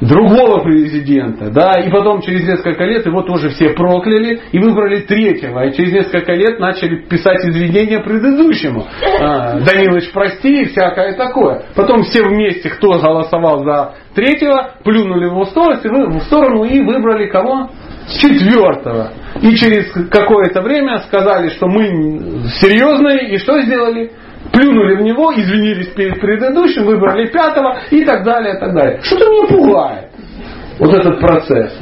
Другого 0.00 0.62
президента, 0.62 1.50
да, 1.50 1.72
и 1.80 1.90
потом 1.90 2.20
через 2.20 2.46
несколько 2.46 2.84
лет 2.84 3.06
его 3.06 3.22
тоже 3.22 3.50
все 3.50 3.70
прокляли 3.70 4.40
и 4.52 4.58
выбрали 4.58 5.00
третьего, 5.00 5.64
и 5.64 5.72
через 5.74 5.92
несколько 5.92 6.32
лет 6.32 6.58
начали 6.58 6.96
писать 7.02 7.44
извинения 7.44 8.00
предыдущему. 8.00 8.84
А, 9.20 9.60
Данилович, 9.60 10.10
прости 10.12 10.62
и 10.62 10.64
всякое 10.66 11.14
такое. 11.14 11.62
Потом 11.74 12.02
все 12.02 12.22
вместе, 12.22 12.70
кто 12.70 12.98
голосовал 12.98 13.64
за 13.64 13.94
третьего, 14.14 14.74
плюнули 14.84 15.26
в 15.26 15.32
его 15.32 15.44
сторону, 15.46 16.18
в 16.18 16.22
сторону 16.24 16.64
и 16.64 16.80
выбрали 16.80 17.28
кого? 17.28 17.70
Четвертого. 18.20 19.12
И 19.40 19.54
через 19.56 19.90
какое-то 20.10 20.60
время 20.60 20.98
сказали, 21.06 21.48
что 21.50 21.66
мы 21.66 21.84
серьезные, 22.60 23.34
и 23.34 23.38
что 23.38 23.60
сделали? 23.62 24.12
Плюнули 24.54 24.96
в 24.96 25.02
него, 25.02 25.32
извинились 25.34 25.88
перед 25.88 26.20
предыдущим, 26.20 26.84
выбрали 26.84 27.26
пятого 27.26 27.78
и 27.90 28.04
так 28.04 28.24
далее, 28.24 28.56
и 28.56 28.60
так 28.60 28.74
далее. 28.74 29.00
Что-то 29.02 29.24
меня 29.30 29.48
пугает 29.48 30.10
вот 30.78 30.94
этот 30.94 31.20
процесс. 31.20 31.78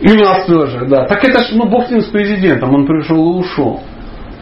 И 0.00 0.12
у 0.12 0.20
нас 0.20 0.46
тоже, 0.46 0.86
да. 0.86 1.06
Так 1.06 1.24
это 1.24 1.40
ж, 1.40 1.52
ну, 1.52 1.68
бог 1.68 1.86
с 1.86 1.90
ним 1.90 2.00
с 2.02 2.06
президентом, 2.06 2.72
он 2.74 2.86
пришел 2.86 3.16
и 3.16 3.38
ушел. 3.38 3.80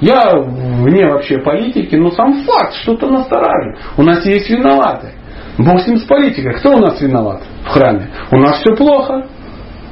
Я 0.01 0.31
вне 0.35 1.07
вообще 1.07 1.39
политики, 1.39 1.95
но 1.97 2.11
сам 2.11 2.43
факт 2.45 2.75
что-то 2.83 3.09
настораживает. 3.09 3.79
У 3.97 4.03
нас 4.03 4.27
есть 4.27 4.51
виноватые. 4.51 5.15
Бог 5.57 5.81
с 5.81 5.87
ним 5.87 5.97
с 5.97 6.05
политикой. 6.05 6.53
Кто 6.55 6.75
у 6.75 6.79
нас 6.79 7.01
виноват 7.01 7.43
в 7.65 7.69
храме? 7.69 8.11
У 8.31 8.37
нас 8.37 8.61
все 8.61 8.77
плохо. 8.77 9.27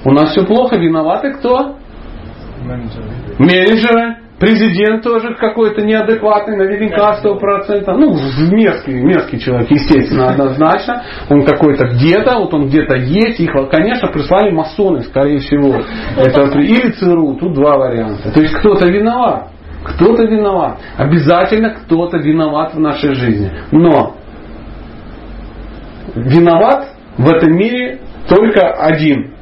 У 0.05 0.11
нас 0.11 0.33
все 0.33 0.45
плохо. 0.45 0.77
Виноваты 0.77 1.33
кто? 1.33 1.77
Менеджеры. 2.63 3.09
Менеджеры. 3.39 4.24
Президент 4.39 5.05
тоже 5.05 5.35
какой-то 5.37 5.83
неадекватный, 5.83 6.57
наверняка 6.57 7.15
сто 7.15 7.37
процентов. 7.37 7.97
Ну, 7.97 8.15
мерзкий, 8.51 9.01
мерзкий 9.01 9.39
человек, 9.39 9.71
естественно, 9.71 10.31
однозначно. 10.31 11.05
Он 11.31 11.45
какой-то 11.45 11.87
где-то, 11.87 12.39
вот 12.41 12.53
он 12.53 12.67
где-то 12.67 12.97
есть. 12.97 13.39
Их, 13.39 13.53
конечно, 13.71 14.09
прислали 14.09 14.51
масоны, 14.51 15.03
скорее 15.03 15.39
всего. 15.39 15.77
Это, 16.17 16.59
или 16.59 16.91
ЦРУ, 16.91 17.37
тут 17.37 17.55
два 17.55 17.79
варианта. 17.79 18.33
То 18.33 18.41
есть 18.41 18.55
кто-то 18.55 18.91
виноват. 18.91 19.51
Кто-то 19.85 20.25
виноват. 20.25 20.81
Обязательно 20.97 21.71
кто-то 21.71 22.17
виноват 22.19 22.75
в 22.75 22.81
нашей 22.81 23.15
жизни. 23.15 23.53
Но 23.71 24.17
виноват 26.17 26.89
в 27.19 27.31
этом 27.31 27.53
мире 27.57 28.01
только 28.29 28.69
один 28.73 29.35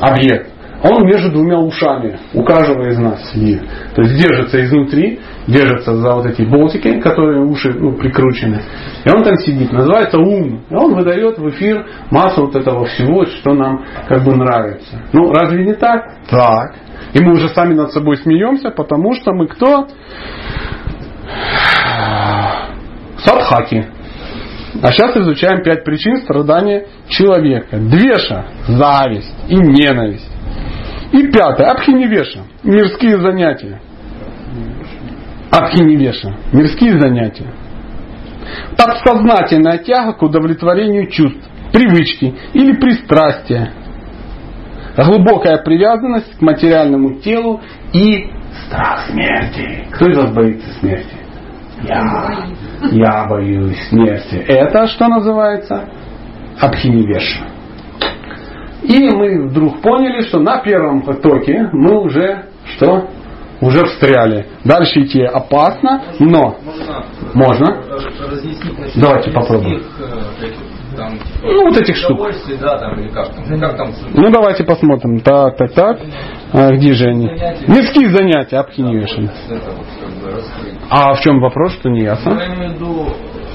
объект 0.00 0.50
он 0.82 1.04
между 1.04 1.30
двумя 1.30 1.58
ушами 1.58 2.18
у 2.32 2.42
каждого 2.42 2.88
из 2.88 2.98
нас 2.98 3.30
сидит. 3.32 3.62
То 3.94 4.02
есть 4.02 4.16
держится 4.16 4.64
изнутри, 4.64 5.20
держится 5.46 5.94
за 5.94 6.14
вот 6.14 6.26
эти 6.26 6.42
болтики, 6.42 7.00
которые 7.00 7.44
уши 7.44 7.72
ну, 7.72 7.92
прикручены. 7.92 8.62
И 9.04 9.14
он 9.14 9.22
там 9.22 9.36
сидит, 9.36 9.72
называется 9.72 10.18
ум. 10.18 10.62
И 10.70 10.74
он 10.74 10.94
выдает 10.94 11.38
в 11.38 11.48
эфир 11.50 11.86
массу 12.10 12.46
вот 12.46 12.56
этого 12.56 12.86
всего, 12.86 13.26
что 13.26 13.52
нам 13.52 13.84
как 14.08 14.24
бы 14.24 14.34
нравится. 14.34 15.02
Ну, 15.12 15.30
разве 15.32 15.64
не 15.66 15.74
так? 15.74 16.02
Так. 16.30 16.74
И 17.12 17.22
мы 17.22 17.32
уже 17.32 17.48
сами 17.50 17.74
над 17.74 17.92
собой 17.92 18.16
смеемся, 18.16 18.70
потому 18.70 19.14
что 19.14 19.32
мы 19.32 19.48
кто? 19.48 19.86
Садхаки. 23.18 23.86
А 24.82 24.92
сейчас 24.92 25.16
изучаем 25.16 25.62
пять 25.62 25.84
причин 25.84 26.18
страдания 26.18 26.86
человека. 27.08 27.76
Двеша, 27.76 28.46
зависть 28.68 29.34
и 29.48 29.56
ненависть. 29.56 30.30
И 31.12 31.26
пятое, 31.28 31.70
Абхиневеша, 31.70 32.42
мирские 32.62 33.20
занятия. 33.20 33.80
Абхиневеша, 35.50 36.36
мирские 36.52 37.00
занятия. 37.00 37.52
Подсознательная 38.76 39.78
тяга 39.78 40.12
к 40.12 40.22
удовлетворению 40.22 41.08
чувств, 41.08 41.48
привычки 41.72 42.34
или 42.52 42.72
пристрастия. 42.76 43.72
глубокая 44.96 45.58
привязанность 45.58 46.38
к 46.38 46.40
материальному 46.40 47.20
телу 47.20 47.60
и 47.92 48.30
страх 48.66 49.06
смерти. 49.08 49.86
Кто 49.92 50.10
из 50.10 50.16
вас 50.16 50.32
боится 50.32 50.68
смерти? 50.78 51.16
Я. 51.82 52.46
Я 52.90 53.26
боюсь 53.26 53.78
смерти. 53.88 54.36
Это 54.46 54.86
что 54.86 55.08
называется? 55.08 55.88
Абхиневеша. 56.60 57.46
И 58.82 59.10
мы 59.10 59.48
вдруг 59.48 59.80
поняли, 59.82 60.22
что 60.22 60.38
на 60.40 60.58
первом 60.62 61.02
потоке 61.02 61.68
мы 61.72 62.00
уже 62.00 62.44
что? 62.76 63.08
Уже 63.60 63.84
встряли. 63.84 64.46
Дальше 64.64 65.00
идти 65.02 65.22
опасно, 65.22 66.02
но 66.18 66.56
можно. 67.34 67.82
Давайте 68.96 69.30
попробуем. 69.32 69.82
Там, 70.96 71.12
типа, 71.12 71.46
Ну, 71.46 71.64
вот 71.66 71.76
этих 71.76 71.96
штук. 71.96 72.18
да, 72.60 72.78
там, 72.78 72.98
или 72.98 73.08
как 73.10 73.28
там, 73.34 73.44
как 73.60 73.76
там, 73.76 73.90
Ну 74.12 74.30
давайте 74.30 74.64
посмотрим. 74.64 75.20
Так, 75.20 75.56
так, 75.56 75.72
так. 75.72 75.98
А, 76.52 76.72
где 76.72 76.94
же 76.94 77.08
они? 77.10 77.26
Мирские 77.68 78.08
занятия, 78.10 78.56
раскрыть. 80.24 80.78
А 80.90 81.14
в 81.14 81.20
чем 81.20 81.40
вопрос, 81.40 81.74
что 81.74 81.90
не 81.90 82.00
Я 82.00 82.10
ясно? 82.10 82.30
имею 82.32 82.70
в 82.70 82.74
виду, 82.74 83.06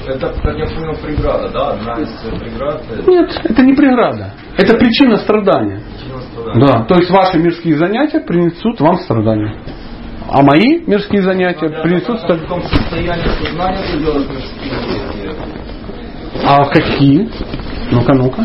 это, 0.06 0.28
как 0.42 0.56
я 0.56 0.66
понял, 0.66 0.94
преграда, 1.02 1.48
да, 1.50 1.70
одна 1.72 1.94
из 2.00 2.08
э, 2.24 2.38
преград, 2.38 2.82
это 2.90 3.10
Нет, 3.10 3.40
это 3.44 3.62
не 3.62 3.74
преграда. 3.74 4.32
Это 4.56 4.76
причина 4.76 5.16
страдания. 5.16 5.80
причина 5.98 6.20
страдания. 6.20 6.66
Да, 6.66 6.84
то 6.84 6.94
есть 6.96 7.10
ваши 7.10 7.38
мирские 7.38 7.76
занятия 7.76 8.20
принесут 8.20 8.80
вам 8.80 8.96
страдания. 9.00 9.56
А 10.28 10.42
мои 10.42 10.80
мирские 10.86 11.22
занятия 11.22 11.68
Я 11.68 11.82
принесут 11.82 12.16
в 12.16 12.20
страдания. 12.20 12.42
каком 12.42 12.62
состоянии 12.62 13.28
сознания 13.44 13.82
ты 13.92 13.98
делаешь 13.98 14.26
мирские 14.28 14.72
занятия? 14.72 15.36
А 16.44 16.64
какие? 16.66 17.28
Ну-ка, 17.90 18.14
ну-ка. 18.14 18.44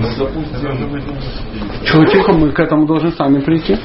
Ну, 0.00 0.06
допустим, 0.18 1.84
Чего 1.84 2.04
тихо, 2.06 2.32
мы 2.32 2.50
к 2.52 2.60
этому 2.60 2.86
должны 2.86 3.10
сами 3.12 3.40
прийти. 3.40 3.76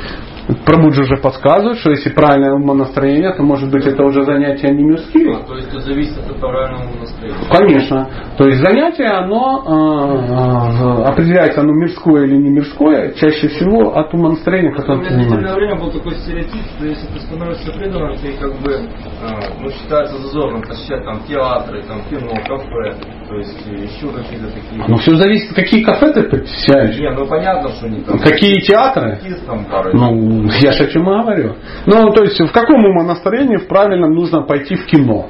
Пробуджи 0.66 1.04
уже 1.04 1.18
подсказывает, 1.18 1.78
что 1.78 1.92
если 1.92 2.10
правильное 2.10 2.54
умонастроение, 2.56 3.32
то 3.36 3.44
может 3.44 3.70
быть 3.70 3.86
это 3.86 4.04
уже 4.04 4.24
занятия 4.24 4.72
не 4.72 4.84
мирские. 4.84 5.36
а, 5.36 5.44
то 5.44 5.56
есть 5.56 5.70
это 5.70 5.80
зависит 5.82 6.18
от 6.18 6.40
правильного 6.40 6.90
настроения. 7.00 7.38
Конечно. 7.52 8.10
То 8.36 8.48
есть 8.48 8.60
занятие, 8.60 9.10
оно 9.10 9.62
э, 9.64 11.04
э, 11.04 11.04
определяется, 11.04 11.62
оно 11.62 11.72
мирское 11.74 12.24
или 12.26 12.38
не 12.38 12.50
мирское, 12.50 13.12
чаще 13.14 13.48
всего 13.50 13.96
от 13.96 14.12
умонастроения, 14.12 14.72
У 14.72 14.76
которым 14.76 15.04
ты 15.04 15.10
меня 15.10 15.18
длительное 15.20 15.50
занимаешься. 15.54 15.60
время 15.60 15.84
был 15.84 15.92
такой 15.92 16.16
стереотип, 16.16 16.62
что 16.76 16.86
если 16.88 17.08
ты 17.14 17.20
становишься 17.20 17.72
преданным, 17.72 18.16
ты 18.16 18.34
как 18.40 18.54
бы, 18.62 18.72
э, 18.72 18.80
ну, 19.62 19.70
считается 19.70 20.18
зазорным 20.18 20.62
посещать 20.64 21.04
там 21.06 21.20
театры, 21.28 21.84
там 21.84 22.02
кино, 22.10 22.34
кафе, 22.48 22.96
то 23.30 23.36
есть 23.36 23.56
э, 23.68 23.84
еще 23.84 24.12
какие-то 24.12 24.48
такие... 24.48 24.84
Ну 24.88 24.98
все 24.98 25.16
зависит, 25.16 25.54
какие 25.54 25.84
кафе 25.84 26.12
ты 26.14 26.24
посещаешь, 26.24 26.98
Не, 26.98 27.12
ну 27.12 27.28
понятно, 27.28 27.70
что 27.70 27.88
не 27.88 28.02
там... 28.02 28.18
какие 28.18 28.60
театры. 28.62 29.20
Там. 29.46 29.68
Ну, 29.94 30.50
я 30.62 30.72
же 30.72 30.86
о 30.86 30.88
чем 30.88 31.04
и 31.04 31.22
говорю. 31.22 31.56
Ну, 31.86 32.12
то 32.12 32.24
есть, 32.24 32.40
в 32.40 32.52
каком 32.52 32.84
умонастроении 32.84 33.58
в 33.58 33.68
правильном 33.68 34.16
нужно 34.16 34.42
пойти 34.42 34.76
в 34.76 34.86
кино, 34.88 35.28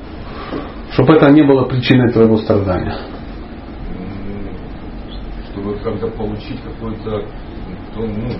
чтобы 0.93 1.15
это 1.15 1.29
не 1.29 1.43
было 1.43 1.65
причиной 1.65 2.09
твоего 2.13 2.37
страдания. 2.37 2.95
Чтобы 5.51 5.75
как-то 5.79 6.07
получить 6.07 6.61
какой-то 6.63 7.25
ну, 7.97 8.05
ну, 8.07 8.31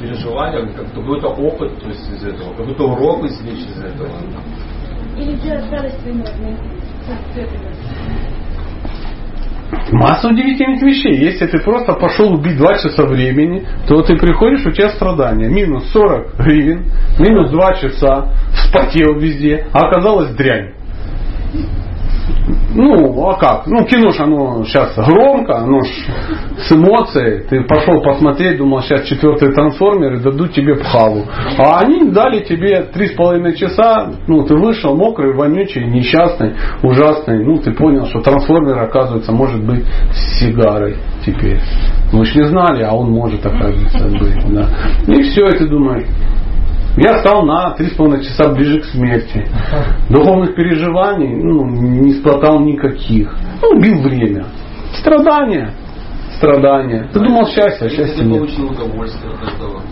переживание, 0.00 0.72
как- 0.74 0.90
какой-то 0.94 1.28
опыт 1.28 1.78
то 1.82 1.88
есть, 1.88 2.08
из 2.10 2.24
этого, 2.24 2.54
какой-то 2.54 2.84
урок 2.84 3.24
извлечь 3.26 3.66
из 3.66 3.78
этого. 3.78 4.08
Или 5.18 5.34
делать 5.34 5.70
радость 5.70 6.00
своим 6.00 6.22
родным. 6.22 6.56
Масса 9.92 10.28
удивительных 10.28 10.82
вещей. 10.82 11.16
Если 11.16 11.46
ты 11.46 11.58
просто 11.58 11.92
пошел 11.94 12.32
убить 12.32 12.56
два 12.56 12.74
часа 12.74 13.04
времени, 13.04 13.66
то 13.88 14.02
ты 14.02 14.16
приходишь, 14.16 14.66
у 14.66 14.70
тебя 14.70 14.90
страдания. 14.90 15.48
Минус 15.48 15.90
40 15.92 16.36
гривен, 16.38 16.84
минус 17.18 17.50
2 17.50 17.74
часа, 17.74 18.32
вспотел 18.54 19.18
везде, 19.18 19.66
а 19.72 19.86
оказалось 19.88 20.30
дрянь. 20.34 20.72
Ну, 22.74 23.28
а 23.28 23.34
как? 23.38 23.66
Ну, 23.66 23.84
кино 23.84 24.10
ж 24.10 24.20
оно 24.20 24.64
сейчас 24.64 24.94
громко, 24.96 25.58
оно 25.58 25.80
ж 25.80 25.88
с 26.58 26.72
эмоцией. 26.72 27.44
Ты 27.48 27.62
пошел 27.64 28.00
посмотреть, 28.02 28.58
думал, 28.58 28.82
сейчас 28.82 29.04
четвертые 29.06 29.52
трансформеры 29.52 30.20
дадут 30.20 30.52
тебе 30.52 30.76
пхаву. 30.76 31.24
А 31.58 31.80
они 31.80 32.10
дали 32.10 32.44
тебе 32.44 32.82
три 32.92 33.08
с 33.08 33.12
половиной 33.12 33.56
часа, 33.56 34.12
ну, 34.28 34.44
ты 34.44 34.54
вышел 34.54 34.96
мокрый, 34.96 35.34
вонючий, 35.34 35.86
несчастный, 35.86 36.54
ужасный. 36.82 37.44
Ну, 37.44 37.58
ты 37.58 37.72
понял, 37.72 38.06
что 38.06 38.20
трансформер, 38.20 38.78
оказывается, 38.78 39.32
может 39.32 39.64
быть 39.64 39.84
с 40.12 40.40
сигарой 40.40 40.96
теперь. 41.24 41.60
Вы 42.12 42.24
ж 42.24 42.36
не 42.36 42.44
знали, 42.44 42.82
а 42.84 42.94
он 42.94 43.10
может, 43.10 43.44
оказывается, 43.44 44.08
быть. 44.08 44.54
Да. 44.54 44.68
И 45.08 45.22
все, 45.22 45.48
и 45.48 45.58
ты 45.58 45.66
думаешь, 45.66 46.06
я 46.96 47.18
стал 47.18 47.44
на 47.44 47.74
три 47.74 47.88
с 47.88 47.94
половиной 47.94 48.24
часа 48.24 48.52
ближе 48.52 48.80
к 48.80 48.84
смерти. 48.86 49.46
Духовных 50.08 50.54
переживаний 50.54 51.34
ну, 51.42 51.66
не 51.66 52.12
испытал 52.12 52.60
никаких. 52.60 53.36
Ну, 53.62 53.76
убил 53.76 54.02
время. 54.02 54.46
Страдания. 54.94 55.72
Страдания. 56.36 57.08
Ты 57.12 57.20
думал 57.20 57.46
счастье, 57.46 57.86
а 57.86 57.90
счастья 57.90 58.24
нет. 58.24 58.38
получил 58.38 58.70
удовольствие 58.70 59.32
от 59.32 59.54
этого. 59.54 59.82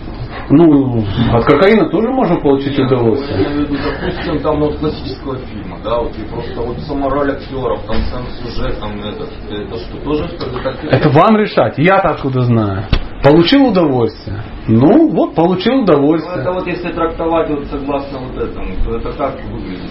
Ну, 0.49 1.03
от 1.33 1.45
кокаина 1.45 1.89
тоже 1.89 2.09
можно 2.09 2.39
получить 2.39 2.77
Я 2.77 2.85
удовольствие. 2.85 3.37
имею 3.37 3.51
в 3.51 3.59
виду, 3.61 3.77
допустим, 3.83 4.39
там 4.41 4.59
ну, 4.59 4.71
классического 4.71 5.37
фильма, 5.37 5.79
да, 5.83 5.99
вот 5.99 6.11
и 6.17 6.23
просто 6.23 6.61
вот 6.61 6.79
сама 6.81 7.09
роль 7.09 7.31
актеров, 7.31 7.81
там 7.87 7.95
сам 8.11 8.23
сюжет, 8.27 8.79
там 8.79 8.91
это, 8.99 9.25
это 9.49 9.77
что, 9.77 9.97
тоже 10.03 10.27
как 10.37 10.53
бы 10.53 10.61
так 10.61 10.75
Это 10.83 11.09
вам 11.09 11.37
решать. 11.37 11.77
Я-то 11.77 12.09
откуда 12.09 12.41
знаю. 12.41 12.83
Получил 13.25 13.65
удовольствие. 13.65 14.43
Ну, 14.67 15.09
вот, 15.09 15.33
получил 15.33 15.73
Ну, 15.73 15.83
это 15.83 15.93
удовольствие. 15.93 16.51
вот 16.51 16.67
если 16.67 16.91
трактовать 16.91 17.49
вот 17.49 17.65
согласно 17.65 18.19
вот 18.19 18.37
этому, 18.37 18.67
то 18.85 18.97
это 18.97 19.11
как 19.13 19.33
выглядит? 19.45 19.89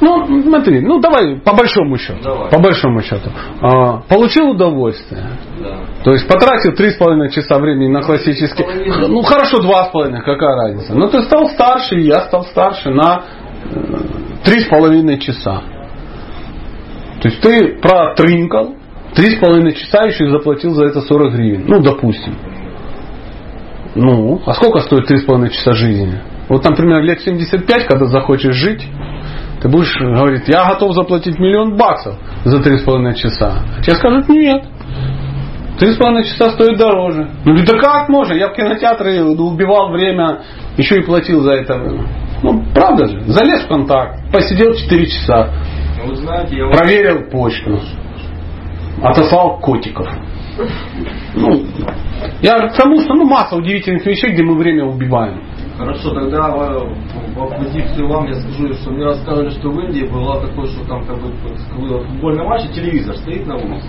Ну, 0.00 0.42
смотри, 0.42 0.80
ну 0.80 0.98
давай 0.98 1.36
по 1.36 1.54
большому 1.54 1.96
счету. 1.96 2.18
Давай. 2.22 2.50
По 2.50 2.58
большому 2.58 3.02
счету. 3.02 3.30
А, 3.60 3.98
получил 4.08 4.50
удовольствие. 4.50 5.22
Да. 5.62 5.78
То 6.02 6.12
есть 6.12 6.26
потратил 6.26 6.72
три 6.72 6.90
с 6.90 6.96
половиной 6.96 7.30
часа 7.30 7.58
времени 7.58 7.92
на 7.92 8.02
классический. 8.02 8.64
Ну 9.08 9.22
хорошо, 9.22 9.60
два 9.60 9.84
с 9.84 9.88
половиной, 9.90 10.22
какая 10.22 10.56
разница. 10.56 10.94
Но 10.94 11.06
ты 11.08 11.22
стал 11.22 11.48
старше, 11.50 11.96
и 11.96 12.06
я 12.06 12.22
стал 12.22 12.44
старше 12.46 12.90
на 12.90 13.22
э, 13.70 13.96
три 14.44 14.60
с 14.60 14.68
половиной 14.68 15.18
часа. 15.20 15.62
То 17.20 17.28
есть 17.28 17.40
ты 17.40 17.78
протрынкал, 17.80 18.77
три 19.14 19.36
с 19.36 19.40
половиной 19.40 19.74
часа 19.74 20.04
еще 20.04 20.26
и 20.26 20.30
заплатил 20.30 20.72
за 20.72 20.86
это 20.86 21.00
40 21.00 21.32
гривен. 21.34 21.64
Ну, 21.66 21.80
допустим. 21.80 22.34
Ну, 23.94 24.40
а 24.46 24.52
сколько 24.54 24.80
стоит 24.80 25.06
три 25.06 25.18
с 25.18 25.24
половиной 25.24 25.50
часа 25.50 25.72
жизни? 25.72 26.20
Вот, 26.48 26.64
например, 26.64 27.02
лет 27.02 27.20
75, 27.20 27.86
когда 27.86 28.06
захочешь 28.06 28.54
жить, 28.54 28.86
ты 29.60 29.68
будешь 29.68 29.94
говорить, 29.98 30.44
я 30.46 30.68
готов 30.68 30.94
заплатить 30.94 31.38
миллион 31.38 31.76
баксов 31.76 32.14
за 32.44 32.62
три 32.62 32.78
с 32.78 32.82
половиной 32.82 33.16
часа. 33.16 33.62
А 33.78 33.82
тебе 33.82 33.96
скажут, 33.96 34.28
нет. 34.28 34.64
Три 35.78 35.92
с 35.92 35.96
половиной 35.96 36.24
часа 36.24 36.50
стоит 36.50 36.78
дороже. 36.78 37.28
Ну 37.44 37.54
да 37.64 37.78
как 37.78 38.08
можно? 38.08 38.34
Я 38.34 38.48
в 38.48 38.54
кинотеатре 38.54 39.22
убивал 39.22 39.92
время, 39.92 40.40
еще 40.76 40.96
и 40.96 41.02
платил 41.02 41.40
за 41.40 41.52
это. 41.52 41.78
Ну, 42.42 42.64
правда 42.74 43.06
же. 43.06 43.20
Залез 43.26 43.64
в 43.64 43.68
контакт, 43.68 44.20
посидел 44.32 44.74
4 44.74 45.06
часа, 45.06 45.50
Ну, 46.04 46.14
знаете, 46.14 46.56
я 46.56 46.68
проверил 46.70 47.28
почту, 47.30 47.80
отослал 49.02 49.58
котиков. 49.60 50.06
Ну, 51.34 51.62
я 52.42 52.68
к 52.68 52.76
тому, 52.76 53.00
что 53.00 53.14
ну, 53.14 53.24
масса 53.24 53.56
удивительных 53.56 54.04
вещей, 54.04 54.32
где 54.32 54.42
мы 54.42 54.56
время 54.58 54.86
убиваем. 54.86 55.40
Хорошо, 55.76 56.12
тогда 56.12 56.50
в, 56.50 57.34
в 57.34 57.42
оппозицию 57.42 58.08
вам 58.08 58.26
я 58.26 58.34
скажу, 58.34 58.72
что 58.74 58.90
мне 58.90 59.04
рассказывали, 59.04 59.50
что 59.50 59.70
в 59.70 59.78
Индии 59.80 60.04
было 60.04 60.40
такое, 60.40 60.66
что 60.66 60.84
там 60.86 61.06
как 61.06 61.20
бы 61.20 61.30
футбольный 62.08 62.44
матч, 62.44 62.64
и 62.64 62.72
телевизор 62.72 63.16
стоит 63.16 63.46
на 63.46 63.54
улице. 63.54 63.86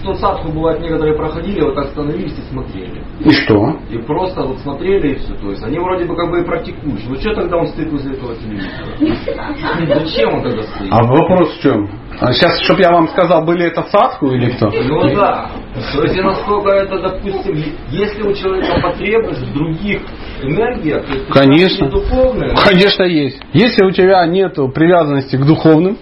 Что 0.00 0.14
садку 0.14 0.52
бывает 0.52 0.80
некоторые 0.80 1.16
проходили, 1.16 1.60
вот 1.60 1.74
так 1.74 1.86
становились 1.88 2.32
и 2.38 2.52
смотрели. 2.52 3.02
И 3.20 3.30
что? 3.30 3.76
И 3.90 3.98
просто 3.98 4.42
вот 4.42 4.58
смотрели 4.58 5.12
и 5.12 5.14
все. 5.16 5.34
То 5.34 5.50
есть 5.50 5.62
они 5.64 5.78
вроде 5.78 6.04
бы 6.04 6.14
как 6.14 6.30
бы 6.30 6.40
и 6.40 6.44
практикующие. 6.44 7.08
Ну 7.08 7.16
что 7.16 7.34
тогда 7.34 7.56
он 7.56 7.66
стоит 7.68 7.90
возле 7.90 8.14
этого 8.14 8.34
телевизора? 8.36 9.94
Зачем 9.94 10.34
он 10.34 10.42
тогда 10.42 10.62
стоит? 10.62 10.92
А 10.92 11.02
вопрос 11.02 11.56
в 11.56 11.62
чем? 11.62 11.90
А 12.20 12.32
сейчас, 12.32 12.60
чтобы 12.62 12.80
я 12.80 12.90
вам 12.90 13.08
сказал, 13.08 13.44
были 13.44 13.66
это 13.66 13.82
садху 13.82 14.26
или 14.28 14.50
кто? 14.50 14.70
Ну 14.70 15.14
да. 15.14 15.50
То 15.94 16.02
есть 16.02 16.20
насколько 16.20 16.70
это, 16.70 17.00
допустим, 17.00 17.56
если 17.90 18.22
у 18.22 18.34
человека 18.34 18.80
потребность 18.82 19.40
в 19.40 19.54
других 19.54 20.00
энергиях, 20.42 21.06
то 21.06 21.12
есть 21.12 21.28
Конечно. 21.28 21.84
не 21.84 21.90
духовная, 21.90 22.56
Конечно, 22.56 23.04
есть. 23.04 23.40
Если 23.52 23.84
у 23.84 23.90
тебя 23.90 24.26
нет 24.26 24.54
привязанности 24.74 25.36
к 25.36 25.44
духовным 25.44 25.96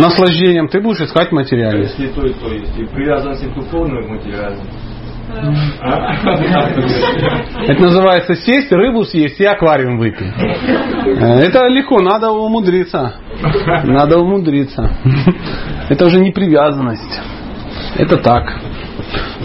наслаждениям, 0.00 0.68
ты 0.68 0.80
будешь 0.80 1.00
искать 1.00 1.30
то 1.30 1.34
материальное. 1.34 1.82
есть 1.82 1.98
и 2.00 2.08
то, 2.08 2.26
и 2.26 2.32
то 2.32 2.48
есть. 2.48 2.78
И 2.78 2.84
привязанность 2.84 3.44
к 3.44 3.54
духовной, 3.54 4.02
и 4.02 4.06
к 4.06 4.10
материальной. 4.10 4.64
Это 7.68 7.80
называется 7.80 8.34
сесть, 8.34 8.72
рыбу 8.72 9.04
съесть 9.04 9.38
и 9.40 9.44
аквариум 9.44 9.98
выпить. 9.98 10.26
Э, 10.36 11.40
Это 11.40 11.68
легко, 11.68 12.00
надо 12.00 12.30
умудриться. 12.30 13.14
Надо 13.84 14.18
умудриться. 14.18 14.90
Это 15.88 16.06
уже 16.06 16.20
не 16.20 16.32
привязанность. 16.32 17.20
Это 17.96 18.16
так. 18.16 18.60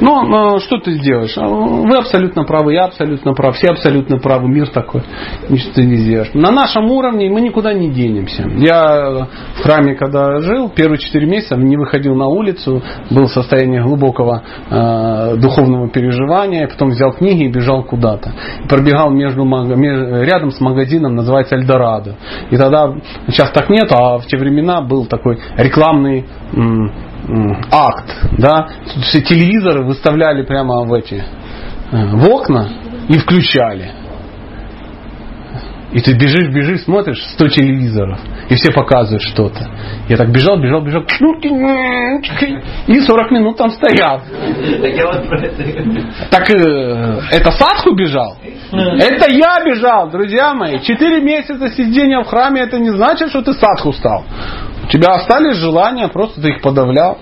Но 0.02 0.56
э, 0.56 0.60
что 0.60 0.78
ты 0.78 0.94
сделаешь? 0.94 1.38
А, 1.38 1.48
Вы 1.48 1.98
абсолютно 1.98 2.44
правы, 2.44 2.74
я 2.74 2.86
абсолютно 2.86 3.34
прав, 3.34 3.56
все 3.56 3.70
абсолютно 3.70 4.18
правы, 4.18 4.48
мир 4.48 4.68
такой. 4.70 5.02
Ничего 5.50 5.74
ты 5.74 5.86
не 5.86 5.96
сделаешь. 5.98 6.32
На 6.34 6.52
нашем 6.52 6.86
уровне 6.92 7.30
мы 7.30 7.42
никуда 7.42 7.74
не 7.74 7.90
денемся. 7.90 8.48
Я 8.58 9.28
в 9.58 9.64
храме, 9.64 9.96
когда 9.96 10.40
жил, 10.42 10.70
первые 10.70 11.00
четыре 11.00 11.28
месяца 11.28 11.56
не 11.56 11.78
выходил 11.78 12.16
на 12.16 12.28
улицу, 12.28 12.82
был 13.10 13.26
в 13.26 13.32
состоянии 13.32 13.80
глубокого 13.80 14.44
э, 14.70 15.38
духовного 15.38 15.90
переживания, 15.90 16.68
потом 16.68 16.90
взял 16.90 17.14
книги 17.14 17.44
и 17.44 17.50
бежал 17.50 17.84
куда-то. 17.84 18.34
Пробегал 18.68 19.12
между, 19.12 19.46
рядом 20.24 20.52
с 20.52 20.60
магазином, 20.60 21.16
называется 21.16 21.56
Эльдорадо. 21.56 22.16
И 22.50 22.58
тогда, 22.58 22.94
сейчас 23.28 23.52
так 23.52 23.70
нет, 23.70 23.92
а 23.92 24.18
в 24.18 24.26
те 24.26 24.38
времена 24.38 24.82
был 24.82 25.06
такой 25.06 25.40
рекламный 25.58 26.26
акт, 27.72 28.12
да, 28.38 28.68
все 29.04 29.22
телевизоры 29.22 29.84
выставляли 29.84 30.44
прямо 30.44 30.84
в 30.84 30.94
эти 30.94 31.24
э, 31.92 32.06
в 32.16 32.30
окна 32.30 32.70
и 33.10 33.18
включали. 33.18 33.92
И 35.92 36.02
ты 36.02 36.14
бежишь, 36.14 36.50
бежишь, 36.50 36.82
смотришь 36.82 37.24
100 37.36 37.48
телевизоров, 37.50 38.20
и 38.50 38.56
все 38.56 38.72
показывают 38.74 39.22
что-то. 39.22 39.66
Я 40.10 40.18
так 40.18 40.30
бежал, 40.30 40.60
бежал, 40.60 40.82
бежал, 40.82 41.04
и 42.88 43.00
40 43.00 43.32
минут 43.32 43.58
там 43.58 43.72
стоял. 43.72 44.22
Так 46.30 46.50
э, 46.50 47.22
это 47.32 47.52
Садху 47.52 47.96
бежал? 47.96 48.36
Это 48.72 49.32
я 49.32 49.64
бежал, 49.64 50.10
друзья 50.10 50.54
мои. 50.54 50.80
Четыре 50.80 51.22
месяца 51.22 51.70
сидения 51.70 52.22
в 52.22 52.28
храме, 52.28 52.64
это 52.64 52.78
не 52.78 52.90
значит, 52.90 53.30
что 53.30 53.42
ты 53.42 53.54
Садху 53.54 53.94
стал. 53.94 54.26
У 54.86 54.88
тебя 54.88 55.16
остались 55.16 55.58
желания, 55.58 56.08
просто 56.08 56.42
ты 56.42 56.50
их 56.50 56.62
подавлял. 56.62 57.18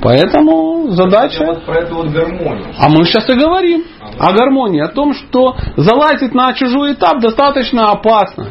Поэтому 0.00 0.90
задача... 0.90 1.44
вот 1.44 1.64
про 1.64 1.80
эту 1.80 1.94
вот 1.96 2.08
гармонию. 2.08 2.64
А 2.76 2.88
мы 2.88 3.04
сейчас 3.04 3.28
и 3.28 3.34
говорим 3.34 3.84
о 4.18 4.32
гармонии, 4.32 4.80
о 4.80 4.88
том, 4.88 5.14
что 5.14 5.54
залазить 5.76 6.34
на 6.34 6.52
чужой 6.54 6.94
этап 6.94 7.20
достаточно 7.20 7.90
опасно. 7.90 8.46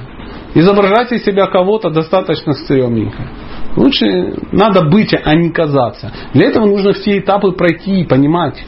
Изображать 0.54 1.12
из 1.12 1.26
себя 1.26 1.48
кого-то 1.48 1.90
достаточно 1.90 2.54
стрёмненько. 2.54 3.28
Лучше 3.76 4.36
надо 4.52 4.86
быть, 4.86 5.14
а 5.14 5.34
не 5.34 5.50
казаться. 5.50 6.12
Для 6.34 6.48
этого 6.48 6.66
нужно 6.66 6.94
все 6.94 7.20
этапы 7.20 7.52
пройти 7.54 8.02
и 8.02 8.06
понимать, 8.06 8.64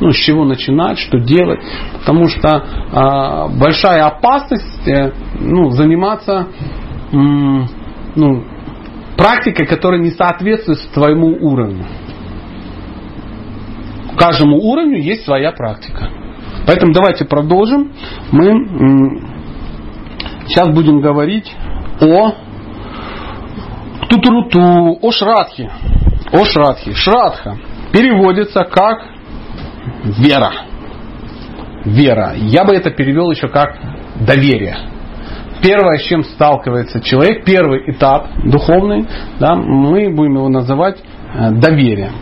ну, 0.00 0.12
с 0.12 0.16
чего 0.16 0.44
начинать, 0.44 0.98
что 0.98 1.18
делать. 1.18 1.60
Потому 2.00 2.28
что 2.28 2.64
а, 2.92 3.48
большая 3.48 4.04
опасность 4.04 4.86
э, 4.86 5.12
ну, 5.40 5.70
заниматься 5.70 6.48
м, 7.12 7.66
ну, 8.14 8.44
практикой, 9.16 9.66
которая 9.66 10.00
не 10.00 10.10
соответствует 10.10 10.80
твоему 10.92 11.36
уровню 11.40 11.84
каждому 14.16 14.56
уровню 14.56 14.98
есть 14.98 15.24
своя 15.24 15.52
практика. 15.52 16.08
Поэтому 16.66 16.92
давайте 16.92 17.24
продолжим. 17.24 17.92
Мы 18.32 19.20
сейчас 20.48 20.68
будем 20.68 21.00
говорить 21.00 21.52
о 22.00 22.32
тутуруту, 24.08 24.98
о 25.00 25.10
шрадхе. 25.12 25.70
О 26.32 26.44
шрадхе. 26.44 26.92
Шрадха 26.94 27.56
переводится 27.92 28.64
как 28.64 29.06
вера. 30.02 30.52
Вера. 31.84 32.34
Я 32.34 32.64
бы 32.64 32.74
это 32.74 32.90
перевел 32.90 33.30
еще 33.30 33.48
как 33.48 33.76
доверие. 34.20 34.76
Первое, 35.66 35.98
с 35.98 36.02
чем 36.02 36.22
сталкивается 36.22 37.00
человек, 37.00 37.44
первый 37.44 37.90
этап 37.90 38.28
духовный, 38.44 39.04
да, 39.40 39.56
мы 39.56 40.14
будем 40.14 40.36
его 40.36 40.48
называть 40.48 41.02
э, 41.34 41.50
доверие. 41.50 42.12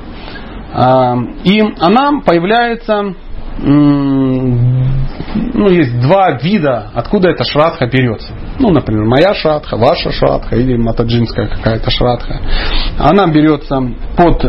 А, 0.72 1.14
И 1.44 1.60
она 1.78 2.22
появляется, 2.24 3.12
ну, 3.58 5.68
есть 5.68 6.00
два 6.00 6.38
вида, 6.40 6.90
откуда 6.94 7.28
эта 7.28 7.44
шрадха 7.44 7.86
берется. 7.86 8.32
Ну, 8.58 8.70
например, 8.70 9.04
моя 9.04 9.34
шрадха, 9.34 9.76
ваша 9.76 10.12
шрадха 10.12 10.56
или 10.56 10.76
матаджинская 10.76 11.48
какая-то 11.48 11.90
шрадха. 11.90 12.40
Она 12.98 13.26
берется 13.26 13.80
под 14.16 14.44
э, 14.44 14.48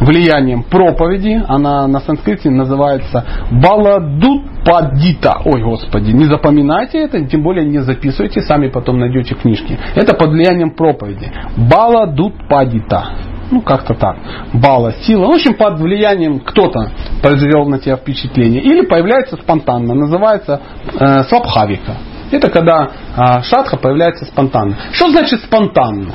влиянием 0.00 0.64
проповеди. 0.64 1.42
Она 1.46 1.86
на 1.86 2.00
санскрите 2.00 2.50
называется 2.50 3.24
баладутпадита. 3.50 5.42
Ой, 5.44 5.62
господи, 5.62 6.10
не 6.10 6.24
запоминайте 6.24 6.98
это, 6.98 7.24
тем 7.26 7.42
более 7.42 7.66
не 7.66 7.78
записывайте, 7.78 8.42
сами 8.42 8.68
потом 8.68 8.98
найдете 8.98 9.34
книжки. 9.34 9.78
Это 9.94 10.14
под 10.14 10.30
влиянием 10.30 10.70
проповеди. 10.70 11.30
Баладутпадита. 11.56 13.04
Ну, 13.50 13.60
как-то 13.62 13.94
так. 13.94 14.16
Бала, 14.54 14.92
сила. 15.02 15.26
В 15.26 15.30
общем, 15.30 15.54
под 15.54 15.78
влиянием 15.78 16.40
кто-то 16.40 16.90
произвел 17.22 17.68
на 17.68 17.78
тебя 17.78 17.96
впечатление. 17.96 18.60
Или 18.60 18.84
появляется 18.84 19.36
спонтанно. 19.36 19.94
Называется 19.94 20.60
э, 20.98 21.22
свабхавика. 21.24 21.96
Это 22.30 22.50
когда 22.50 22.90
э, 23.16 23.42
шатха 23.42 23.76
появляется 23.76 24.24
спонтанно. 24.24 24.76
Что 24.92 25.10
значит 25.10 25.40
спонтанно? 25.42 26.14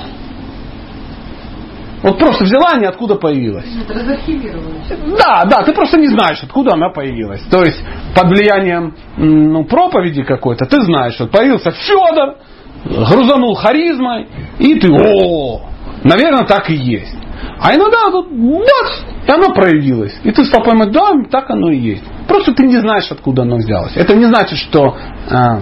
Вот 2.04 2.18
просто 2.18 2.46
взяла, 2.46 2.78
и 2.78 2.82
ниоткуда 2.82 3.16
появилась. 3.16 3.68
Это 3.84 3.94
разархивировалось. 3.94 4.88
Да, 5.20 5.46
да, 5.46 5.64
ты 5.64 5.72
просто 5.72 6.00
не 6.00 6.08
знаешь, 6.08 6.40
откуда 6.42 6.74
она 6.74 6.90
появилась. 6.90 7.42
То 7.52 7.64
есть 7.64 7.80
под 8.16 8.30
влиянием 8.30 8.96
ну, 9.18 9.66
проповеди 9.66 10.24
какой-то, 10.24 10.66
ты 10.66 10.82
знаешь, 10.82 11.14
что 11.14 11.28
появился 11.28 11.72
Федор, 11.72 12.38
грузанул 12.86 13.54
харизмой, 13.54 14.28
и 14.58 14.80
ты, 14.80 14.92
о, 14.92 15.62
наверное, 16.04 16.46
так 16.48 16.72
и 16.72 16.74
есть. 16.74 17.16
А 17.60 17.76
иногда 17.76 18.10
тут 18.12 18.32
бац, 18.32 19.02
и 19.28 19.32
оно 19.32 19.54
проявилось. 19.54 20.20
И 20.24 20.32
ты 20.32 20.44
стал 20.46 20.64
понимать, 20.64 20.92
да, 20.92 21.12
так 21.30 21.52
оно 21.52 21.70
и 21.70 21.78
есть. 21.78 22.04
Просто 22.28 22.54
ты 22.54 22.66
не 22.66 22.78
знаешь, 22.78 23.12
откуда 23.12 23.44
оно 23.44 23.58
взялось. 23.58 23.96
Это 23.96 24.16
не 24.16 24.26
значит, 24.26 24.58
что 24.58 24.98
а, 25.30 25.62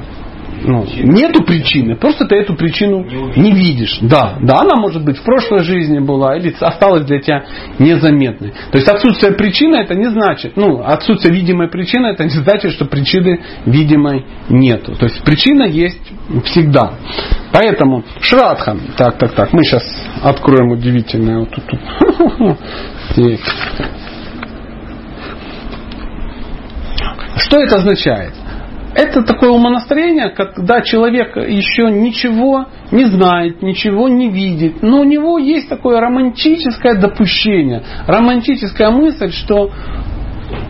ну, 0.64 0.86
нету 1.04 1.44
причины, 1.44 1.96
просто 1.96 2.26
ты 2.26 2.36
эту 2.36 2.56
причину 2.56 3.06
не 3.36 3.52
видишь. 3.52 4.00
Да, 4.02 4.38
да, 4.42 4.60
она 4.62 4.76
может 4.76 5.04
быть 5.04 5.18
в 5.18 5.24
прошлой 5.24 5.64
жизни 5.64 6.00
была 6.00 6.38
или 6.38 6.54
осталась 6.60 7.06
для 7.06 7.20
тебя 7.20 7.46
незаметной. 7.80 8.52
То 8.72 8.78
есть 8.78 8.88
отсутствие 8.88 9.34
причины 9.34 9.78
это 9.78 9.96
не 9.96 10.10
значит, 10.10 10.54
ну, 10.56 10.82
отсутствие 10.84 11.34
видимой 11.34 11.70
причины 11.70 12.08
это 12.08 12.24
не 12.24 12.30
значит, 12.30 12.72
что 12.74 12.86
причины 12.86 13.42
видимой 13.66 14.26
нету. 14.50 14.96
То 14.96 15.06
есть 15.06 15.24
причина 15.24 15.64
есть 15.64 16.02
всегда. 16.46 16.94
Поэтому 17.52 18.04
Шрадха, 18.22 18.78
так, 18.98 19.18
так, 19.18 19.32
так, 19.32 19.54
мы 19.54 19.64
сейчас 19.64 19.84
откроем 20.22 20.72
удивительное 20.72 21.40
вот 21.40 21.50
тут. 21.50 21.64
тут. 23.16 23.40
Что 27.38 27.60
это 27.62 27.78
означает? 27.78 28.34
Это 28.96 29.22
такое 29.22 29.52
умонастроение, 29.52 30.30
когда 30.30 30.82
человек 30.82 31.38
еще 31.38 31.92
ничего 31.92 32.66
не 32.92 33.06
знает, 33.06 33.62
ничего 33.62 34.10
не 34.10 34.30
видит, 34.30 34.82
но 34.82 35.02
у 35.02 35.04
него 35.04 35.38
есть 35.38 35.70
такое 35.70 36.00
романтическое 36.00 37.00
допущение, 37.00 37.84
романтическая 38.08 38.90
мысль, 38.90 39.32
что 39.32 39.72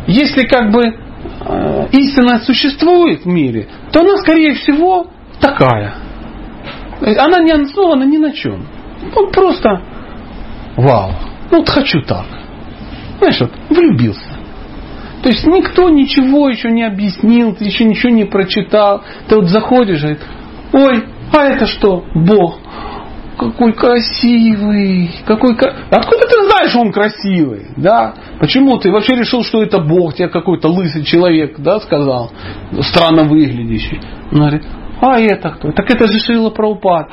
если 0.05 0.45
как 0.45 0.71
бы 0.71 0.83
э, 0.83 1.87
истина 1.93 2.39
существует 2.39 3.23
в 3.23 3.27
мире, 3.27 3.67
то 3.93 4.01
она, 4.01 4.17
скорее 4.17 4.53
всего, 4.53 5.07
такая. 5.39 5.95
Она 7.01 7.39
не 7.39 7.51
основана 7.51 8.03
ни 8.03 8.17
на 8.17 8.33
чем. 8.33 8.67
Он 9.15 9.31
просто 9.31 9.81
вау, 10.75 11.11
ну 11.51 11.59
вот 11.59 11.69
хочу 11.69 12.01
так. 12.01 12.25
Знаешь, 13.19 13.39
вот 13.39 13.51
влюбился. 13.69 14.28
То 15.23 15.29
есть 15.29 15.45
никто 15.45 15.89
ничего 15.89 16.47
еще 16.49 16.69
не 16.71 16.83
объяснил, 16.83 17.53
ты 17.53 17.65
еще 17.65 17.83
ничего 17.83 18.11
не 18.13 18.25
прочитал. 18.25 19.03
Ты 19.27 19.35
вот 19.35 19.45
заходишь 19.49 19.99
и 19.99 20.01
говорит, 20.01 20.21
ой, 20.73 21.03
а 21.37 21.43
это 21.45 21.65
что? 21.65 22.03
Бог. 22.15 22.57
Какой 23.37 23.71
красивый. 23.73 25.11
Какой... 25.25 25.55
ка- 25.55 25.73
Откуда 25.91 26.25
ты 26.27 26.43
знаешь, 26.47 26.75
он 26.75 26.91
красивый? 26.91 27.67
Да? 27.77 28.13
Почему 28.39 28.77
ты 28.77 28.91
вообще 28.91 29.15
решил, 29.15 29.43
что 29.43 29.63
это 29.63 29.79
Бог? 29.79 30.13
Тебе 30.15 30.27
какой-то 30.27 30.67
лысый 30.69 31.03
человек 31.03 31.55
да, 31.59 31.79
сказал, 31.79 32.31
странно 32.81 33.23
выглядящий. 33.23 33.99
Он 34.31 34.39
говорит, 34.39 34.63
а 35.01 35.19
это 35.19 35.51
кто? 35.51 35.71
Так 35.71 35.89
это 35.89 36.07
же 36.07 36.19
Шила 36.19 36.49
Праупад. 36.49 37.09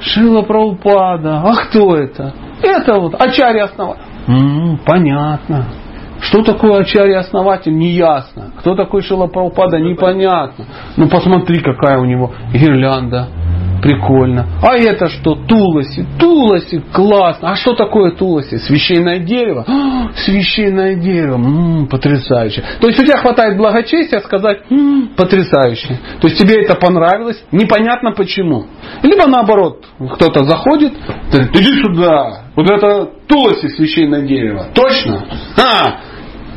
Шила 0.00 0.42
Праупада. 0.42 1.40
А 1.42 1.54
кто 1.54 1.94
это? 1.96 2.34
Это 2.62 2.98
вот 2.98 3.14
Ачарья 3.20 3.64
основатель. 3.64 4.02
М, 4.26 4.78
понятно. 4.84 5.66
Что 6.20 6.42
такое 6.42 6.80
Ачарья 6.80 7.20
основатель, 7.20 7.74
не 7.76 7.90
ясно. 7.90 8.52
Кто 8.58 8.74
такой 8.74 9.02
Шила 9.02 9.26
непонятно. 9.26 10.66
Ну 10.96 11.08
посмотри, 11.08 11.60
какая 11.60 11.98
у 11.98 12.04
него 12.04 12.32
гирлянда. 12.52 13.28
Прикольно. 13.82 14.46
А 14.62 14.76
это 14.76 15.08
что? 15.08 15.34
Туласи. 15.34 16.04
Туласи. 16.18 16.82
Классно. 16.92 17.52
А 17.52 17.56
что 17.56 17.74
такое 17.74 18.10
Туласи? 18.10 18.58
Священное 18.58 19.20
дерево? 19.20 19.64
А, 19.66 20.10
священное 20.16 20.96
дерево. 20.96 21.36
М, 21.36 21.86
потрясающе. 21.86 22.62
То 22.80 22.88
есть 22.88 23.00
у 23.00 23.04
тебя 23.04 23.16
хватает 23.18 23.56
благочестия 23.56 24.20
сказать 24.20 24.70
«М, 24.70 25.10
потрясающе. 25.16 25.98
То 26.20 26.28
есть 26.28 26.38
тебе 26.38 26.62
это 26.62 26.74
понравилось. 26.74 27.42
Непонятно 27.52 28.12
почему. 28.12 28.66
Либо 29.02 29.26
наоборот, 29.26 29.86
кто-то 30.12 30.44
заходит, 30.44 30.92
говорит, 31.32 31.56
иди 31.56 31.82
сюда. 31.82 32.42
Вот 32.56 32.68
это 32.68 33.08
Туласи 33.26 33.68
священное 33.68 34.22
дерево. 34.22 34.66
Точно? 34.74 35.24
А, 35.56 36.00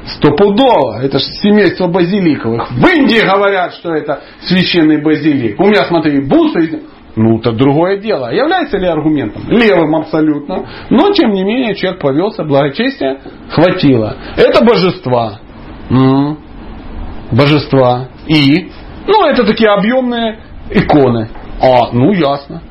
Стопудово. 0.05 1.01
Это 1.01 1.19
же 1.19 1.25
семейство 1.41 1.87
базиликовых. 1.87 2.71
В 2.71 2.87
Индии 2.87 3.21
говорят, 3.25 3.73
что 3.75 3.93
это 3.93 4.21
священный 4.41 5.01
базилик. 5.01 5.59
У 5.59 5.65
меня, 5.65 5.85
смотри, 5.85 6.19
бусы. 6.21 6.83
Ну, 7.15 7.37
это 7.39 7.51
другое 7.51 7.97
дело. 7.97 8.33
Является 8.33 8.77
ли 8.77 8.87
аргументом? 8.87 9.43
Левым 9.47 9.95
абсолютно. 9.95 10.65
Но, 10.89 11.11
тем 11.11 11.31
не 11.31 11.43
менее, 11.43 11.75
человек 11.75 12.01
повелся, 12.01 12.43
благочестия 12.43 13.19
хватило. 13.49 14.17
Это 14.35 14.65
божества. 14.65 15.39
Божества. 17.31 18.07
И? 18.27 18.71
Ну, 19.07 19.25
это 19.25 19.45
такие 19.45 19.69
объемные 19.69 20.39
иконы. 20.71 21.29
А, 21.61 21.91
ну 21.93 22.11
ясно. 22.13 22.61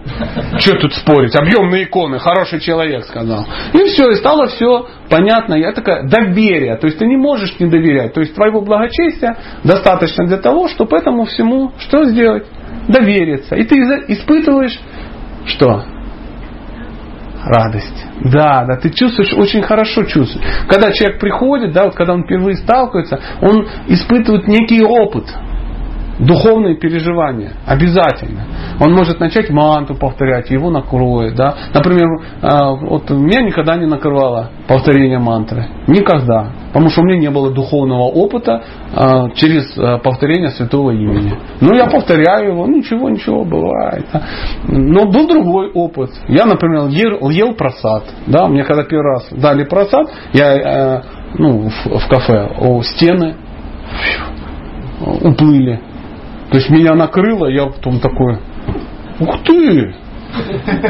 Что 0.59 0.77
тут 0.77 0.95
спорить? 0.95 1.35
Объемные 1.35 1.85
иконы, 1.85 2.19
хороший 2.19 2.61
человек 2.61 3.05
сказал. 3.05 3.47
И 3.73 3.85
все, 3.85 4.11
и 4.11 4.15
стало 4.17 4.49
все 4.49 4.87
понятно. 5.09 5.55
Я 5.55 5.73
такая, 5.73 6.09
доверие. 6.09 6.77
То 6.77 6.87
есть 6.87 6.99
ты 6.99 7.07
не 7.07 7.17
можешь 7.17 7.59
не 7.59 7.69
доверять. 7.69 8.13
То 8.13 8.21
есть 8.21 8.35
твоего 8.35 8.61
благочестия 8.61 9.37
достаточно 9.65 10.27
для 10.27 10.39
того, 10.39 10.69
чтобы 10.69 10.97
этому 10.97 11.25
всему 11.25 11.73
что 11.79 12.05
сделать? 12.05 12.47
Довериться. 12.89 13.55
И 13.55 13.65
ты 13.65 13.77
испытываешь 14.09 14.79
что? 15.47 15.85
Радость. 17.45 18.07
Да, 18.21 18.65
да, 18.65 18.77
ты 18.77 18.91
чувствуешь, 18.91 19.33
очень 19.35 19.63
хорошо 19.63 20.05
чувствуешь. 20.05 20.47
Когда 20.69 20.93
человек 20.93 21.19
приходит, 21.19 21.73
да, 21.73 21.85
вот 21.85 21.95
когда 21.95 22.15
он 22.15 22.25
впервые 22.25 22.57
сталкивается, 22.57 23.21
он 23.41 23.67
испытывает 23.89 24.47
некий 24.47 24.83
опыт 24.83 25.27
духовные 26.18 26.76
переживания. 26.76 27.52
Обязательно. 27.66 28.44
Он 28.80 28.93
может 28.93 29.20
начать 29.20 29.51
манту 29.51 29.94
повторять, 29.94 30.51
его 30.51 30.70
накроет. 30.70 31.34
Да? 31.34 31.55
Например, 31.74 32.06
а, 32.43 32.72
вот 32.72 33.10
меня 33.10 33.43
никогда 33.43 33.76
не 33.76 33.86
накрывало 33.86 34.51
повторение 34.66 35.18
мантры. 35.18 35.66
Никогда. 35.86 36.52
Потому 36.68 36.89
что 36.90 37.02
у 37.02 37.05
меня 37.05 37.18
не 37.18 37.30
было 37.30 37.51
духовного 37.51 38.05
опыта 38.05 38.62
а, 38.94 39.30
через 39.30 39.76
а, 39.78 39.98
повторение 39.98 40.51
святого 40.51 40.90
имени. 40.90 41.34
Ну, 41.60 41.74
я 41.74 41.86
повторяю 41.86 42.52
его, 42.52 42.66
ничего, 42.66 43.09
ничего, 43.09 43.44
бывает. 43.44 44.06
Но 44.68 45.06
был 45.06 45.26
другой 45.28 45.70
опыт. 45.72 46.10
Я, 46.28 46.47
например, 46.47 46.89
ел, 46.89 47.30
ел 47.30 47.55
просад. 47.55 48.05
Да? 48.26 48.47
Мне 48.48 48.64
когда 48.64 48.84
первый 48.84 49.14
раз 49.14 49.28
дали 49.30 49.64
просад, 49.64 50.09
я 50.32 51.02
ну, 51.34 51.68
в, 51.68 51.98
в 51.98 52.09
кафе, 52.09 52.51
о, 52.59 52.82
стены 52.82 53.36
уплыли. 55.01 55.80
То 56.53 56.59
есть 56.59 56.69
меня 56.69 56.95
накрыло, 56.95 57.47
я 57.47 57.65
потом 57.65 57.99
такой, 57.99 58.37
ух 59.19 59.43
ты, 59.43 59.95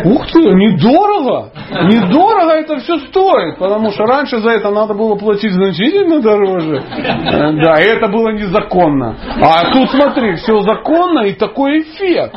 Ух 0.04 0.26
ты, 0.30 0.38
недорого! 0.38 1.50
Недорого 1.70 2.52
это 2.52 2.78
все 2.78 2.98
стоит, 2.98 3.58
потому 3.58 3.90
что 3.90 4.04
раньше 4.04 4.38
за 4.38 4.50
это 4.50 4.70
надо 4.70 4.94
было 4.94 5.16
платить 5.16 5.52
значительно 5.52 6.20
дороже. 6.20 6.76
Э, 6.76 7.52
да, 7.62 7.80
и 7.80 7.84
это 7.84 8.08
было 8.08 8.30
незаконно. 8.30 9.16
А 9.40 9.72
тут 9.72 9.90
смотри, 9.90 10.36
все 10.36 10.60
законно 10.60 11.20
и 11.20 11.32
такой 11.32 11.80
эффект. 11.80 12.36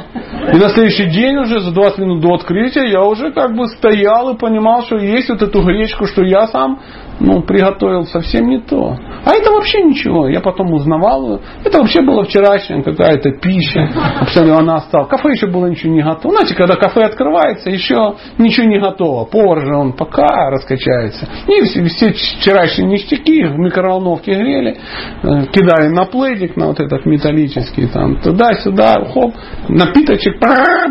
И 0.54 0.58
на 0.58 0.70
следующий 0.70 1.06
день 1.06 1.38
уже 1.38 1.60
за 1.60 1.74
20 1.74 2.00
минут 2.00 2.22
до 2.22 2.34
открытия 2.36 2.90
я 2.90 3.04
уже 3.04 3.32
как 3.32 3.56
бы 3.56 3.68
стоял 3.68 4.30
и 4.32 4.38
понимал, 4.38 4.84
что 4.84 4.98
есть 4.98 5.30
вот 5.30 5.42
эту 5.42 5.62
гречку, 5.62 6.06
что 6.06 6.24
я 6.24 6.48
сам 6.48 6.80
ну, 7.20 7.42
приготовил 7.42 8.04
совсем 8.04 8.48
не 8.48 8.60
то. 8.60 8.98
А 9.26 9.32
это 9.34 9.52
вообще 9.52 9.82
ничего. 9.84 10.28
Я 10.28 10.42
потом 10.42 10.74
узнавал. 10.74 11.42
Это 11.64 11.80
вообще 11.80 12.02
была 12.02 12.24
вчерашняя 12.24 12.84
какая-то 12.84 13.32
пища. 13.32 13.90
Абсолютно 14.20 14.60
она 14.60 14.76
осталась. 14.76 15.10
Кафе 15.10 15.30
еще 15.30 15.48
было 15.48 15.68
ничего 15.68 15.94
не 15.94 16.02
готово. 16.02 16.36
Знаете, 16.36 16.56
когда 16.56 16.76
кафе 16.76 16.95
открывается, 17.04 17.70
еще 17.70 18.16
ничего 18.38 18.68
не 18.68 18.80
готово. 18.80 19.26
Повар 19.26 19.66
же 19.66 19.76
он 19.76 19.94
пока 19.94 20.50
раскачается. 20.50 21.28
И 21.48 21.62
все, 21.64 21.84
все 21.86 22.14
вчерашние 22.14 22.90
ништяки 22.90 23.44
в 23.46 23.58
микроволновке 23.58 24.34
грели. 24.34 24.78
Э, 25.24 25.46
кидали 25.52 25.90
на 25.90 26.06
плейдик, 26.06 26.56
на 26.56 26.68
вот 26.68 26.80
этот 26.80 27.06
металлический. 27.06 27.88
Там, 27.88 28.20
туда-сюда, 28.22 29.06
хоп, 29.14 29.34
напиточек 29.70 30.40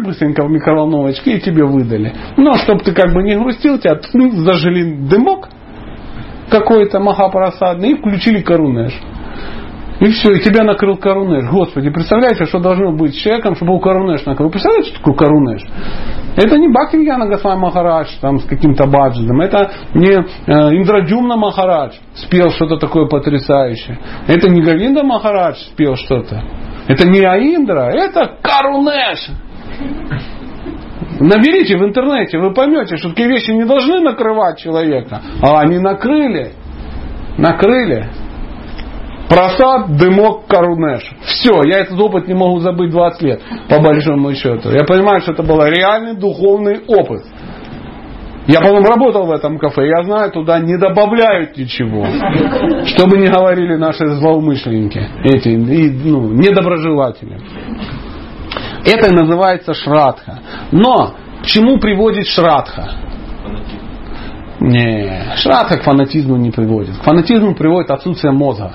быстренько 0.05 0.45
в 0.45 0.51
микроволновочке 0.51 1.37
и 1.37 1.41
тебе 1.41 1.65
выдали. 1.65 2.13
Но, 2.37 2.55
чтобы 2.55 2.81
ты 2.81 2.93
как 2.93 3.13
бы 3.13 3.23
не 3.23 3.37
грустил, 3.37 3.79
тебя 3.79 3.99
зажили 4.43 4.95
дымок 5.09 5.49
какой-то 6.51 7.01
махапрасадный 7.01 7.93
и 7.93 7.95
включили 7.97 8.41
корунеш. 8.41 8.93
И 10.01 10.07
все, 10.11 10.33
и 10.33 10.41
тебя 10.41 10.65
накрыл 10.65 10.97
корунеш. 10.97 11.49
Господи, 11.51 11.91
представляете, 11.91 12.47
что 12.47 12.59
должно 12.59 12.93
быть 12.93 13.15
с 13.15 13.19
человеком, 13.19 13.55
чтобы 13.55 13.73
был 13.73 13.81
корунеш 13.81 14.25
накрыл? 14.27 14.51
Представляете, 14.51 14.91
что 14.91 14.99
такое 14.99 15.15
корунеш? 15.15 15.63
Это 16.37 16.59
не 16.59 16.69
Бхактивьяна 16.69 17.27
Госвами 17.27 17.61
Махарадж 17.61 18.09
там, 18.21 18.41
с 18.41 18.45
каким-то 18.45 18.87
баджидом. 18.87 19.41
Это 19.41 19.71
не 19.95 20.11
э, 20.11 20.23
Индрадюмна 20.77 21.37
Махарадж 21.37 21.95
спел 22.15 22.51
что-то 22.51 22.77
такое 22.77 23.07
потрясающее. 23.07 23.99
Это 24.27 24.49
не 24.49 24.63
Гавинда 24.63 25.05
Махарадж 25.05 25.59
спел 25.73 25.95
что-то. 25.95 26.43
Это 26.89 27.07
не 27.09 27.21
Аиндра, 27.21 27.91
это 27.93 28.37
Карунеш. 28.43 29.31
Наберите 31.21 31.77
в 31.77 31.85
интернете, 31.85 32.39
вы 32.39 32.53
поймете, 32.53 32.97
что 32.97 33.11
такие 33.11 33.29
вещи 33.29 33.53
не 33.53 33.65
должны 33.65 34.01
накрывать 34.01 34.59
человека. 34.59 35.23
А 35.41 35.61
они 35.61 35.79
накрыли. 35.79 36.53
Накрыли. 37.39 38.09
Просад, 39.35 39.97
дымок, 39.97 40.47
корунеш. 40.47 41.03
Все, 41.25 41.63
я 41.65 41.81
этот 41.81 41.99
опыт 41.99 42.29
не 42.29 42.35
могу 42.35 42.61
забыть 42.61 42.91
20 42.91 43.23
лет, 43.23 43.43
по 43.69 43.81
большому 43.81 44.33
счету. 44.33 44.71
Я 44.71 44.85
понимаю, 44.85 45.21
что 45.23 45.33
это 45.33 45.43
был 45.43 45.61
реальный 45.65 46.15
духовный 46.15 46.85
опыт. 46.87 47.23
Я 48.47 48.61
потом 48.61 48.85
работал 48.85 49.27
в 49.27 49.33
этом 49.33 49.59
кафе, 49.59 49.89
я 49.89 50.05
знаю, 50.05 50.31
туда 50.31 50.61
не 50.61 50.77
добавляют 50.77 51.57
ничего. 51.57 52.05
Что 52.85 53.09
бы 53.09 53.19
ни 53.19 53.27
говорили 53.27 53.75
наши 53.75 54.07
злоумышленники, 54.07 55.01
эти 55.25 55.49
и, 55.49 55.91
ну, 55.91 56.29
недоброжелатели. 56.31 57.41
Это 58.87 59.13
называется 59.13 59.75
шрадха. 59.75 60.39
Но 60.71 61.15
к 61.43 61.47
чему 61.47 61.79
приводит 61.79 62.29
шрадха? 62.29 62.91
Не, 64.61 65.37
шрадха 65.37 65.79
к 65.79 65.83
фанатизму 65.83 66.37
не 66.37 66.51
приводит. 66.51 66.97
К 66.99 67.03
фанатизму 67.03 67.55
приводит 67.55 67.91
отсутствие 67.91 68.33
мозга. 68.33 68.73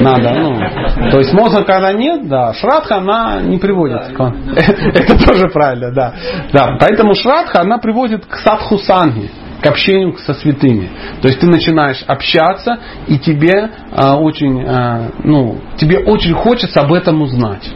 Надо, 0.00 0.34
ну. 0.34 1.10
То 1.10 1.18
есть 1.18 1.32
мозга 1.32 1.64
когда 1.64 1.92
нет, 1.92 2.28
да, 2.28 2.52
шрадха 2.54 2.96
она 2.96 3.40
не 3.40 3.58
приводит. 3.58 4.02
Это 4.18 5.24
тоже 5.24 5.48
правильно, 5.48 5.92
да. 5.92 6.14
Да, 6.52 6.76
поэтому 6.78 7.14
шрадха 7.14 7.60
она 7.60 7.78
приводит 7.78 8.26
к 8.26 8.36
садхусанге 8.36 9.30
к 9.62 9.66
общению 9.66 10.16
со 10.18 10.34
святыми. 10.34 10.90
То 11.20 11.28
есть 11.28 11.40
ты 11.40 11.46
начинаешь 11.46 12.02
общаться, 12.06 12.78
и 13.06 13.16
тебе 13.18 13.70
э, 13.92 14.10
очень, 14.14 14.60
э, 14.60 15.10
ну, 15.22 15.58
тебе 15.76 16.00
очень 16.00 16.34
хочется 16.34 16.80
об 16.80 16.92
этом 16.92 17.22
узнать. 17.22 17.72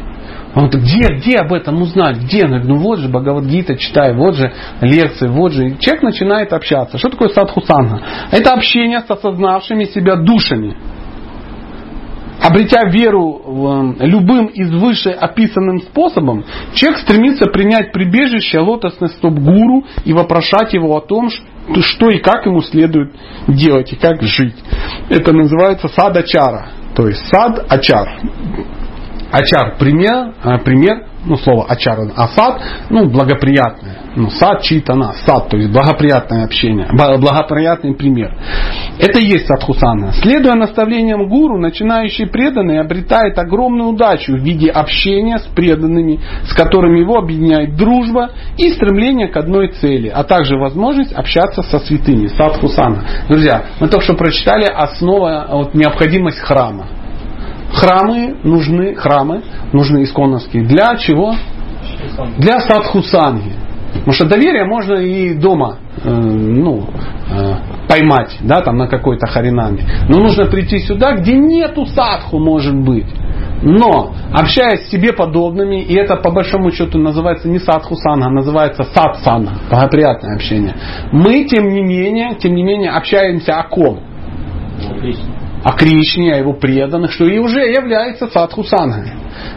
Он 0.56 0.70
говорит, 0.70 0.88
где, 0.88 1.14
где 1.16 1.36
об 1.36 1.52
этом 1.52 1.82
узнать? 1.82 2.16
Где? 2.16 2.46
ну 2.46 2.78
вот 2.78 2.98
же 2.98 3.08
Бхагавадгита 3.08 3.76
читай, 3.76 4.14
вот 4.14 4.36
же 4.36 4.50
лекции, 4.80 5.28
вот 5.28 5.52
же. 5.52 5.68
И 5.68 5.78
человек 5.78 6.02
начинает 6.02 6.54
общаться. 6.54 6.96
Что 6.96 7.10
такое 7.10 7.28
садхусанга? 7.28 8.00
Это 8.30 8.54
общение 8.54 9.00
с 9.00 9.10
осознавшими 9.10 9.84
себя 9.84 10.16
душами. 10.16 10.74
Обретя 12.42 12.88
веру 12.88 13.42
в 13.44 13.96
любым 14.00 14.46
из 14.46 14.70
выше 14.70 15.10
описанным 15.10 15.80
способом, 15.80 16.44
человек 16.74 17.00
стремится 17.00 17.50
принять 17.50 17.92
прибежище 17.92 18.58
лотосный 18.58 19.08
стоп 19.08 19.34
гуру 19.34 19.84
и 20.06 20.14
вопрошать 20.14 20.72
его 20.72 20.96
о 20.96 21.00
том, 21.02 21.28
что 21.28 22.08
и 22.08 22.18
как 22.18 22.46
ему 22.46 22.62
следует 22.62 23.12
делать 23.46 23.92
и 23.92 23.96
как 23.96 24.22
жить. 24.22 24.56
Это 25.10 25.32
называется 25.34 25.88
садачара, 25.88 26.68
то 26.94 27.06
есть 27.06 27.26
сад-ачар. 27.26 28.20
Ачар 29.32 29.76
пример, 29.78 30.34
а, 30.42 30.58
пример, 30.58 31.04
ну 31.24 31.36
слово 31.36 31.66
ачар, 31.68 31.98
асад, 32.16 32.62
ну 32.90 33.08
благоприятное. 33.08 34.06
Ну, 34.16 34.30
сад 34.30 34.62
читана, 34.62 35.12
сад, 35.26 35.50
то 35.50 35.58
есть 35.58 35.70
благоприятное 35.70 36.44
общение, 36.44 36.88
благоприятный 36.90 37.94
пример. 37.94 38.34
Это 38.98 39.18
и 39.20 39.26
есть 39.26 39.46
садхусана. 39.46 40.12
Следуя 40.22 40.54
наставлениям 40.54 41.28
гуру, 41.28 41.58
начинающий 41.58 42.26
преданный 42.26 42.80
обретает 42.80 43.38
огромную 43.38 43.90
удачу 43.90 44.32
в 44.32 44.40
виде 44.40 44.70
общения 44.70 45.38
с 45.38 45.42
преданными, 45.54 46.18
с 46.46 46.54
которыми 46.54 47.00
его 47.00 47.18
объединяет 47.18 47.76
дружба 47.76 48.30
и 48.56 48.70
стремление 48.70 49.28
к 49.28 49.36
одной 49.36 49.68
цели, 49.68 50.08
а 50.08 50.24
также 50.24 50.56
возможность 50.56 51.12
общаться 51.12 51.60
со 51.60 51.78
святыми, 51.80 52.28
садхусана. 52.28 53.04
Друзья, 53.28 53.64
мы 53.80 53.88
только 53.88 54.02
что 54.02 54.14
прочитали 54.14 54.64
основа, 54.64 55.46
вот, 55.50 55.74
необходимость 55.74 56.38
храма. 56.38 56.86
Храмы 57.72 58.36
нужны, 58.42 58.94
храмы 58.94 59.42
нужны 59.72 60.04
исконновские. 60.04 60.64
Для 60.64 60.96
чего? 60.96 61.34
Для 62.38 62.60
садхусанги. 62.60 63.52
Потому 63.98 64.12
что 64.12 64.26
доверие 64.26 64.64
можно 64.64 64.94
и 64.94 65.34
дома 65.34 65.78
э, 66.04 66.10
ну, 66.10 66.86
э, 67.30 67.54
поймать, 67.88 68.36
да, 68.42 68.60
там 68.60 68.76
на 68.76 68.88
какой-то 68.88 69.26
харинаме. 69.26 69.82
Но 70.08 70.18
нужно 70.18 70.46
прийти 70.46 70.78
сюда, 70.78 71.16
где 71.16 71.34
нету 71.34 71.86
садху, 71.86 72.38
может 72.38 72.76
быть. 72.76 73.06
Но, 73.62 74.12
общаясь 74.32 74.86
с 74.86 74.90
себе 74.90 75.12
подобными, 75.12 75.80
и 75.82 75.94
это 75.94 76.16
по 76.16 76.30
большому 76.30 76.70
счету 76.70 76.98
называется 76.98 77.48
не 77.48 77.58
садхусанга, 77.58 78.26
а 78.26 78.30
называется 78.30 78.84
садсанга, 78.84 79.52
благоприятное 79.70 80.34
общение. 80.34 80.74
Мы, 81.10 81.44
тем 81.44 81.68
не 81.68 81.82
менее, 81.82 82.34
тем 82.38 82.54
не 82.54 82.62
менее, 82.62 82.90
общаемся 82.90 83.58
о 83.58 83.64
ком? 83.64 84.00
О 85.66 85.72
Кришне, 85.72 86.32
о 86.32 86.38
его 86.38 86.52
преданных, 86.52 87.10
что 87.10 87.24
и 87.24 87.38
уже 87.38 87.58
является 87.58 88.28
садху 88.28 88.62
сангой. 88.62 89.10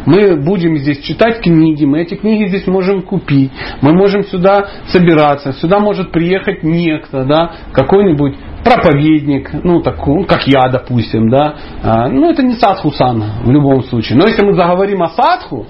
Мы 0.07 0.37
будем 0.37 0.75
здесь 0.77 1.01
читать 1.03 1.39
книги, 1.39 1.85
мы 1.85 2.01
эти 2.01 2.15
книги 2.15 2.47
здесь 2.47 2.65
можем 2.65 3.03
купить, 3.03 3.51
мы 3.81 3.93
можем 3.93 4.23
сюда 4.23 4.69
собираться, 4.87 5.53
сюда 5.53 5.77
может 5.77 6.11
приехать 6.11 6.63
некто, 6.63 7.25
да, 7.25 7.51
какой-нибудь 7.73 8.35
проповедник, 8.63 9.51
ну, 9.63 9.81
такой, 9.81 10.23
как 10.23 10.47
я, 10.47 10.67
допустим, 10.69 11.29
да, 11.29 11.53
а, 11.83 12.07
ну, 12.09 12.31
это 12.31 12.41
не 12.41 12.55
садху 12.55 12.89
санга 12.89 13.27
в 13.43 13.51
любом 13.51 13.83
случае. 13.83 14.17
Но 14.17 14.25
если 14.25 14.43
мы 14.43 14.55
заговорим 14.55 15.03
о 15.03 15.09
садху, 15.09 15.67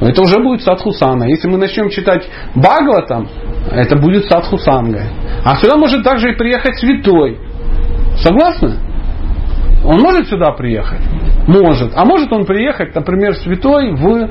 это 0.00 0.20
уже 0.20 0.38
будет 0.42 0.60
садхусана. 0.60 1.24
Если 1.24 1.48
мы 1.48 1.56
начнем 1.56 1.88
читать 1.88 2.28
Бхагаватам, 2.54 3.26
это 3.70 3.96
будет 3.96 4.26
садхусанга. 4.26 5.04
А 5.44 5.56
сюда 5.56 5.78
может 5.78 6.04
также 6.04 6.32
и 6.32 6.36
приехать 6.36 6.76
святой. 6.76 7.38
Согласны? 8.18 8.91
Он 9.84 10.00
может 10.00 10.28
сюда 10.28 10.52
приехать? 10.52 11.00
Может. 11.48 11.92
А 11.94 12.04
может 12.04 12.32
он 12.32 12.44
приехать, 12.44 12.94
например, 12.94 13.34
святой 13.34 13.94
в, 13.94 14.30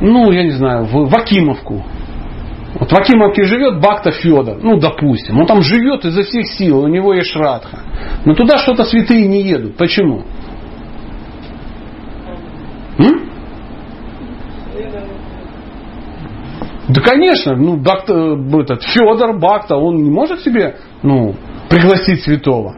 ну, 0.00 0.30
я 0.30 0.44
не 0.44 0.52
знаю, 0.52 0.84
в 0.84 1.10
Вакимовку. 1.10 1.84
Вот 2.78 2.92
в 2.92 2.96
Акимовке 2.96 3.44
живет 3.44 3.80
Бакта 3.80 4.12
Федор, 4.12 4.58
ну, 4.62 4.78
допустим. 4.78 5.40
Он 5.40 5.46
там 5.46 5.62
живет 5.62 6.04
изо 6.04 6.22
всех 6.22 6.46
сил, 6.46 6.80
у 6.80 6.86
него 6.86 7.14
есть 7.14 7.30
шрадха. 7.30 7.78
Но 8.24 8.34
туда 8.34 8.58
что-то 8.58 8.84
святые 8.84 9.26
не 9.26 9.42
едут. 9.42 9.76
Почему? 9.76 10.22
М? 12.98 13.28
Да, 16.88 17.02
конечно, 17.02 17.56
ну, 17.56 17.76
Бакта, 17.76 18.36
этот, 18.60 18.82
Федор 18.84 19.38
Бакта, 19.38 19.76
он 19.76 19.96
не 19.96 20.10
может 20.10 20.40
себе 20.40 20.76
ну, 21.02 21.34
пригласить 21.68 22.22
святого. 22.22 22.74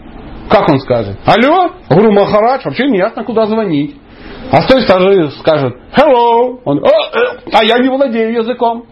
Как 0.49 0.69
он 0.69 0.81
скажет? 0.81 1.17
Алло, 1.25 1.71
Гуру 1.89 2.13
Махарадж, 2.13 2.63
вообще 2.65 2.89
не 2.89 2.99
ясно, 2.99 3.25
куда 3.25 3.47
звонить. 3.47 3.97
А 4.51 4.63
с 4.63 4.67
той 4.67 4.83
стороны 4.83 5.31
скажет 5.33 5.77
hello, 5.97 6.59
он, 6.65 6.79
э, 6.79 6.89
а 7.53 7.65
я 7.65 7.79
не 7.79 7.89
владею 7.89 8.33
языком 8.33 8.85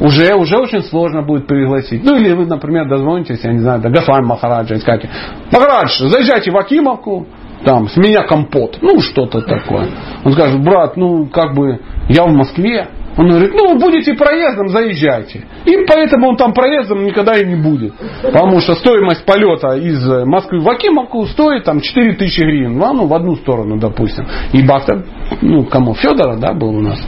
уже, 0.00 0.34
уже 0.34 0.56
очень 0.56 0.82
сложно 0.82 1.22
будет 1.22 1.46
пригласить. 1.46 2.04
Ну 2.04 2.16
или 2.16 2.32
вы, 2.32 2.46
например, 2.46 2.88
дозвонитесь, 2.88 3.42
я 3.42 3.52
не 3.52 3.60
знаю, 3.60 3.80
до 3.80 3.90
Гафан 3.90 4.24
Махараджа 4.24 4.74
и 4.74 4.78
скажете, 4.78 5.10
Махарадж, 5.50 5.98
заезжайте 5.98 6.50
в 6.50 6.56
Акимовку, 6.56 7.26
там, 7.64 7.88
с 7.88 7.96
меня 7.96 8.22
компот, 8.22 8.78
ну 8.80 9.00
что-то 9.00 9.40
такое. 9.40 9.88
Он 10.24 10.32
скажет, 10.32 10.62
брат, 10.62 10.96
ну 10.96 11.26
как 11.26 11.54
бы 11.54 11.80
я 12.08 12.24
в 12.24 12.32
Москве, 12.32 12.88
он 13.16 13.28
говорит, 13.28 13.52
ну, 13.54 13.78
будете 13.78 14.14
проездом, 14.14 14.68
заезжайте. 14.68 15.44
И 15.66 15.76
поэтому 15.86 16.28
он 16.28 16.36
там 16.36 16.54
проездом 16.54 17.04
никогда 17.04 17.36
и 17.38 17.44
не 17.44 17.56
будет. 17.56 17.92
Потому 18.22 18.60
что 18.60 18.74
стоимость 18.74 19.24
полета 19.24 19.76
из 19.76 20.02
Москвы 20.26 20.60
в 20.60 20.68
Акимовку 20.68 21.26
стоит 21.26 21.64
там 21.64 21.80
4 21.80 22.14
тысячи 22.14 22.40
гривен. 22.40 22.78
Ну, 22.78 23.06
в 23.06 23.14
одну 23.14 23.36
сторону, 23.36 23.78
допустим. 23.78 24.26
И 24.52 24.62
Бахта, 24.66 25.04
ну, 25.42 25.64
кому? 25.64 25.94
Федора, 25.94 26.36
да, 26.36 26.54
был 26.54 26.70
у 26.70 26.80
нас. 26.80 26.98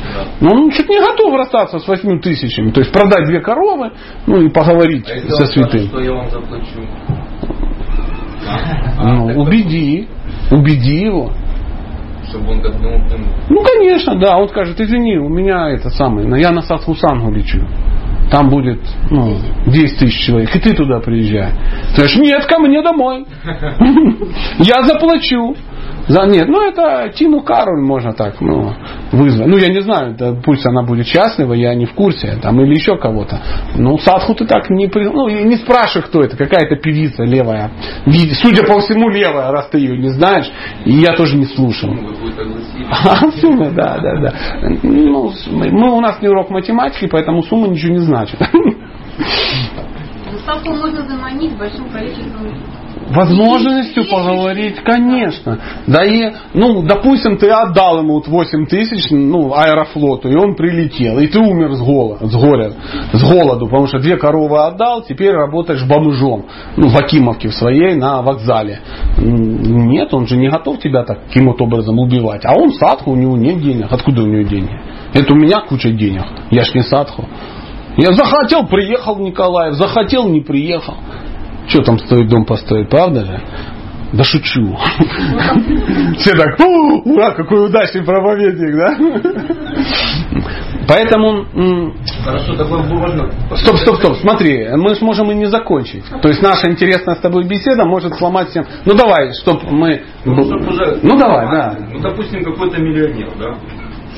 Но 0.40 0.50
он 0.50 0.70
чуть 0.70 0.88
не 0.88 0.98
готов 0.98 1.34
расстаться 1.34 1.78
с 1.78 1.88
8 1.88 2.20
тысячами. 2.20 2.70
То 2.70 2.80
есть 2.80 2.92
продать 2.92 3.26
две 3.26 3.40
коровы, 3.40 3.90
ну, 4.26 4.42
и 4.42 4.50
поговорить 4.50 5.06
а 5.08 5.30
со 5.30 5.46
святым. 5.46 5.88
что 5.88 6.00
я 6.00 6.12
вам 6.12 6.28
заплачу? 6.28 6.80
Ну, 9.02 9.40
убеди. 9.40 10.06
Убеди 10.50 11.06
его 11.06 11.32
чтобы 12.28 12.52
он 12.52 12.62
как 12.62 12.74
ну, 12.80 12.98
ну, 13.48 13.62
конечно, 13.62 14.14
да. 14.16 14.36
Он 14.36 14.48
скажет, 14.48 14.80
извини, 14.80 15.18
у 15.18 15.28
меня 15.28 15.70
это 15.70 15.90
самое, 15.90 16.40
я 16.40 16.50
на 16.50 16.62
Садхусангу 16.62 17.30
лечу. 17.32 17.66
Там 18.30 18.48
будет 18.48 18.80
ну, 19.10 19.36
10 19.66 19.98
тысяч 19.98 20.26
человек, 20.26 20.54
и 20.56 20.58
ты 20.58 20.74
туда 20.74 21.00
приезжай. 21.00 21.52
Ты 21.90 21.96
говоришь, 21.96 22.16
нет, 22.16 22.46
ко 22.46 22.58
мне 22.58 22.82
домой. 22.82 23.26
Я 24.58 24.82
заплачу. 24.82 25.54
За, 26.06 26.26
нет, 26.26 26.48
ну 26.48 26.60
это 26.60 27.10
Тину 27.14 27.40
Кароль 27.40 27.80
можно 27.80 28.12
так 28.12 28.38
ну, 28.40 28.74
вызвать. 29.10 29.46
Ну 29.48 29.56
я 29.56 29.68
не 29.68 29.80
знаю, 29.80 30.14
да, 30.18 30.34
пусть 30.34 30.66
она 30.66 30.82
будет 30.82 31.06
счастлива, 31.06 31.54
я 31.54 31.74
не 31.74 31.86
в 31.86 31.94
курсе, 31.94 32.38
там, 32.42 32.60
или 32.60 32.74
еще 32.74 32.98
кого-то. 32.98 33.40
Ну 33.76 33.96
Садху 33.98 34.34
ты 34.34 34.46
так 34.46 34.68
не, 34.68 34.90
ну, 34.94 35.28
не 35.28 35.56
спрашивай, 35.56 36.06
кто 36.06 36.22
это, 36.22 36.36
какая-то 36.36 36.76
певица 36.76 37.24
левая. 37.24 37.70
Судя 38.34 38.64
по 38.64 38.80
всему 38.80 39.08
левая, 39.08 39.50
раз 39.50 39.68
ты 39.68 39.78
ее 39.78 39.96
не 39.96 40.10
знаешь, 40.10 40.50
и 40.84 40.92
я 40.92 41.14
тоже 41.16 41.38
не 41.38 41.46
слушал. 41.46 41.90
А, 42.90 43.30
сумма, 43.40 43.70
да, 43.70 43.98
да, 43.98 44.20
да. 44.20 44.32
Ну, 44.82 45.32
мы, 45.52 45.90
у 45.90 46.00
нас 46.00 46.20
не 46.20 46.28
урок 46.28 46.50
математики, 46.50 47.08
поэтому 47.10 47.42
сумма 47.42 47.68
ничего 47.68 47.92
не 47.92 48.00
значит. 48.00 48.38
Садху 50.44 50.74
можно 50.74 51.02
заманить 51.06 51.56
большим 51.56 51.88
количеством 51.88 52.48
возможностью 53.10 54.04
поговорить, 54.08 54.76
конечно. 54.84 55.58
Да 55.86 56.04
и, 56.04 56.32
ну, 56.52 56.82
допустим, 56.82 57.36
ты 57.36 57.50
отдал 57.50 58.00
ему 58.00 58.14
вот 58.14 58.28
8 58.28 58.66
тысяч, 58.66 59.10
ну, 59.10 59.54
аэрофлоту, 59.54 60.28
и 60.28 60.34
он 60.34 60.54
прилетел, 60.54 61.18
и 61.18 61.26
ты 61.26 61.38
умер 61.38 61.74
с 61.74 61.80
голода, 61.80 62.26
с 62.26 62.34
горя, 62.34 62.72
с 63.12 63.22
голоду, 63.22 63.66
потому 63.66 63.86
что 63.86 63.98
две 63.98 64.16
коровы 64.16 64.62
отдал, 64.62 65.02
теперь 65.02 65.32
работаешь 65.32 65.84
бомжом, 65.84 66.46
ну, 66.76 66.88
в 66.88 66.96
Акимовке 66.96 67.48
в 67.48 67.54
своей 67.54 67.94
на 67.94 68.22
вокзале. 68.22 68.80
Нет, 69.18 70.12
он 70.14 70.26
же 70.26 70.36
не 70.36 70.48
готов 70.48 70.78
тебя 70.78 71.04
так 71.04 71.26
каким-то 71.26 71.64
образом 71.64 71.98
убивать. 71.98 72.44
А 72.44 72.54
он 72.54 72.72
садху, 72.72 73.12
у 73.12 73.16
него 73.16 73.36
нет 73.36 73.60
денег. 73.60 73.86
Откуда 73.90 74.22
у 74.22 74.26
него 74.26 74.48
деньги? 74.48 74.72
Это 75.12 75.32
у 75.32 75.36
меня 75.36 75.60
куча 75.60 75.90
денег. 75.90 76.24
Я 76.50 76.64
ж 76.64 76.74
не 76.74 76.82
садху. 76.82 77.24
Я 77.96 78.12
захотел, 78.12 78.66
приехал 78.66 79.14
в 79.14 79.20
Николаев, 79.20 79.74
захотел, 79.74 80.28
не 80.28 80.40
приехал. 80.40 80.94
Что 81.68 81.82
там 81.82 81.98
стоит 81.98 82.28
дом 82.28 82.44
построить, 82.44 82.88
правда 82.88 83.24
же? 83.24 83.40
Да 84.12 84.22
шучу. 84.22 84.60
Все 86.18 86.36
так, 86.36 86.60
ура, 87.04 87.32
какой 87.32 87.66
удачный 87.66 88.04
проповедник, 88.04 88.76
да? 88.76 88.96
Поэтому... 90.86 91.46
Стоп, 93.56 93.76
стоп, 93.78 93.96
стоп, 93.96 94.16
смотри, 94.18 94.68
мы 94.76 94.94
сможем 94.94 95.32
и 95.32 95.34
не 95.34 95.46
закончить. 95.46 96.04
То 96.22 96.28
есть 96.28 96.42
наша 96.42 96.70
интересная 96.70 97.16
с 97.16 97.20
тобой 97.20 97.44
беседа 97.48 97.84
может 97.84 98.14
сломать 98.14 98.50
всем... 98.50 98.64
Ну 98.84 98.94
давай, 98.94 99.32
чтоб 99.32 99.62
мы... 99.64 100.02
Ну, 100.24 100.44
чтоб 100.44 100.60
уже... 100.60 101.00
ну 101.02 101.18
давай, 101.18 101.46
да. 101.50 101.78
Ну, 101.92 101.98
допустим, 102.00 102.44
какой-то 102.44 102.80
миллионер, 102.80 103.30
да? 103.38 103.56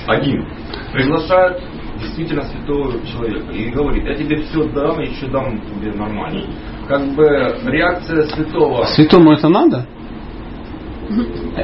Один. 0.08 0.46
Приглашает 0.92 1.62
действительно 2.06 2.42
святого 2.42 2.92
человека 3.06 3.52
и 3.52 3.70
говорит, 3.70 4.04
я 4.04 4.14
тебе 4.14 4.42
все 4.42 4.64
дам, 4.68 5.00
еще 5.00 5.26
дам 5.26 5.60
тебе 5.60 5.92
нормально 5.92 6.42
как 6.86 7.02
бы 7.14 7.26
реакция 7.66 8.22
святого. 8.28 8.84
Святому 8.84 9.32
это 9.32 9.48
надо? 9.48 9.86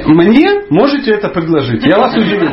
Мне 0.07 0.49
можете 0.71 1.13
это 1.15 1.29
предложить, 1.31 1.85
я 1.85 1.99
вас 1.99 2.15
удивлю. 2.15 2.49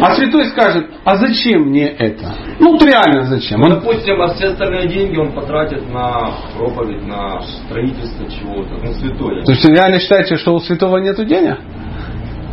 А 0.00 0.14
святой 0.14 0.46
скажет, 0.46 0.86
а 1.04 1.16
зачем 1.16 1.68
мне 1.68 1.88
это? 1.88 2.34
Ну, 2.58 2.72
вот 2.72 2.82
реально 2.82 3.24
зачем? 3.24 3.60
Ну, 3.60 3.66
он... 3.66 3.72
допустим, 3.74 4.20
а 4.22 4.32
все 4.32 4.46
остальные 4.46 4.88
деньги 4.88 5.18
он 5.18 5.32
потратит 5.32 5.92
на 5.92 6.30
проповедь, 6.56 7.06
на 7.06 7.42
строительство 7.42 8.26
чего-то, 8.30 8.78
ну, 8.82 8.92
святой. 8.94 9.44
То 9.44 9.52
есть 9.52 9.64
вы 9.64 9.74
реально 9.74 9.98
считаете, 9.98 10.36
что 10.36 10.54
у 10.54 10.60
святого 10.60 10.98
нет 10.98 11.16
денег? 11.26 11.58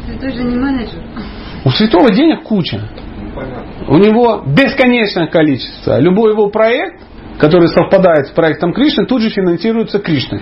Святой 0.05 0.33
же 0.33 0.43
не 0.43 0.57
менеджер. 0.57 1.01
У 1.63 1.69
святого 1.69 2.11
денег 2.11 2.43
куча. 2.43 2.81
У 3.87 3.97
него 3.97 4.43
бесконечное 4.45 5.27
количество. 5.27 5.99
Любой 5.99 6.31
его 6.31 6.49
проект 6.49 7.01
который 7.39 7.69
совпадает 7.69 8.27
с 8.27 8.31
проектом 8.31 8.73
Кришны, 8.73 9.05
тут 9.05 9.21
же 9.21 9.29
финансируется 9.29 9.99
Кришной. 9.99 10.41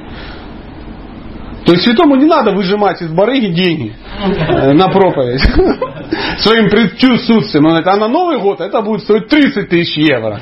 То 1.65 1.73
есть 1.73 1.83
святому 1.83 2.15
не 2.15 2.25
надо 2.25 2.51
выжимать 2.51 3.01
из 3.01 3.11
барыги 3.11 3.53
деньги 3.53 3.93
э, 4.23 4.71
на 4.71 4.87
проповедь 4.87 5.41
своим 6.39 6.69
предчувствием. 6.69 7.65
Он 7.65 7.71
говорит, 7.71 7.87
а 7.87 7.97
на 7.97 8.07
Новый 8.07 8.39
год 8.39 8.61
это 8.61 8.81
будет 8.81 9.01
стоить 9.01 9.27
30 9.27 9.67
тысяч 9.69 9.97
евро. 9.97 10.39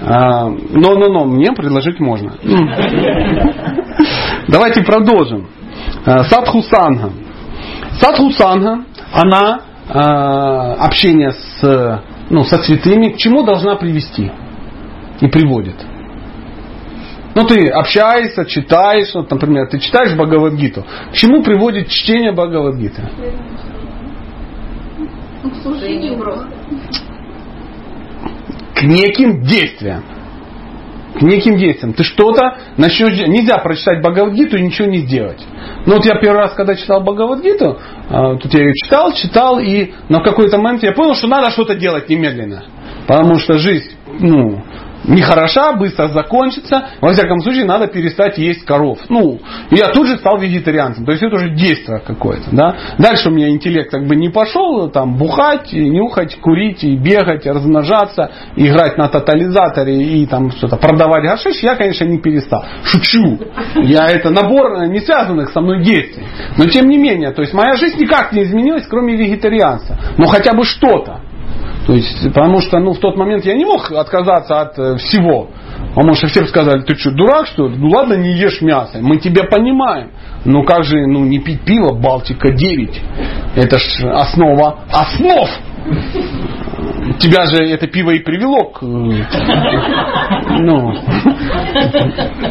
А, 0.00 0.48
но, 0.48 0.94
но, 0.94 1.08
но, 1.08 1.24
мне 1.24 1.50
предложить 1.52 1.98
можно. 1.98 2.34
Давайте 4.48 4.84
продолжим. 4.84 5.48
А, 6.04 6.22
Садху 6.22 6.62
Санга. 6.62 7.10
Садху 8.00 8.30
Санга, 8.30 8.84
она 9.12 9.60
а, 9.88 10.74
общение 10.74 11.32
с 11.32 12.02
ну, 12.30 12.42
со 12.44 12.62
святыми, 12.62 13.10
к 13.10 13.16
чему 13.18 13.44
должна 13.44 13.76
привести? 13.76 14.30
И 15.20 15.28
приводит. 15.28 15.76
Ну, 17.34 17.46
ты 17.46 17.68
общаешься, 17.68 18.44
читаешь, 18.46 19.14
вот, 19.14 19.30
например, 19.30 19.68
ты 19.68 19.78
читаешь 19.78 20.14
Бхагавадгиту. 20.14 20.84
К 21.10 21.14
чему 21.14 21.42
приводит 21.42 21.88
чтение 21.88 22.32
Бхагавадгиты? 22.32 23.02
К 28.74 28.82
неким 28.82 29.42
действиям. 29.42 30.02
К 31.18 31.22
неким 31.22 31.56
действиям. 31.56 31.94
Ты 31.94 32.04
что-то 32.04 32.58
начнешь... 32.76 33.16
Нельзя 33.26 33.58
прочитать 33.58 34.00
Бхагавадгиту 34.02 34.56
и 34.56 34.62
ничего 34.62 34.88
не 34.88 34.98
сделать. 34.98 35.42
Ну 35.86 35.94
вот 35.94 36.04
я 36.04 36.16
первый 36.16 36.38
раз, 36.38 36.52
когда 36.54 36.74
читал 36.74 37.00
Бхагавадгиту, 37.02 37.78
а, 38.10 38.36
тут 38.36 38.52
я 38.52 38.64
ее 38.64 38.74
читал, 38.74 39.12
читал, 39.12 39.58
и 39.58 39.92
на 40.08 40.20
какой-то 40.20 40.58
момент 40.58 40.82
я 40.82 40.92
понял, 40.92 41.14
что 41.14 41.26
надо 41.26 41.50
что-то 41.50 41.74
делать 41.74 42.08
немедленно. 42.08 42.64
Потому 43.06 43.36
что 43.36 43.58
жизнь, 43.58 43.92
ну, 44.20 44.62
нехороша, 45.04 45.72
быстро 45.72 46.08
закончится. 46.08 46.88
Во 47.00 47.12
всяком 47.12 47.40
случае, 47.40 47.64
надо 47.64 47.86
перестать 47.86 48.38
есть 48.38 48.64
коров. 48.64 48.98
Ну, 49.08 49.40
я 49.70 49.88
тут 49.88 50.06
же 50.06 50.16
стал 50.18 50.38
вегетарианцем. 50.38 51.04
То 51.04 51.12
есть 51.12 51.22
это 51.22 51.36
уже 51.36 51.50
действие 51.50 52.00
какое-то. 52.00 52.50
Да? 52.52 52.76
Дальше 52.98 53.28
у 53.28 53.32
меня 53.32 53.48
интеллект 53.48 53.90
как 53.90 54.06
бы 54.06 54.16
не 54.16 54.28
пошел. 54.28 54.88
Там 54.90 55.16
бухать, 55.16 55.72
и 55.72 55.88
нюхать, 55.88 56.36
курить, 56.40 56.84
и 56.84 56.96
бегать, 56.96 57.46
и 57.46 57.50
размножаться, 57.50 58.30
играть 58.56 58.98
на 58.98 59.08
тотализаторе 59.08 59.96
и 59.96 60.26
там 60.26 60.50
что-то 60.50 60.76
продавать 60.76 61.24
гашиш. 61.24 61.62
Я, 61.62 61.76
конечно, 61.76 62.04
не 62.04 62.18
перестал. 62.18 62.64
Шучу. 62.84 63.38
Я 63.76 64.06
это 64.06 64.30
набор 64.30 64.86
не 64.88 65.00
связанных 65.00 65.50
со 65.50 65.60
мной 65.60 65.82
действий. 65.82 66.24
Но 66.56 66.66
тем 66.66 66.88
не 66.88 66.98
менее, 66.98 67.32
то 67.32 67.42
есть 67.42 67.54
моя 67.54 67.76
жизнь 67.76 67.98
никак 68.00 68.32
не 68.32 68.42
изменилась, 68.42 68.86
кроме 68.88 69.16
вегетарианства. 69.16 69.96
Но 70.18 70.26
хотя 70.26 70.52
бы 70.52 70.64
что-то. 70.64 71.20
То 71.86 71.92
есть, 71.92 72.24
потому 72.34 72.60
что 72.60 72.80
ну, 72.80 72.92
в 72.92 72.98
тот 72.98 73.16
момент 73.16 73.44
я 73.44 73.54
не 73.54 73.64
мог 73.64 73.92
отказаться 73.92 74.60
от 74.60 74.78
э, 74.78 74.96
всего. 74.96 75.48
Потому 75.94 76.14
что 76.14 76.26
все 76.26 76.44
сказали, 76.46 76.82
ты 76.82 76.96
что, 76.96 77.12
дурак 77.12 77.46
что 77.46 77.68
ли? 77.68 77.76
Ну 77.78 77.88
ладно, 77.90 78.14
не 78.14 78.32
ешь 78.32 78.60
мясо. 78.60 78.98
Мы 79.00 79.18
тебя 79.18 79.44
понимаем. 79.44 80.10
Но 80.44 80.64
как 80.64 80.82
же 80.82 81.06
ну, 81.06 81.24
не 81.24 81.38
пить 81.38 81.62
пиво 81.62 81.94
Балтика 81.94 82.50
9? 82.50 83.02
Это 83.54 83.78
ж 83.78 84.04
основа 84.04 84.80
основ. 84.90 85.48
Тебя 87.18 87.44
же 87.46 87.64
это 87.64 87.86
пиво 87.86 88.10
и 88.10 88.18
привело 88.18 88.64
к, 88.70 88.82
э, 88.82 88.86
ну, 90.58 90.92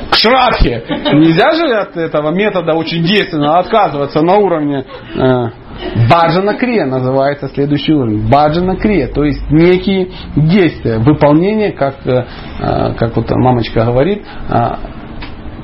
к 0.09 0.15
шрадхе. 0.15 0.83
Нельзя 1.13 1.51
же 1.51 1.75
от 1.75 1.97
этого 1.97 2.31
метода 2.31 2.73
очень 2.73 3.03
действенно 3.03 3.59
отказываться 3.59 4.21
на 4.21 4.37
уровне 4.37 4.85
э, 5.15 5.49
Баджана 6.09 6.55
крия 6.55 6.85
называется 6.85 7.47
следующий 7.49 7.93
уровень. 7.93 8.29
Баджана 8.29 8.77
крия, 8.77 9.07
то 9.07 9.23
есть 9.23 9.49
некие 9.51 10.09
действия, 10.35 10.99
выполнение, 10.99 11.71
как, 11.73 11.95
э, 12.05 12.25
э, 12.59 12.93
как 12.97 13.15
вот 13.15 13.29
мамочка 13.31 13.85
говорит, 13.85 14.23
э, 14.49 14.55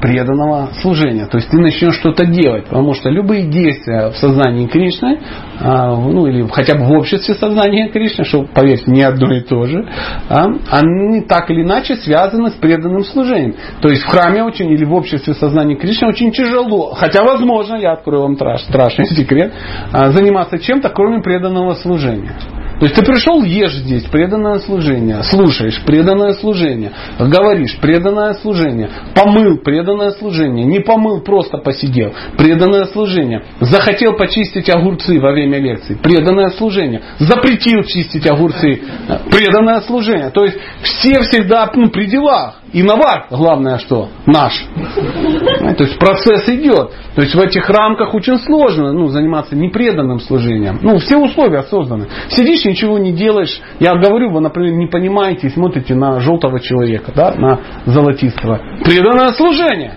преданного 0.01 0.69
служения. 0.81 1.27
То 1.27 1.37
есть 1.37 1.49
ты 1.49 1.57
начнешь 1.57 1.95
что-то 1.95 2.25
делать, 2.25 2.65
потому 2.65 2.93
что 2.93 3.09
любые 3.09 3.43
действия 3.43 4.09
в 4.09 4.17
сознании 4.17 4.67
Кришны, 4.67 5.19
а, 5.59 5.95
ну 5.95 6.27
или 6.27 6.47
хотя 6.49 6.75
бы 6.75 6.85
в 6.85 6.91
обществе 6.91 7.35
сознания 7.35 7.89
Кришны, 7.89 8.25
что, 8.25 8.43
поверьте, 8.43 8.91
не 8.91 9.03
одно 9.03 9.33
и 9.33 9.41
то 9.41 9.65
же, 9.65 9.87
а, 10.29 10.47
они 10.71 11.21
так 11.21 11.49
или 11.51 11.61
иначе 11.61 11.95
связаны 11.95 12.49
с 12.49 12.55
преданным 12.55 13.03
служением. 13.03 13.55
То 13.81 13.89
есть 13.89 14.01
в 14.01 14.07
храме 14.07 14.43
очень 14.43 14.69
или 14.71 14.83
в 14.83 14.93
обществе 14.93 15.33
сознания 15.33 15.75
Кришны 15.75 16.07
очень 16.07 16.31
тяжело, 16.31 16.93
хотя 16.93 17.23
возможно, 17.23 17.75
я 17.75 17.93
открою 17.93 18.23
вам 18.23 18.35
страшный 18.35 19.05
секрет, 19.15 19.53
а, 19.93 20.11
заниматься 20.11 20.57
чем-то, 20.59 20.89
кроме 20.89 21.21
преданного 21.21 21.75
служения. 21.75 22.33
То 22.81 22.85
есть 22.85 22.95
ты 22.95 23.05
пришел, 23.05 23.43
ешь 23.43 23.75
здесь, 23.75 24.05
преданное 24.05 24.57
служение, 24.57 25.21
слушаешь, 25.21 25.79
преданное 25.85 26.33
служение, 26.33 26.91
говоришь, 27.19 27.77
преданное 27.79 28.33
служение, 28.33 28.89
помыл, 29.13 29.59
преданное 29.59 30.09
служение, 30.13 30.65
не 30.65 30.79
помыл, 30.79 31.21
просто 31.21 31.59
посидел, 31.59 32.11
преданное 32.39 32.85
служение, 32.85 33.43
захотел 33.59 34.13
почистить 34.13 34.67
огурцы 34.71 35.19
во 35.19 35.31
время 35.31 35.59
лекции, 35.59 35.93
преданное 35.93 36.49
служение, 36.57 37.03
запретил 37.19 37.83
чистить 37.83 38.25
огурцы, 38.25 38.81
преданное 39.29 39.81
служение. 39.81 40.31
То 40.31 40.43
есть 40.45 40.57
все 40.81 41.21
всегда 41.21 41.69
ну, 41.75 41.91
при 41.91 42.07
делах. 42.07 42.60
И 42.73 42.83
навар, 42.83 43.27
главное 43.29 43.79
что, 43.79 44.09
наш. 44.25 44.53
То 45.77 45.83
есть 45.83 45.99
процесс 45.99 46.47
идет. 46.47 46.91
То 47.15 47.21
есть 47.21 47.35
в 47.35 47.39
этих 47.39 47.69
рамках 47.69 48.13
очень 48.13 48.37
сложно 48.37 48.93
ну, 48.93 49.07
заниматься 49.07 49.55
непреданным 49.55 50.19
служением. 50.19 50.79
Ну, 50.81 50.97
все 50.99 51.17
условия 51.17 51.63
созданы. 51.63 52.07
Сидишь, 52.29 52.63
ничего 52.63 52.97
не 52.97 53.11
делаешь. 53.11 53.61
Я 53.79 53.95
говорю, 53.95 54.31
вы, 54.31 54.39
например, 54.39 54.73
не 54.73 54.87
понимаете 54.87 55.47
и 55.47 55.49
смотрите 55.49 55.95
на 55.95 56.21
желтого 56.21 56.61
человека, 56.61 57.11
да, 57.13 57.33
на 57.33 57.59
золотистого. 57.85 58.61
Преданное 58.85 59.29
служение. 59.29 59.95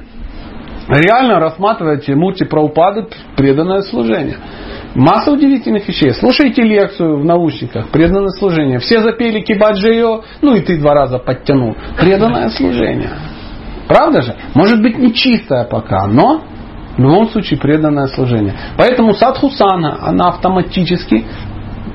Реально 0.89 1.41
рассматривайте 1.41 2.15
мульти 2.15 2.45
Праупады 2.45 3.07
преданное 3.37 3.83
служение. 3.83 4.37
Масса 4.95 5.33
удивительных 5.33 5.89
вещей. 5.89 6.13
Слушайте 6.13 6.63
лекцию 6.63 7.19
в 7.19 7.25
наушниках, 7.25 7.89
преданное 7.89 8.31
служение. 8.31 8.79
Все 8.79 9.01
запели 9.03 9.41
кибаджио, 9.41 10.23
ну 10.41 10.55
и 10.55 10.61
ты 10.61 10.79
два 10.79 10.95
раза 10.95 11.19
подтянул. 11.19 11.77
Преданное 11.99 12.49
служение. 12.51 13.11
Правда 13.89 14.23
же? 14.23 14.37
Может 14.55 14.81
быть 14.81 14.97
не 14.97 15.13
чистое 15.13 15.65
пока, 15.65 16.07
но 16.07 16.43
в 16.97 17.01
любом 17.01 17.29
случае 17.29 17.59
преданное 17.59 18.07
служение. 18.07 18.55
Поэтому 18.77 19.15
садхусана, 19.15 19.99
она 20.07 20.29
автоматически 20.29 21.25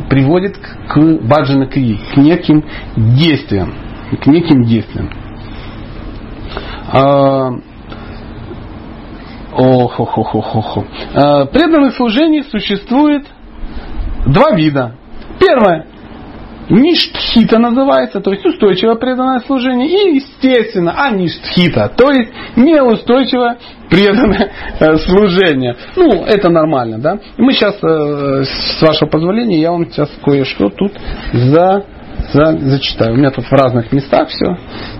приводит 0.09 0.57
к 0.57 0.99
баджана 1.21 1.67
крии, 1.67 1.99
к 2.13 2.17
неким 2.17 2.65
действиям. 2.97 3.73
К 4.21 4.27
неким 4.27 4.63
действиям. 4.63 5.09
Ох, 9.51 9.99
ох, 9.99 10.17
ох, 10.17 10.35
ох, 10.35 10.55
ох. 10.55 10.85
Э, 11.13 11.45
преданных 11.45 11.95
служений 11.95 12.43
существует 12.43 13.25
два 14.25 14.51
вида. 14.55 14.95
Первое. 15.39 15.85
Ништхита 16.69 17.57
называется, 17.57 18.21
то 18.21 18.31
есть 18.31 18.45
устойчивое 18.45 18.95
преданное 18.95 19.39
служение. 19.39 19.87
И, 19.87 20.15
естественно, 20.17 20.93
аништхита, 21.03 21.91
то 21.97 22.11
есть 22.11 22.31
неустойчивое 22.55 23.57
преданное 23.89 24.51
э, 24.79 24.95
служение. 24.97 25.75
Ну, 25.95 26.25
это 26.25 26.49
нормально, 26.49 26.99
да? 26.99 27.17
Мы 27.37 27.53
сейчас, 27.53 27.75
э, 27.81 28.43
с 28.43 28.81
вашего 28.83 29.09
позволения, 29.09 29.59
я 29.59 29.71
вам 29.71 29.89
сейчас 29.89 30.11
кое-что 30.23 30.69
тут 30.69 30.91
за, 31.33 31.85
за, 32.33 32.59
зачитаю. 32.59 33.13
У 33.13 33.17
меня 33.17 33.31
тут 33.31 33.45
в 33.45 33.51
разных 33.51 33.91
местах 33.91 34.29
все. 34.29 34.55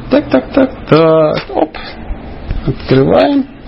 Так, 0.09 0.27
так, 0.31 0.51
так, 0.51 0.71
так. 0.87 1.35
Оп. 1.55 1.77
Открываем. 2.65 3.58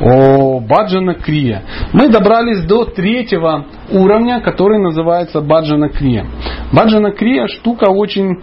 О, 0.00 0.60
Баджана 0.60 1.14
Крия. 1.14 1.62
Мы 1.92 2.08
добрались 2.08 2.64
до 2.64 2.84
третьего 2.84 3.66
уровня, 3.90 4.40
который 4.40 4.78
называется 4.78 5.40
Баджана 5.40 5.88
Крия. 5.88 6.26
Баджана 6.72 7.12
Крия 7.12 7.46
штука 7.46 7.90
очень 7.90 8.40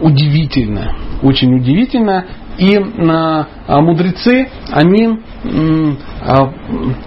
удивительная. 0.00 0.96
Очень 1.22 1.54
удивительная. 1.56 2.26
И 2.58 2.76
а, 2.76 3.80
мудрецы, 3.80 4.48
они 4.72 5.20
а, 6.22 6.52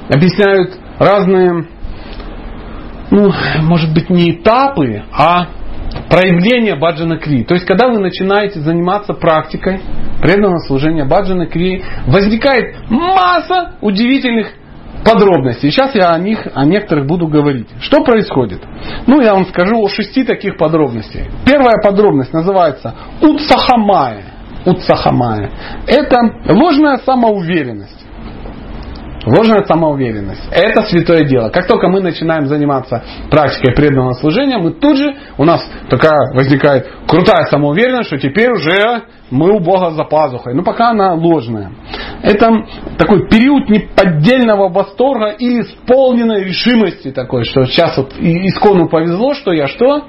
объясняют 0.10 0.78
разные, 0.98 1.68
ну, 3.10 3.32
может 3.64 3.94
быть, 3.94 4.10
не 4.10 4.32
этапы, 4.32 5.04
а 5.12 5.48
проявление 6.10 6.76
баджана 6.76 7.18
кри. 7.18 7.44
То 7.44 7.54
есть, 7.54 7.66
когда 7.66 7.88
вы 7.88 8.00
начинаете 8.00 8.60
заниматься 8.60 9.14
практикой 9.14 9.82
преданного 10.22 10.60
служения 10.60 11.06
баджана 11.06 11.48
кри, 11.48 11.84
возникает 12.08 12.90
масса 12.90 13.74
удивительных 13.82 14.54
подробностей. 15.04 15.72
Сейчас 15.72 15.96
я 15.96 16.14
о 16.14 16.20
них, 16.20 16.48
о 16.54 16.66
некоторых 16.66 17.08
буду 17.08 17.28
говорить. 17.28 17.68
Что 17.80 18.04
происходит? 18.04 18.62
Ну, 19.08 19.22
я 19.22 19.34
вам 19.34 19.46
скажу 19.48 19.82
о 19.82 19.88
шести 19.90 20.24
таких 20.24 20.58
подробностей. 20.58 21.26
Первая 21.46 21.76
подробность 21.84 22.34
называется 22.34 22.94
Утсахамая. 23.22 24.24
Утсахамая. 24.66 25.50
Это 25.88 26.18
ложная 26.50 26.98
самоуверенность. 26.98 28.01
Ложная 29.26 29.64
самоуверенность. 29.66 30.42
Это 30.52 30.82
святое 30.84 31.26
дело. 31.26 31.50
Как 31.50 31.68
только 31.68 31.88
мы 31.90 32.02
начинаем 32.02 32.48
заниматься 32.48 33.04
практикой 33.30 33.76
преданного 33.76 34.14
служения, 34.14 34.58
мы 34.58 34.72
тут 34.72 34.98
же, 34.98 35.16
у 35.38 35.44
нас 35.44 35.64
такая 35.90 36.34
возникает 36.34 36.88
крутая 37.08 37.46
самоуверенность, 37.46 38.08
что 38.08 38.18
теперь 38.18 38.52
уже 38.52 39.04
мы 39.32 39.56
у 39.56 39.60
Бога 39.60 39.92
за 39.92 40.04
пазухой. 40.04 40.54
Но 40.54 40.62
пока 40.62 40.92
она 40.92 41.14
ложная. 41.14 41.72
Это 42.22 42.52
такой 42.98 43.28
период 43.30 43.70
неподдельного 43.70 44.70
восторга 44.70 45.30
и 45.30 45.62
исполненной 45.62 46.44
решимости 46.44 47.12
такой, 47.12 47.46
что 47.46 47.66
сейчас 47.66 47.98
вот 47.98 48.14
искону 48.20 48.90
повезло, 48.90 49.34
что 49.34 49.52
я 49.54 49.68
что? 49.68 50.04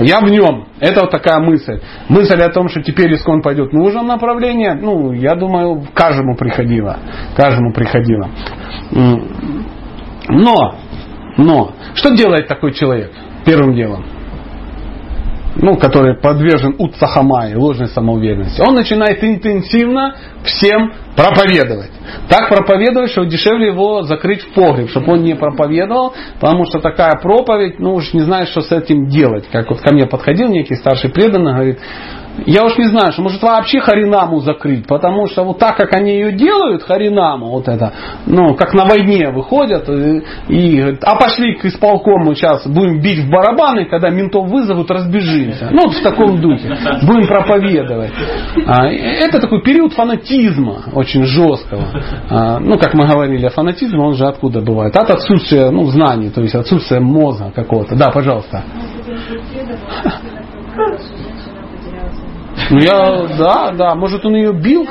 Я 0.00 0.20
в 0.20 0.30
нем. 0.30 0.66
Это 0.80 1.02
вот 1.02 1.10
такая 1.10 1.40
мысль. 1.40 1.80
Мысль 2.08 2.42
о 2.42 2.50
том, 2.50 2.68
что 2.68 2.82
теперь 2.82 3.14
искон 3.14 3.40
пойдет 3.40 3.70
в 3.70 3.74
нужном 3.74 4.06
направлении, 4.06 4.70
ну, 4.70 5.12
я 5.12 5.34
думаю, 5.34 5.86
каждому 5.94 6.36
приходило. 6.36 6.98
Каждому 7.36 7.72
приходило. 7.72 8.28
Но, 10.28 10.74
но, 11.38 11.72
что 11.94 12.14
делает 12.14 12.48
такой 12.48 12.72
человек 12.72 13.12
первым 13.46 13.74
делом? 13.74 14.17
Ну, 15.58 15.76
который 15.76 16.16
подвержен 16.16 16.76
утсахамай, 16.78 17.54
ложной 17.54 17.88
самоуверенности, 17.88 18.60
он 18.60 18.74
начинает 18.74 19.22
интенсивно 19.22 20.16
всем 20.44 20.92
проповедовать. 21.16 21.90
Так 22.28 22.48
проповедовать, 22.48 23.10
что 23.10 23.24
дешевле 23.24 23.68
его 23.68 24.02
закрыть 24.02 24.42
в 24.42 24.54
погреб, 24.54 24.88
чтобы 24.88 25.14
он 25.14 25.22
не 25.22 25.34
проповедовал, 25.34 26.14
потому 26.40 26.64
что 26.64 26.78
такая 26.78 27.18
проповедь, 27.20 27.80
ну 27.80 27.94
уж 27.94 28.12
не 28.12 28.20
знаешь, 28.20 28.48
что 28.48 28.60
с 28.60 28.70
этим 28.70 29.08
делать. 29.08 29.48
Как 29.50 29.68
вот 29.68 29.80
ко 29.80 29.92
мне 29.92 30.06
подходил 30.06 30.48
некий 30.48 30.76
старший 30.76 31.10
преданный, 31.10 31.52
говорит, 31.52 31.78
я 32.46 32.64
уж 32.64 32.76
не 32.78 32.86
знаю, 32.86 33.12
что 33.12 33.22
может 33.22 33.42
вообще 33.42 33.80
Харинаму 33.80 34.40
закрыть, 34.40 34.86
потому 34.86 35.26
что 35.26 35.44
вот 35.44 35.58
так, 35.58 35.76
как 35.76 35.92
они 35.94 36.12
ее 36.12 36.32
делают, 36.32 36.82
Харинаму, 36.82 37.50
вот 37.50 37.68
это, 37.68 37.92
ну, 38.26 38.54
как 38.54 38.74
на 38.74 38.84
войне 38.84 39.30
выходят, 39.30 39.88
и, 39.88 40.22
и 40.48 40.96
а 41.02 41.16
пошли 41.16 41.54
к 41.54 41.64
исполкому 41.64 42.34
сейчас, 42.34 42.66
будем 42.66 43.00
бить 43.00 43.24
в 43.24 43.30
барабаны, 43.30 43.86
когда 43.86 44.10
ментов 44.10 44.48
вызовут, 44.48 44.90
разбежимся. 44.90 45.68
Ну, 45.70 45.84
вот 45.84 45.94
в 45.94 46.02
таком 46.02 46.40
духе. 46.40 46.76
Будем 47.02 47.26
проповедовать. 47.26 48.12
А, 48.66 48.86
это 48.88 49.40
такой 49.40 49.62
период 49.62 49.92
фанатизма, 49.92 50.82
очень 50.94 51.24
жесткого. 51.24 51.84
А, 52.30 52.58
ну, 52.58 52.78
как 52.78 52.94
мы 52.94 53.06
говорили, 53.06 53.46
а 53.46 53.50
фанатизм, 53.50 53.98
он 53.98 54.14
же 54.14 54.26
откуда 54.26 54.60
бывает? 54.60 54.96
От 54.96 55.10
отсутствия, 55.10 55.70
ну, 55.70 55.84
знаний, 55.86 56.30
то 56.30 56.42
есть 56.42 56.54
отсутствия 56.54 57.00
мозга 57.00 57.50
какого-то. 57.54 57.96
Да, 57.96 58.10
пожалуйста. 58.10 58.64
Ну 62.70 62.78
я, 62.78 63.26
да, 63.38 63.72
да, 63.72 63.94
может 63.94 64.24
он 64.24 64.34
ее 64.34 64.52
бил 64.52 64.86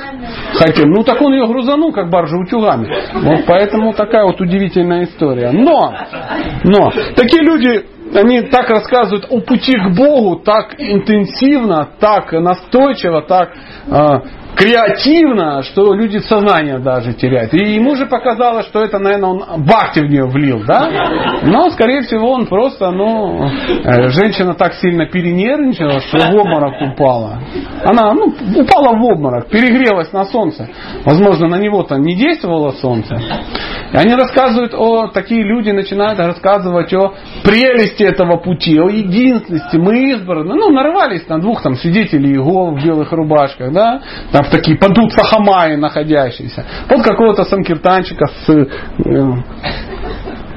хотел. 0.54 0.86
Ну 0.88 1.04
так 1.04 1.22
он 1.22 1.34
ее 1.34 1.46
грузанул, 1.48 1.92
как 1.92 2.10
баржа 2.10 2.38
утюгами. 2.38 2.88
Вот 3.14 3.46
поэтому 3.46 3.94
такая 3.94 4.26
вот 4.26 4.40
удивительная 4.42 5.04
история. 5.04 5.52
Но, 5.52 5.94
но, 6.64 6.92
такие 7.16 7.44
люди, 7.44 7.86
они 8.16 8.42
так 8.42 8.70
рассказывают 8.70 9.28
о 9.30 9.40
пути 9.42 9.74
к 9.74 9.96
Богу, 9.96 10.38
так 10.38 10.76
интенсивно, 10.78 11.90
так 12.00 12.32
настойчиво, 12.32 13.22
так 13.22 13.54
э, 13.88 14.20
креативно, 14.58 15.62
что 15.62 15.94
люди 15.94 16.18
сознание 16.18 16.80
даже 16.80 17.14
теряют. 17.14 17.54
И 17.54 17.76
ему 17.76 17.96
же 17.96 18.08
показалось, 18.08 18.66
что 18.66 18.84
это, 18.84 18.98
наверное, 18.98 19.30
он 19.30 19.64
бахти 19.64 20.02
в 20.02 20.10
нее 20.10 20.26
влил, 20.26 20.64
да? 20.66 20.90
Но, 21.44 21.70
скорее 21.70 22.02
всего, 22.02 22.32
он 22.32 22.48
просто, 22.48 22.90
ну, 22.92 23.46
э, 23.46 24.10
женщина 24.10 24.56
так 24.56 24.74
сильно 24.74 25.06
перенервничала, 25.06 26.00
что 26.00 26.18
в 26.18 26.36
обморок 26.36 26.74
упала. 26.82 27.40
Она, 27.84 28.14
ну, 28.14 28.34
упала 28.56 28.98
в 28.98 29.04
обморок, 29.04 29.48
перегрелась 29.50 30.12
на 30.12 30.26
солнце. 30.26 30.68
Возможно, 31.06 31.48
на 31.48 31.60
него-то 31.60 31.96
не 31.98 32.16
действовало 32.16 32.72
солнце. 32.72 33.16
И 33.94 33.96
они 33.96 34.16
рассказывают 34.16 34.74
о, 34.74 35.08
такие 35.08 35.44
люди 35.44 35.70
начинают 35.70 36.20
рассказывать 36.20 36.92
о 36.94 37.14
прелести 37.44 38.04
этого 38.04 38.38
пути, 38.38 38.80
о 38.80 38.90
единственности. 38.90 39.78
Мы 39.78 40.12
избраны. 40.12 40.56
Ну, 40.56 40.70
нарвались 40.72 41.28
на 41.28 41.40
двух 41.40 41.62
там 41.62 41.76
свидетелей 41.76 42.32
Иегова 42.32 42.72
в 42.72 42.84
белых 42.84 43.12
рубашках, 43.12 43.72
да, 43.72 44.02
там 44.32 44.47
в 44.48 44.50
такие 44.50 44.78
падут 44.78 45.14
сахамаи 45.14 45.76
находящиеся. 45.76 46.66
Вот 46.90 47.04
какого-то 47.04 47.44
санкиртанчика 47.44 48.28
с 48.28 48.50
э, 48.50 48.66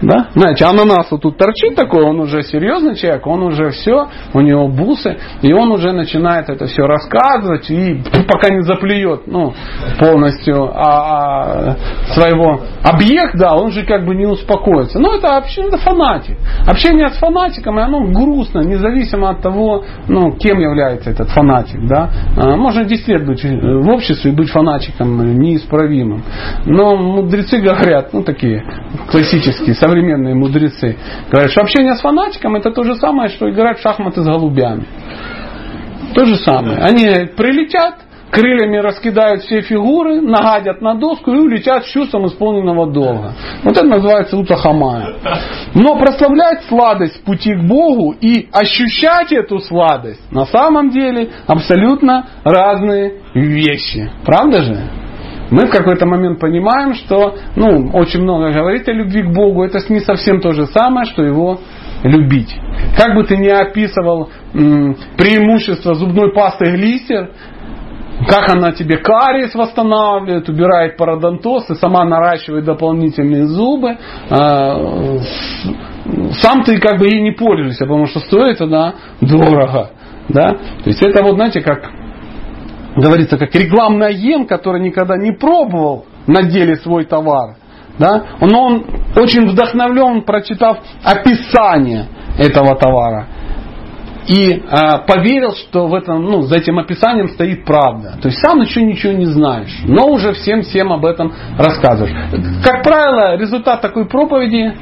да? 0.03 0.29
Знаете, 0.35 0.65
ананас 0.65 1.09
тут 1.09 1.37
торчит 1.37 1.75
такой, 1.75 2.03
он 2.05 2.21
уже 2.21 2.43
серьезный 2.43 2.95
человек, 2.97 3.27
он 3.27 3.43
уже 3.43 3.71
все, 3.71 4.09
у 4.33 4.41
него 4.41 4.69
бусы, 4.69 5.17
и 5.43 5.53
он 5.53 5.71
уже 5.73 5.93
начинает 5.93 6.49
это 6.49 6.67
все 6.67 6.83
рассказывать, 6.83 7.71
и 7.71 8.03
пока 8.27 8.49
не 8.49 8.63
заплюет 8.63 9.27
ну, 9.27 9.53
полностью 9.99 10.65
а, 10.65 10.91
а, 10.91 11.77
своего 12.15 12.61
объекта, 12.83 13.55
он 13.55 13.73
же 13.73 13.85
как 13.85 14.07
бы 14.07 14.15
не 14.15 14.27
успокоится. 14.27 14.99
Но 14.99 15.15
это 15.15 15.29
вообще 15.29 15.63
это 15.63 15.79
фанатик. 15.79 16.37
Общение 16.67 17.09
с 17.09 17.19
фанатиком, 17.19 17.79
и 17.79 17.83
оно 17.83 18.05
грустно, 18.07 18.61
независимо 18.61 19.31
от 19.31 19.43
того, 19.43 19.85
ну, 20.09 20.33
кем 20.33 20.59
является 20.59 21.11
этот 21.11 21.29
фанатик. 21.31 21.87
Да? 21.87 22.11
А, 22.37 22.57
можно 22.57 22.85
10 22.85 23.09
лет 23.09 23.27
быть 23.27 23.45
в 23.45 23.89
обществе 23.89 24.31
и 24.31 24.35
быть 24.35 24.51
фанатиком 24.51 25.35
неисправимым. 25.39 26.23
Но 26.67 26.97
мудрецы 26.97 27.59
говорят, 27.59 28.13
ну 28.13 28.23
такие 28.23 28.63
классические, 29.11 29.75
современные 29.91 30.35
мудрецы, 30.35 30.97
говорят, 31.31 31.51
что 31.51 31.63
общение 31.63 31.95
с 31.95 32.01
фанатиком 32.01 32.55
это 32.55 32.71
то 32.71 32.85
же 32.85 32.95
самое, 32.95 33.29
что 33.29 33.51
играть 33.51 33.79
в 33.79 33.83
шахматы 33.83 34.23
с 34.23 34.25
голубями. 34.25 34.87
То 36.15 36.25
же 36.25 36.37
самое. 36.37 36.79
Они 36.79 37.05
прилетят, 37.37 37.97
крыльями 38.31 38.77
раскидают 38.79 39.43
все 39.43 39.61
фигуры, 39.63 40.21
нагадят 40.21 40.81
на 40.81 40.95
доску 40.95 41.33
и 41.33 41.39
улетят 41.39 41.85
с 41.85 41.91
чувством 41.91 42.27
исполненного 42.27 42.93
долга. 42.93 43.35
Вот 43.65 43.77
это 43.77 43.87
называется 43.87 44.37
утахамая. 44.37 45.15
Но 45.75 45.97
прославлять 45.97 46.65
сладость 46.69 47.23
пути 47.25 47.55
к 47.55 47.63
Богу 47.63 48.15
и 48.21 48.49
ощущать 48.53 49.33
эту 49.33 49.59
сладость 49.59 50.33
на 50.33 50.47
самом 50.47 50.91
деле 50.91 51.31
абсолютно 51.47 52.27
разные 52.45 53.15
вещи. 53.35 54.11
Правда 54.25 54.63
же? 54.63 55.00
Мы 55.51 55.67
в 55.67 55.71
какой-то 55.71 56.07
момент 56.07 56.39
понимаем, 56.39 56.95
что 56.95 57.37
ну, 57.57 57.91
очень 57.93 58.23
много 58.23 58.53
говорить 58.53 58.89
о 58.89 58.93
любви 58.93 59.23
к 59.23 59.33
Богу, 59.33 59.65
это 59.65 59.79
не 59.93 60.01
совсем 60.01 60.41
то 60.41 60.53
же 60.53 60.67
самое, 60.67 61.07
что 61.07 61.23
его 61.23 61.59
любить. 62.03 62.55
Как 62.97 63.15
бы 63.15 63.25
ты 63.25 63.37
ни 63.37 63.49
описывал 63.49 64.31
м, 64.55 64.97
преимущество 65.17 65.95
зубной 65.95 66.33
пасты 66.33 66.65
глистер, 66.71 67.31
как 68.29 68.51
она 68.55 68.73
тебе 68.73 68.99
кариес 68.99 69.55
восстанавливает, 69.55 70.49
убирает 70.49 70.97
пародонтоз 70.97 71.71
и 71.71 71.75
сама 71.75 72.05
наращивает 72.05 72.65
дополнительные 72.65 73.47
зубы. 73.47 73.97
А, 74.29 75.19
сам 76.41 76.63
ты 76.65 76.79
как 76.79 76.99
бы 76.99 77.07
ей 77.07 77.23
не 77.23 77.33
пользуешься, 77.33 77.87
потому 77.87 78.07
что 78.07 78.21
стоит 78.21 78.61
она 78.61 78.95
дорого. 79.21 79.91
Да? 80.29 80.53
То 80.53 80.87
есть 80.87 81.03
это 81.03 81.23
вот, 81.23 81.35
знаете, 81.35 81.61
как 81.61 81.91
говорится, 83.01 83.37
как 83.37 83.55
рекламный 83.55 84.09
агент, 84.09 84.49
который 84.49 84.81
никогда 84.81 85.17
не 85.17 85.33
пробовал 85.33 86.07
на 86.27 86.43
деле 86.43 86.77
свой 86.77 87.05
товар. 87.05 87.57
Да? 87.99 88.25
Но 88.41 88.63
он 88.63 88.87
очень 89.17 89.47
вдохновлен, 89.49 90.23
прочитав 90.23 90.79
описание 91.05 92.07
этого 92.39 92.77
товара. 92.77 93.27
И 94.27 94.53
э, 94.53 94.61
поверил, 95.07 95.55
что 95.55 95.87
в 95.89 95.95
этом, 95.95 96.25
ну, 96.25 96.43
за 96.43 96.59
этим 96.59 96.79
описанием 96.79 97.29
стоит 97.31 97.65
правда. 97.65 98.17
То 98.23 98.29
есть 98.29 98.39
сам 98.41 98.61
еще 98.61 98.83
ничего 98.83 99.13
не 99.13 99.27
знаешь, 99.27 99.77
но 99.85 100.07
уже 100.07 100.33
всем 100.35 100.63
всем 100.63 100.93
об 100.93 101.05
этом 101.05 101.33
рассказываешь. 101.59 102.15
Как 102.63 102.85
правило, 102.85 103.37
результат 103.37 103.81
такой 103.81 104.07
проповеди 104.07 104.73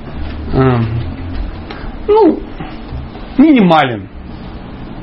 э, 0.53 0.81
ну, 2.09 2.41
минимален. 3.39 4.09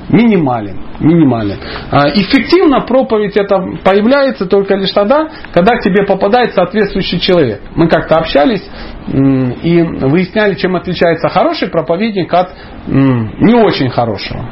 Минимален 0.09 0.85
минимален. 0.99 1.57
А, 1.91 2.09
эффективно 2.09 2.81
проповедь 2.81 3.38
это 3.38 3.57
появляется 3.84 4.45
только 4.45 4.76
лишь 4.76 4.91
тогда, 4.91 5.30
когда 5.53 5.77
к 5.77 5.81
тебе 5.81 6.05
попадает 6.05 6.53
соответствующий 6.53 7.19
человек. 7.19 7.61
Мы 7.76 7.88
как-то 7.88 8.15
общались 8.15 8.63
и 9.07 9.81
выясняли, 9.81 10.55
чем 10.55 10.76
отличается 10.76 11.30
хороший 11.30 11.69
проповедник 11.69 12.34
от 12.34 12.49
не 12.88 13.53
очень 13.53 13.89
хорошего. 13.89 14.49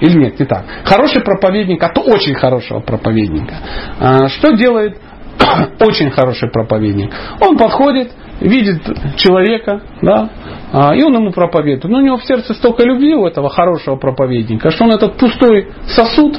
Или 0.00 0.18
нет, 0.18 0.40
не 0.40 0.46
так. 0.46 0.64
Хороший 0.84 1.22
проповедник 1.22 1.80
от 1.82 1.96
очень 1.96 2.34
хорошего 2.34 2.80
проповедника. 2.80 3.54
А, 4.00 4.28
что 4.28 4.52
делает 4.56 4.98
очень 5.80 6.10
хороший 6.10 6.50
проповедник? 6.50 7.12
Он 7.40 7.56
подходит, 7.56 8.10
видит 8.42 8.82
человека, 9.16 9.80
да, 10.02 10.28
а, 10.72 10.94
и 10.94 11.02
он 11.02 11.14
ему 11.14 11.32
проповедует. 11.32 11.84
Но 11.84 11.98
у 11.98 12.02
него 12.02 12.16
в 12.16 12.24
сердце 12.24 12.54
столько 12.54 12.84
любви 12.84 13.14
у 13.14 13.26
этого 13.26 13.48
хорошего 13.48 13.96
проповедника, 13.96 14.70
что 14.70 14.84
он 14.84 14.92
этот 14.92 15.16
пустой 15.16 15.68
сосуд, 15.86 16.38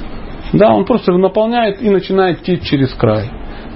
да, 0.54 0.74
он 0.74 0.86
просто 0.86 1.12
его 1.12 1.22
наполняет 1.22 1.82
и 1.82 1.90
начинает 1.90 2.44
течь 2.44 2.64
через 2.64 2.94
край. 2.94 3.30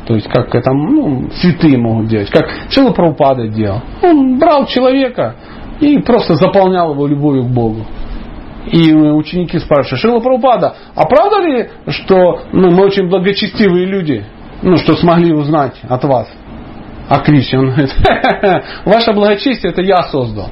То 0.05 0.15
есть, 0.15 0.27
как 0.29 0.53
это, 0.55 0.71
ну, 0.71 1.29
святые 1.33 1.77
могут 1.77 2.07
делать, 2.07 2.29
как 2.29 2.45
Шила 2.69 2.91
Прабхупада 2.91 3.47
делал. 3.47 3.81
Он 4.01 4.39
брал 4.39 4.65
человека 4.65 5.35
и 5.81 5.99
просто 5.99 6.35
заполнял 6.35 6.93
его 6.93 7.07
любовью 7.07 7.43
к 7.43 7.49
Богу. 7.49 7.85
И 8.71 8.93
ученики 8.93 9.59
спрашивают, 9.59 10.01
Шила 10.01 10.19
Прабхупада, 10.19 10.75
а 10.95 11.05
правда 11.05 11.41
ли, 11.41 11.69
что 11.87 12.41
ну, 12.53 12.71
мы 12.71 12.85
очень 12.85 13.09
благочестивые 13.09 13.85
люди, 13.85 14.23
ну, 14.61 14.77
что 14.77 14.95
смогли 14.95 15.33
узнать 15.33 15.75
от 15.87 16.03
вас? 16.05 16.29
А 17.09 17.19
Кришна, 17.19 17.59
он 17.59 17.69
говорит, 17.69 17.95
ваше 18.85 19.13
благочестие 19.13 19.71
это 19.71 19.81
я 19.81 20.03
создал. 20.03 20.49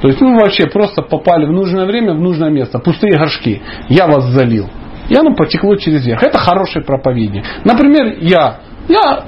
То 0.00 0.08
есть, 0.08 0.20
ну 0.20 0.34
вообще 0.38 0.66
просто 0.66 1.02
попали 1.02 1.46
в 1.46 1.52
нужное 1.52 1.86
время, 1.86 2.14
в 2.14 2.20
нужное 2.20 2.50
место. 2.50 2.78
Пустые 2.78 3.16
горшки. 3.16 3.62
Я 3.88 4.06
вас 4.06 4.24
залил. 4.30 4.68
И 5.08 5.14
оно 5.14 5.34
потекло 5.34 5.76
через 5.76 6.06
верх. 6.06 6.22
Это 6.22 6.38
хороший 6.38 6.82
проповедник. 6.82 7.44
Например, 7.64 8.16
я. 8.20 8.60
Я 8.88 9.24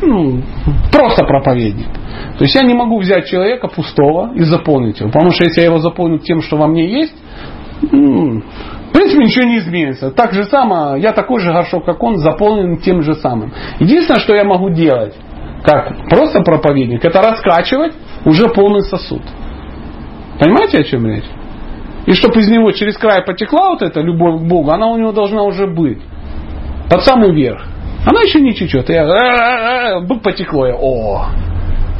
ну, 0.00 0.42
просто 0.90 1.24
проповедник. 1.24 1.88
То 2.38 2.44
есть 2.44 2.54
я 2.54 2.62
не 2.62 2.74
могу 2.74 2.98
взять 2.98 3.26
человека 3.26 3.68
пустого 3.68 4.32
и 4.34 4.42
заполнить 4.42 5.00
его. 5.00 5.10
Потому 5.10 5.30
что 5.30 5.44
если 5.44 5.60
я 5.60 5.66
его 5.66 5.78
заполню 5.78 6.18
тем, 6.18 6.40
что 6.40 6.56
во 6.56 6.66
мне 6.66 7.00
есть, 7.00 7.14
ну, 7.90 8.40
в 8.88 8.92
принципе 8.92 9.24
ничего 9.24 9.44
не 9.44 9.58
изменится. 9.58 10.10
Так 10.10 10.32
же 10.32 10.44
самое, 10.44 11.02
я 11.02 11.12
такой 11.12 11.40
же 11.40 11.52
горшок, 11.52 11.84
как 11.84 12.02
он, 12.02 12.16
заполнен 12.16 12.78
тем 12.78 13.02
же 13.02 13.14
самым. 13.14 13.52
Единственное, 13.78 14.20
что 14.20 14.34
я 14.34 14.44
могу 14.44 14.70
делать, 14.70 15.14
как 15.64 16.08
просто 16.10 16.40
проповедник, 16.42 17.04
это 17.04 17.22
раскачивать 17.22 17.92
уже 18.24 18.48
полный 18.48 18.82
сосуд. 18.82 19.22
Понимаете, 20.38 20.78
о 20.78 20.84
чем 20.84 21.06
речь? 21.06 21.24
И 22.06 22.12
чтобы 22.12 22.40
из 22.40 22.50
него 22.50 22.70
через 22.72 22.98
край 22.98 23.22
потекла 23.22 23.70
вот 23.70 23.82
эта 23.82 24.00
любовь 24.00 24.42
к 24.42 24.44
Богу, 24.44 24.70
она 24.70 24.88
у 24.88 24.98
него 24.98 25.12
должна 25.12 25.42
уже 25.42 25.66
быть. 25.66 26.00
Под 26.90 27.02
самый 27.02 27.32
верх. 27.32 27.64
Она 28.06 28.20
еще 28.20 28.40
не 28.40 28.52
течет. 28.52 28.90
Я 28.90 29.04
«Э, 29.04 30.00
э, 30.00 30.04
э, 30.04 30.20
потекло. 30.22 30.66
Я, 30.66 30.74
о, 30.76 31.28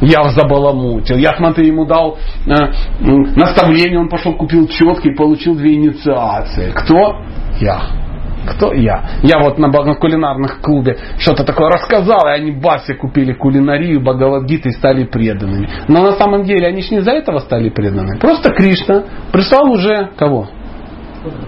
я 0.01 0.29
забаламутил. 0.29 1.17
Я, 1.17 1.35
смотри, 1.35 1.67
ему 1.67 1.85
дал 1.85 2.19
э, 2.45 2.51
наставление, 2.99 3.99
он 3.99 4.09
пошел 4.09 4.33
купил 4.33 4.67
четки 4.67 5.07
и 5.07 5.15
получил 5.15 5.55
две 5.55 5.73
инициации. 5.73 6.71
Кто? 6.71 7.21
Я. 7.59 8.04
Кто? 8.45 8.73
Я. 8.73 9.03
Я 9.23 9.39
вот 9.39 9.57
на, 9.57 9.67
на 9.67 9.95
кулинарных 9.95 10.61
клубе 10.61 10.97
что-то 11.17 11.43
такое 11.43 11.69
рассказал, 11.69 12.27
и 12.27 12.31
они 12.31 12.51
басе 12.51 12.93
купили 12.95 13.33
кулинарию, 13.33 14.01
Бхагавадгиты 14.01 14.69
и 14.69 14.71
стали 14.71 15.03
преданными. 15.03 15.69
Но 15.87 16.03
на 16.03 16.13
самом 16.13 16.43
деле 16.43 16.67
они 16.67 16.81
же 16.81 16.89
не 16.91 16.97
из-за 16.99 17.11
этого 17.11 17.39
стали 17.39 17.69
преданными. 17.69 18.19
Просто 18.19 18.51
Кришна 18.51 19.03
прислал 19.31 19.69
уже 19.71 20.11
кого? 20.17 20.47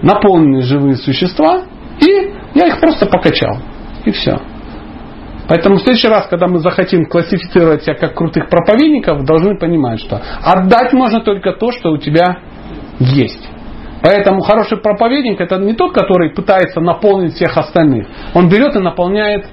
Наполненные 0.02 0.62
живые 0.62 0.96
существа, 0.96 1.62
и 2.00 2.32
я 2.54 2.66
их 2.66 2.80
просто 2.80 3.06
покачал. 3.06 3.58
И 4.04 4.10
все. 4.10 4.38
Поэтому 5.48 5.76
в 5.76 5.80
следующий 5.80 6.08
раз, 6.08 6.26
когда 6.28 6.46
мы 6.46 6.58
захотим 6.58 7.06
классифицировать 7.06 7.82
себя 7.82 7.94
как 7.94 8.14
крутых 8.14 8.50
проповедников, 8.50 9.24
должны 9.24 9.58
понимать, 9.58 10.00
что 10.00 10.20
отдать 10.42 10.92
можно 10.92 11.20
только 11.20 11.52
то, 11.52 11.72
что 11.72 11.90
у 11.90 11.96
тебя 11.96 12.40
есть. 12.98 13.48
Поэтому 14.02 14.40
хороший 14.40 14.78
проповедник 14.78 15.40
это 15.40 15.56
не 15.56 15.74
тот, 15.74 15.92
который 15.92 16.30
пытается 16.30 16.80
наполнить 16.80 17.34
всех 17.34 17.56
остальных. 17.56 18.06
Он 18.34 18.48
берет 18.48 18.76
и 18.76 18.78
наполняет 18.78 19.46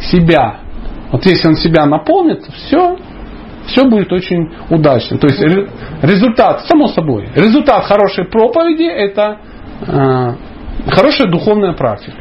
себя. 0.00 0.60
Вот 1.12 1.24
если 1.26 1.48
он 1.48 1.56
себя 1.56 1.86
наполнит, 1.86 2.44
все, 2.44 2.96
все 3.66 3.84
будет 3.84 4.12
очень 4.12 4.50
удачно. 4.70 5.18
То 5.18 5.26
есть 5.26 5.40
результат, 6.02 6.66
само 6.66 6.88
собой, 6.88 7.28
результат 7.34 7.84
хорошей 7.84 8.24
проповеди 8.24 8.84
это 8.84 9.38
э, 9.86 10.32
хорошая 10.90 11.30
духовная 11.30 11.72
практика. 11.72 12.16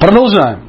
Продолжаем. 0.00 0.60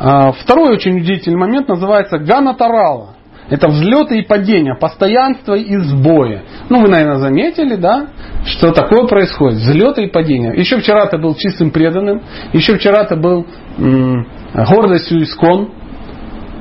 Э, 0.00 0.32
второй 0.40 0.74
очень 0.74 0.98
удивительный 0.98 1.38
момент 1.38 1.68
называется 1.68 2.18
Гана 2.18 2.54
Тарала. 2.54 3.11
Это 3.52 3.68
взлеты 3.68 4.18
и 4.18 4.22
падения, 4.22 4.74
постоянство 4.74 5.52
и 5.52 5.76
сбои. 5.76 6.40
Ну, 6.70 6.80
вы, 6.80 6.88
наверное, 6.88 7.18
заметили, 7.18 7.76
да, 7.76 8.06
что 8.46 8.72
такое 8.72 9.06
происходит. 9.06 9.58
Взлеты 9.58 10.04
и 10.04 10.06
падения. 10.10 10.54
Еще 10.54 10.78
вчера 10.78 11.04
ты 11.04 11.18
был 11.18 11.34
чистым 11.34 11.70
преданным, 11.70 12.22
еще 12.54 12.78
вчера 12.78 13.04
ты 13.04 13.14
был 13.14 13.46
м- 13.76 14.26
гордостью 14.54 15.22
искон, 15.22 15.68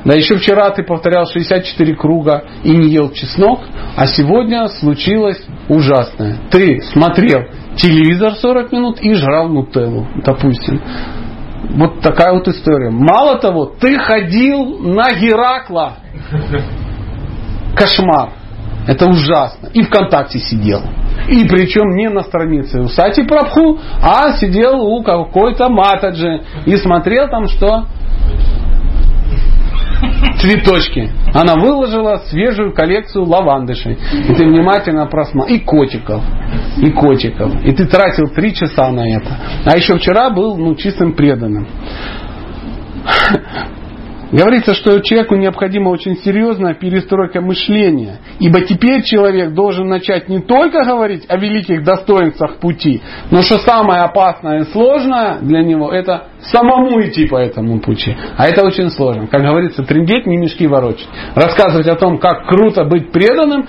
да 0.04 0.18
еще 0.18 0.36
вчера 0.36 0.72
ты 0.72 0.84
повторял 0.84 1.26
64 1.28 1.96
круга 1.96 2.44
и 2.66 2.72
не 2.72 2.90
ел 2.90 3.10
чеснок, 3.12 3.62
а 3.96 4.06
сегодня 4.08 4.68
случилось 4.68 5.42
ужасное. 5.70 6.40
Ты 6.50 6.82
смотрел 6.92 7.46
телевизор 7.78 8.34
40 8.34 8.70
минут 8.74 9.00
и 9.00 9.14
жрал 9.14 9.48
нутеллу, 9.48 10.10
допустим. 10.26 10.82
Вот 11.76 12.02
такая 12.02 12.34
вот 12.34 12.50
история. 12.50 12.90
Мало 12.90 13.38
того, 13.38 13.68
ты 13.80 13.98
ходил 13.98 14.80
на 14.80 15.14
Геракла. 15.14 15.94
Кошмар. 17.76 18.32
Это 18.88 19.10
ужасно. 19.10 19.70
И 19.74 19.84
ВКонтакте 19.84 20.40
сидел. 20.40 20.82
И 21.28 21.46
причем 21.48 21.96
не 21.96 22.10
на 22.10 22.24
странице 22.24 22.80
у 22.80 22.88
Сати 22.88 23.24
Прабху, 23.24 23.80
а 24.02 24.34
сидел 24.34 24.82
у 24.82 25.04
какой-то 25.04 25.70
Матаджи 25.70 26.42
и 26.66 26.76
смотрел 26.78 27.30
там 27.30 27.48
что? 27.48 27.86
Цветочки. 30.40 31.12
Она 31.34 31.56
выложила 31.56 32.24
свежую 32.30 32.74
коллекцию 32.74 33.26
лавандышей. 33.26 33.94
И 33.94 34.34
ты 34.34 34.46
внимательно 34.46 35.06
просмотрел. 35.06 35.56
И 35.56 35.60
котиков. 35.60 36.24
И 36.78 36.90
котиков. 36.90 37.64
И 37.64 37.72
ты 37.72 37.86
тратил 37.86 38.28
три 38.30 38.56
часа 38.56 38.90
на 38.90 39.08
это. 39.08 39.38
А 39.66 39.78
еще 39.78 39.98
вчера 39.98 40.32
был 40.32 40.58
ну, 40.58 40.74
чистым 40.76 41.14
преданным. 41.14 41.68
Говорится, 44.32 44.74
что 44.74 45.00
человеку 45.00 45.36
необходима 45.36 45.90
очень 45.90 46.16
серьезная 46.18 46.74
перестройка 46.74 47.42
мышления, 47.42 48.20
ибо 48.40 48.62
теперь 48.62 49.04
человек 49.04 49.54
должен 49.54 49.88
начать 49.88 50.30
не 50.30 50.40
только 50.40 50.86
говорить 50.86 51.26
о 51.28 51.38
великих 51.38 51.84
достоинствах 51.84 52.58
пути, 52.58 53.02
но 53.30 53.42
что 53.42 53.60
самое 53.60 54.04
опасное 54.04 54.62
и 54.62 54.72
сложное 54.72 55.40
для 55.42 55.64
него, 55.64 55.92
это 55.92 56.28
самому 56.44 57.02
идти 57.02 57.28
по 57.28 57.38
этому 57.38 57.80
пути. 57.82 58.16
А 58.38 58.48
это 58.48 58.66
очень 58.66 58.90
сложно. 58.90 59.28
Как 59.28 59.42
говорится, 59.42 59.84
трендеть, 59.84 60.26
не 60.26 60.38
мешки 60.38 60.66
ворочать. 60.66 61.10
Рассказывать 61.36 61.88
о 61.88 61.96
том, 61.96 62.18
как 62.18 62.48
круто 62.48 62.86
быть 62.86 63.12
преданным, 63.12 63.68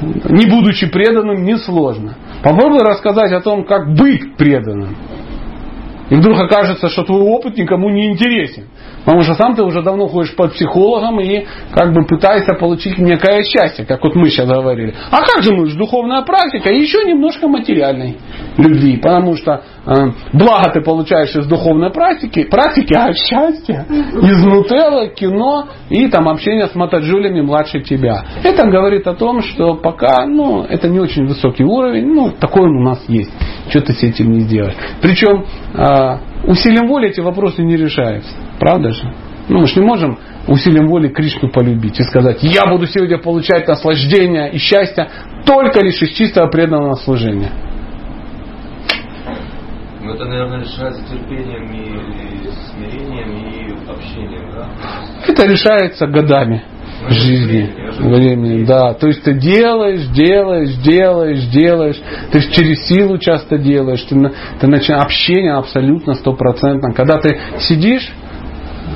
не 0.00 0.46
будучи 0.46 0.90
преданным, 0.90 1.44
несложно. 1.44 2.16
Попробуй 2.42 2.80
рассказать 2.80 3.30
о 3.32 3.40
том, 3.40 3.64
как 3.64 3.94
быть 3.94 4.36
преданным. 4.36 4.96
И 6.10 6.14
вдруг 6.14 6.38
окажется, 6.40 6.88
что 6.88 7.04
твой 7.04 7.22
опыт 7.22 7.56
никому 7.56 7.88
не 7.90 8.10
интересен. 8.10 8.66
Потому 9.04 9.22
что 9.22 9.34
сам 9.34 9.54
ты 9.54 9.62
уже 9.62 9.82
давно 9.82 10.06
ходишь 10.08 10.34
под 10.36 10.52
психологом 10.52 11.20
и 11.20 11.44
как 11.72 11.92
бы 11.92 12.04
пытаешься 12.04 12.54
получить 12.54 12.98
некое 12.98 13.42
счастье, 13.42 13.84
как 13.84 14.02
вот 14.02 14.14
мы 14.14 14.28
сейчас 14.28 14.48
говорили. 14.48 14.94
А 15.10 15.18
как 15.22 15.42
же 15.42 15.52
мы 15.52 15.66
духовная 15.74 16.22
практика 16.22 16.70
и 16.70 16.80
еще 16.80 17.04
немножко 17.04 17.48
материальной 17.48 18.16
любви. 18.56 18.98
Потому 18.98 19.36
что 19.36 19.62
э, 19.86 19.94
благо 20.32 20.70
ты 20.72 20.82
получаешь 20.82 21.34
из 21.34 21.46
духовной 21.46 21.90
практики, 21.90 22.44
практики, 22.44 22.94
а 22.94 23.12
счастье 23.12 23.86
из 23.88 24.44
нутелла, 24.44 25.08
кино 25.08 25.68
и 25.90 26.08
там 26.08 26.28
общение 26.28 26.68
с 26.68 26.74
матаджулями 26.74 27.40
младше 27.40 27.80
тебя. 27.80 28.24
Это 28.44 28.68
говорит 28.68 29.06
о 29.06 29.14
том, 29.14 29.42
что 29.42 29.74
пока 29.74 30.26
ну, 30.26 30.62
это 30.62 30.88
не 30.88 31.00
очень 31.00 31.26
высокий 31.26 31.64
уровень, 31.64 32.06
ну 32.06 32.30
такой 32.30 32.62
он 32.62 32.76
у 32.76 32.82
нас 32.82 33.02
есть. 33.08 33.32
Что 33.68 33.80
ты 33.80 33.92
с 33.94 34.02
этим 34.02 34.30
не 34.30 34.40
сделаешь. 34.40 34.76
Причем 35.00 35.44
э, 35.74 35.91
усилием 36.44 36.86
воли 36.86 37.08
эти 37.08 37.20
вопросы 37.20 37.62
не 37.62 37.76
решаются. 37.76 38.34
Правда 38.58 38.90
же? 38.90 39.12
Ну, 39.48 39.60
мы 39.60 39.66
же 39.66 39.80
не 39.80 39.86
можем 39.86 40.18
усилием 40.46 40.88
воли 40.88 41.08
Кришну 41.08 41.50
полюбить 41.50 41.98
и 42.00 42.02
сказать, 42.04 42.42
я 42.42 42.66
буду 42.66 42.86
сегодня 42.86 43.18
получать 43.18 43.66
наслаждение 43.66 44.50
и 44.52 44.58
счастье 44.58 45.08
только 45.44 45.80
лишь 45.84 46.00
из 46.02 46.10
чистого 46.10 46.48
преданного 46.48 46.94
служения. 46.94 47.50
Ну, 50.00 50.14
это, 50.14 50.24
наверное, 50.24 50.60
решается 50.60 51.02
терпением 51.08 51.70
и 51.70 52.50
смирением 52.70 53.36
и 53.36 53.90
общением, 53.90 54.50
да? 54.52 54.68
Это 55.28 55.46
решается 55.46 56.06
годами 56.06 56.64
жизни, 57.08 57.70
времени, 57.98 58.64
да. 58.64 58.94
То 58.94 59.08
есть 59.08 59.22
ты 59.22 59.34
делаешь, 59.34 60.06
делаешь, 60.08 60.74
делаешь, 60.76 61.44
делаешь. 61.46 62.00
Ты 62.30 62.40
через 62.50 62.86
силу 62.86 63.18
часто 63.18 63.58
делаешь. 63.58 64.02
Ты, 64.02 64.16
ты 64.60 64.66
начинаешь 64.66 65.04
общение 65.04 65.54
абсолютно 65.54 66.14
стопроцентно. 66.14 66.92
Когда 66.92 67.18
ты 67.18 67.38
сидишь 67.60 68.12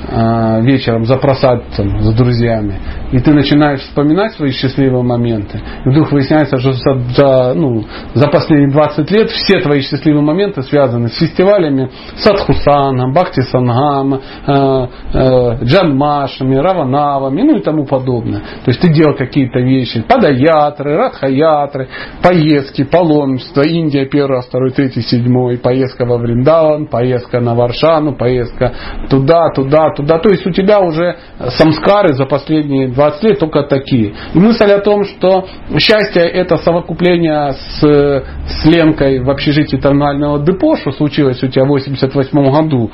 а, 0.09 0.61
вечером 0.61 1.05
за 1.05 1.17
просадцем 1.17 2.01
с 2.01 2.15
друзьями, 2.15 2.79
и 3.13 3.19
ты 3.19 3.33
начинаешь 3.33 3.81
вспоминать 3.81 4.33
свои 4.33 4.51
счастливые 4.51 5.03
моменты, 5.03 5.61
и 5.85 5.89
вдруг 5.89 6.13
выясняется, 6.13 6.59
что 6.59 6.73
за, 6.73 6.99
за, 7.17 7.55
ну, 7.55 7.85
за 8.15 8.29
последние 8.29 8.71
20 8.71 9.11
лет 9.11 9.31
все 9.31 9.61
твои 9.61 9.81
счастливые 9.81 10.23
моменты 10.23 10.63
связаны 10.63 11.09
с 11.09 11.19
фестивалями 11.19 11.91
Садхусана, 12.17 13.09
Бхакти 13.13 13.41
Сангам, 13.41 14.15
э, 14.15 14.87
э, 15.13 15.65
Джанмашами, 15.65 16.57
Раванавами, 16.57 17.43
ну 17.43 17.57
и 17.57 17.63
тому 17.63 17.85
подобное. 17.85 18.41
То 18.65 18.71
есть 18.71 18.81
ты 18.81 18.93
делал 18.93 19.15
какие-то 19.17 19.61
вещи, 19.61 20.03
Падаятры, 20.09 20.97
Радхаятры, 20.97 21.89
поездки, 22.23 22.85
паломничество, 22.85 23.63
Индия 23.63 24.07
первый, 24.07 24.43
второй, 24.43 24.71
третий, 24.71 25.03
седьмой, 25.03 25.59
поездка 25.59 26.05
во 26.05 26.19
Вриндаван, 26.19 26.87
поездка 26.87 27.41
на 27.41 27.55
Варшану, 27.55 28.15
поездка 28.17 28.73
туда, 29.11 29.51
туда, 29.55 29.91
туда. 29.95 30.19
То 30.19 30.31
есть 30.31 30.47
у 30.47 30.51
тебя 30.51 30.81
уже 30.81 31.17
самскары 31.57 32.15
за 32.15 32.25
последние 32.27 32.89
20 32.97 33.23
лет 33.23 33.39
только 33.39 33.63
такие. 33.63 34.15
И 34.35 34.39
мысль 34.39 34.71
о 34.73 34.81
том, 34.81 35.05
что 35.05 35.47
счастье 35.79 36.23
это 36.23 36.57
совокупление 36.57 37.53
с, 37.53 37.81
с 37.81 38.65
Ленкой 38.65 39.21
в 39.21 39.31
общежитии 39.31 39.77
терминального 39.77 40.45
депо, 40.45 40.77
что 40.77 40.91
случилось 40.91 41.43
у 41.43 41.49
тебя 41.49 41.65
в 41.65 41.69
88 41.69 42.51
году 42.51 42.91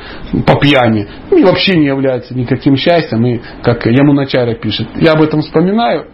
по 0.47 0.59
пьяни, 0.61 1.07
и 1.31 1.43
вообще 1.43 1.77
не 1.77 1.87
является 1.87 2.37
никаким 2.37 2.77
счастьем. 2.77 3.25
И 3.25 3.41
как 3.63 3.87
Ямуначаря 3.87 4.55
пишет, 4.55 4.89
я 4.97 5.13
об 5.13 5.23
этом 5.23 5.41
вспоминаю, 5.41 6.07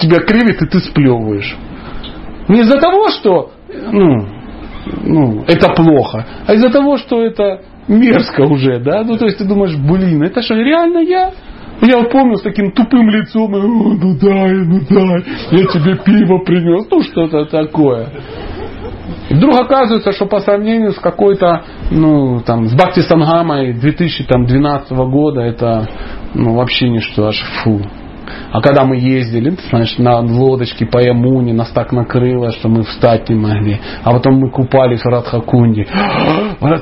тебя 0.00 0.18
кривит 0.20 0.60
и 0.62 0.66
ты 0.66 0.80
сплевываешь. 0.80 1.56
Не 2.48 2.60
из-за 2.60 2.78
того, 2.78 3.08
что 3.08 3.52
ну, 3.90 4.26
ну, 5.02 5.44
это 5.46 5.72
плохо, 5.74 6.26
а 6.46 6.54
из-за 6.54 6.70
того, 6.70 6.96
что 6.96 7.22
это 7.24 7.60
мерзко 7.88 8.42
уже, 8.42 8.78
да? 8.80 9.02
Ну, 9.04 9.16
то 9.16 9.26
есть 9.26 9.38
ты 9.38 9.44
думаешь, 9.44 9.76
блин, 9.76 10.22
это 10.22 10.42
что, 10.42 10.54
реально 10.54 10.98
я? 10.98 11.32
Я 11.86 12.02
помню 12.04 12.36
с 12.36 12.42
таким 12.42 12.70
тупым 12.72 13.10
лицом, 13.10 13.52
ну 13.52 14.16
дай, 14.18 14.52
ну 14.52 14.80
дай, 14.88 15.24
я 15.50 15.66
тебе 15.66 15.96
пиво 15.96 16.38
принес, 16.38 16.86
ну 16.90 17.02
что-то 17.02 17.44
такое. 17.44 18.08
И 19.28 19.34
вдруг 19.34 19.54
оказывается, 19.60 20.12
что 20.12 20.26
по 20.26 20.40
сравнению 20.40 20.92
с 20.92 20.98
какой-то, 20.98 21.62
ну, 21.90 22.40
там, 22.40 22.66
с 22.66 22.74
Бхакти 22.74 23.00
Сангамой 23.00 23.72
2012 23.74 24.90
года, 24.92 25.42
это, 25.42 25.88
ну, 26.34 26.54
вообще 26.54 26.88
ничто, 26.88 27.26
аж 27.26 27.42
фу. 27.62 27.80
А 28.52 28.60
когда 28.60 28.84
мы 28.84 28.96
ездили, 28.96 29.54
знаешь, 29.68 29.98
на 29.98 30.20
лодочке 30.20 30.86
по 30.86 30.98
Ямуне, 30.98 31.52
нас 31.52 31.70
так 31.70 31.92
накрыло, 31.92 32.50
что 32.52 32.68
мы 32.68 32.82
встать 32.84 33.28
не 33.28 33.34
могли. 33.34 33.80
А 34.02 34.12
потом 34.12 34.36
мы 34.36 34.50
купались 34.50 35.02
в 35.02 35.06
Радхакунде. 35.06 35.86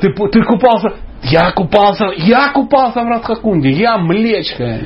Ты, 0.00 0.12
ты 0.12 0.42
купался? 0.44 0.92
Я 1.22 1.52
купался, 1.52 2.06
я 2.16 2.48
купался 2.48 3.02
в 3.02 3.06
Радхакунде, 3.06 3.70
я 3.70 3.96
млечка, 3.96 4.80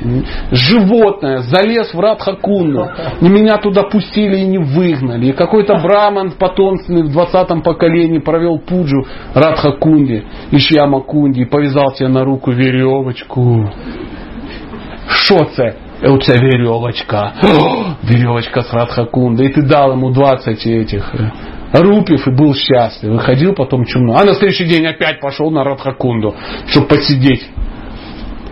животное, 0.51 1.39
залез 1.39 1.93
в 1.93 1.99
Радхакунду. 1.99 2.87
И 3.21 3.27
меня 3.27 3.57
туда 3.57 3.83
пустили 3.83 4.37
и 4.37 4.45
не 4.45 4.59
выгнали. 4.59 5.27
И 5.27 5.31
какой-то 5.33 5.75
браман 5.79 6.31
потомственный 6.31 7.03
в 7.03 7.17
20-м 7.17 7.63
поколении 7.63 8.19
провел 8.19 8.59
пуджу 8.59 9.05
Радхакунде, 9.33 10.25
Ишьямакунде, 10.51 11.41
и 11.41 11.45
повязал 11.45 11.91
тебе 11.93 12.09
на 12.09 12.23
руку 12.23 12.51
веревочку. 12.51 13.69
Що 15.09 15.45
це? 15.55 15.73
Оце 16.03 16.37
веревочка. 16.37 17.33
О, 17.43 17.85
веревочка 18.03 18.61
с 18.61 18.73
Радхакунда. 18.73 19.43
И 19.43 19.49
ты 19.49 19.63
дал 19.63 19.93
ему 19.93 20.11
20 20.11 20.67
этих 20.67 21.13
рупив 21.73 22.27
и 22.27 22.31
был 22.31 22.53
счастлив. 22.53 23.11
Выходил 23.11 23.53
потом 23.53 23.85
чумно. 23.85 24.19
А 24.19 24.23
на 24.23 24.33
следующий 24.33 24.65
день 24.65 24.85
опять 24.85 25.19
пошел 25.19 25.51
на 25.51 25.63
Радхакунду, 25.63 26.35
чтобы 26.67 26.87
посидеть. 26.87 27.49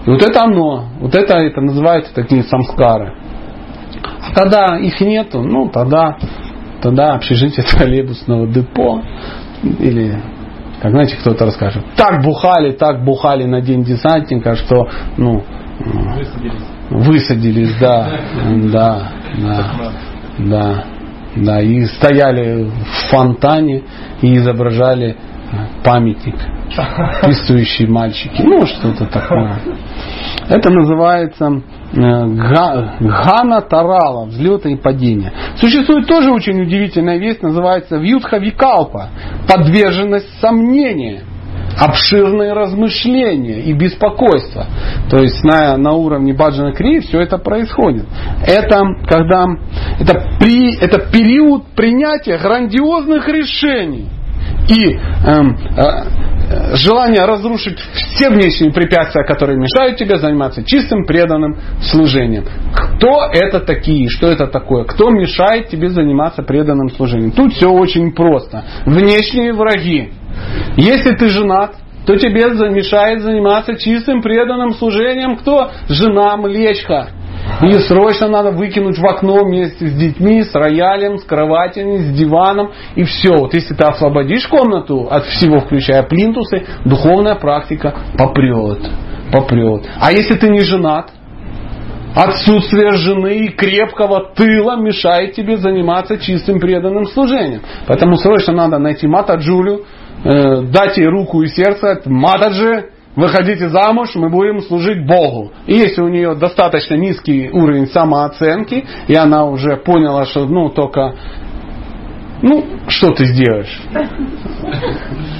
И 0.05 0.09
вот 0.09 0.21
это 0.21 0.43
оно. 0.43 0.89
Вот 0.99 1.15
это, 1.15 1.37
это 1.37 1.61
называется 1.61 2.13
такие 2.13 2.43
самскары. 2.43 3.13
А 4.21 4.33
когда 4.33 4.77
их 4.77 4.99
нету, 5.01 5.41
ну 5.41 5.69
тогда, 5.69 6.17
тогда 6.81 7.13
общежитие 7.15 7.65
троллейбусного 7.65 8.47
депо 8.47 9.01
или 9.79 10.19
как 10.81 10.91
знаете, 10.91 11.15
кто-то 11.15 11.45
расскажет. 11.45 11.83
Так 11.95 12.21
бухали, 12.23 12.71
так 12.71 13.03
бухали 13.03 13.45
на 13.45 13.61
день 13.61 13.83
десантника, 13.83 14.55
что 14.55 14.87
ну, 15.17 15.43
Высадились. 15.79 16.63
высадились, 16.89 17.75
да, 17.79 18.19
да, 18.71 19.11
да, 19.37 19.71
да, 20.37 20.83
да, 21.35 21.61
и 21.61 21.85
стояли 21.85 22.63
в 22.65 23.09
фонтане 23.11 23.83
и 24.21 24.37
изображали 24.37 25.15
памятник, 25.83 26.35
пистующие 27.23 27.87
мальчики, 27.87 28.41
ну 28.41 28.65
что-то 28.65 29.05
такое. 29.05 29.59
Это 30.49 30.69
называется 30.69 31.61
э, 31.93 31.97
га- 31.97 32.95
Гана 32.99 33.61
Тарала, 33.61 34.25
взлеты 34.25 34.71
и 34.71 34.75
падения. 34.75 35.31
Существует 35.57 36.07
тоже 36.07 36.31
очень 36.31 36.61
удивительная 36.61 37.17
вещь, 37.17 37.37
называется 37.41 37.97
Вьютха 37.97 38.37
Викалпа, 38.37 39.09
подверженность 39.47 40.39
сомнения 40.39 41.23
обширные 41.79 42.53
размышления 42.53 43.61
и 43.61 43.73
беспокойство. 43.73 44.65
То 45.09 45.17
есть 45.17 45.43
на, 45.43 45.77
на 45.77 45.93
уровне 45.93 46.33
Баджана 46.33 46.73
Крии 46.73 46.99
все 46.99 47.21
это 47.21 47.37
происходит. 47.37 48.05
Это 48.45 48.83
когда 49.07 49.45
это, 49.99 50.37
при, 50.39 50.75
это 50.77 50.99
период 51.11 51.67
принятия 51.75 52.37
грандиозных 52.37 53.27
решений 53.27 54.09
и 54.67 54.93
эм, 54.93 55.57
э, 55.77 56.75
желание 56.75 57.25
разрушить 57.25 57.79
все 57.79 58.29
внешние 58.29 58.71
препятствия, 58.71 59.23
которые 59.23 59.57
мешают 59.57 59.97
тебе 59.97 60.17
заниматься 60.17 60.63
чистым 60.63 61.05
преданным 61.05 61.57
служением. 61.81 62.45
Кто 62.73 63.29
это 63.31 63.59
такие? 63.59 64.09
Что 64.09 64.27
это 64.27 64.47
такое? 64.47 64.85
Кто 64.85 65.09
мешает 65.09 65.69
тебе 65.69 65.89
заниматься 65.89 66.41
преданным 66.43 66.89
служением? 66.89 67.31
Тут 67.31 67.53
все 67.53 67.69
очень 67.69 68.13
просто. 68.13 68.63
Внешние 68.85 69.53
враги. 69.53 70.11
Если 70.77 71.15
ты 71.15 71.29
женат, 71.29 71.75
то 72.05 72.15
тебе 72.17 72.43
мешает 72.69 73.21
заниматься 73.21 73.75
чистым 73.75 74.21
преданным 74.21 74.73
служением 74.73 75.37
кто? 75.37 75.71
Жена 75.89 76.37
млечка. 76.37 77.09
И 77.61 77.71
срочно 77.79 78.27
надо 78.27 78.51
выкинуть 78.51 78.97
в 78.97 79.05
окно 79.05 79.43
вместе 79.43 79.87
с 79.87 79.93
детьми, 79.93 80.43
с 80.43 80.53
роялем, 80.53 81.17
с 81.17 81.23
кроватями, 81.23 81.97
с 81.97 82.11
диваном 82.11 82.71
и 82.95 83.03
все. 83.03 83.35
Вот 83.35 83.53
если 83.53 83.73
ты 83.73 83.83
освободишь 83.83 84.47
комнату 84.47 85.07
от 85.09 85.25
всего, 85.25 85.59
включая 85.59 86.03
плинтусы, 86.03 86.65
духовная 86.85 87.35
практика 87.35 87.95
попрет. 88.17 88.79
Попрет. 89.31 89.85
А 89.99 90.11
если 90.11 90.35
ты 90.35 90.49
не 90.49 90.61
женат, 90.61 91.11
отсутствие 92.15 92.91
жены 92.91 93.45
и 93.45 93.49
крепкого 93.49 94.31
тыла 94.35 94.75
мешает 94.75 95.33
тебе 95.33 95.57
заниматься 95.57 96.17
чистым 96.17 96.59
преданным 96.59 97.05
служением. 97.05 97.61
Поэтому 97.87 98.17
срочно 98.17 98.53
надо 98.53 98.79
найти 98.79 99.07
Мата 99.07 99.35
Джулю, 99.35 99.85
э, 100.23 100.61
дать 100.63 100.97
ей 100.97 101.07
руку 101.07 101.41
и 101.41 101.47
сердце, 101.47 102.01
Матаджи, 102.05 102.89
выходите 103.15 103.69
замуж, 103.69 104.11
мы 104.15 104.29
будем 104.29 104.61
служить 104.61 105.05
Богу. 105.05 105.51
И 105.67 105.73
если 105.73 106.01
у 106.01 106.09
нее 106.09 106.35
достаточно 106.35 106.95
низкий 106.95 107.49
уровень 107.49 107.87
самооценки, 107.87 108.85
и 109.07 109.15
она 109.15 109.45
уже 109.45 109.77
поняла, 109.77 110.25
что 110.25 110.45
ну 110.45 110.69
только 110.69 111.15
ну, 112.41 112.65
что 112.87 113.11
ты 113.11 113.25
сделаешь? 113.25 113.81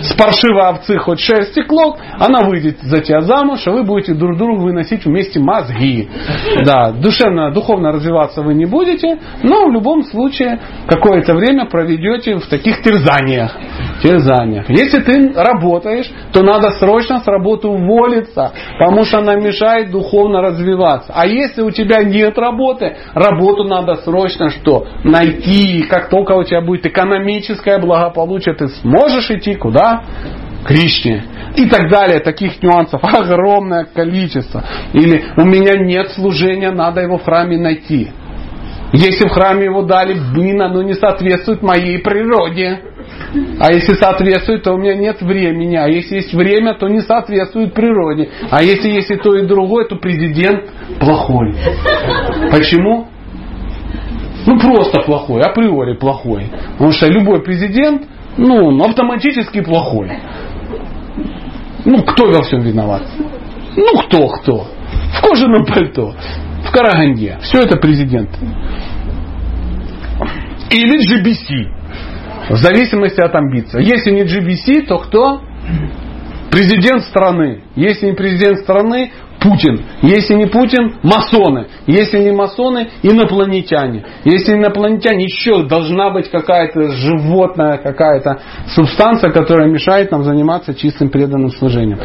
С 0.01 0.13
паршивой 0.13 0.69
овцы 0.69 0.97
хоть 0.97 1.19
шерсти 1.19 1.61
клок, 1.63 1.97
она 2.19 2.41
выйдет 2.47 2.79
за 2.81 3.01
тебя 3.01 3.21
замуж, 3.21 3.61
а 3.65 3.71
вы 3.71 3.83
будете 3.83 4.13
друг 4.13 4.37
другу 4.37 4.63
выносить 4.63 5.05
вместе 5.05 5.39
мозги. 5.39 6.09
Да, 6.63 6.91
душевно, 6.91 7.51
духовно 7.51 7.91
развиваться 7.91 8.41
вы 8.41 8.53
не 8.53 8.65
будете, 8.65 9.17
но 9.43 9.67
в 9.67 9.71
любом 9.71 10.03
случае 10.03 10.59
какое-то 10.87 11.33
время 11.33 11.65
проведете 11.65 12.37
в 12.37 12.47
таких 12.47 12.81
терзаниях. 12.81 13.57
терзаниях. 14.01 14.69
Если 14.69 14.99
ты 14.99 15.33
работаешь, 15.33 16.09
то 16.31 16.43
надо 16.43 16.71
срочно 16.71 17.19
с 17.19 17.27
работы 17.27 17.67
уволиться, 17.67 18.51
потому 18.77 19.05
что 19.05 19.19
она 19.19 19.35
мешает 19.35 19.91
духовно 19.91 20.41
развиваться. 20.41 21.11
А 21.15 21.25
если 21.25 21.61
у 21.61 21.71
тебя 21.71 22.03
нет 22.03 22.37
работы, 22.37 22.95
работу 23.13 23.63
надо 23.63 23.95
срочно 23.95 24.49
что? 24.49 24.85
Найти. 25.03 25.83
Как 25.83 26.09
только 26.09 26.33
у 26.33 26.43
тебя 26.43 26.61
будет 26.61 26.84
экономическое 26.85 27.79
благополучие, 27.79 28.55
ты 28.55 28.67
сможешь 28.67 29.29
идти 29.31 29.55
куда? 29.55 30.03
Кришне. 30.65 31.23
И 31.55 31.67
так 31.67 31.89
далее. 31.89 32.19
Таких 32.19 32.61
нюансов 32.61 33.01
огромное 33.03 33.85
количество. 33.85 34.63
Или 34.93 35.23
у 35.37 35.45
меня 35.45 35.77
нет 35.77 36.11
служения, 36.11 36.71
надо 36.71 37.01
его 37.01 37.17
в 37.17 37.23
храме 37.23 37.57
найти. 37.57 38.09
Если 38.93 39.27
в 39.27 39.31
храме 39.31 39.65
его 39.65 39.81
дали, 39.81 40.15
блин, 40.33 40.61
оно 40.61 40.81
не 40.81 40.93
соответствует 40.93 41.61
моей 41.61 41.99
природе. 41.99 42.79
А 43.59 43.71
если 43.73 43.93
соответствует, 43.93 44.63
то 44.63 44.73
у 44.73 44.77
меня 44.77 44.95
нет 44.95 45.21
времени. 45.21 45.75
А 45.75 45.87
если 45.87 46.15
есть 46.15 46.33
время, 46.33 46.75
то 46.75 46.87
не 46.87 47.01
соответствует 47.01 47.73
природе. 47.73 48.29
А 48.49 48.63
если 48.63 48.89
есть 48.89 49.11
и 49.11 49.15
то, 49.15 49.35
и 49.35 49.45
другое, 49.45 49.85
то 49.85 49.97
президент 49.97 50.63
плохой. 50.99 51.53
Почему? 52.51 53.07
Ну 54.45 54.59
просто 54.59 55.01
плохой, 55.01 55.41
априори 55.41 55.95
плохой. 55.95 56.51
Потому 56.73 56.91
что 56.91 57.07
любой 57.07 57.41
президент, 57.43 58.03
ну, 58.37 58.67
он 58.67 58.81
автоматически 58.81 59.61
плохой. 59.61 60.11
Ну, 61.85 62.03
кто 62.03 62.27
во 62.27 62.41
всем 62.43 62.61
виноват? 62.61 63.03
Ну, 63.75 63.97
кто, 64.05 64.27
кто? 64.27 64.67
В 65.13 65.21
кожаном 65.21 65.65
пальто, 65.65 66.13
в 66.63 66.71
Караганде. 66.71 67.37
Все 67.41 67.59
это 67.59 67.77
президент. 67.77 68.29
Или 70.69 70.99
GBC. 70.99 71.71
В 72.49 72.57
зависимости 72.57 73.21
от 73.21 73.33
амбиций. 73.33 73.83
Если 73.83 74.11
не 74.11 74.23
GBC, 74.23 74.85
то 74.87 74.99
кто? 74.99 75.41
Президент 76.51 77.03
страны. 77.03 77.63
Если 77.75 78.07
не 78.07 78.13
президент 78.13 78.59
страны, 78.59 79.11
Путин. 79.45 79.85
Если 80.01 80.33
не 80.33 80.47
Путин, 80.47 80.95
масоны. 81.03 81.67
Если 81.85 82.17
не 82.19 82.31
масоны, 82.31 82.89
инопланетяне. 83.03 84.03
Если 84.23 84.53
инопланетяне, 84.53 85.25
еще 85.25 85.63
должна 85.67 86.09
быть 86.09 86.29
какая-то 86.31 86.89
животная, 86.89 87.77
какая-то 87.77 88.39
субстанция, 88.75 89.31
которая 89.31 89.69
мешает 89.69 90.11
нам 90.11 90.23
заниматься 90.23 90.73
чистым 90.73 91.09
преданным 91.09 91.51
служением. 91.51 91.99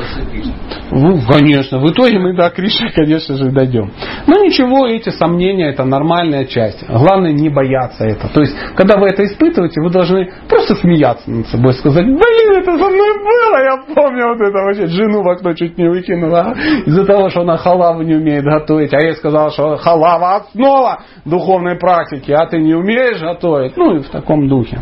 Ну, 0.90 1.20
конечно. 1.26 1.78
В 1.78 1.90
итоге 1.90 2.18
мы 2.18 2.34
до 2.34 2.50
Кришны, 2.50 2.90
конечно 2.90 3.36
же, 3.36 3.50
дойдем. 3.50 3.90
Но 4.26 4.44
ничего, 4.44 4.86
эти 4.86 5.08
сомнения, 5.10 5.70
это 5.70 5.84
нормальная 5.84 6.44
часть. 6.44 6.84
Главное 6.86 7.32
не 7.32 7.48
бояться 7.48 8.04
этого. 8.04 8.30
То 8.34 8.40
есть, 8.40 8.54
когда 8.76 8.98
вы 8.98 9.06
это 9.06 9.24
испытываете, 9.24 9.80
вы 9.80 9.90
должны 9.90 10.30
просто 10.48 10.74
смеяться 10.74 11.30
над 11.30 11.46
собой, 11.46 11.72
сказать, 11.74 12.04
блин, 12.04 12.58
это 12.58 12.72
со 12.72 12.88
мной 12.88 13.18
было, 13.18 13.62
я 13.62 13.76
помню 13.94 14.28
вот 14.28 14.40
это 14.40 14.58
вообще, 14.58 14.86
жену 14.88 15.22
в 15.22 15.28
окно 15.28 15.54
чуть 15.54 15.78
не 15.78 15.88
выкинула 15.88 16.54
из-за 16.84 17.04
того, 17.04 17.29
что 17.30 17.42
она 17.42 17.56
халаву 17.56 18.02
не 18.02 18.14
умеет 18.14 18.44
готовить. 18.44 18.92
А 18.92 19.00
я 19.00 19.14
сказал, 19.14 19.50
что 19.50 19.76
халава 19.76 20.36
основа 20.36 21.02
духовной 21.24 21.76
практики, 21.76 22.30
а 22.32 22.46
ты 22.46 22.58
не 22.58 22.74
умеешь 22.74 23.20
готовить. 23.20 23.76
Ну 23.76 23.96
и 23.96 23.98
в 24.00 24.08
таком 24.08 24.48
духе. 24.48 24.80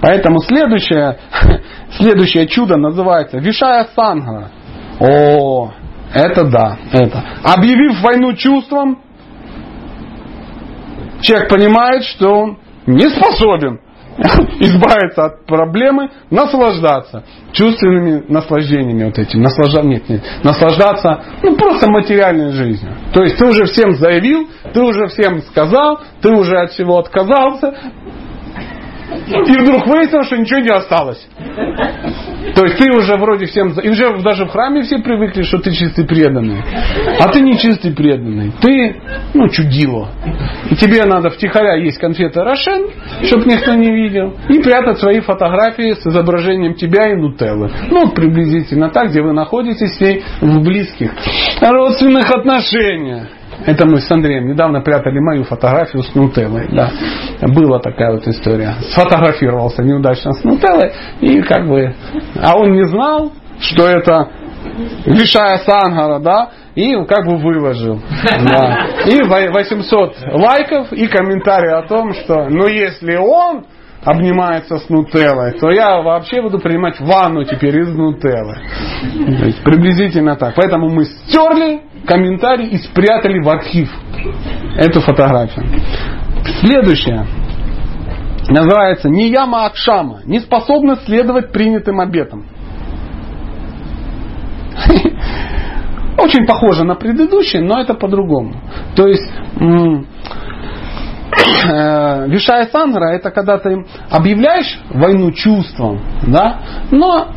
Поэтому 0.00 0.38
следующее, 0.40 1.18
следующее 1.90 2.46
чудо 2.46 2.76
называется 2.76 3.38
Вишая 3.38 3.88
Санга. 3.94 4.50
О, 5.00 5.72
это 6.12 6.44
да, 6.44 6.78
это. 6.92 7.24
Объявив 7.42 8.00
войну 8.02 8.34
чувствам, 8.34 8.98
человек 11.20 11.48
понимает, 11.48 12.04
что 12.04 12.28
он 12.28 12.58
не 12.86 13.08
способен 13.08 13.80
избавиться 14.60 15.24
от 15.24 15.46
проблемы, 15.46 16.10
наслаждаться 16.30 17.24
чувственными 17.52 18.24
наслаждениями 18.28 19.04
вот 19.04 19.18
этим, 19.18 19.42
наслаждаться, 19.42 19.88
нет, 19.88 20.08
нет, 20.08 20.22
наслаждаться, 20.42 21.22
ну, 21.42 21.56
просто 21.56 21.90
материальной 21.90 22.52
жизнью. 22.52 22.92
То 23.12 23.22
есть 23.22 23.36
ты 23.36 23.46
уже 23.46 23.64
всем 23.64 23.94
заявил, 23.94 24.48
ты 24.72 24.82
уже 24.82 25.08
всем 25.08 25.40
сказал, 25.42 26.00
ты 26.20 26.30
уже 26.30 26.58
от 26.58 26.70
всего 26.70 26.98
отказался, 26.98 27.74
И 29.28 29.62
вдруг 29.62 29.86
выяснилось, 29.86 30.26
что 30.26 30.36
ничего 30.36 30.60
не 30.60 30.70
осталось. 30.70 31.26
То 32.54 32.64
есть 32.64 32.78
ты 32.78 32.90
уже 32.92 33.16
вроде 33.16 33.46
всем... 33.46 33.70
И 33.80 33.88
уже 33.88 34.18
даже 34.22 34.46
в 34.46 34.50
храме 34.50 34.82
все 34.82 34.98
привыкли, 34.98 35.42
что 35.42 35.58
ты 35.58 35.72
чистый 35.72 36.06
преданный. 36.06 36.62
А 37.18 37.28
ты 37.28 37.40
не 37.40 37.58
чистый 37.58 37.94
преданный. 37.94 38.52
Ты, 38.60 38.96
ну, 39.34 39.48
чудило. 39.48 40.10
И 40.70 40.76
тебе 40.76 41.04
надо 41.04 41.30
втихаря 41.30 41.74
есть 41.76 41.98
конфеты 41.98 42.42
Рошен, 42.42 42.90
чтобы 43.24 43.44
никто 43.46 43.74
не 43.74 43.90
видел. 43.90 44.34
И 44.48 44.58
прятать 44.60 44.98
свои 44.98 45.20
фотографии 45.20 45.94
с 45.94 46.06
изображением 46.06 46.74
тебя 46.74 47.10
и 47.10 47.14
Нутеллы. 47.14 47.70
Ну, 47.90 48.10
приблизительно 48.10 48.90
так, 48.90 49.10
где 49.10 49.22
вы 49.22 49.32
находитесь 49.32 49.96
с 49.96 50.00
ней 50.00 50.22
в 50.40 50.62
близких 50.62 51.12
родственных 51.60 52.30
отношениях. 52.30 53.28
Это 53.66 53.86
мы 53.86 53.98
с 53.98 54.10
Андреем 54.10 54.48
недавно 54.48 54.80
прятали 54.80 55.18
мою 55.18 55.44
фотографию 55.44 56.02
с 56.02 56.14
Нутеллой. 56.14 56.68
Да. 56.70 56.90
Была 57.48 57.78
такая 57.78 58.12
вот 58.12 58.26
история. 58.26 58.74
Сфотографировался 58.90 59.82
неудачно 59.82 60.32
с 60.32 60.44
Нутеллой. 60.44 60.92
И 61.20 61.40
как 61.42 61.66
бы... 61.66 61.94
А 62.42 62.56
он 62.56 62.72
не 62.72 62.84
знал, 62.84 63.32
что 63.60 63.86
это 63.88 64.28
Вишая 65.06 65.58
Сангара, 65.58 66.18
да, 66.18 66.50
и 66.74 66.94
как 67.04 67.26
бы 67.26 67.36
выложил. 67.36 68.00
Да. 68.24 68.86
И 69.06 69.22
800 69.22 70.16
лайков 70.32 70.92
и 70.92 71.06
комментарий 71.06 71.72
о 71.72 71.82
том, 71.82 72.12
что 72.14 72.48
ну 72.48 72.66
если 72.66 73.16
он 73.16 73.66
обнимается 74.02 74.78
с 74.78 74.88
нутеллой, 74.88 75.52
то 75.58 75.70
я 75.70 76.02
вообще 76.02 76.42
буду 76.42 76.58
принимать 76.58 77.00
ванну 77.00 77.44
теперь 77.44 77.78
из 77.78 77.88
нутеллы. 77.88 78.56
Приблизительно 79.64 80.36
так. 80.36 80.54
Поэтому 80.56 80.90
мы 80.90 81.04
стерли 81.04 81.82
комментарий 82.06 82.68
и 82.68 82.78
спрятали 82.78 83.40
в 83.40 83.48
архив 83.48 83.90
эту 84.76 85.00
фотографию. 85.00 85.66
Следующее. 86.60 87.26
Называется 88.48 89.08
Нияма 89.08 89.64
Акшама. 89.66 90.20
Неспособность 90.24 91.06
следовать 91.06 91.52
принятым 91.52 92.00
обетам. 92.00 92.44
Очень 96.18 96.46
похоже 96.46 96.84
на 96.84 96.94
предыдущее, 96.94 97.62
но 97.62 97.80
это 97.80 97.94
по-другому. 97.94 98.54
То 98.94 99.08
есть 99.08 99.22
э, 101.68 102.28
Вишая 102.28 102.66
Сангара 102.66 103.14
это 103.14 103.30
когда 103.30 103.58
ты 103.58 103.84
объявляешь 104.10 104.78
войну 104.90 105.32
чувством, 105.32 106.00
да, 106.26 106.60
но 106.90 107.28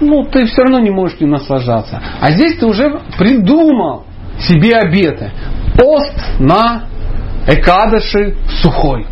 ну, 0.00 0.24
ты 0.24 0.46
все 0.46 0.62
равно 0.62 0.78
не 0.80 0.90
можешь 0.90 1.20
не 1.20 1.26
наслаждаться. 1.26 2.00
А 2.20 2.30
здесь 2.32 2.56
ты 2.58 2.66
уже 2.66 3.00
придумал 3.18 4.04
себе 4.38 4.76
обеты. 4.76 5.30
Пост 5.76 6.14
на 6.38 6.84
Экадыши 7.46 8.36
сухой. 8.62 9.06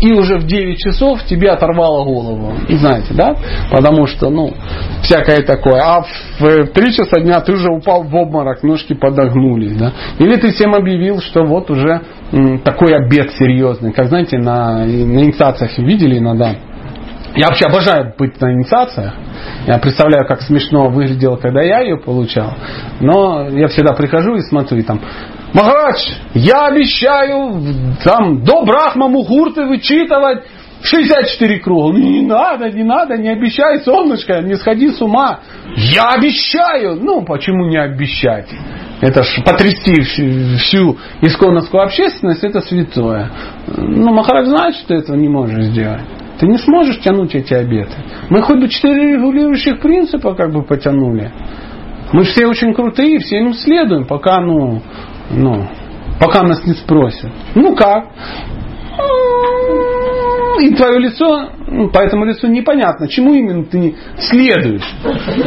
И 0.00 0.12
уже 0.12 0.38
в 0.38 0.46
9 0.46 0.78
часов 0.78 1.22
тебе 1.24 1.50
оторвало 1.50 2.04
голову. 2.04 2.54
И 2.68 2.76
знаете, 2.76 3.12
да? 3.12 3.36
Потому 3.70 4.06
что, 4.06 4.30
ну, 4.30 4.54
всякое 5.02 5.42
такое. 5.42 5.80
А 5.82 6.02
в 6.38 6.66
3 6.68 6.92
часа 6.92 7.20
дня 7.20 7.40
ты 7.40 7.52
уже 7.52 7.70
упал 7.70 8.04
в 8.04 8.14
обморок, 8.14 8.62
ножки 8.62 8.94
подогнулись, 8.94 9.76
да? 9.76 9.92
Или 10.18 10.36
ты 10.36 10.52
всем 10.52 10.74
объявил, 10.74 11.20
что 11.20 11.44
вот 11.44 11.70
уже 11.70 12.00
такой 12.64 12.94
обед 12.94 13.32
серьезный. 13.32 13.92
Как 13.92 14.06
знаете, 14.06 14.38
на, 14.38 14.78
на 14.78 14.84
инициациях 14.86 15.76
видели 15.78 16.18
иногда 16.18 16.54
я 17.36 17.46
вообще 17.46 17.66
обожаю 17.66 18.14
быть 18.18 18.40
на 18.40 18.52
инициациях. 18.52 19.14
Я 19.66 19.78
представляю, 19.78 20.26
как 20.26 20.42
смешно 20.42 20.88
выглядело, 20.88 21.36
когда 21.36 21.62
я 21.62 21.80
ее 21.80 21.96
получал. 21.96 22.54
Но 23.00 23.48
я 23.48 23.68
всегда 23.68 23.94
прихожу 23.94 24.34
и 24.34 24.40
смотрю, 24.40 24.78
и 24.78 24.82
там, 24.82 25.00
Махарадж, 25.52 26.00
я 26.34 26.66
обещаю 26.66 27.62
там 28.04 28.42
до 28.42 28.64
Брахма 28.64 29.08
Мухурты 29.08 29.64
вычитывать 29.64 30.44
64 30.82 31.58
круга. 31.60 31.98
Не 31.98 32.22
надо, 32.22 32.70
не 32.70 32.82
надо, 32.82 33.16
не 33.16 33.28
обещай, 33.28 33.80
солнышко, 33.80 34.40
не 34.40 34.54
сходи 34.54 34.90
с 34.90 35.00
ума. 35.00 35.40
Я 35.76 36.10
обещаю. 36.10 36.96
Ну, 36.96 37.22
почему 37.22 37.66
не 37.66 37.78
обещать? 37.78 38.48
Это 39.00 39.22
ж 39.22 39.42
потрясти 39.44 40.00
всю 40.02 40.98
исконновскую 41.22 41.82
общественность, 41.82 42.44
это 42.44 42.60
святое. 42.60 43.30
Ну, 43.66 44.12
Махарадж 44.12 44.46
знает, 44.46 44.74
что 44.76 44.94
этого 44.94 45.16
не 45.16 45.28
можешь 45.28 45.64
сделать. 45.66 46.02
Ты 46.40 46.46
не 46.46 46.56
сможешь 46.56 47.00
тянуть 47.00 47.34
эти 47.34 47.52
обеты. 47.52 47.92
Мы 48.30 48.40
хоть 48.40 48.58
бы 48.58 48.68
четыре 48.68 49.12
регулирующих 49.12 49.78
принципа 49.78 50.34
как 50.34 50.50
бы 50.52 50.62
потянули. 50.62 51.30
Мы 52.12 52.24
все 52.24 52.46
очень 52.46 52.72
крутые, 52.72 53.18
все 53.18 53.40
им 53.40 53.52
следуем, 53.52 54.06
пока, 54.06 54.40
ну, 54.40 54.80
ну, 55.30 55.68
пока 56.18 56.42
нас 56.42 56.64
не 56.64 56.72
спросят. 56.72 57.30
Ну 57.54 57.76
как? 57.76 58.06
И 60.60 60.74
твое 60.74 60.98
лицо, 60.98 61.50
ну, 61.68 61.90
по 61.90 61.98
этому 61.98 62.24
лицу 62.24 62.46
непонятно, 62.46 63.06
чему 63.06 63.34
именно 63.34 63.64
ты 63.64 63.94
следуешь. 64.18 64.94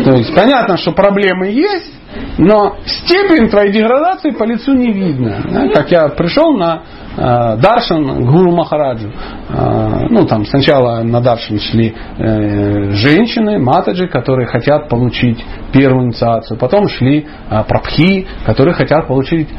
То 0.06 0.12
есть 0.12 0.34
понятно, 0.36 0.78
что 0.78 0.92
проблемы 0.92 1.48
есть, 1.48 1.92
но 2.38 2.78
степень 2.86 3.50
твоей 3.50 3.72
деградации 3.72 4.30
по 4.30 4.44
лицу 4.44 4.74
не 4.74 4.92
видно. 4.92 5.72
Как 5.74 5.92
я 5.92 6.08
пришел 6.10 6.54
на 6.54 6.84
Даршан 7.16 8.26
Гуру 8.26 8.56
Махараджу. 8.56 9.10
Э, 9.50 10.08
ну, 10.10 10.26
там 10.26 10.46
сначала 10.46 11.04
на 11.04 11.22
Даршан 11.22 11.60
шли 11.60 11.94
э, 12.18 12.92
женщины, 12.92 13.60
матаджи, 13.60 14.08
которые 14.08 14.48
хотят 14.48 14.90
получить 14.90 15.44
первую 15.72 16.08
инициацию. 16.08 16.58
Потом 16.58 16.88
шли 16.88 17.28
прабхи, 17.68 18.28
которые 18.46 18.74
хотят 18.74 19.08
получить 19.08 19.50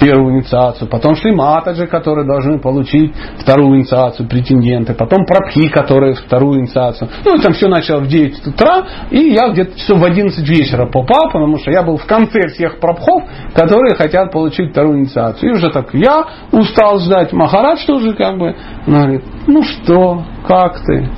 первую 0.00 0.34
инициацию. 0.34 0.88
Потом 0.88 1.14
шли 1.14 1.32
матаджи, 1.32 1.86
которые 1.86 2.26
должны 2.26 2.58
получить 2.58 3.14
вторую 3.38 3.78
инициацию, 3.78 4.28
претенденты. 4.28 4.94
Потом 4.94 5.24
прабхи, 5.24 5.68
которые 5.68 6.14
вторую 6.14 6.60
инициацию. 6.60 7.08
Ну, 7.24 7.36
и 7.36 7.40
там 7.40 7.52
все 7.52 7.68
начало 7.68 8.00
в 8.00 8.08
9 8.08 8.46
утра, 8.46 8.86
и 9.10 9.32
я 9.32 9.50
где-то 9.50 9.78
часов 9.78 10.00
в 10.00 10.04
11 10.04 10.48
вечера 10.48 10.86
попал, 10.86 11.30
потому 11.32 11.58
что 11.58 11.70
я 11.70 11.82
был 11.82 11.96
в 11.96 12.06
конце 12.06 12.48
всех 12.48 12.80
прабхов, 12.80 13.24
которые 13.54 13.94
хотят 13.94 14.32
получить 14.32 14.70
вторую 14.72 15.00
инициацию. 15.00 15.50
И 15.50 15.54
уже 15.54 15.70
так 15.70 15.94
я 15.94 16.24
устал 16.52 16.75
стал 16.76 17.00
ждать. 17.00 17.32
Махарадж 17.32 17.86
тоже 17.86 18.12
как 18.14 18.38
бы 18.38 18.54
говорит, 18.86 19.24
ну 19.46 19.62
что, 19.62 20.22
как 20.46 20.78
ты? 20.84 21.08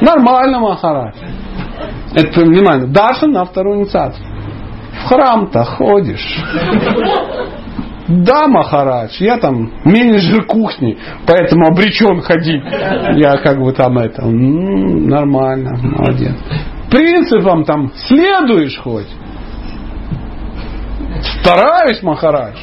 Нормально, 0.00 0.60
Махарадж. 0.60 1.16
Это, 2.14 2.40
внимание, 2.40 2.88
Даша 2.88 3.26
на 3.26 3.44
вторую 3.44 3.80
инициацию. 3.80 4.26
В 4.92 5.08
храм-то 5.08 5.64
ходишь. 5.64 6.42
Да, 8.08 8.48
Махарадж, 8.48 9.16
я 9.20 9.36
там 9.36 9.70
менеджер 9.84 10.46
кухни, 10.46 10.96
поэтому 11.26 11.66
обречен 11.66 12.22
ходить. 12.22 12.62
Я 13.16 13.36
как 13.36 13.60
бы 13.60 13.72
там 13.72 13.98
это, 13.98 14.22
м-м, 14.22 15.08
нормально, 15.08 15.78
молодец. 15.82 16.32
Принципам 16.90 17.64
там 17.64 17.92
следуешь 18.06 18.78
хоть. 18.78 19.08
Стараюсь, 21.40 22.02
Махарадж. 22.02 22.56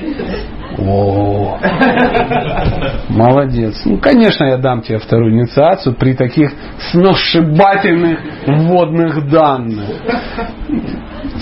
О, 0.78 1.58
молодец. 3.10 3.82
Ну, 3.86 3.98
конечно, 3.98 4.46
я 4.46 4.58
дам 4.58 4.82
тебе 4.82 5.00
вторую 5.00 5.34
инициацию 5.34 5.96
при 5.96 6.14
таких 6.14 6.52
сногсшибательных 6.92 8.20
вводных 8.46 9.30
данных. 9.30 9.86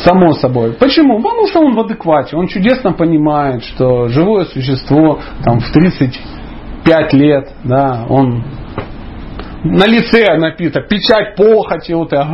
Само 0.03 0.34
собой. 0.34 0.73
Почему? 0.73 1.18
Потому 1.22 1.48
что 1.48 1.61
он 1.61 1.73
в 1.73 1.80
адеквате. 1.80 2.35
Он 2.35 2.48
чудесно 2.48 2.94
понимает, 2.94 3.64
что 3.64 4.07
живое 4.07 4.45
существо 4.45 5.19
там, 5.44 5.60
в 5.60 5.72
35 5.72 7.14
лет, 7.14 7.49
да, 7.64 8.06
он 8.10 8.44
на 9.64 9.85
лице 9.85 10.38
напито, 10.38 10.81
печать 10.81 11.35
похоти, 11.35 11.94
вот 11.94 12.11
это, 12.11 12.27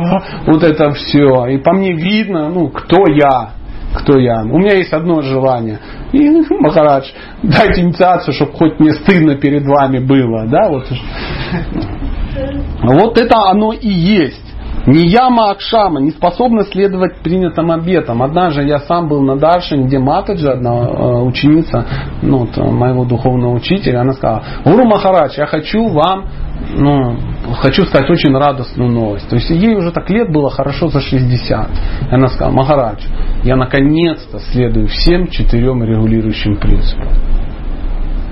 вот 0.46 0.62
это 0.64 0.90
все. 0.90 1.46
И 1.46 1.58
по 1.58 1.72
мне 1.72 1.92
видно, 1.92 2.48
ну, 2.48 2.68
кто 2.68 3.04
я 3.06 3.52
кто 3.94 4.18
я. 4.18 4.42
У 4.42 4.58
меня 4.58 4.76
есть 4.76 4.92
одно 4.92 5.20
желание. 5.22 5.78
И, 6.12 6.28
Махарадж, 6.60 7.10
дайте 7.42 7.82
инициацию, 7.82 8.34
чтобы 8.34 8.52
хоть 8.52 8.78
мне 8.78 8.92
стыдно 8.92 9.36
перед 9.36 9.66
вами 9.66 9.98
было. 9.98 10.46
Да, 10.46 10.68
вот. 10.68 10.86
вот 12.82 13.18
это 13.18 13.36
оно 13.48 13.72
и 13.72 13.88
есть. 13.88 14.49
Не 14.90 15.06
яма 15.08 15.50
Акшама, 15.50 16.00
не 16.00 16.10
способна 16.10 16.64
следовать 16.64 17.18
принятым 17.18 17.70
обетам. 17.70 18.22
Однажды 18.22 18.62
я 18.62 18.80
сам 18.80 19.08
был 19.08 19.22
на 19.22 19.36
Даршине, 19.36 19.86
где 19.86 19.98
Матаджа, 19.98 20.52
одна 20.52 20.70
э, 20.70 21.22
ученица 21.22 21.86
ну, 22.22 22.38
вот, 22.38 22.56
моего 22.56 23.04
духовного 23.04 23.54
учителя, 23.54 24.00
она 24.00 24.12
сказала, 24.12 24.42
Гуру 24.64 24.84
Махарадж, 24.84 25.34
я 25.36 25.46
хочу 25.46 25.88
вам 25.88 26.26
ну, 26.72 27.16
хочу 27.54 27.84
сказать 27.84 28.10
очень 28.10 28.36
радостную 28.36 28.90
новость. 28.90 29.28
То 29.28 29.36
есть 29.36 29.50
ей 29.50 29.74
уже 29.76 29.92
так 29.92 30.08
лет 30.10 30.30
было 30.30 30.50
хорошо 30.50 30.88
за 30.88 31.00
60. 31.00 31.70
И 32.10 32.14
она 32.14 32.28
сказала, 32.28 32.52
Махарадж, 32.52 33.02
я 33.44 33.56
наконец-то 33.56 34.38
следую 34.52 34.88
всем 34.88 35.28
четырем 35.28 35.82
регулирующим 35.82 36.56
принципам. 36.56 37.08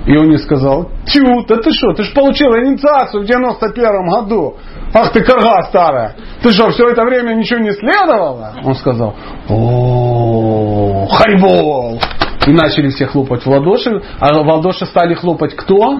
И 0.05 0.17
он 0.17 0.27
мне 0.27 0.37
сказал, 0.37 0.89
тю, 1.05 1.45
да 1.47 1.57
ты 1.57 1.71
что, 1.71 1.93
ты 1.93 2.03
же 2.03 2.13
получил 2.13 2.49
инициацию 2.55 3.23
в 3.23 3.25
91 3.25 4.09
году. 4.09 4.55
Ах 4.93 5.11
ты 5.11 5.23
корга 5.23 5.61
старая. 5.69 6.15
Ты 6.41 6.51
что, 6.51 6.69
все 6.71 6.87
это 6.89 7.03
время 7.03 7.33
ничего 7.33 7.59
не 7.59 7.71
следовало? 7.71 8.53
Он 8.63 8.73
сказал, 8.75 9.15
о, 9.49 11.05
харибол. 11.11 11.99
И 12.47 12.51
начали 12.51 12.89
все 12.89 13.05
хлопать 13.05 13.45
в 13.45 13.49
ладоши. 13.49 14.01
А 14.19 14.33
в 14.33 14.47
ладоши 14.47 14.85
стали 14.85 15.13
хлопать 15.13 15.55
кто? 15.55 15.99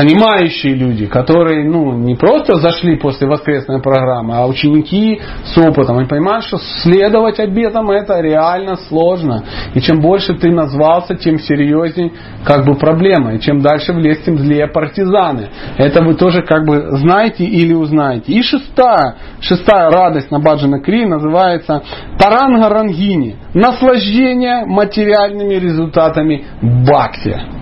Понимающие 0.00 0.74
люди, 0.74 1.04
которые 1.04 1.68
ну, 1.68 1.92
не 1.92 2.14
просто 2.14 2.54
зашли 2.54 2.96
после 2.96 3.28
воскресной 3.28 3.82
программы, 3.82 4.34
а 4.34 4.46
ученики 4.46 5.20
с 5.44 5.58
опытом. 5.58 5.98
Они 5.98 6.08
понимают, 6.08 6.46
что 6.46 6.56
следовать 6.82 7.38
обетам 7.38 7.90
это 7.90 8.18
реально 8.20 8.76
сложно. 8.88 9.44
И 9.74 9.80
чем 9.82 10.00
больше 10.00 10.32
ты 10.32 10.50
назвался, 10.52 11.16
тем 11.16 11.38
серьезнее 11.38 12.12
как 12.46 12.64
бы 12.64 12.76
проблема. 12.76 13.34
И 13.34 13.40
чем 13.40 13.60
дальше 13.60 13.92
в 13.92 13.98
лес, 13.98 14.22
тем 14.24 14.38
злее 14.38 14.68
партизаны. 14.68 15.50
Это 15.76 16.02
вы 16.02 16.14
тоже 16.14 16.40
как 16.40 16.64
бы 16.64 16.96
знаете 16.96 17.44
или 17.44 17.74
узнаете. 17.74 18.32
И 18.32 18.40
шестая, 18.40 19.16
шестая 19.40 19.90
радость 19.90 20.30
на 20.30 20.38
Баджана 20.38 20.80
Кри 20.80 21.04
называется 21.04 21.82
Таранга 22.18 22.70
Рангини. 22.70 23.36
Наслаждение 23.52 24.64
материальными 24.64 25.56
результатами 25.56 26.46
бхакти 26.62 27.59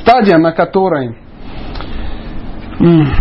стадия, 0.00 0.38
на 0.38 0.52
которой 0.52 1.16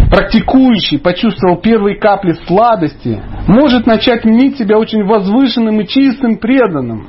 практикующий 0.09 0.99
почувствовал 0.99 1.57
первые 1.57 1.97
капли 1.97 2.33
сладости, 2.45 3.21
может 3.47 3.85
начать 3.85 4.25
мнить 4.25 4.57
себя 4.57 4.77
очень 4.77 5.05
возвышенным 5.05 5.79
и 5.81 5.87
чистым 5.87 6.37
преданным, 6.37 7.07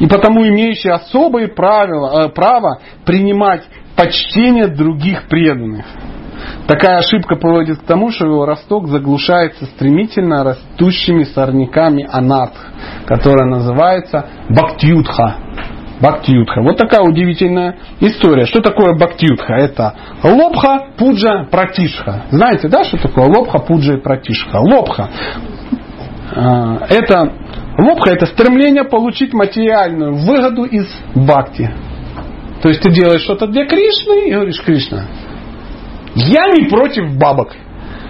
и 0.00 0.06
потому 0.06 0.46
имеющий 0.46 0.90
особые 0.90 1.48
правила, 1.48 2.24
э, 2.24 2.28
право 2.30 2.80
принимать 3.04 3.62
почтение 3.96 4.66
других 4.66 5.28
преданных. 5.28 5.86
Такая 6.66 6.98
ошибка 6.98 7.36
приводит 7.36 7.78
к 7.78 7.84
тому, 7.84 8.10
что 8.10 8.26
его 8.26 8.44
росток 8.44 8.88
заглушается 8.88 9.66
стремительно 9.66 10.44
растущими 10.44 11.24
сорняками 11.24 12.08
анарх, 12.10 12.54
которая 13.06 13.46
называется 13.46 14.26
бхактиютха. 14.48 15.36
Бхактиютха. 16.00 16.62
Вот 16.62 16.76
такая 16.76 17.02
удивительная 17.02 17.76
история. 18.00 18.46
Что 18.46 18.60
такое 18.60 18.94
Бхактиютха? 18.94 19.54
Это 19.54 19.94
лобха, 20.22 20.88
пуджа, 20.96 21.44
пратишха. 21.50 22.24
Знаете, 22.30 22.68
да, 22.68 22.84
что 22.84 22.98
такое 22.98 23.26
лобха, 23.26 23.58
пуджа 23.60 23.94
и 23.94 24.00
пратишха? 24.00 24.58
Лобха. 24.58 25.10
А, 26.34 26.78
это, 26.88 27.32
лобха 27.78 28.10
это 28.10 28.26
стремление 28.26 28.84
получить 28.84 29.32
материальную 29.32 30.14
выгоду 30.14 30.64
из 30.64 30.86
бхакти. 31.14 31.72
То 32.62 32.68
есть 32.70 32.80
ты 32.80 32.90
делаешь 32.90 33.22
что-то 33.22 33.46
для 33.46 33.66
Кришны 33.66 34.28
и 34.28 34.32
говоришь, 34.32 34.60
Кришна, 34.62 35.04
я 36.14 36.46
не 36.46 36.68
против 36.68 37.16
бабок. 37.16 37.52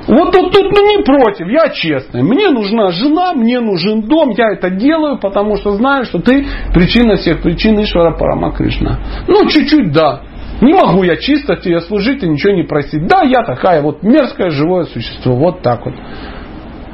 Вот 0.06 0.32
тут, 0.32 0.52
тут 0.52 0.72
ну, 0.72 0.98
не 0.98 1.02
против, 1.02 1.48
я 1.48 1.70
честный. 1.70 2.22
Мне 2.22 2.50
нужна 2.50 2.90
жена, 2.90 3.32
мне 3.32 3.60
нужен 3.60 4.02
дом, 4.02 4.30
я 4.36 4.52
это 4.52 4.70
делаю, 4.70 5.18
потому 5.18 5.56
что 5.56 5.72
знаю, 5.72 6.04
что 6.04 6.18
ты 6.18 6.44
причина 6.74 7.16
всех 7.16 7.42
причин 7.42 7.80
Ишвара 7.82 8.16
Парама 8.16 8.52
Кришна. 8.52 8.98
Ну, 9.26 9.48
чуть-чуть 9.48 9.92
да. 9.92 10.22
Не 10.60 10.72
могу 10.74 11.02
я 11.02 11.16
чисто 11.16 11.56
тебе 11.56 11.80
служить 11.80 12.22
и 12.22 12.28
ничего 12.28 12.52
не 12.52 12.62
просить. 12.62 13.06
Да, 13.06 13.22
я 13.22 13.42
такая 13.44 13.82
вот 13.82 14.02
мерзкое 14.02 14.50
живое 14.50 14.84
существо. 14.84 15.34
Вот 15.34 15.62
так 15.62 15.84
вот. 15.84 15.94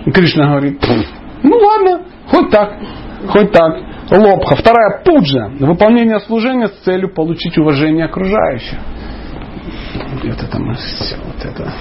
И 0.07 0.11
Кришна 0.13 0.51
говорит, 0.51 0.81
ну 1.43 1.57
ладно, 1.57 2.03
хоть 2.29 2.51
так, 2.51 2.79
хоть 3.29 3.53
так. 3.53 3.91
Лобха. 4.11 4.57
Вторая 4.57 5.03
пуджа. 5.05 5.51
Выполнение 5.61 6.19
служения 6.21 6.67
с 6.67 6.73
целью 6.85 7.15
получить 7.15 7.57
уважение 7.59 8.07
окружающих. 8.07 8.79
Где-то 10.21 10.51
там 10.51 10.75
все 10.75 11.17
вот 11.25 11.45
это 11.45 11.73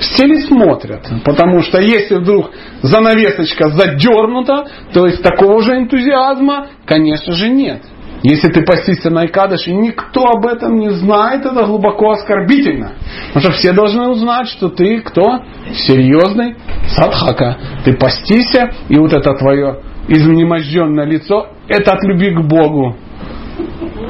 все 0.00 0.26
ли 0.26 0.38
смотрят? 0.42 1.06
Потому 1.24 1.62
что 1.62 1.80
если 1.80 2.16
вдруг 2.16 2.50
занавесочка 2.82 3.68
задернута, 3.68 4.66
то 4.92 5.06
есть 5.06 5.22
такого 5.22 5.62
же 5.62 5.76
энтузиазма, 5.76 6.68
конечно 6.86 7.32
же, 7.34 7.48
нет. 7.48 7.82
Если 8.22 8.48
ты 8.48 8.62
постишься 8.62 9.08
на 9.08 9.24
Икадыше, 9.26 9.72
никто 9.72 10.26
об 10.26 10.46
этом 10.46 10.78
не 10.78 10.90
знает, 10.90 11.46
это 11.46 11.64
глубоко 11.64 12.10
оскорбительно. 12.10 12.92
Потому 13.28 13.52
что 13.52 13.52
все 13.52 13.72
должны 13.72 14.08
узнать, 14.08 14.48
что 14.48 14.68
ты 14.68 15.00
кто? 15.00 15.40
Серьезный 15.72 16.56
садхака. 16.88 17.56
Ты 17.84 17.94
постися, 17.94 18.72
и 18.88 18.98
вот 18.98 19.12
это 19.12 19.34
твое 19.34 19.80
изнеможденное 20.08 21.06
лицо, 21.06 21.48
это 21.68 21.92
от 21.92 22.02
любви 22.04 22.34
к 22.34 22.40
Богу 22.40 22.96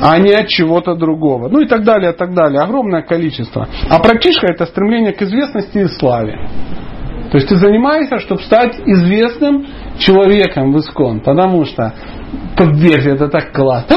а 0.01 0.19
не 0.19 0.33
от 0.33 0.49
чего-то 0.49 0.95
другого. 0.95 1.49
Ну 1.49 1.61
и 1.61 1.67
так 1.67 1.85
далее, 1.85 2.13
и 2.13 2.17
так 2.17 2.35
далее. 2.35 2.61
Огромное 2.61 3.03
количество. 3.03 3.69
А 3.89 3.99
практичка 3.99 4.47
это 4.53 4.67
стремление 4.67 5.13
к 5.13 5.23
известности 5.23 5.79
и 5.79 5.87
славе. 5.87 6.49
То 7.31 7.37
есть 7.37 7.49
ты 7.49 7.57
занимаешься, 7.57 8.19
чтобы 8.19 8.43
стать 8.43 8.79
известным 8.87 9.67
человеком 9.99 10.73
в 10.73 10.79
Искон. 10.79 11.21
Потому 11.21 11.65
что, 11.65 11.93
поверьте, 12.57 13.11
это 13.11 13.29
так 13.29 13.53
классно. 13.53 13.97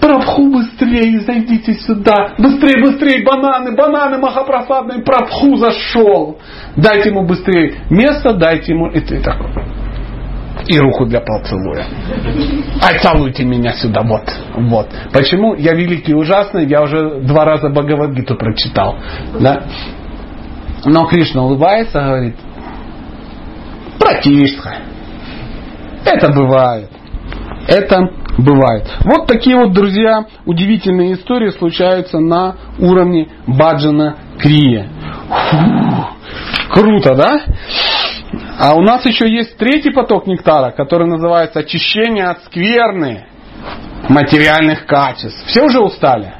Прабху, 0.00 0.50
быстрее, 0.50 1.20
зайдите 1.20 1.74
сюда. 1.74 2.34
Быстрее, 2.38 2.82
быстрее, 2.82 3.24
бананы, 3.24 3.76
бананы 3.76 4.18
махапрасадные. 4.18 5.02
Прабху 5.02 5.56
зашел. 5.56 6.38
Дайте 6.76 7.10
ему 7.10 7.26
быстрее 7.26 7.82
место, 7.90 8.32
дайте 8.34 8.72
ему... 8.72 8.88
И 8.90 9.00
ты 9.00 9.20
такой 9.20 9.50
и 10.70 10.78
руку 10.78 11.04
для 11.04 11.20
поцелуя. 11.20 11.84
А 12.80 12.98
целуйте 12.98 13.44
меня 13.44 13.72
сюда, 13.72 14.02
вот, 14.02 14.22
вот. 14.56 14.88
Почему? 15.12 15.54
Я 15.54 15.74
великий 15.74 16.12
и 16.12 16.14
ужасный, 16.14 16.66
я 16.66 16.82
уже 16.82 17.20
два 17.22 17.44
раза 17.44 17.68
Бхагавадгиту 17.68 18.36
прочитал. 18.36 18.96
Да? 19.40 19.64
Но 20.84 21.06
Кришна 21.06 21.42
улыбается, 21.42 22.00
говорит, 22.00 22.36
братишка, 23.98 24.76
это 26.04 26.32
бывает. 26.32 26.88
Это 27.66 28.08
бывает. 28.38 28.86
Вот 29.04 29.26
такие 29.26 29.56
вот, 29.56 29.72
друзья, 29.72 30.24
удивительные 30.46 31.14
истории 31.14 31.50
случаются 31.50 32.20
на 32.20 32.54
уровне 32.78 33.28
Баджана 33.46 34.16
Крия. 34.38 34.88
Фу, 35.28 36.06
круто, 36.70 37.14
да? 37.14 37.40
А 38.58 38.74
у 38.74 38.82
нас 38.82 39.04
еще 39.06 39.28
есть 39.28 39.56
третий 39.56 39.90
поток 39.90 40.26
нектара, 40.26 40.70
который 40.70 41.08
называется 41.08 41.60
очищение 41.60 42.26
от 42.26 42.44
скверны 42.44 43.26
материальных 44.08 44.86
качеств. 44.86 45.46
Все 45.46 45.64
уже 45.64 45.80
устали? 45.80 46.34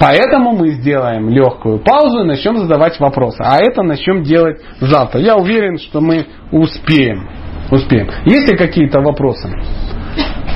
Поэтому 0.00 0.52
мы 0.52 0.70
сделаем 0.70 1.28
легкую 1.28 1.78
паузу 1.80 2.20
и 2.20 2.26
начнем 2.26 2.56
задавать 2.56 2.98
вопросы. 2.98 3.42
А 3.42 3.58
это 3.58 3.82
начнем 3.82 4.22
делать 4.22 4.60
завтра. 4.80 5.20
Я 5.20 5.36
уверен, 5.36 5.78
что 5.78 6.00
мы 6.00 6.26
успеем. 6.50 7.28
Успеем. 7.70 8.08
Есть 8.24 8.50
ли 8.50 8.56
какие-то 8.56 9.00
вопросы? 9.00 9.48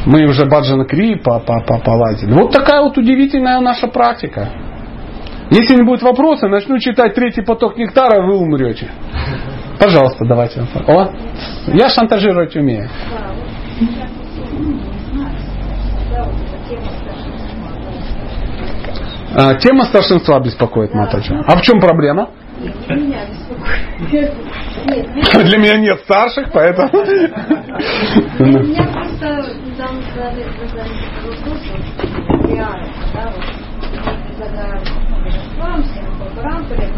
Мы 0.07 0.25
уже 0.27 0.47
Баджана 0.47 0.87
Кри 0.87 1.16
поладили. 1.16 2.33
Вот 2.33 2.53
такая 2.53 2.83
вот 2.83 2.97
удивительная 2.97 3.61
наша 3.61 3.87
практика. 3.87 4.49
Если 5.51 5.77
не 5.77 5.83
будет 5.83 6.03
вопроса, 6.03 6.49
начну 6.49 6.79
читать 6.79 7.15
третий 7.15 7.43
поток 7.43 7.77
нектара, 7.77 8.27
вы 8.27 8.37
умрете. 8.39 8.89
Пожалуйста, 9.85 10.24
давайте. 10.24 10.66
О, 10.86 11.11
я 11.66 11.90
шантажировать 11.90 12.56
умею. 12.56 12.89
А, 19.36 19.55
тема 19.56 19.85
старшинства 19.85 20.40
беспокоит 20.40 20.94
Матаджа. 20.94 21.44
А 21.47 21.56
в 21.56 21.61
чем 21.61 21.81
проблема? 21.81 22.31
Для 24.09 25.59
меня 25.59 25.77
нет 25.77 26.01
старших, 26.05 26.51
поэтому... 26.51 26.89
Меня 28.39 28.86
просто 28.90 29.44
задали 29.77 30.44
вопрос, 30.44 31.61
да, 33.12 33.27
вот, 33.27 33.44
когда 34.39 34.65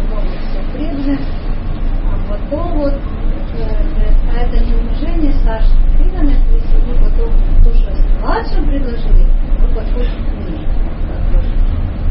потом 0.07 0.27
потом 2.29 2.79
вот 2.79 2.93
э, 2.93 3.67
это 4.35 4.65
неуважение 4.65 5.33
старших 5.33 5.77
преданных, 5.97 6.37
если 6.53 6.77
вы 6.87 6.95
потом 6.95 7.33
то, 7.63 7.73
что 7.75 7.93
младшим 8.21 8.67
предложили, 8.67 9.27
вы 9.61 9.69
подходите 9.75 10.13
к 10.13 10.33
ним. 10.35 10.67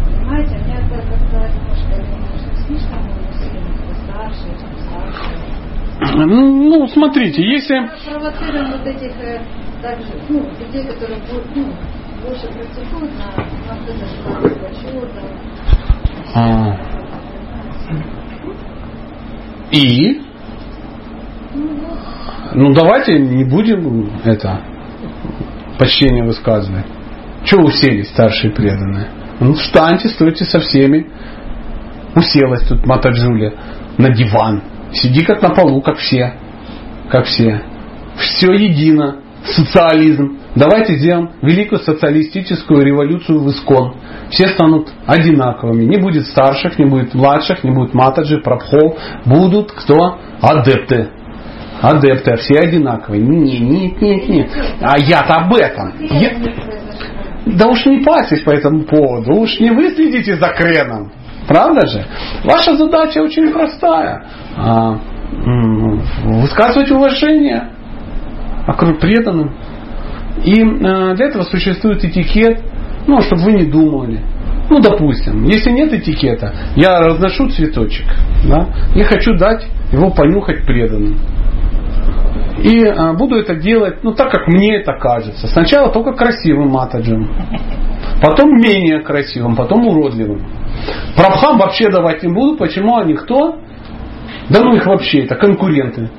Понимаете, 0.06 0.58
меня 0.58 0.78
это 0.80 0.98
как-то 1.08 1.38
немножко, 1.38 1.96
слишком 2.66 3.02
сильно, 3.34 3.72
старшие, 4.06 4.54
старшие. 4.80 6.26
Ну, 6.26 6.88
смотрите, 6.88 7.42
если... 7.44 7.90
Провоцируем 8.06 8.72
вот 8.72 8.86
этих 8.86 9.12
э, 9.22 9.42
также, 9.82 10.14
ну, 10.30 10.40
людей, 10.60 10.86
которые 10.86 11.20
ну, 11.56 11.66
больше 12.26 12.48
практикуют 12.48 13.12
на, 13.18 13.28
на 13.36 13.80
вот 13.80 13.90
это 13.90 14.06
желание 14.06 14.56
почета. 14.60 15.22
И? 19.72 20.22
Ну 22.54 22.74
давайте 22.74 23.20
не 23.20 23.44
будем 23.44 24.12
это 24.24 24.62
почтение 25.78 26.24
высказывать. 26.24 26.86
Чего 27.44 27.66
уселись 27.66 28.10
старшие 28.10 28.52
преданные? 28.52 29.10
Ну 29.40 29.54
встаньте, 29.54 30.10
стойте 30.10 30.46
со 30.46 30.60
всеми. 30.60 31.08
Уселась 32.16 32.66
тут 32.68 32.86
Матаджуля 32.86 33.54
на 33.98 34.10
диван. 34.10 34.64
Сиди 34.94 35.24
как 35.24 35.42
на 35.42 35.50
полу, 35.50 35.82
как 35.82 35.98
все. 35.98 36.36
Как 37.10 37.26
все. 37.26 37.62
Все 38.16 38.54
едино. 38.54 39.18
Социализм. 39.46 40.38
Давайте 40.56 40.96
сделаем 40.96 41.32
великую 41.42 41.80
социалистическую 41.80 42.84
революцию 42.84 43.40
в 43.40 43.50
Искон. 43.50 43.96
Все 44.30 44.48
станут 44.48 44.90
одинаковыми. 45.06 45.84
Не 45.84 45.98
будет 45.98 46.28
старших, 46.28 46.80
не 46.80 46.86
будет 46.86 47.14
младших, 47.14 47.64
не 47.64 47.72
будет 47.72 47.94
матаджи, 47.94 48.40
прабхов. 48.40 48.98
Будут 49.26 49.72
кто? 49.72 50.20
Адепты. 50.42 51.10
Адепты, 51.82 52.32
а 52.32 52.38
все 52.38 52.60
одинаковые. 52.60 53.22
Нет, 53.22 53.62
нет, 53.62 54.02
нет, 54.02 54.30
нет. 54.30 54.52
А 54.82 54.98
я-то 54.98 55.36
об 55.36 55.54
этом. 55.54 55.94
Я... 56.00 56.32
Да 57.46 57.68
уж 57.68 57.86
не 57.86 58.00
парьтесь 58.04 58.42
по 58.42 58.50
этому 58.50 58.84
поводу. 58.84 59.34
Уж 59.34 59.60
не 59.60 59.70
вы 59.70 59.92
следите 59.92 60.36
за 60.36 60.48
креном. 60.50 61.12
Правда 61.48 61.86
же? 61.86 62.06
Ваша 62.44 62.76
задача 62.76 63.20
очень 63.20 63.52
простая. 63.52 64.26
А, 64.58 65.00
высказывать 66.24 66.90
уважение 66.90 67.75
преданным. 69.00 69.54
И 70.44 70.62
а, 70.62 71.14
для 71.16 71.28
этого 71.28 71.44
существует 71.44 72.04
этикет, 72.04 72.62
ну, 73.08 73.22
чтобы 73.22 73.44
вы 73.44 73.54
не 73.54 73.66
думали. 73.66 74.22
Ну, 74.70 74.80
допустим, 74.80 75.46
если 75.46 75.70
нет 75.70 75.94
этикета, 75.94 76.54
я 76.76 77.00
разношу 77.00 77.50
цветочек, 77.50 78.06
да, 78.50 78.68
я 78.96 79.06
хочу 79.06 79.38
дать 79.38 79.66
его 79.92 80.10
понюхать 80.10 80.66
преданным. 80.66 81.20
И 82.64 82.84
а, 82.86 83.14
буду 83.14 83.36
это 83.36 83.56
делать, 83.56 84.04
ну, 84.04 84.14
так 84.14 84.32
как 84.32 84.48
мне 84.48 84.78
это 84.78 84.94
кажется. 84.94 85.48
Сначала 85.48 85.92
только 85.92 86.14
красивым 86.14 86.70
матаджем, 86.70 87.30
потом 88.22 88.50
менее 88.58 89.02
красивым, 89.02 89.56
потом 89.56 89.86
уродливым. 89.88 90.42
Прабхам 91.16 91.58
вообще 91.58 91.90
давать 91.90 92.24
не 92.24 92.34
буду. 92.34 92.58
Почему? 92.58 92.98
Они 92.98 93.14
кто? 93.14 93.60
Да 94.50 94.62
ну 94.62 94.76
их 94.76 94.86
вообще, 94.86 95.24
это 95.24 95.36
конкуренты. 95.36 96.10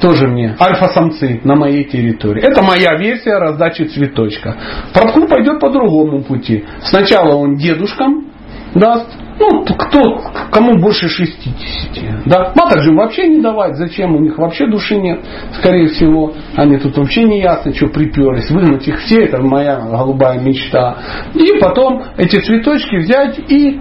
Тоже 0.00 0.28
мне. 0.28 0.56
Альфа-самцы 0.60 1.40
на 1.44 1.56
моей 1.56 1.84
территории. 1.84 2.42
Это 2.42 2.62
моя 2.62 2.96
версия 2.96 3.38
раздачи 3.38 3.82
цветочка. 3.82 4.56
Прабху 4.92 5.26
пойдет 5.26 5.60
по 5.60 5.70
другому 5.70 6.22
пути. 6.22 6.64
Сначала 6.82 7.34
он 7.34 7.56
дедушкам 7.56 8.26
даст. 8.74 9.06
Ну, 9.38 9.64
кто, 9.64 10.22
кому 10.52 10.78
больше 10.78 11.08
60. 11.08 12.26
Да? 12.26 12.52
Матаджи 12.54 12.92
вообще 12.94 13.26
не 13.26 13.40
давать. 13.40 13.76
Зачем? 13.76 14.14
У 14.14 14.20
них 14.20 14.38
вообще 14.38 14.66
души 14.66 14.96
нет. 14.96 15.20
Скорее 15.58 15.88
всего. 15.88 16.32
Они 16.54 16.78
тут 16.78 16.96
вообще 16.96 17.24
не 17.24 17.40
ясно, 17.40 17.74
что 17.74 17.88
приперлись. 17.88 18.50
Выгнать 18.50 18.86
их 18.86 19.00
все. 19.00 19.24
Это 19.24 19.42
моя 19.42 19.80
голубая 19.80 20.38
мечта. 20.38 20.98
И 21.34 21.58
потом 21.60 22.04
эти 22.16 22.36
цветочки 22.40 22.96
взять 22.96 23.38
и 23.50 23.80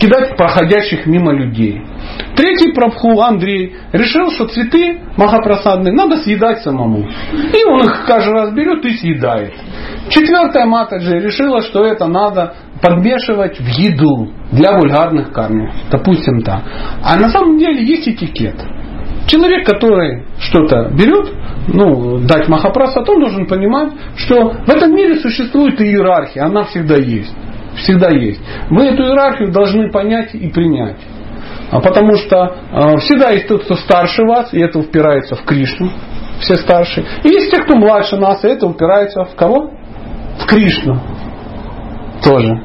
кидать 0.00 0.36
проходящих 0.36 1.06
мимо 1.06 1.32
людей. 1.32 1.82
Третий 2.34 2.72
прабху 2.72 3.20
Андрей 3.20 3.76
решил, 3.92 4.30
что 4.30 4.46
цветы 4.46 4.98
махапрасадные 5.16 5.92
надо 5.92 6.16
съедать 6.16 6.62
самому. 6.62 7.06
И 7.32 7.64
он 7.64 7.82
их 7.82 8.04
каждый 8.06 8.32
раз 8.32 8.52
берет 8.52 8.84
и 8.84 8.96
съедает. 8.96 9.52
Четвертая 10.08 10.64
Матаджи 10.66 11.20
решила, 11.20 11.60
что 11.60 11.84
это 11.84 12.06
надо 12.06 12.54
подмешивать 12.80 13.60
в 13.60 13.66
еду 13.66 14.32
для 14.50 14.72
вульгарных 14.72 15.32
кармов. 15.32 15.74
Допустим 15.90 16.40
так. 16.42 16.62
А 17.04 17.16
на 17.16 17.28
самом 17.28 17.58
деле 17.58 17.84
есть 17.84 18.08
этикет. 18.08 18.56
Человек, 19.26 19.66
который 19.66 20.24
что-то 20.40 20.90
берет, 20.92 21.30
ну, 21.68 22.18
дать 22.20 22.48
Махапрасад, 22.48 23.08
он 23.08 23.20
должен 23.20 23.46
понимать, 23.46 23.92
что 24.16 24.50
в 24.50 24.68
этом 24.70 24.94
мире 24.94 25.16
существует 25.16 25.80
иерархия, 25.80 26.44
она 26.44 26.64
всегда 26.64 26.96
есть. 26.96 27.34
Всегда 27.82 28.10
есть. 28.10 28.40
Вы 28.70 28.86
эту 28.86 29.02
иерархию 29.02 29.52
должны 29.52 29.90
понять 29.90 30.34
и 30.34 30.48
принять. 30.48 30.96
А 31.70 31.80
потому 31.80 32.16
что 32.16 32.56
э, 32.72 32.96
всегда 32.98 33.30
есть 33.30 33.46
тот, 33.46 33.64
кто 33.64 33.76
старше 33.76 34.24
вас, 34.24 34.52
и 34.52 34.60
это 34.60 34.78
упирается 34.78 35.36
в 35.36 35.44
Кришну, 35.44 35.90
все 36.40 36.56
старшие. 36.56 37.06
И 37.22 37.28
есть 37.28 37.50
те, 37.50 37.62
кто 37.62 37.76
младше 37.76 38.16
нас, 38.16 38.44
и 38.44 38.48
это 38.48 38.66
упирается 38.66 39.24
в 39.24 39.34
кого? 39.36 39.70
В 40.38 40.46
Кришну. 40.46 41.00
Тоже. 42.24 42.60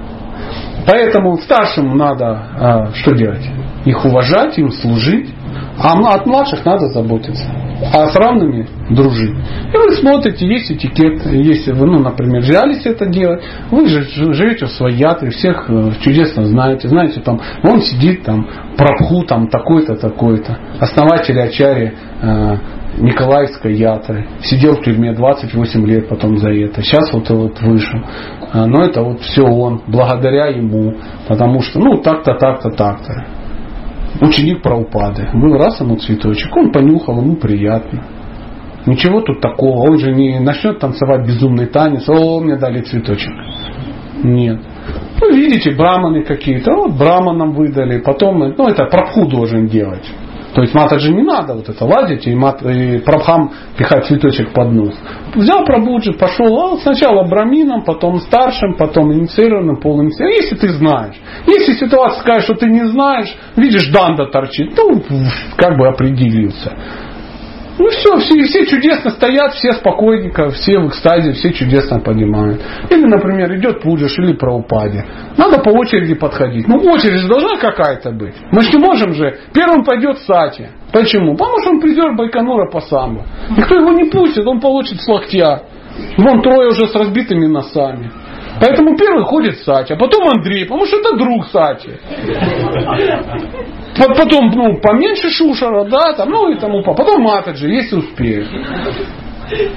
Поэтому 0.87 1.37
старшим 1.37 1.95
надо 1.97 2.89
э, 2.91 2.93
что 2.95 3.13
делать? 3.13 3.47
Их 3.85 4.03
уважать, 4.03 4.57
им 4.57 4.71
служить. 4.71 5.34
А 5.77 6.15
от 6.15 6.25
младших 6.25 6.65
надо 6.65 6.87
заботиться. 6.87 7.45
А 7.93 8.07
с 8.07 8.15
равными 8.15 8.67
дружить. 8.89 9.35
И 9.73 9.77
вы 9.77 9.91
смотрите, 9.95 10.47
есть 10.47 10.71
этикет, 10.71 11.25
если 11.25 11.73
вы, 11.73 11.85
ну, 11.87 11.99
например, 11.99 12.41
взялись 12.41 12.85
это 12.85 13.05
делать, 13.05 13.43
вы 13.69 13.87
же 13.87 14.03
живете 14.33 14.65
в 14.65 14.71
своей 14.71 14.97
ятре, 14.97 15.29
всех 15.29 15.65
э, 15.69 15.91
чудесно 15.99 16.45
знаете, 16.45 16.87
знаете, 16.87 17.19
там, 17.19 17.41
он 17.63 17.81
сидит 17.81 18.23
там, 18.23 18.47
прабху 18.77 19.23
там 19.23 19.47
такой-то, 19.49 19.95
такой-то, 19.95 20.57
основатель 20.79 21.39
Ачари 21.39 21.93
э, 22.21 22.57
Николаевской 22.97 23.75
ятры, 23.75 24.25
сидел 24.41 24.75
в 24.77 24.83
тюрьме 24.83 25.11
28 25.13 25.85
лет 25.85 26.07
потом 26.07 26.37
за 26.37 26.51
это, 26.51 26.81
сейчас 26.81 27.11
вот, 27.11 27.29
вот 27.29 27.61
вышел. 27.61 27.99
Э, 28.53 28.65
но 28.65 28.83
это 28.83 29.01
вот 29.01 29.19
все 29.21 29.43
он, 29.43 29.81
благодаря 29.87 30.47
ему, 30.47 30.95
потому 31.27 31.61
что, 31.61 31.79
ну, 31.79 31.97
так-то, 32.01 32.35
так-то, 32.35 32.69
так-то 32.69 33.25
ученик 34.21 34.61
Праупады. 34.61 35.29
Был 35.33 35.57
раз 35.57 35.79
ему 35.81 35.97
цветочек, 35.97 36.55
он 36.55 36.71
понюхал, 36.71 37.19
ему 37.21 37.35
приятно. 37.35 38.03
Ничего 38.85 39.21
тут 39.21 39.41
такого, 39.41 39.89
он 39.89 39.97
же 39.97 40.13
не 40.13 40.39
начнет 40.39 40.79
танцевать 40.79 41.25
безумный 41.25 41.65
танец, 41.65 42.07
о, 42.07 42.39
мне 42.39 42.55
дали 42.55 42.81
цветочек. 42.81 43.31
Нет. 44.23 44.59
Ну, 45.21 45.33
видите, 45.33 45.71
браманы 45.71 46.23
какие-то, 46.23 46.71
вот 46.75 46.91
браманам 46.91 47.53
выдали, 47.53 47.99
потом, 47.99 48.39
ну, 48.39 48.67
это 48.67 48.85
прабху 48.85 49.25
должен 49.27 49.67
делать. 49.67 50.05
То 50.55 50.61
есть 50.61 50.73
матаджи 50.73 51.13
не 51.13 51.21
надо 51.21 51.53
вот 51.53 51.67
это 51.67 51.83
лазить 51.83 52.25
и, 52.25 52.33
мат, 52.33 52.61
и 52.63 52.99
прабхам 52.99 53.51
пихать 53.77 54.05
цветочек 54.05 54.53
под 54.53 54.71
нос. 54.71 54.93
Взял 55.35 55.65
прабуджи, 55.65 56.13
пошел 56.13 56.57
а 56.57 56.77
сначала 56.77 57.27
брамином, 57.27 57.83
потом 57.83 58.21
старшим, 58.21 58.75
потом 58.75 59.11
инициированным, 59.11 59.81
полуинициированным. 59.81 60.41
Если 60.41 60.55
ты 60.55 60.69
знаешь. 60.69 61.15
Если 61.45 61.73
ситуация 61.73 62.19
такая, 62.19 62.39
что 62.39 62.53
ты 62.53 62.67
не 62.67 62.87
знаешь, 62.87 63.35
видишь, 63.57 63.91
данда 63.91 64.27
торчит, 64.27 64.73
ну, 64.77 65.03
как 65.57 65.77
бы 65.77 65.87
определился. 65.89 66.71
Ну 67.77 67.89
все, 67.89 68.17
все, 68.17 68.43
все 68.43 68.65
чудесно 68.65 69.11
стоят, 69.11 69.53
все 69.53 69.73
спокойненько, 69.73 70.49
все 70.51 70.79
в 70.79 70.87
экстазе, 70.87 71.33
все 71.33 71.51
чудесно 71.51 71.99
понимают. 71.99 72.61
Или, 72.89 73.05
например, 73.05 73.53
идет 73.57 73.81
Пуджиш 73.81 74.17
или 74.17 74.33
Праупаде. 74.33 75.05
Надо 75.37 75.59
по 75.59 75.69
очереди 75.69 76.15
подходить. 76.15 76.67
Ну, 76.67 76.77
очередь 76.77 77.19
же 77.19 77.27
должна 77.27 77.57
какая-то 77.57 78.11
быть. 78.11 78.35
Мы 78.51 78.61
же 78.61 78.71
не 78.71 78.77
можем 78.77 79.13
же. 79.13 79.39
Первым 79.53 79.83
пойдет 79.83 80.19
Сати. 80.19 80.69
Почему? 80.93 81.35
Потому 81.35 81.59
что 81.59 81.71
он 81.71 81.81
призер 81.81 82.15
Байконура 82.15 82.69
по 82.71 82.79
самбо. 82.79 83.23
Никто 83.57 83.75
его 83.75 83.91
не 83.91 84.09
пустит, 84.09 84.47
он 84.47 84.61
получит 84.61 85.01
с 85.01 85.07
локтя. 85.07 85.63
Вон 86.17 86.41
трое 86.41 86.69
уже 86.69 86.87
с 86.87 86.95
разбитыми 86.95 87.47
носами. 87.47 88.11
Поэтому 88.59 88.97
первый 88.97 89.23
ходит 89.25 89.57
Сати, 89.59 89.93
а 89.93 89.97
потом 89.97 90.29
Андрей, 90.29 90.65
потому 90.65 90.85
что 90.85 90.97
это 90.97 91.15
друг 91.17 91.47
Сати. 91.47 91.91
Потом, 93.97 94.51
ну, 94.53 94.79
поменьше 94.81 95.29
Шушера, 95.29 95.85
да, 95.85 96.13
там, 96.13 96.29
ну 96.29 96.51
и 96.51 96.57
тому, 96.57 96.83
потом 96.83 97.21
Матаджи, 97.21 97.67
если 97.67 97.97
успеют. 97.97 98.47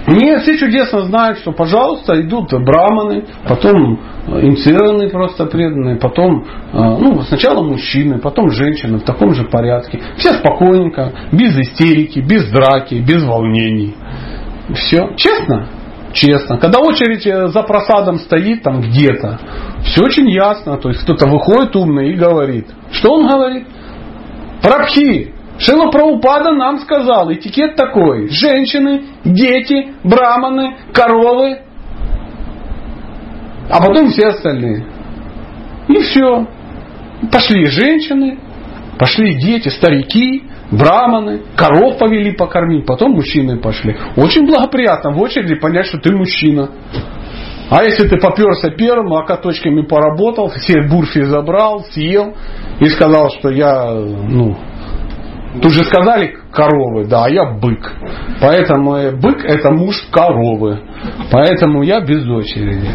Нет, 0.06 0.42
все 0.42 0.56
чудесно 0.56 1.02
знают, 1.02 1.38
что, 1.38 1.52
пожалуйста, 1.52 2.20
идут 2.20 2.50
браманы, 2.52 3.26
потом 3.46 4.00
инициированные 4.26 5.10
просто 5.10 5.46
преданные, 5.46 5.96
потом, 5.96 6.44
а, 6.72 6.96
ну, 6.98 7.20
сначала 7.22 7.62
мужчины, 7.62 8.18
потом 8.18 8.50
женщины 8.50 8.98
в 8.98 9.04
таком 9.04 9.34
же 9.34 9.44
порядке. 9.44 10.00
Все 10.16 10.32
спокойненько, 10.34 11.12
без 11.32 11.56
истерики, 11.58 12.20
без 12.20 12.50
драки, 12.50 12.94
без 12.94 13.24
волнений. 13.24 13.94
Все. 14.74 15.10
Честно? 15.16 15.68
Честно. 16.12 16.58
Когда 16.58 16.80
очередь 16.80 17.26
э, 17.26 17.48
за 17.48 17.62
просадом 17.62 18.18
стоит 18.18 18.62
там 18.62 18.80
где-то, 18.80 19.38
все 19.84 20.02
очень 20.02 20.28
ясно. 20.30 20.78
То 20.78 20.88
есть 20.88 21.02
кто-то 21.02 21.28
выходит 21.28 21.76
умный 21.76 22.12
и 22.12 22.16
говорит. 22.16 22.66
Что 22.92 23.14
он 23.14 23.28
говорит? 23.28 23.66
Прабхи. 24.62 25.34
Шила 25.58 25.90
Праупада 25.90 26.52
нам 26.52 26.78
сказал, 26.78 27.32
этикет 27.32 27.74
такой. 27.74 28.28
Женщины, 28.28 29.02
дети, 29.24 29.92
браманы, 30.04 30.76
коровы. 30.92 31.58
А 33.68 33.80
потом 33.80 34.08
все 34.08 34.28
остальные. 34.28 34.86
И 35.88 36.00
все. 36.02 36.46
Пошли 37.32 37.66
женщины, 37.66 38.38
пошли 38.98 39.34
дети, 39.40 39.68
старики, 39.68 40.44
браманы, 40.70 41.42
коров 41.56 41.98
повели 41.98 42.32
покормить, 42.32 42.86
потом 42.86 43.12
мужчины 43.12 43.58
пошли. 43.58 43.96
Очень 44.16 44.46
благоприятно 44.46 45.10
в 45.12 45.20
очереди 45.20 45.54
понять, 45.54 45.86
что 45.86 45.98
ты 45.98 46.14
мужчина. 46.14 46.70
А 47.70 47.84
если 47.84 48.08
ты 48.08 48.16
поперся 48.18 48.70
первым, 48.70 49.12
локоточками 49.12 49.82
поработал, 49.82 50.48
все 50.48 50.82
бурфи 50.88 51.22
забрал, 51.22 51.84
съел 51.90 52.34
и 52.80 52.86
сказал, 52.86 53.30
что 53.30 53.50
я, 53.50 53.92
ну, 53.92 54.56
Тут 55.62 55.72
же 55.72 55.82
сказали 55.84 56.36
коровы, 56.52 57.06
да, 57.06 57.24
а 57.24 57.30
я 57.30 57.44
бык. 57.52 57.92
Поэтому 58.40 58.92
бык 59.18 59.44
это 59.44 59.70
муж 59.72 59.96
коровы. 60.10 60.80
Поэтому 61.32 61.82
я 61.82 62.00
без 62.00 62.28
очереди. 62.28 62.88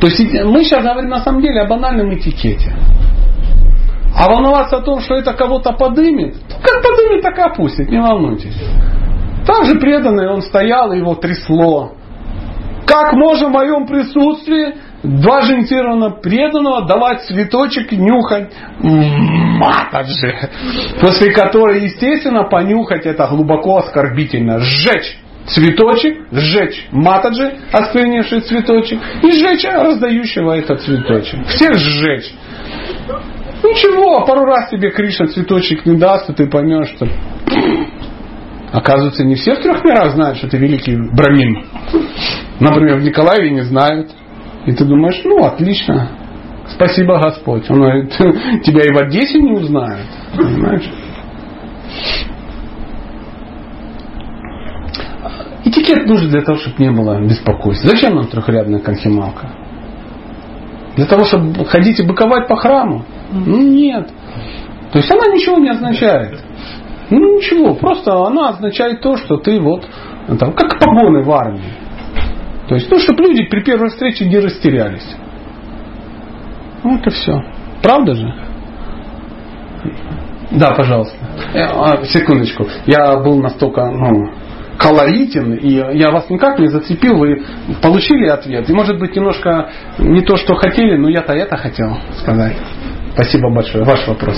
То 0.00 0.06
есть 0.08 0.18
мы 0.44 0.64
сейчас 0.64 0.82
говорим 0.82 1.08
на 1.08 1.20
самом 1.20 1.40
деле 1.40 1.62
о 1.62 1.68
банальном 1.68 2.12
этикете. 2.14 2.74
А 4.14 4.28
волноваться 4.28 4.78
о 4.78 4.82
том, 4.82 5.00
что 5.00 5.14
это 5.14 5.32
кого-то 5.32 5.72
подымет, 5.72 6.36
как 6.62 6.82
подымет, 6.82 7.22
так 7.22 7.38
и 7.38 7.42
опустит, 7.42 7.88
не 7.90 8.00
волнуйтесь. 8.00 8.56
Так 9.46 9.64
же 9.64 9.76
преданный 9.76 10.28
он 10.28 10.42
стоял, 10.42 10.92
его 10.92 11.14
трясло. 11.14 11.92
Как 12.86 13.12
можно 13.12 13.48
в 13.48 13.52
моем 13.52 13.86
присутствии 13.86 14.74
два 15.02 15.42
жентированно 15.42 16.10
преданного 16.10 16.86
давать 16.86 17.22
цветочек 17.22 17.92
нюхать 17.92 18.52
матаджи, 18.80 20.34
после 21.00 21.32
которой, 21.32 21.84
естественно, 21.84 22.44
понюхать 22.44 23.06
это 23.06 23.26
глубоко 23.26 23.78
оскорбительно. 23.78 24.58
Сжечь 24.60 25.18
цветочек, 25.46 26.26
сжечь 26.30 26.86
матаджи, 26.90 27.58
осквернивший 27.72 28.40
цветочек, 28.40 29.00
и 29.22 29.32
сжечь 29.32 29.64
раздающего 29.64 30.52
этот 30.52 30.82
цветочек. 30.82 31.46
Всех 31.46 31.74
сжечь. 31.76 32.32
Ничего, 33.62 34.24
пару 34.26 34.44
раз 34.44 34.70
тебе 34.70 34.90
Кришна 34.90 35.26
цветочек 35.26 35.84
не 35.86 35.96
даст, 35.96 36.30
и 36.30 36.32
ты 36.32 36.48
поймешь, 36.48 36.88
что 36.90 37.06
Оказывается, 38.72 39.24
не 39.24 39.34
все 39.34 39.54
в 39.54 39.62
трех 39.62 39.82
мирах 39.82 40.12
знают, 40.14 40.38
что 40.38 40.48
ты 40.48 40.58
великий 40.58 40.94
брамин. 40.94 41.64
Например, 42.60 42.98
в 42.98 43.02
Николаеве 43.02 43.50
не 43.50 43.62
знают. 43.62 44.10
И 44.66 44.72
ты 44.72 44.84
думаешь, 44.84 45.20
ну, 45.24 45.44
отлично. 45.44 46.10
Спасибо, 46.68 47.18
Господь. 47.18 47.68
Он 47.70 47.80
говорит, 47.80 48.10
тебя 48.64 48.84
и 48.84 48.92
в 48.92 48.98
Одессе 48.98 49.40
не 49.40 49.52
узнают. 49.52 50.06
Понимаешь? 50.36 50.90
Этикет 55.64 56.06
нужен 56.06 56.30
для 56.30 56.42
того, 56.42 56.58
чтобы 56.58 56.76
не 56.78 56.90
было 56.90 57.20
беспокойства. 57.20 57.90
Зачем 57.90 58.16
нам 58.16 58.26
трехрядная 58.26 58.80
конхималка? 58.80 59.50
Для 60.96 61.06
того, 61.06 61.24
чтобы 61.24 61.64
ходить 61.64 62.00
и 62.00 62.06
быковать 62.06 62.48
по 62.48 62.56
храму? 62.56 63.04
Ну, 63.30 63.62
нет. 63.62 64.08
То 64.92 64.98
есть 64.98 65.10
она 65.10 65.26
ничего 65.26 65.58
не 65.58 65.70
означает. 65.70 66.40
Ну 67.10 67.36
ничего, 67.36 67.74
просто 67.74 68.12
она 68.26 68.50
означает 68.50 69.00
то, 69.00 69.16
что 69.16 69.38
ты 69.38 69.60
вот, 69.60 69.86
там, 70.38 70.52
как 70.52 70.78
погоны 70.78 71.22
в 71.22 71.30
армии. 71.30 71.72
То 72.68 72.74
есть, 72.74 72.90
ну, 72.90 72.98
чтобы 72.98 73.22
люди 73.22 73.44
при 73.48 73.62
первой 73.62 73.88
встрече 73.88 74.26
не 74.26 74.38
растерялись. 74.38 75.16
Ну, 76.84 76.98
это 76.98 77.10
все. 77.10 77.42
Правда 77.82 78.14
же? 78.14 78.34
Да, 80.50 80.72
пожалуйста. 80.72 81.16
Э, 81.54 81.64
а, 81.64 82.04
секундочку. 82.04 82.66
Я 82.86 83.16
был 83.18 83.40
настолько 83.40 83.90
ну, 83.90 84.32
колоритен, 84.78 85.54
и 85.54 85.70
я 85.70 86.10
вас 86.10 86.28
никак 86.30 86.58
не 86.58 86.68
зацепил, 86.68 87.16
вы 87.18 87.42
получили 87.82 88.28
ответ. 88.28 88.68
И 88.68 88.72
может 88.72 88.98
быть 88.98 89.14
немножко 89.16 89.70
не 89.98 90.22
то, 90.22 90.36
что 90.36 90.54
хотели, 90.54 90.96
но 90.96 91.08
я-то 91.08 91.32
это 91.32 91.56
хотел 91.56 91.98
сказать. 92.20 92.56
Спасибо 93.18 93.50
большое. 93.50 93.82
Ваш 93.82 94.06
вопрос. 94.06 94.36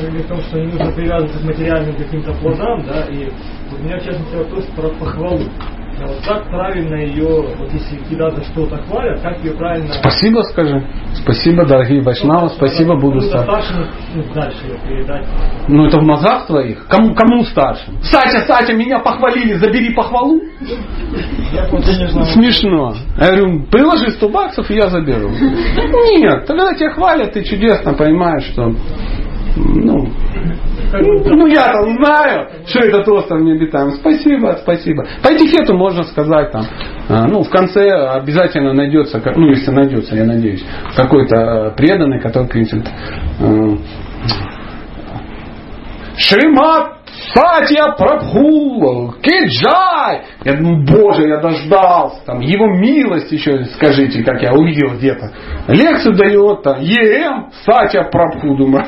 Дело 0.00 0.18
в 0.18 0.26
том, 0.26 0.40
что 0.40 0.58
не 0.58 0.72
нужно 0.72 0.90
привязываться 0.92 1.38
к 1.40 1.42
материальным 1.42 1.94
каким-то 1.94 2.32
плодам, 2.32 2.82
да, 2.86 3.02
и 3.02 3.28
у 3.70 3.84
меня, 3.84 3.98
в 3.98 4.02
частности, 4.02 4.34
вопрос 4.34 4.64
про 4.74 4.88
похвалу. 4.88 5.42
Вот 6.00 6.18
как 6.26 6.48
правильно 6.50 6.96
ее, 6.96 7.42
вот 7.56 7.72
если 7.72 7.96
за 8.14 8.44
что-то 8.44 8.76
хвалят, 8.88 9.20
как 9.20 9.38
ее 9.44 9.52
правильно... 9.52 9.92
Спасибо 9.94 10.42
скажи. 10.42 10.84
Спасибо, 11.14 11.64
дорогие 11.64 12.02
Вайшнавы, 12.02 12.48
спасибо, 12.50 12.98
буду 12.98 13.20
старшим. 13.22 13.86
Ну, 14.14 14.24
дальше 14.34 14.58
ее 14.66 14.78
передать. 14.86 15.26
Ну 15.68 15.86
это 15.86 15.98
в 15.98 16.02
мозгах 16.02 16.46
твоих? 16.46 16.86
Кому, 16.88 17.14
кому 17.14 17.44
старшим? 17.44 18.02
Сатя, 18.02 18.40
Сатя, 18.46 18.74
меня 18.74 18.98
похвалили, 18.98 19.54
забери 19.54 19.94
похвалу. 19.94 20.40
Смешно. 22.32 22.94
Я 23.18 23.28
говорю, 23.28 23.62
приложи 23.70 24.10
100 24.10 24.28
баксов, 24.28 24.70
и 24.70 24.74
я 24.74 24.88
заберу. 24.88 25.30
Нет, 26.16 26.46
тогда 26.46 26.74
тебя 26.74 26.90
хвалят, 26.90 27.32
ты 27.32 27.44
чудесно 27.44 27.94
понимаешь, 27.94 28.44
что 28.44 28.74
ну, 29.56 30.08
ну 30.92 31.46
я-то 31.46 31.82
знаю, 31.96 32.48
что 32.66 32.80
этот 32.80 33.08
остров 33.08 33.40
необитаем. 33.40 33.90
Спасибо, 33.92 34.58
спасибо. 34.62 35.06
По 35.22 35.28
этикету 35.28 35.74
можно 35.76 36.02
сказать 36.04 36.50
там, 36.50 36.64
а, 37.08 37.26
ну 37.26 37.42
в 37.42 37.50
конце 37.50 37.88
обязательно 37.90 38.72
найдется, 38.72 39.22
ну 39.36 39.48
если 39.48 39.70
найдется, 39.70 40.16
я 40.16 40.24
надеюсь, 40.24 40.64
какой-то 40.96 41.72
преданный, 41.76 42.20
который 42.20 42.48
кричит 42.48 42.84
э, 43.40 43.76
Шримат 46.16 47.03
Сатья 47.32 47.94
Прабху, 47.96 49.14
Киджай. 49.22 50.22
Я 50.44 50.54
думаю, 50.54 50.84
боже, 50.84 51.28
я 51.28 51.38
дождался. 51.38 52.20
Там, 52.26 52.40
его 52.40 52.66
милость 52.66 53.32
еще, 53.32 53.64
скажите, 53.76 54.22
как 54.22 54.42
я 54.42 54.52
увидел 54.52 54.90
где-то. 54.96 55.32
Лекцию 55.68 56.16
дает 56.16 56.62
там, 56.62 56.80
ЕМ, 56.80 57.50
Сатья 57.64 58.04
Прабху. 58.04 58.56
Думаю, 58.56 58.84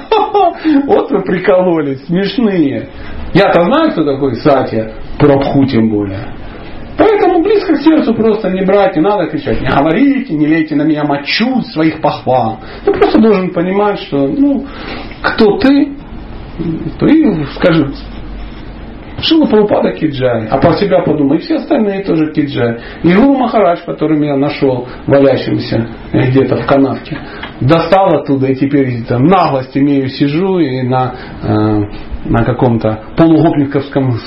вот 0.87 1.11
вы 1.11 1.23
прикололись, 1.23 2.05
смешные. 2.07 2.89
Я-то 3.33 3.63
знаю, 3.63 3.93
кто 3.93 4.05
такой 4.05 4.35
Сатья 4.37 4.93
Прабху, 5.19 5.65
тем 5.65 5.91
более. 5.91 6.27
Поэтому 6.99 7.43
близко 7.43 7.75
к 7.75 7.83
сердцу 7.83 8.15
просто 8.15 8.51
не 8.51 8.65
брать, 8.65 8.97
не 8.97 9.03
надо 9.03 9.27
кричать, 9.27 9.61
не 9.61 9.69
говорите, 9.69 10.33
не 10.33 10.47
лейте 10.47 10.75
на 10.77 10.83
меня 10.83 11.05
мочу 11.05 11.61
своих 11.73 12.01
похвал. 12.01 12.61
Ты 12.85 12.93
просто 12.93 13.21
должен 13.21 13.53
понимать, 13.53 13.99
что 14.01 14.27
ну, 14.27 14.65
кто 15.23 15.59
ты, 15.59 15.93
и 16.59 17.45
скажи, 17.57 17.93
Шила 19.21 19.47
Прабхупада 19.47 19.93
Киджай, 19.93 20.47
а 20.49 20.59
про 20.59 20.75
себя 20.75 21.01
подумай, 21.03 21.39
и 21.39 21.41
все 21.41 21.57
остальные 21.57 22.05
тоже 22.05 22.33
Киджай. 22.33 22.79
И 23.03 23.15
Гуру 23.15 23.39
Махарадж, 23.39 23.81
который 23.87 24.19
меня 24.19 24.37
нашел 24.37 24.87
валящимся 25.07 25.89
где-то 26.13 26.57
в 26.57 26.67
канавке, 26.67 27.19
достал 27.61 28.15
оттуда, 28.15 28.49
и 28.49 28.55
теперь 28.55 29.05
там, 29.05 29.25
наглость 29.25 29.77
имею, 29.77 30.09
сижу 30.09 30.59
и 30.59 30.83
на, 30.83 31.15
э, 31.43 31.81
на 32.27 32.45
каком-то 32.45 33.05
полугопниковском 33.17 34.19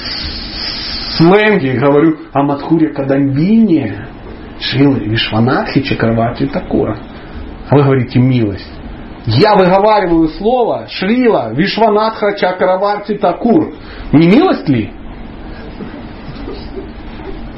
сленге 1.18 1.74
говорю 1.74 2.18
о 2.34 2.44
Мадхуре 2.44 2.90
Кадамбине, 2.90 4.08
Шилы 4.60 5.00
Вишванатхи 5.06 5.82
Чакравати 5.82 6.48
Такура. 6.48 6.98
А 7.70 7.76
вы 7.76 7.84
говорите 7.84 8.20
милость. 8.20 8.79
Я 9.32 9.56
выговариваю 9.56 10.28
слово 10.30 10.88
Шрила 10.90 11.54
Вишванатха 11.54 12.36
Чакраварти 12.36 13.16
Такур. 13.16 13.76
Не 14.12 14.28
милость 14.28 14.68
ли? 14.68 14.92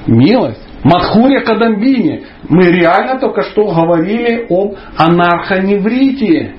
Милость. 0.06 0.68
Мадхуря 0.84 1.42
Кадамбини. 1.42 2.26
Мы 2.50 2.64
реально 2.64 3.20
только 3.20 3.44
что 3.44 3.68
говорили 3.68 4.48
об 4.50 4.76
анархоневрите. 4.98 6.56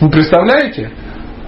Вы 0.00 0.10
представляете? 0.10 0.92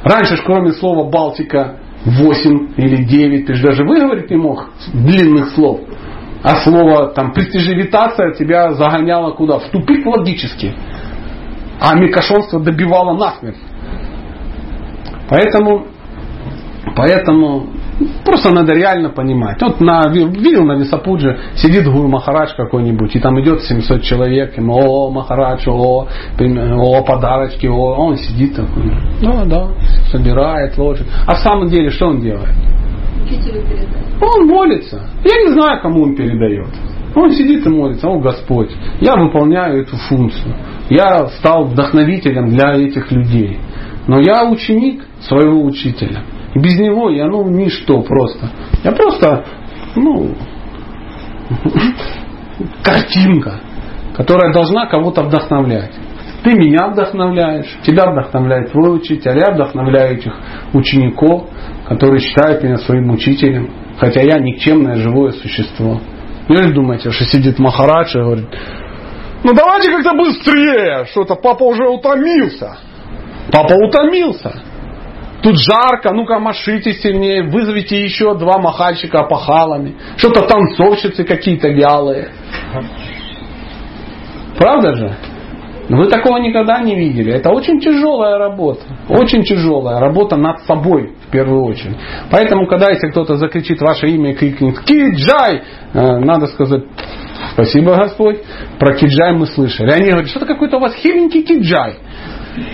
Раньше, 0.03 0.37
кроме 0.45 0.73
слова 0.73 1.09
Балтика, 1.09 1.77
8 2.05 2.75
или 2.77 3.05
9, 3.05 3.47
ты 3.47 3.55
же 3.55 3.63
даже 3.63 3.85
выговорить 3.85 4.31
не 4.31 4.37
мог 4.37 4.71
длинных 4.93 5.51
слов. 5.51 5.81
А 6.47 6.55
слово 6.63 7.09
там 7.09 7.33
престижевитация 7.33 8.33
тебя 8.35 8.73
загоняло 8.73 9.33
куда? 9.33 9.59
В 9.59 9.69
тупик 9.71 10.07
логически. 10.07 10.73
А 11.81 11.97
микошонство 11.97 12.61
добивало 12.61 13.17
насмерть. 13.19 13.59
Поэтому, 15.29 15.87
поэтому 16.95 17.67
просто 18.25 18.53
надо 18.53 18.75
реально 18.75 19.09
понимать. 19.09 19.61
Вот 19.61 19.81
на, 19.81 20.09
видел 20.09 20.65
на 20.65 20.75
Висапудже 20.75 21.37
сидит 21.57 21.85
Гуру 21.89 22.07
Махарадж 22.07 22.55
какой-нибудь, 22.57 23.17
и 23.17 23.19
там 23.19 23.41
идет 23.41 23.63
700 23.63 24.03
человек, 24.03 24.57
и 24.57 24.61
о, 24.61 25.11
Махарадж, 25.11 25.69
о, 25.69 26.07
о, 26.39 27.03
подарочки, 27.03 27.67
о, 27.67 27.97
он 27.97 28.19
сидит 28.19 28.55
такой, 28.55 28.93
да, 29.21 29.45
да, 29.47 29.69
собирает, 30.13 30.79
ложит. 30.79 31.09
А 31.27 31.35
в 31.35 31.39
самом 31.39 31.67
деле 31.67 31.91
что 31.91 32.07
он 32.07 32.21
делает? 32.21 32.55
Он 34.21 34.47
молится. 34.47 35.09
Я 35.25 35.43
не 35.43 35.53
знаю, 35.53 35.81
кому 35.83 36.03
он 36.03 36.17
передает. 36.17 36.69
Он 37.15 37.31
сидит 37.33 37.67
и 37.67 37.71
молится, 37.71 38.09
о 38.09 38.19
Господь, 38.19 38.71
я 39.01 39.17
выполняю 39.17 39.83
эту 39.83 39.97
функцию. 39.97 40.55
Я 40.91 41.29
стал 41.39 41.65
вдохновителем 41.65 42.49
для 42.49 42.73
этих 42.75 43.11
людей. 43.11 43.59
Но 44.07 44.21
я 44.21 44.45
ученик 44.45 45.03
своего 45.21 45.65
учителя. 45.65 46.23
И 46.55 46.59
без 46.59 46.79
него 46.79 47.11
я 47.11 47.27
ну 47.27 47.49
ничто 47.49 48.03
просто. 48.03 48.51
Я 48.85 48.93
просто, 48.93 49.45
ну, 49.97 50.35
картинка, 52.83 53.61
которая 54.15 54.53
должна 54.53 54.87
кого-то 54.87 55.23
вдохновлять. 55.23 55.93
Ты 56.45 56.53
меня 56.55 56.89
вдохновляешь, 56.89 57.67
тебя 57.83 58.11
вдохновляет 58.11 58.71
твой 58.71 58.97
учитель, 58.97 59.37
я 59.37 59.53
вдохновляю 59.53 60.17
этих 60.19 60.33
учеников, 60.75 61.49
которые 61.89 62.21
считают 62.21 62.63
меня 62.63 62.79
своим 62.79 63.11
учителем, 63.11 63.71
хотя 63.99 64.21
я 64.21 64.39
никчемное 64.39 64.97
живое 64.97 65.33
существо. 65.33 66.01
Неужели 66.49 66.73
думаете, 66.73 67.11
что 67.11 67.25
сидит 67.25 67.59
Махарадж 67.59 68.17
и 68.17 68.21
говорит, 68.21 68.47
ну 69.45 69.53
давайте 69.53 69.91
как-то 69.91 70.17
быстрее, 70.17 71.07
что-то 71.07 71.37
папа 71.37 71.65
уже 71.65 71.89
утомился. 71.89 72.77
Папа 73.53 73.75
утомился. 73.75 74.63
Тут 75.43 75.57
жарко, 75.59 76.13
ну-ка 76.13 76.41
машите 76.41 76.93
сильнее, 76.95 77.45
вызовите 77.45 78.03
еще 78.03 78.35
два 78.37 78.59
махальщика 78.59 79.21
опахалами. 79.21 79.95
Что-то 80.17 80.43
танцовщицы 80.43 81.23
какие-то 81.25 81.69
вялые. 81.69 82.33
Правда 84.59 84.95
же? 84.95 85.17
Вы 85.89 86.09
такого 86.09 86.39
никогда 86.39 86.81
не 86.81 86.97
видели. 86.97 87.33
Это 87.33 87.51
очень 87.51 87.79
тяжелая 87.81 88.39
работа. 88.39 88.81
Очень 89.09 89.43
тяжелая 89.43 90.01
работа 90.01 90.37
над 90.37 90.63
собой 90.63 91.13
в 91.27 91.31
первую 91.31 91.65
очередь. 91.65 91.97
Поэтому, 92.31 92.67
когда 92.67 92.91
если 92.91 93.09
кто-то 93.09 93.37
закричит 93.37 93.81
ваше 93.81 94.09
имя 94.09 94.33
и 94.33 94.35
крикнет 94.35 94.81
«Киджай!», 94.81 95.63
э, 95.93 96.19
надо 96.19 96.47
сказать 96.47 96.83
«Спасибо, 97.53 97.95
Господь». 97.95 98.41
Про 98.81 98.95
киджай 98.95 99.33
мы 99.37 99.47
слышали. 99.47 99.93
Они 99.93 100.11
говорят, 100.11 100.29
что-то 100.29 100.47
какой-то 100.47 100.79
у 100.79 100.81
вас 100.81 100.95
хиленький 100.95 101.43
киджай. 101.43 101.99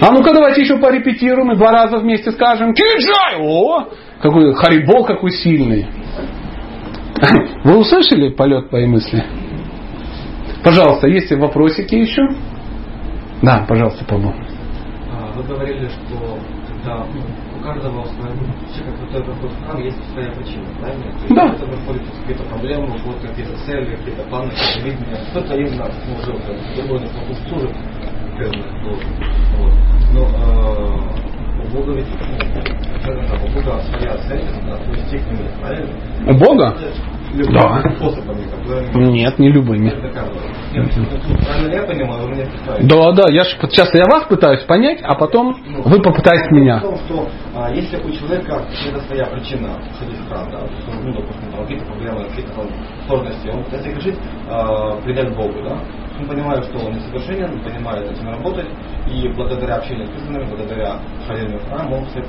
А 0.01 0.11
ну-ка 0.13 0.33
давайте 0.33 0.63
еще 0.63 0.79
порепетируем 0.79 1.53
и 1.53 1.57
два 1.57 1.71
раза 1.71 1.99
вместе 1.99 2.31
скажем 2.31 2.73
«Киджай!». 2.73 3.41
О, 3.41 3.89
какой 4.23 4.55
харибол 4.55 5.05
какой 5.05 5.33
сильный. 5.33 5.87
Вы 7.65 7.77
услышали 7.77 8.31
полет 8.31 8.71
твоей 8.71 8.87
мысли? 8.87 9.23
Пожалуйста, 10.65 11.09
есть 11.09 11.31
вопросики 11.33 11.95
еще? 11.95 12.23
Да, 13.43 13.65
пожалуйста, 13.69 14.05
Павел. 14.09 14.33
Вы 15.35 15.43
говорили, 15.45 15.89
что 15.89 16.39
когда 16.83 17.05
ну, 17.07 17.23
у 17.59 17.63
каждого 17.63 18.05
человека, 18.05 19.07
который 19.07 19.25
приходит 19.25 19.57
в 19.57 19.65
храм, 19.65 19.81
есть 19.83 20.13
своя 20.13 20.31
причина, 20.33 20.67
правильно? 20.81 21.05
То 21.05 21.19
есть 21.19 21.35
Да. 21.35 21.49
Кто-то 21.49 21.73
приходит 21.73 22.03
какие-то 22.21 22.45
проблемы, 22.45 22.85
у 22.85 22.99
кого-то 22.99 23.29
какие-то 23.29 23.57
цели, 23.65 23.97
какие-то 23.97 24.23
планы, 24.25 24.51
какие-то 24.51 24.89
видения. 24.89 25.21
Кто-то 25.31 25.55
именно 25.57 25.91
ну, 26.07 26.15
уже 26.15 26.33
другой 26.77 27.01
на 27.01 27.09
службу 27.09 27.35
служит. 27.49 27.77
Вот. 29.59 29.73
Но 30.13 30.21
э, 30.21 31.23
у 31.63 31.77
Бога 31.77 31.93
ведь, 31.93 32.09
ну, 32.09 33.47
у 33.47 33.55
Бога 33.55 33.81
своя 33.83 34.17
цель, 34.29 34.45
да, 34.67 34.75
отвести 34.75 35.19
к 35.19 35.27
нему, 35.31 35.49
правильно? 35.61 35.95
У 36.27 36.35
Бога? 36.35 36.77
Любыми 37.35 37.55
Да. 37.55 37.83
способами, 37.97 38.43
которыми 38.51 39.13
Нет, 39.13 39.39
не 39.39 39.51
любыми. 39.51 39.91
ну. 39.91 40.93
Да, 42.83 43.13
да, 43.13 43.33
я 43.33 43.45
ж, 43.45 43.57
сейчас 43.71 43.95
я 43.95 44.05
вас 44.05 44.25
пытаюсь 44.25 44.63
понять, 44.65 45.01
а 45.03 45.15
потом 45.15 45.57
вы 45.85 46.01
попытаетесь 46.03 46.51
меня. 46.51 46.79
В 46.79 46.83
том, 46.83 46.97
что 46.99 47.29
а, 47.55 47.71
если 47.71 47.97
у 47.97 48.11
человека 48.13 48.63
это 48.87 49.01
своя 49.07 49.27
причина 49.27 49.79
ходить 49.99 50.19
в 50.19 50.29
храм, 50.29 50.51
да, 50.51 50.61
ну, 51.03 51.13
допустим, 51.13 51.51
там, 51.51 51.63
какие-то 51.63 51.87
проблемы, 51.87 52.25
какие-то 52.25 52.53
там 52.53 52.67
сложности, 53.07 53.49
он 53.49 53.65
если 53.73 53.95
решит 53.95 54.19
а, 54.49 54.97
предать 55.03 55.35
Богу, 55.35 55.63
да, 55.63 55.79
он 56.19 56.27
понимает, 56.27 56.65
что 56.65 56.79
он 56.87 56.95
несовершенен, 56.95 57.53
он 57.53 57.61
понимает 57.61 58.11
этим 58.11 58.29
работать, 58.29 58.69
и 59.11 59.29
благодаря 59.29 59.77
общению 59.77 60.07
с 60.07 60.11
преданными, 60.11 60.49
благодаря 60.49 60.99
хождению 61.27 61.59
в 61.59 61.69
храм, 61.69 61.93
он 61.93 62.05
все 62.07 62.23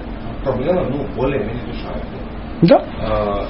проблемы, 0.44 0.86
ну, 0.90 1.06
более-менее 1.16 1.66
решает. 1.68 2.04
Да? 2.62 2.86
А, 3.00 3.46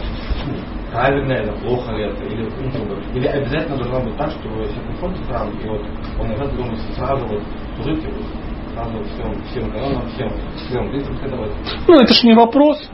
ну, 0.48 0.54
правильно 0.94 1.34
это, 1.34 1.52
плохо 1.54 1.92
ли 1.94 2.04
это, 2.06 2.24
или, 2.24 2.44
ну, 2.44 2.96
или 3.16 3.28
обязательно 3.28 3.78
должно 3.78 4.02
быть 4.02 4.18
так, 4.18 4.32
что 4.32 4.48
если 4.62 4.80
приходит 4.80 5.18
в 5.18 5.28
храм, 5.28 5.50
и 5.50 5.68
вот 5.68 5.82
он 6.20 6.32
обязательно 6.32 6.58
должен 6.58 6.78
сразу 6.96 7.26
вот 7.26 7.42
служить, 7.76 8.06
вот 8.06 8.26
сразу 8.74 9.04
всем, 9.04 9.44
всем 9.46 9.72
канонам, 9.72 10.08
всем, 10.10 10.30
всем 10.56 10.90
принципам 10.90 11.18
следовать. 11.18 11.52
Ну, 11.88 12.00
это 12.00 12.14
ж 12.14 12.24
не 12.24 12.34
вопрос. 12.34 12.90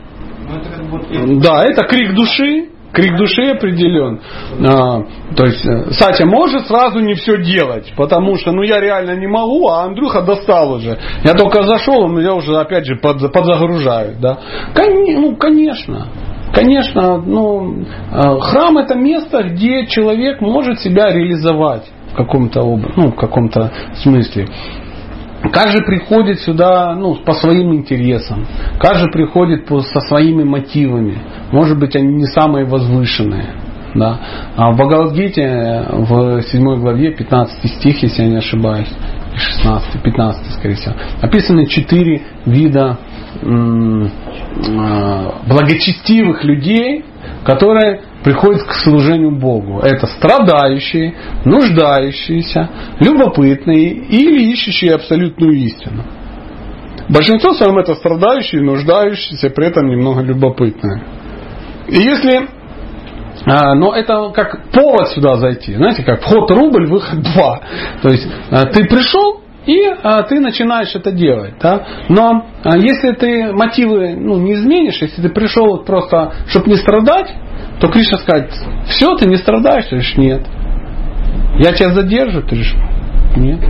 Ну, 0.48 0.56
это 0.56 0.70
как 0.70 0.84
бы 0.84 0.98
вот... 0.98 1.40
Да, 1.40 1.64
это 1.64 1.84
крик 1.86 2.14
души. 2.14 2.70
Крик 2.92 3.16
души 3.16 3.42
определен. 3.42 4.20
А, 4.66 5.02
то 5.36 5.44
есть 5.44 5.64
э, 5.64 5.92
Сатя 5.92 6.26
может 6.26 6.66
сразу 6.66 6.98
не 6.98 7.14
все 7.14 7.40
делать, 7.40 7.92
потому 7.96 8.34
что 8.34 8.50
ну 8.50 8.62
я 8.62 8.80
реально 8.80 9.12
не 9.12 9.28
могу, 9.28 9.68
а 9.68 9.84
Андрюха 9.84 10.22
достал 10.22 10.72
уже. 10.72 10.98
Я 11.22 11.34
только 11.34 11.62
зашел, 11.62 12.02
он 12.02 12.16
меня 12.16 12.34
уже 12.34 12.56
опять 12.56 12.86
же 12.86 12.96
под, 12.96 13.32
подзагружают. 13.32 14.18
Да? 14.18 14.40
Кон- 14.74 15.20
ну, 15.20 15.36
конечно. 15.36 16.08
Конечно, 16.52 17.18
ну, 17.18 17.82
э, 17.82 18.40
храм 18.40 18.78
это 18.78 18.94
место, 18.96 19.42
где 19.44 19.86
человек 19.86 20.40
может 20.40 20.80
себя 20.80 21.12
реализовать 21.12 21.90
в 22.12 22.16
каком-то, 22.16 22.62
ну, 22.96 23.12
в 23.12 23.14
каком-то 23.14 23.70
смысле. 24.02 24.48
Каждый 25.52 25.84
приходит 25.84 26.40
сюда 26.40 26.94
ну, 26.94 27.14
по 27.16 27.32
своим 27.32 27.72
интересам. 27.74 28.46
Каждый 28.78 29.10
приходит 29.10 29.66
по- 29.66 29.80
со 29.80 30.00
своими 30.00 30.44
мотивами. 30.44 31.18
Может 31.50 31.78
быть, 31.78 31.96
они 31.96 32.14
не 32.14 32.26
самые 32.26 32.66
возвышенные. 32.66 33.54
Да? 33.94 34.20
А 34.56 34.70
в 34.70 34.76
Бхагавадгите 34.76 35.42
э, 35.42 35.84
в 35.96 36.42
7 36.42 36.80
главе, 36.80 37.12
15 37.12 37.70
стих, 37.78 38.02
если 38.02 38.22
я 38.22 38.28
не 38.28 38.36
ошибаюсь, 38.36 38.88
16, 39.34 40.02
15, 40.02 40.54
скорее 40.54 40.74
всего, 40.74 40.94
описаны 41.22 41.66
четыре 41.66 42.22
вида 42.44 42.98
благочестивых 45.46 46.44
людей, 46.44 47.04
которые 47.44 48.02
приходят 48.24 48.62
к 48.64 48.72
служению 48.74 49.36
Богу. 49.38 49.80
Это 49.80 50.06
страдающие, 50.06 51.14
нуждающиеся, 51.44 52.68
любопытные 52.98 53.90
или 53.90 54.50
ищущие 54.52 54.94
абсолютную 54.94 55.54
истину. 55.54 56.04
Большинство 57.08 57.54
своем 57.54 57.78
это 57.78 57.94
страдающие, 57.94 58.62
нуждающиеся, 58.62 59.50
при 59.50 59.66
этом 59.66 59.88
немного 59.88 60.22
любопытные. 60.22 61.02
И 61.88 61.96
если 61.96 62.48
а, 63.46 63.74
но 63.74 63.94
это 63.94 64.30
как 64.34 64.70
повод 64.70 65.08
сюда 65.08 65.36
зайти. 65.36 65.74
Знаете, 65.74 66.02
как 66.02 66.22
вход 66.22 66.50
рубль, 66.50 66.86
выход 66.86 67.22
два. 67.22 67.60
То 68.02 68.10
есть 68.10 68.28
а, 68.50 68.66
ты 68.66 68.84
пришел, 68.84 69.40
и 69.70 69.86
а, 70.02 70.22
ты 70.24 70.40
начинаешь 70.40 70.94
это 70.96 71.12
делать. 71.12 71.54
Да? 71.60 71.86
Но 72.08 72.46
а, 72.64 72.76
если 72.76 73.12
ты 73.12 73.52
мотивы 73.52 74.16
ну, 74.16 74.38
не 74.38 74.54
изменишь, 74.54 75.00
если 75.00 75.22
ты 75.22 75.28
пришел 75.28 75.84
просто, 75.84 76.32
чтобы 76.48 76.70
не 76.70 76.76
страдать, 76.76 77.32
то 77.80 77.88
Кришна 77.88 78.18
скажет, 78.18 78.52
все, 78.88 79.14
ты 79.16 79.26
не 79.26 79.36
страдаешь, 79.36 79.84
ты 79.84 79.90
говоришь, 79.90 80.16
нет. 80.16 80.46
Я 81.58 81.72
тебя 81.72 81.90
задержу, 81.90 82.42
ты 82.42 82.48
говоришь, 82.48 82.74
нет. 83.36 83.60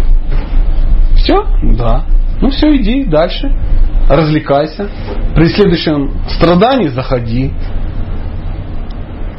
Все? 1.17 1.45
Да. 1.77 2.05
Ну 2.41 2.49
все, 2.49 2.75
иди 2.77 3.05
дальше. 3.05 3.53
Развлекайся. 4.09 4.89
При 5.35 5.49
следующем 5.49 6.13
страдании 6.29 6.89
заходи. 6.89 7.53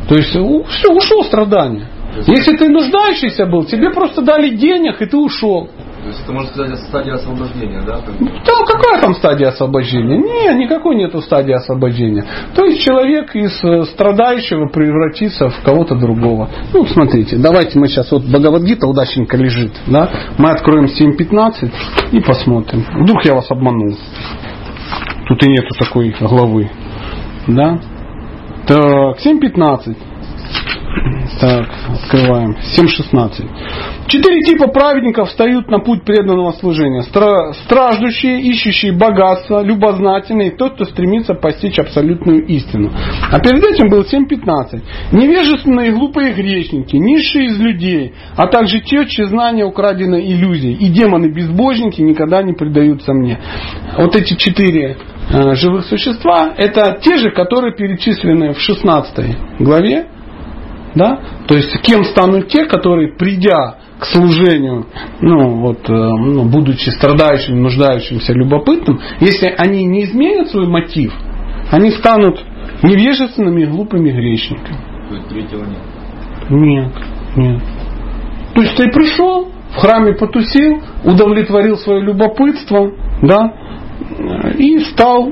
То 0.07 0.15
есть 0.15 0.29
все, 0.29 0.93
ушел 0.93 1.23
страдание. 1.23 1.87
Если 2.27 2.55
ты 2.57 2.69
нуждающийся 2.69 3.45
был, 3.45 3.63
тебе 3.63 3.89
просто 3.89 4.21
дали 4.21 4.49
денег, 4.49 5.01
и 5.01 5.05
ты 5.05 5.17
ушел. 5.17 5.69
То 6.01 6.07
есть 6.07 6.21
это, 6.23 6.33
можно 6.33 6.51
сказать, 6.51 6.79
стадия 6.79 7.13
освобождения, 7.13 7.81
да? 7.85 7.99
Там 7.99 8.65
какая 8.65 9.01
там 9.01 9.13
стадия 9.13 9.49
освобождения? 9.49 10.17
Не, 10.17 10.63
никакой 10.63 10.95
нету 10.95 11.21
стадии 11.21 11.53
освобождения. 11.53 12.25
То 12.55 12.65
есть 12.65 12.81
человек 12.81 13.35
из 13.35 13.63
э, 13.63 13.83
страдающего 13.83 14.67
превратится 14.67 15.49
в 15.49 15.61
кого-то 15.61 15.95
другого. 15.95 16.49
Ну, 16.73 16.85
смотрите, 16.87 17.37
давайте 17.37 17.77
мы 17.77 17.87
сейчас, 17.87 18.11
вот 18.11 18.23
Бхагавадгита 18.23 18.87
удачненько 18.87 19.37
лежит, 19.37 19.73
да? 19.85 20.09
Мы 20.39 20.49
откроем 20.49 20.85
7.15 20.85 21.71
и 22.13 22.19
посмотрим. 22.19 22.83
Вдруг 23.03 23.23
я 23.23 23.35
вас 23.35 23.51
обманул. 23.51 23.95
Тут 25.27 25.43
и 25.43 25.49
нету 25.49 25.69
такой 25.79 26.15
главы. 26.19 26.69
Да? 27.47 27.79
Так, 28.67 29.17
7.15. 29.23 29.95
Так, 31.39 31.69
открываем. 31.89 32.55
7.16. 32.77 34.07
Четыре 34.07 34.41
типа 34.41 34.67
праведников 34.67 35.29
встают 35.29 35.69
на 35.69 35.79
путь 35.79 36.03
преданного 36.03 36.51
служения. 36.51 37.01
Стра- 37.01 37.53
страждущие, 37.65 38.41
ищущие 38.41 38.91
богатство, 38.91 39.63
любознательные, 39.63 40.49
и 40.49 40.57
тот, 40.57 40.75
кто 40.75 40.85
стремится 40.85 41.33
постичь 41.33 41.79
абсолютную 41.79 42.45
истину. 42.45 42.91
А 43.31 43.39
перед 43.39 43.63
этим 43.63 43.89
был 43.89 44.01
7.15. 44.01 44.81
Невежественные 45.13 45.89
и 45.89 45.91
глупые 45.91 46.33
грешники, 46.33 46.95
низшие 46.95 47.45
из 47.45 47.59
людей, 47.59 48.13
а 48.35 48.47
также 48.47 48.81
те, 48.81 49.05
чьи 49.07 49.25
знания 49.25 49.65
украдены 49.65 50.21
иллюзией. 50.21 50.75
И 50.75 50.89
демоны-безбожники 50.89 52.01
никогда 52.01 52.43
не 52.43 52.53
предаются 52.53 53.13
мне. 53.13 53.39
Вот 53.97 54.15
эти 54.15 54.35
четыре 54.35 54.97
э, 55.31 55.55
живых 55.55 55.85
существа, 55.85 56.53
это 56.57 56.99
те 57.01 57.17
же, 57.17 57.31
которые 57.31 57.75
перечислены 57.75 58.53
в 58.53 58.59
16 58.59 59.59
главе, 59.59 60.07
да? 60.95 61.19
То 61.47 61.55
есть 61.55 61.71
кем 61.81 62.03
станут 62.03 62.47
те, 62.49 62.65
которые, 62.65 63.13
придя 63.13 63.77
к 63.99 64.05
служению, 64.05 64.87
ну, 65.21 65.59
вот, 65.61 65.89
э, 65.89 65.93
ну, 65.93 66.45
будучи 66.45 66.89
страдающим, 66.89 67.61
нуждающимся, 67.61 68.33
любопытным, 68.33 68.99
если 69.19 69.53
они 69.57 69.83
не 69.85 70.05
изменят 70.05 70.49
свой 70.49 70.67
мотив, 70.67 71.13
они 71.71 71.91
станут 71.91 72.43
невежественными 72.83 73.61
и 73.61 73.65
глупыми 73.67 74.11
грешниками. 74.11 74.77
То 75.07 75.15
есть 75.15 75.27
третьего 75.29 75.65
нет. 75.65 75.81
Нет, 76.49 76.91
нет. 77.35 77.61
То 78.55 78.61
есть 78.61 78.75
ты 78.75 78.89
пришел, 78.91 79.49
в 79.71 79.75
храме 79.77 80.13
потусил, 80.13 80.81
удовлетворил 81.05 81.77
свое 81.77 82.01
любопытство, 82.01 82.91
да, 83.21 83.53
и 84.57 84.79
стал 84.79 85.31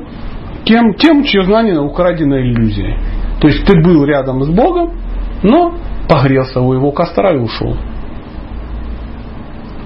тем, 0.64 0.94
тем 0.94 1.24
чье 1.24 1.44
знание 1.44 1.80
украдено 1.80 2.40
иллюзией. 2.40 2.96
То 3.42 3.48
есть 3.48 3.66
ты 3.66 3.82
был 3.82 4.06
рядом 4.06 4.44
с 4.44 4.50
Богом, 4.50 4.94
но 5.44 5.76
погрелся 6.08 6.62
у 6.62 6.74
его 6.74 6.92
костра 6.92 7.34
и 7.34 7.38
ушел. 7.38 7.76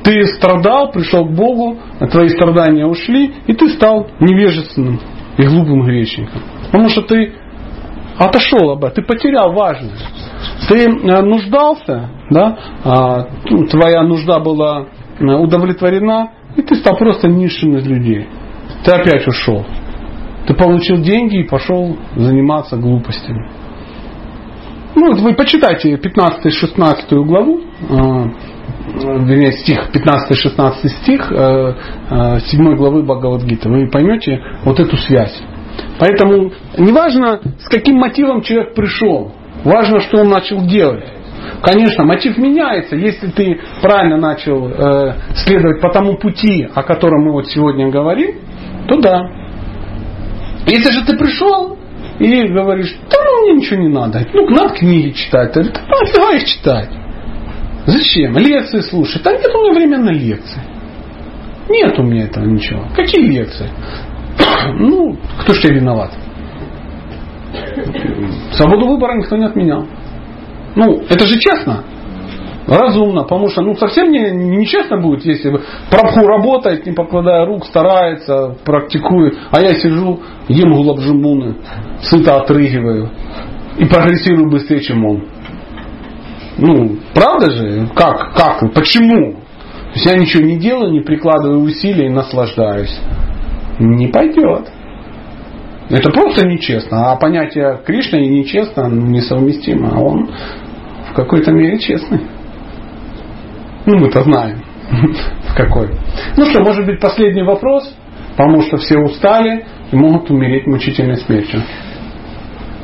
Ты 0.03 0.25
страдал, 0.27 0.91
пришел 0.91 1.25
к 1.25 1.31
Богу, 1.31 1.77
твои 2.11 2.27
страдания 2.29 2.85
ушли, 2.85 3.33
и 3.47 3.53
ты 3.53 3.69
стал 3.69 4.07
невежественным 4.19 4.99
и 5.37 5.43
глупым 5.43 5.83
грешником. 5.83 6.41
Потому 6.65 6.89
что 6.89 7.03
ты 7.03 7.33
отошел 8.17 8.71
об 8.71 8.83
этом, 8.83 8.95
ты 8.95 9.01
потерял 9.01 9.53
важность. 9.53 10.05
Ты 10.67 10.87
э, 10.87 11.21
нуждался, 11.21 12.09
да, 12.29 12.57
а, 12.83 13.27
ну, 13.49 13.65
твоя 13.67 14.03
нужда 14.03 14.39
была 14.39 14.87
э, 15.19 15.23
удовлетворена, 15.25 16.31
и 16.55 16.61
ты 16.61 16.75
стал 16.75 16.97
просто 16.97 17.27
низшим 17.27 17.77
из 17.77 17.87
людей. 17.87 18.27
Ты 18.83 18.91
опять 18.91 19.27
ушел. 19.27 19.65
Ты 20.47 20.53
получил 20.53 20.97
деньги 20.97 21.37
и 21.37 21.47
пошел 21.47 21.97
заниматься 22.15 22.75
глупостями. 22.75 23.49
Ну, 24.95 25.15
вы 25.15 25.33
почитайте 25.33 25.95
15-16 25.95 27.25
главу, 27.25 27.59
э, 27.59 27.93
вернее, 28.93 29.51
стих, 29.53 29.89
15-16 29.91 30.87
стих 31.01 31.31
7 31.31 32.75
главы 32.75 33.03
Бхагавадгиты. 33.03 33.69
Вы 33.69 33.89
поймете 33.89 34.39
вот 34.65 34.79
эту 34.79 34.95
связь. 34.97 35.41
Поэтому 35.99 36.51
неважно, 36.77 37.39
с 37.59 37.67
каким 37.69 37.95
мотивом 37.95 38.41
человек 38.41 38.75
пришел, 38.75 39.31
важно, 39.63 39.99
что 39.99 40.19
он 40.19 40.29
начал 40.29 40.65
делать. 40.67 41.05
Конечно, 41.61 42.03
мотив 42.03 42.37
меняется. 42.37 42.95
Если 42.95 43.27
ты 43.27 43.59
правильно 43.81 44.17
начал 44.17 44.67
э, 44.67 45.13
следовать 45.35 45.81
по 45.81 45.89
тому 45.89 46.17
пути, 46.17 46.67
о 46.73 46.83
котором 46.83 47.25
мы 47.25 47.31
вот 47.31 47.47
сегодня 47.47 47.89
говорим, 47.89 48.35
то 48.87 48.99
да. 48.99 49.21
Если 50.65 50.91
же 50.91 51.05
ты 51.05 51.17
пришел 51.17 51.77
и 52.19 52.47
говоришь, 52.47 52.95
да 53.09 53.17
ну 53.23 53.41
мне 53.43 53.61
ничего 53.61 53.81
не 53.81 53.89
надо, 53.89 54.25
ну 54.33 54.47
надо 54.49 54.75
книги 54.75 55.11
читать, 55.11 55.53
ты 55.53 55.61
говоришь, 55.61 55.81
да 55.87 55.99
нафига 55.99 56.31
их 56.35 56.45
читать? 56.45 56.89
Зачем? 57.85 58.37
Лекции 58.37 58.79
слушать. 58.79 59.23
Да 59.23 59.31
нет 59.33 59.53
у 59.53 59.61
меня 59.61 59.73
времени 59.73 60.03
на 60.03 60.11
лекции. 60.11 60.61
Нет 61.69 61.97
у 61.99 62.03
меня 62.03 62.25
этого 62.25 62.45
ничего. 62.45 62.85
Какие 62.95 63.29
лекции? 63.29 63.69
Ну, 64.79 65.17
кто 65.41 65.53
ж 65.53 65.61
тебе 65.61 65.75
виноват? 65.75 66.11
Свободу 68.53 68.87
выбора 68.87 69.17
никто 69.17 69.35
не 69.35 69.45
отменял. 69.45 69.85
Ну, 70.75 71.03
это 71.09 71.25
же 71.25 71.37
честно. 71.37 71.83
Разумно, 72.67 73.23
потому 73.23 73.49
что 73.49 73.61
ну, 73.61 73.75
совсем 73.75 74.09
не, 74.09 74.31
нечестно 74.31 74.97
будет, 74.97 75.25
если 75.25 75.59
Прабху 75.89 76.25
работает, 76.25 76.85
не 76.85 76.93
покладая 76.93 77.45
рук, 77.45 77.65
старается, 77.65 78.55
практикует, 78.63 79.37
а 79.51 79.59
я 79.59 79.73
сижу, 79.73 80.21
ем 80.47 80.71
гулабжимуны, 80.73 81.55
сыто 82.01 82.37
отрыгиваю 82.37 83.11
и 83.77 83.85
прогрессирую 83.85 84.49
быстрее, 84.49 84.81
чем 84.81 85.05
он. 85.05 85.23
Ну, 86.57 86.97
правда 87.13 87.51
же? 87.51 87.89
Как? 87.95 88.33
Как? 88.33 88.73
Почему? 88.73 89.33
То 89.33 89.95
есть 89.95 90.05
я 90.05 90.15
ничего 90.15 90.43
не 90.43 90.57
делаю, 90.57 90.91
не 90.91 91.01
прикладываю 91.01 91.61
усилий 91.61 92.07
и 92.07 92.09
наслаждаюсь. 92.09 92.95
Не 93.79 94.07
пойдет. 94.07 94.71
Это 95.89 96.11
просто 96.11 96.47
нечестно. 96.47 97.11
А 97.11 97.15
понятие 97.15 97.79
Кришны 97.85 98.25
и 98.25 98.29
нечестно 98.29 98.87
несовместимо. 98.87 99.91
А 99.95 99.99
он 99.99 100.29
в 101.11 101.13
какой-то 101.15 101.51
мере 101.51 101.79
честный. 101.79 102.21
Ну, 103.85 103.97
мы-то 103.97 104.21
знаем, 104.23 104.61
в 105.49 105.55
какой. 105.55 105.89
Ну 106.37 106.45
что, 106.45 106.63
может 106.63 106.85
быть, 106.85 106.99
последний 106.99 107.43
вопрос, 107.43 107.93
потому 108.35 108.61
что 108.61 108.77
все 108.77 108.97
устали 108.97 109.65
и 109.91 109.95
могут 109.95 110.29
умереть 110.29 110.67
мучительной 110.67 111.17
смертью. 111.17 111.61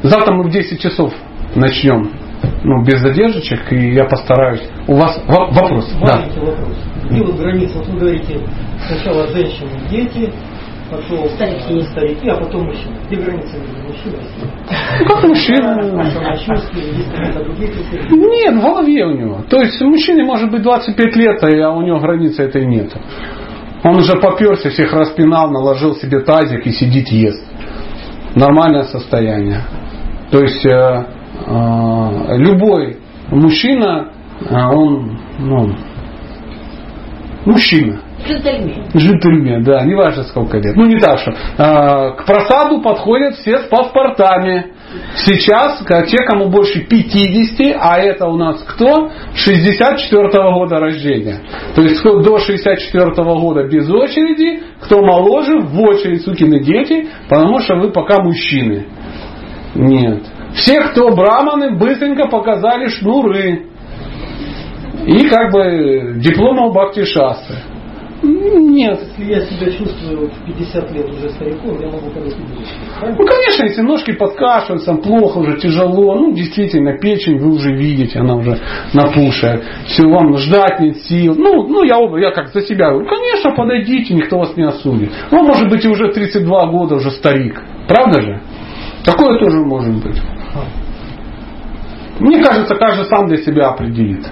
Завтра 0.03 0.33
мы 0.33 0.43
в 0.43 0.49
10 0.49 0.79
часов 0.79 1.13
начнем 1.55 2.11
ну, 2.63 2.83
без 2.83 2.99
задержек, 2.99 3.71
и 3.71 3.93
я 3.93 4.05
постараюсь. 4.05 4.61
У 4.87 4.95
вас 4.95 5.21
вопрос? 5.27 5.89
Да. 6.01 6.25
вопрос. 6.35 6.77
Где 7.09 7.23
вот 7.23 7.35
граница? 7.37 7.77
Вот 7.79 7.87
вы 7.87 7.99
говорите, 7.99 8.39
сначала 8.87 9.27
женщины, 9.27 9.69
дети, 9.89 10.31
потом 10.89 11.29
старики, 11.29 11.81
старики 11.91 12.29
а 12.29 12.35
потом 12.37 12.65
мужчины. 12.65 12.95
Где 13.07 13.17
граница 13.17 13.57
между 13.57 13.81
мужчиной 13.87 14.19
и 14.19 15.03
Ну 15.03 15.05
как 15.07 15.23
мужчина? 15.23 15.75
Нет, 18.11 18.55
в 18.55 18.61
голове 18.61 19.05
у 19.05 19.11
него. 19.11 19.41
То 19.49 19.61
есть 19.61 19.81
мужчине 19.81 20.23
может 20.23 20.51
быть 20.51 20.61
25 20.61 21.15
лет, 21.15 21.43
а 21.43 21.71
у 21.71 21.81
него 21.81 21.99
границы 21.99 22.43
этой 22.43 22.65
нет. 22.65 22.91
Он 23.83 23.95
уже 23.95 24.19
поперся, 24.19 24.69
всех 24.69 24.91
распинал, 24.93 25.51
наложил 25.51 25.95
себе 25.95 26.19
тазик 26.19 26.65
и 26.65 26.71
сидит 26.71 27.07
ест. 27.09 27.43
Нормальное 28.35 28.83
состояние. 28.83 29.63
То 30.31 30.39
есть 30.39 30.65
э, 30.65 30.69
э, 30.69 32.37
любой 32.37 32.99
мужчина, 33.31 34.11
э, 34.41 34.53
он 34.53 35.17
ну, 35.39 35.75
мужчина. 37.45 38.01
Джентльмен. 38.25 38.85
Джентльмен, 38.95 39.63
да, 39.63 39.83
не 39.83 39.95
важно 39.95 40.23
сколько 40.23 40.57
лет. 40.57 40.75
Ну 40.75 40.85
не 40.85 40.99
так 40.99 41.19
что. 41.19 41.33
А, 41.57 42.11
к 42.11 42.25
просаду 42.25 42.81
подходят 42.81 43.35
все 43.35 43.59
с 43.59 43.63
паспортами. 43.67 44.73
Сейчас 45.15 45.83
те, 46.07 46.17
кому 46.25 46.49
больше 46.49 46.81
50, 46.81 47.77
а 47.79 47.99
это 47.99 48.27
у 48.27 48.37
нас 48.37 48.63
кто? 48.63 49.11
64 49.35 50.27
-го 50.27 50.53
года 50.53 50.79
рождения. 50.79 51.41
То 51.75 51.83
есть 51.83 52.01
до 52.03 52.39
64 52.39 53.11
-го 53.11 53.39
года 53.39 53.63
без 53.67 53.89
очереди, 53.89 54.63
кто 54.81 55.01
моложе, 55.01 55.59
в 55.59 55.79
очередь 55.81 56.23
сукины 56.23 56.63
дети, 56.63 57.07
потому 57.29 57.59
что 57.59 57.75
вы 57.75 57.91
пока 57.91 58.21
мужчины. 58.21 58.87
Нет. 59.75 60.23
Все, 60.53 60.81
кто 60.81 61.09
браманы, 61.11 61.77
быстренько 61.77 62.27
показали 62.27 62.87
шнуры. 62.87 63.65
И 65.05 65.27
как 65.29 65.51
бы 65.51 66.15
дипломом 66.17 66.71
Бхакти 66.71 67.05
Шастры. 67.05 67.57
Нет. 68.21 68.99
Если 69.17 69.33
я 69.33 69.41
себя 69.41 69.71
чувствую 69.71 70.29
в 70.29 70.45
50 70.45 70.91
лет 70.91 71.09
уже 71.09 71.29
стариком, 71.29 71.79
я 71.79 71.87
могу 71.87 72.09
подойти 72.09 72.37
Ну, 73.01 73.25
конечно, 73.25 73.63
если 73.63 73.81
ножки 73.81 74.11
подкашиваются, 74.11 74.93
плохо 74.95 75.37
уже, 75.37 75.57
тяжело, 75.57 76.15
ну, 76.15 76.33
действительно, 76.33 76.97
печень 76.97 77.37
вы 77.37 77.55
уже 77.55 77.73
видите, 77.73 78.19
она 78.19 78.35
уже 78.35 78.59
напушает. 78.93 79.63
Все, 79.85 80.03
вам 80.07 80.35
ждать 80.37 80.79
нет 80.79 80.97
сил. 81.03 81.35
Ну, 81.37 81.67
ну 81.67 81.83
я, 81.83 81.97
я 82.19 82.31
как 82.31 82.49
за 82.49 82.61
себя 82.61 82.91
говорю, 82.91 83.07
конечно, 83.07 83.51
подойдите, 83.55 84.13
никто 84.13 84.37
вас 84.37 84.55
не 84.57 84.63
осудит. 84.63 85.11
Ну, 85.31 85.43
может 85.43 85.69
быть, 85.69 85.85
и 85.85 85.87
уже 85.87 86.11
32 86.11 86.65
года 86.67 86.95
уже 86.95 87.11
старик. 87.11 87.61
Правда 87.87 88.21
же? 88.21 88.41
Такое 89.05 89.39
тоже 89.39 89.59
может 89.59 89.95
быть. 90.03 90.21
Мне 92.19 92.43
кажется, 92.43 92.75
каждый 92.75 93.05
сам 93.05 93.27
для 93.27 93.37
себя 93.37 93.69
определит. 93.69 94.27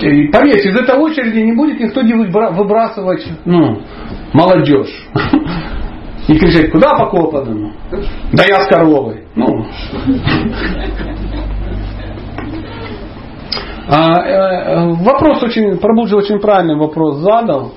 И 0.00 0.28
поверьте, 0.28 0.70
из 0.70 0.76
этой 0.76 0.96
очереди 0.96 1.40
не 1.40 1.52
будет 1.52 1.80
никто 1.80 2.02
не 2.02 2.14
выбрасывать 2.14 3.26
ну, 3.44 3.82
молодежь. 4.32 5.08
И 6.28 6.38
кричать, 6.38 6.70
куда 6.70 6.94
по 6.94 7.06
Копаному? 7.06 7.72
Да 8.32 8.44
я 8.48 8.62
с 8.62 8.68
коровой. 8.68 9.24
Ну. 9.34 9.66
А, 13.88 14.22
э, 14.22 14.94
вопрос 15.02 15.42
очень, 15.42 15.76
Пробуджи 15.78 16.16
очень 16.16 16.38
правильный 16.38 16.76
вопрос 16.76 17.16
задал. 17.16 17.72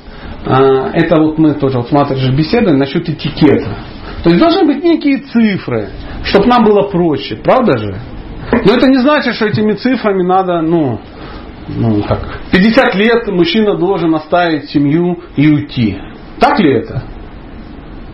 А, 0.46 0.92
это 0.94 1.20
вот 1.20 1.40
мы 1.40 1.56
тоже 1.56 1.80
вот 1.80 1.88
смотришь 1.88 2.30
беседы 2.32 2.72
насчет 2.74 3.10
этикета. 3.10 3.76
То 4.24 4.30
есть 4.30 4.40
должны 4.40 4.66
быть 4.66 4.84
некие 4.84 5.18
цифры, 5.18 5.90
чтобы 6.24 6.46
нам 6.46 6.64
было 6.64 6.84
проще, 6.90 7.36
правда 7.38 7.78
же? 7.78 7.96
Но 8.52 8.74
это 8.74 8.88
не 8.88 8.98
значит, 8.98 9.34
что 9.34 9.48
этими 9.48 9.74
цифрами 9.74 10.24
надо, 10.24 10.62
ну, 10.62 11.00
ну, 11.68 12.04
как, 12.04 12.42
50 12.52 12.96
лет 12.96 13.28
мужчина 13.28 13.76
должен 13.78 14.14
оставить 14.14 14.70
семью 14.70 15.20
и 15.36 15.50
уйти. 15.50 15.98
Так 16.40 16.60
ли 16.60 16.80
это? 16.80 17.04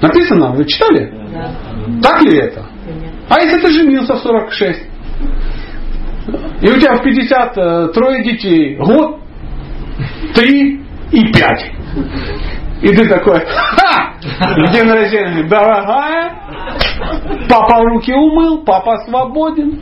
Написано, 0.01 0.53
вы 0.53 0.65
читали? 0.65 1.11
Да. 1.33 1.51
Так 2.01 2.21
ли 2.21 2.38
это? 2.38 2.65
А 3.30 3.41
если 3.41 3.59
ты 3.59 3.71
женился 3.71 4.15
в 4.15 4.19
46? 4.19 4.80
И 6.61 6.69
у 6.69 6.80
тебя 6.80 6.95
в 6.95 7.03
50 7.03 7.57
э, 7.57 7.88
трое 7.93 8.23
детей, 8.23 8.77
год, 8.77 9.19
три 10.33 10.81
и 11.11 11.31
пять. 11.33 11.71
И 12.81 12.88
ты 12.88 13.07
такой, 13.07 13.41
ха! 13.45 14.13
День 14.71 14.89
рождения, 14.89 15.43
дорогая, 15.43 16.33
папа 17.49 17.83
руки 17.83 18.14
умыл, 18.14 18.64
папа 18.65 18.98
свободен, 19.07 19.80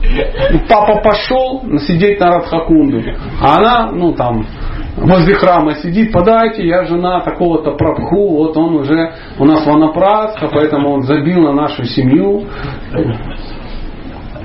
папа 0.67 1.01
пошел 1.01 1.63
сидеть 1.79 2.19
на 2.19 2.37
Радхакунду. 2.37 3.01
А 3.41 3.57
она, 3.57 3.91
ну 3.91 4.13
там, 4.13 4.45
возле 4.97 5.35
храма 5.35 5.75
сидит, 5.75 6.11
подайте, 6.11 6.65
я 6.67 6.85
жена 6.85 7.21
такого-то 7.21 7.71
прабху, 7.71 8.37
вот 8.37 8.57
он 8.57 8.75
уже 8.75 9.13
у 9.37 9.45
нас 9.45 9.65
ванапраска, 9.65 10.49
поэтому 10.51 10.91
он 10.91 11.03
забил 11.03 11.41
на 11.41 11.53
нашу 11.53 11.83
семью. 11.85 12.45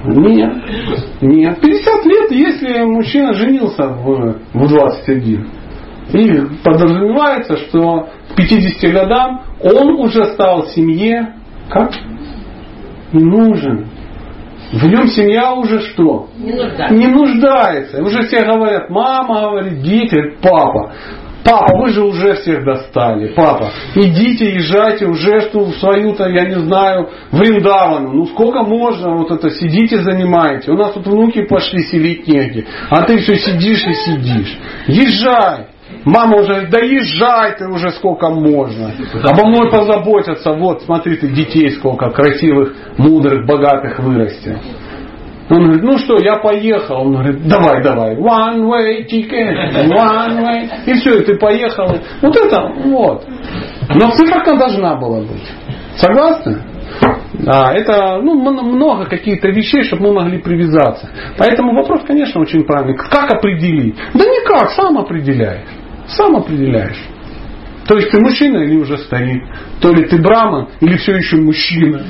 Нет, 0.07 0.53
нет. 1.23 1.61
50 1.61 2.05
лет, 2.05 2.31
если 2.31 2.83
мужчина 2.83 3.33
женился 3.33 3.89
в, 3.89 4.37
в 4.53 4.69
21. 4.69 5.49
И 6.13 6.41
подразумевается, 6.63 7.57
что 7.57 8.09
к 8.31 8.37
50 8.37 8.93
годам 8.93 9.41
он 9.63 9.95
уже 10.01 10.27
стал 10.27 10.67
семье 10.67 11.35
как? 11.69 11.93
Не 13.15 13.25
нужен. 13.25 13.87
В 14.73 14.85
нем 14.87 15.07
семья 15.07 15.55
уже 15.55 15.81
что? 15.81 16.29
Не 16.37 16.53
нуждается. 16.53 16.95
Не 16.95 17.07
нуждается. 17.07 18.03
Уже 18.03 18.23
все 18.23 18.45
говорят, 18.45 18.91
мама 18.91 19.51
говорит, 19.51 19.83
дети, 19.83 20.37
папа. 20.43 20.93
Папа, 21.45 21.77
вы 21.77 21.91
же 21.91 22.03
уже 22.03 22.35
всех 22.37 22.65
достали. 22.65 23.35
Папа, 23.35 23.71
идите, 23.95 24.55
езжайте 24.55 25.05
уже 25.07 25.43
что 25.43 25.61
в 25.67 25.75
свою-то, 25.75 26.27
я 26.27 26.47
не 26.47 26.59
знаю, 26.61 27.11
в 27.31 27.41
Риндавану. 27.41 28.15
Ну 28.15 28.27
сколько 28.27 28.63
можно 28.63 29.15
вот 29.15 29.31
это, 29.31 29.51
сидите, 29.51 30.03
занимаете. 30.03 30.73
У 30.73 30.77
нас 30.77 30.95
тут 30.95 31.07
внуки 31.07 31.45
пошли 31.45 31.83
селить 31.83 32.27
негде. 32.27 32.67
А 32.89 33.03
ты 33.03 33.19
все 33.19 33.37
сидишь 33.37 33.87
и 33.87 33.93
сидишь. 33.93 34.59
Езжай. 34.87 35.67
Мама 36.05 36.41
уже, 36.41 36.69
да 36.71 36.81
езжай 36.81 37.57
ты 37.57 37.67
уже 37.67 37.91
сколько 37.93 38.29
можно. 38.29 38.93
Обо 39.23 39.47
мной 39.47 39.71
позаботятся. 39.71 40.53
Вот, 40.53 40.83
смотри 40.83 41.17
ты, 41.17 41.29
детей 41.29 41.71
сколько 41.71 42.11
красивых, 42.11 42.75
мудрых, 42.99 43.47
богатых 43.47 43.99
вырастил. 44.01 44.59
Он 45.51 45.65
говорит, 45.65 45.83
ну 45.83 45.99
что, 45.99 46.17
я 46.19 46.37
поехал. 46.37 47.03
Он 47.03 47.13
говорит, 47.13 47.47
давай, 47.47 47.83
давай. 47.83 48.17
One 48.17 48.65
way 48.67 49.07
ticket, 49.07 49.55
one 49.91 50.43
way. 50.43 50.69
И 50.87 50.95
все, 50.95 51.21
и 51.21 51.25
ты 51.25 51.37
поехал. 51.37 51.87
Вот 52.23 52.37
это, 52.37 52.73
вот. 52.85 53.27
Но 53.91 54.11
циферка 54.11 54.57
должна 54.57 54.97
была 54.97 55.21
быть. 55.21 55.51
Согласны? 55.97 56.63
А, 57.47 57.73
это 57.75 58.21
ну, 58.23 58.35
много 58.35 59.07
каких-то 59.07 59.49
вещей, 59.49 59.83
чтобы 59.85 60.05
мы 60.05 60.13
могли 60.15 60.39
привязаться. 60.39 61.11
Поэтому 61.37 61.75
вопрос, 61.75 62.03
конечно, 62.07 62.41
очень 62.41 62.65
правильный. 62.65 62.97
Как 62.97 63.31
определить? 63.33 63.97
Да 64.15 64.25
никак, 64.25 64.71
сам 64.71 64.97
определяешь. 64.99 65.84
Сам 66.09 66.37
определяешь. 66.37 67.03
То 67.87 67.97
есть 67.97 68.11
ты 68.11 68.19
мужчина 68.21 68.59
или 68.59 68.77
уже 68.77 68.99
старик? 68.99 69.43
То 69.81 69.93
ли 69.93 70.07
ты 70.07 70.21
браман 70.21 70.69
или 70.81 70.97
все 70.97 71.17
еще 71.17 71.37
мужчина? 71.37 72.03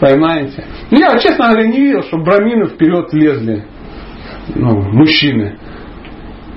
Понимаете? 0.00 0.64
Я, 0.90 1.18
честно 1.18 1.48
говоря, 1.48 1.68
не 1.68 1.80
видел, 1.80 2.02
что 2.02 2.18
брамины 2.18 2.66
вперед 2.66 3.12
лезли. 3.12 3.64
Ну, 4.54 4.80
мужчины. 4.92 5.58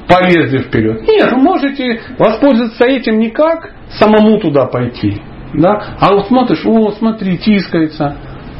Полезли 0.07 0.59
вперед. 0.59 1.07
Нет, 1.07 1.31
вы 1.31 1.37
можете 1.37 2.01
воспользоваться 2.17 2.85
этим 2.85 3.19
не 3.19 3.29
как 3.29 3.71
самому 3.89 4.39
туда 4.39 4.65
пойти. 4.65 5.21
Да? 5.53 5.95
А 5.99 6.13
вот 6.13 6.27
смотришь, 6.27 6.65
о, 6.65 6.91
смотри, 6.91 7.37
тискается 7.37 8.17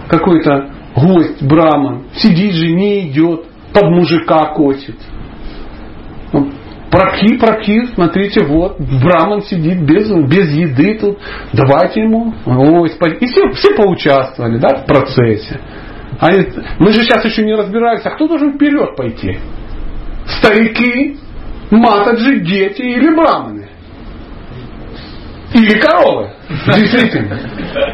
какой-то 0.08 0.70
гость, 0.96 1.42
браман, 1.42 2.04
сидит 2.16 2.54
же, 2.54 2.72
не 2.72 3.10
идет, 3.10 3.46
под 3.74 3.90
мужика 3.90 4.54
косит. 4.54 4.96
Проки, 6.94 7.38
проки, 7.40 7.86
смотрите, 7.96 8.46
вот, 8.46 8.80
Браман 8.80 9.42
сидит 9.42 9.82
без, 9.82 10.12
без 10.28 10.52
еды 10.52 11.00
тут, 11.00 11.18
давайте 11.52 12.02
ему. 12.02 12.36
Ой, 12.46 12.88
и 13.20 13.26
все, 13.26 13.52
все 13.54 13.74
поучаствовали 13.74 14.60
да, 14.60 14.76
в 14.76 14.86
процессе. 14.86 15.60
Они, 16.20 16.46
мы 16.78 16.94
же 16.94 17.02
сейчас 17.02 17.26
еще 17.26 17.44
не 17.46 17.56
разбираемся, 17.56 18.10
а 18.10 18.12
кто 18.12 18.28
должен 18.28 18.54
вперед 18.54 18.96
пойти? 18.96 19.40
Старики, 20.38 21.18
матаджи, 21.72 22.42
дети 22.42 22.84
или 22.84 23.10
браманы? 23.16 23.63
Или 25.54 25.80
коровы. 25.80 26.32
Действительно. 26.68 27.40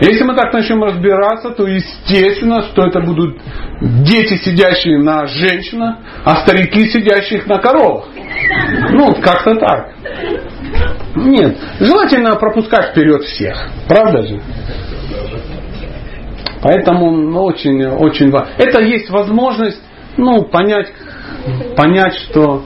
Если 0.01 0.23
мы 0.23 0.35
так 0.35 0.53
начнем 0.53 0.83
разбираться, 0.83 1.49
то 1.51 1.67
естественно, 1.67 2.63
что 2.63 2.85
это 2.85 3.01
будут 3.01 3.37
дети, 3.81 4.35
сидящие 4.35 4.97
на 4.99 5.25
женщинах, 5.25 5.97
а 6.23 6.37
старики, 6.37 6.89
сидящих 6.89 7.47
на 7.47 7.57
коровах. 7.59 8.05
Ну, 8.91 9.13
как-то 9.21 9.55
так. 9.55 9.93
Нет, 11.15 11.57
желательно 11.79 12.35
пропускать 12.35 12.91
вперед 12.91 13.23
всех. 13.23 13.69
Правда 13.87 14.25
же? 14.25 14.41
Поэтому 16.61 17.11
ну, 17.11 17.43
очень, 17.43 17.85
очень 17.85 18.31
важно. 18.31 18.51
Это 18.57 18.81
есть 18.81 19.09
возможность 19.09 19.81
ну, 20.17 20.43
понять, 20.43 20.91
понять, 21.75 22.13
что 22.15 22.63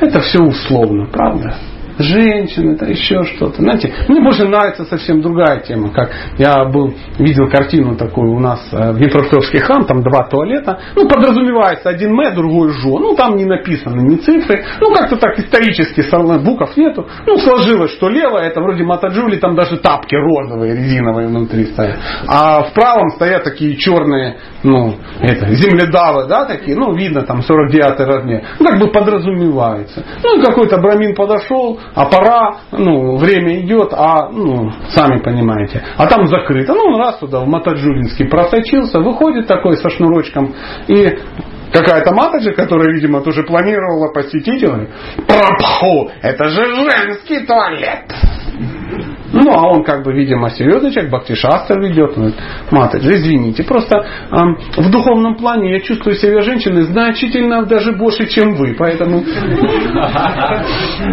это 0.00 0.20
все 0.20 0.42
условно, 0.42 1.06
правда? 1.06 1.56
Женщины, 1.98 2.72
это 2.72 2.86
еще 2.86 3.22
что-то. 3.24 3.62
Знаете, 3.62 3.92
мне 4.08 4.20
больше 4.20 4.46
нравится 4.46 4.84
совсем 4.84 5.20
другая 5.20 5.60
тема. 5.60 5.92
Как 5.92 6.10
я 6.38 6.64
был, 6.64 6.94
видел 7.18 7.48
картину 7.48 7.96
такую 7.96 8.32
у 8.32 8.40
нас 8.40 8.60
э, 8.72 8.92
в 8.92 8.98
Днепропетровский 8.98 9.60
храм, 9.60 9.84
там 9.84 10.02
два 10.02 10.28
туалета. 10.28 10.78
Ну, 10.96 11.08
подразумевается 11.08 11.88
один 11.88 12.14
мэ, 12.14 12.34
другой 12.34 12.70
жо. 12.70 12.98
Ну, 12.98 13.14
там 13.14 13.36
не 13.36 13.44
написаны 13.44 14.00
ни 14.02 14.16
цифры. 14.16 14.64
Ну, 14.80 14.92
как-то 14.94 15.16
так 15.16 15.38
исторически 15.38 16.02
букв 16.44 16.76
нету. 16.76 17.06
Ну, 17.26 17.36
сложилось, 17.38 17.92
что 17.92 18.08
левое, 18.08 18.44
это 18.44 18.60
вроде 18.60 18.84
матаджули, 18.84 19.36
там 19.36 19.54
даже 19.54 19.78
тапки 19.78 20.14
розовые, 20.14 20.74
резиновые 20.74 21.28
внутри 21.28 21.66
стоят. 21.66 21.96
А 22.26 22.62
в 22.64 22.72
правом 22.72 23.10
стоят 23.10 23.44
такие 23.44 23.76
черные, 23.76 24.36
ну, 24.62 24.94
это, 25.20 25.52
земледавы, 25.54 26.26
да, 26.28 26.44
такие, 26.44 26.76
ну, 26.76 26.94
видно, 26.94 27.22
там 27.22 27.42
49 27.42 28.00
размер. 28.00 28.42
Ну, 28.58 28.66
как 28.66 28.78
бы 28.78 28.88
подразумевается. 28.88 30.04
Ну, 30.22 30.42
какой-то 30.42 30.78
брамин 30.78 31.14
подошел, 31.14 31.78
а 31.94 32.06
пора, 32.06 32.56
ну, 32.72 33.16
время 33.16 33.60
идет, 33.60 33.92
а, 33.92 34.28
ну, 34.30 34.70
сами 34.88 35.18
понимаете, 35.18 35.82
а 35.96 36.06
там 36.06 36.26
закрыто. 36.26 36.74
Ну, 36.74 36.98
раз 36.98 37.18
туда 37.18 37.40
в 37.40 37.46
Матаджулинский 37.46 38.28
просочился, 38.28 39.00
выходит 39.00 39.46
такой 39.46 39.76
со 39.76 39.90
шнурочком, 39.90 40.54
и 40.88 41.18
какая-то 41.72 42.14
матаджи, 42.14 42.52
которая, 42.52 42.92
видимо, 42.94 43.20
тоже 43.20 43.42
планировала 43.42 44.12
посетить, 44.12 44.62
он 44.64 44.70
говорит, 44.70 44.90
это 46.22 46.48
же 46.48 46.74
женский 46.76 47.44
туалет. 47.46 48.04
Ну, 49.32 49.52
а 49.52 49.68
он 49.68 49.84
как 49.84 50.04
бы, 50.04 50.12
видимо, 50.12 50.50
серьезный 50.50 50.92
человек, 50.92 51.12
Бхактишастр 51.12 51.80
ведет. 51.80 52.16
Он 52.16 52.32
Матаджи, 52.70 53.16
извините, 53.16 53.64
просто 53.64 53.96
э, 53.96 54.36
в 54.76 54.90
духовном 54.90 55.36
плане 55.36 55.72
я 55.72 55.80
чувствую 55.80 56.14
себя 56.16 56.40
женщиной 56.42 56.82
значительно 56.82 57.64
даже 57.64 57.92
больше, 57.92 58.26
чем 58.26 58.54
вы. 58.54 58.74
Поэтому... 58.78 59.22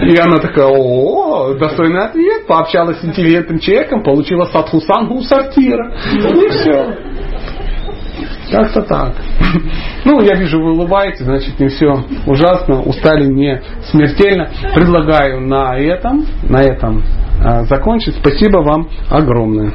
И 0.07 0.17
она 0.17 0.37
такая, 0.37 0.67
о, 0.67 1.53
достойный 1.55 2.05
ответ, 2.05 2.47
пообщалась 2.47 2.99
с 2.99 3.05
интеллигентным 3.05 3.59
человеком, 3.59 4.03
получила 4.03 4.45
садхусангу 4.45 5.15
у 5.15 5.21
сортира. 5.21 5.93
И 6.13 6.49
все. 6.49 6.97
Как-то 8.51 8.81
так. 8.81 9.15
Ну, 10.03 10.19
я 10.21 10.33
вижу, 10.33 10.59
вы 10.59 10.71
улыбаетесь, 10.71 11.23
значит, 11.23 11.59
не 11.59 11.67
все 11.67 12.03
ужасно, 12.25 12.81
устали 12.81 13.27
не 13.27 13.61
смертельно. 13.91 14.49
Предлагаю 14.73 15.41
на 15.41 15.77
этом, 15.77 16.25
на 16.49 16.57
этом 16.57 17.03
а, 17.39 17.65
закончить. 17.65 18.15
Спасибо 18.15 18.63
вам 18.63 18.89
огромное. 19.11 19.71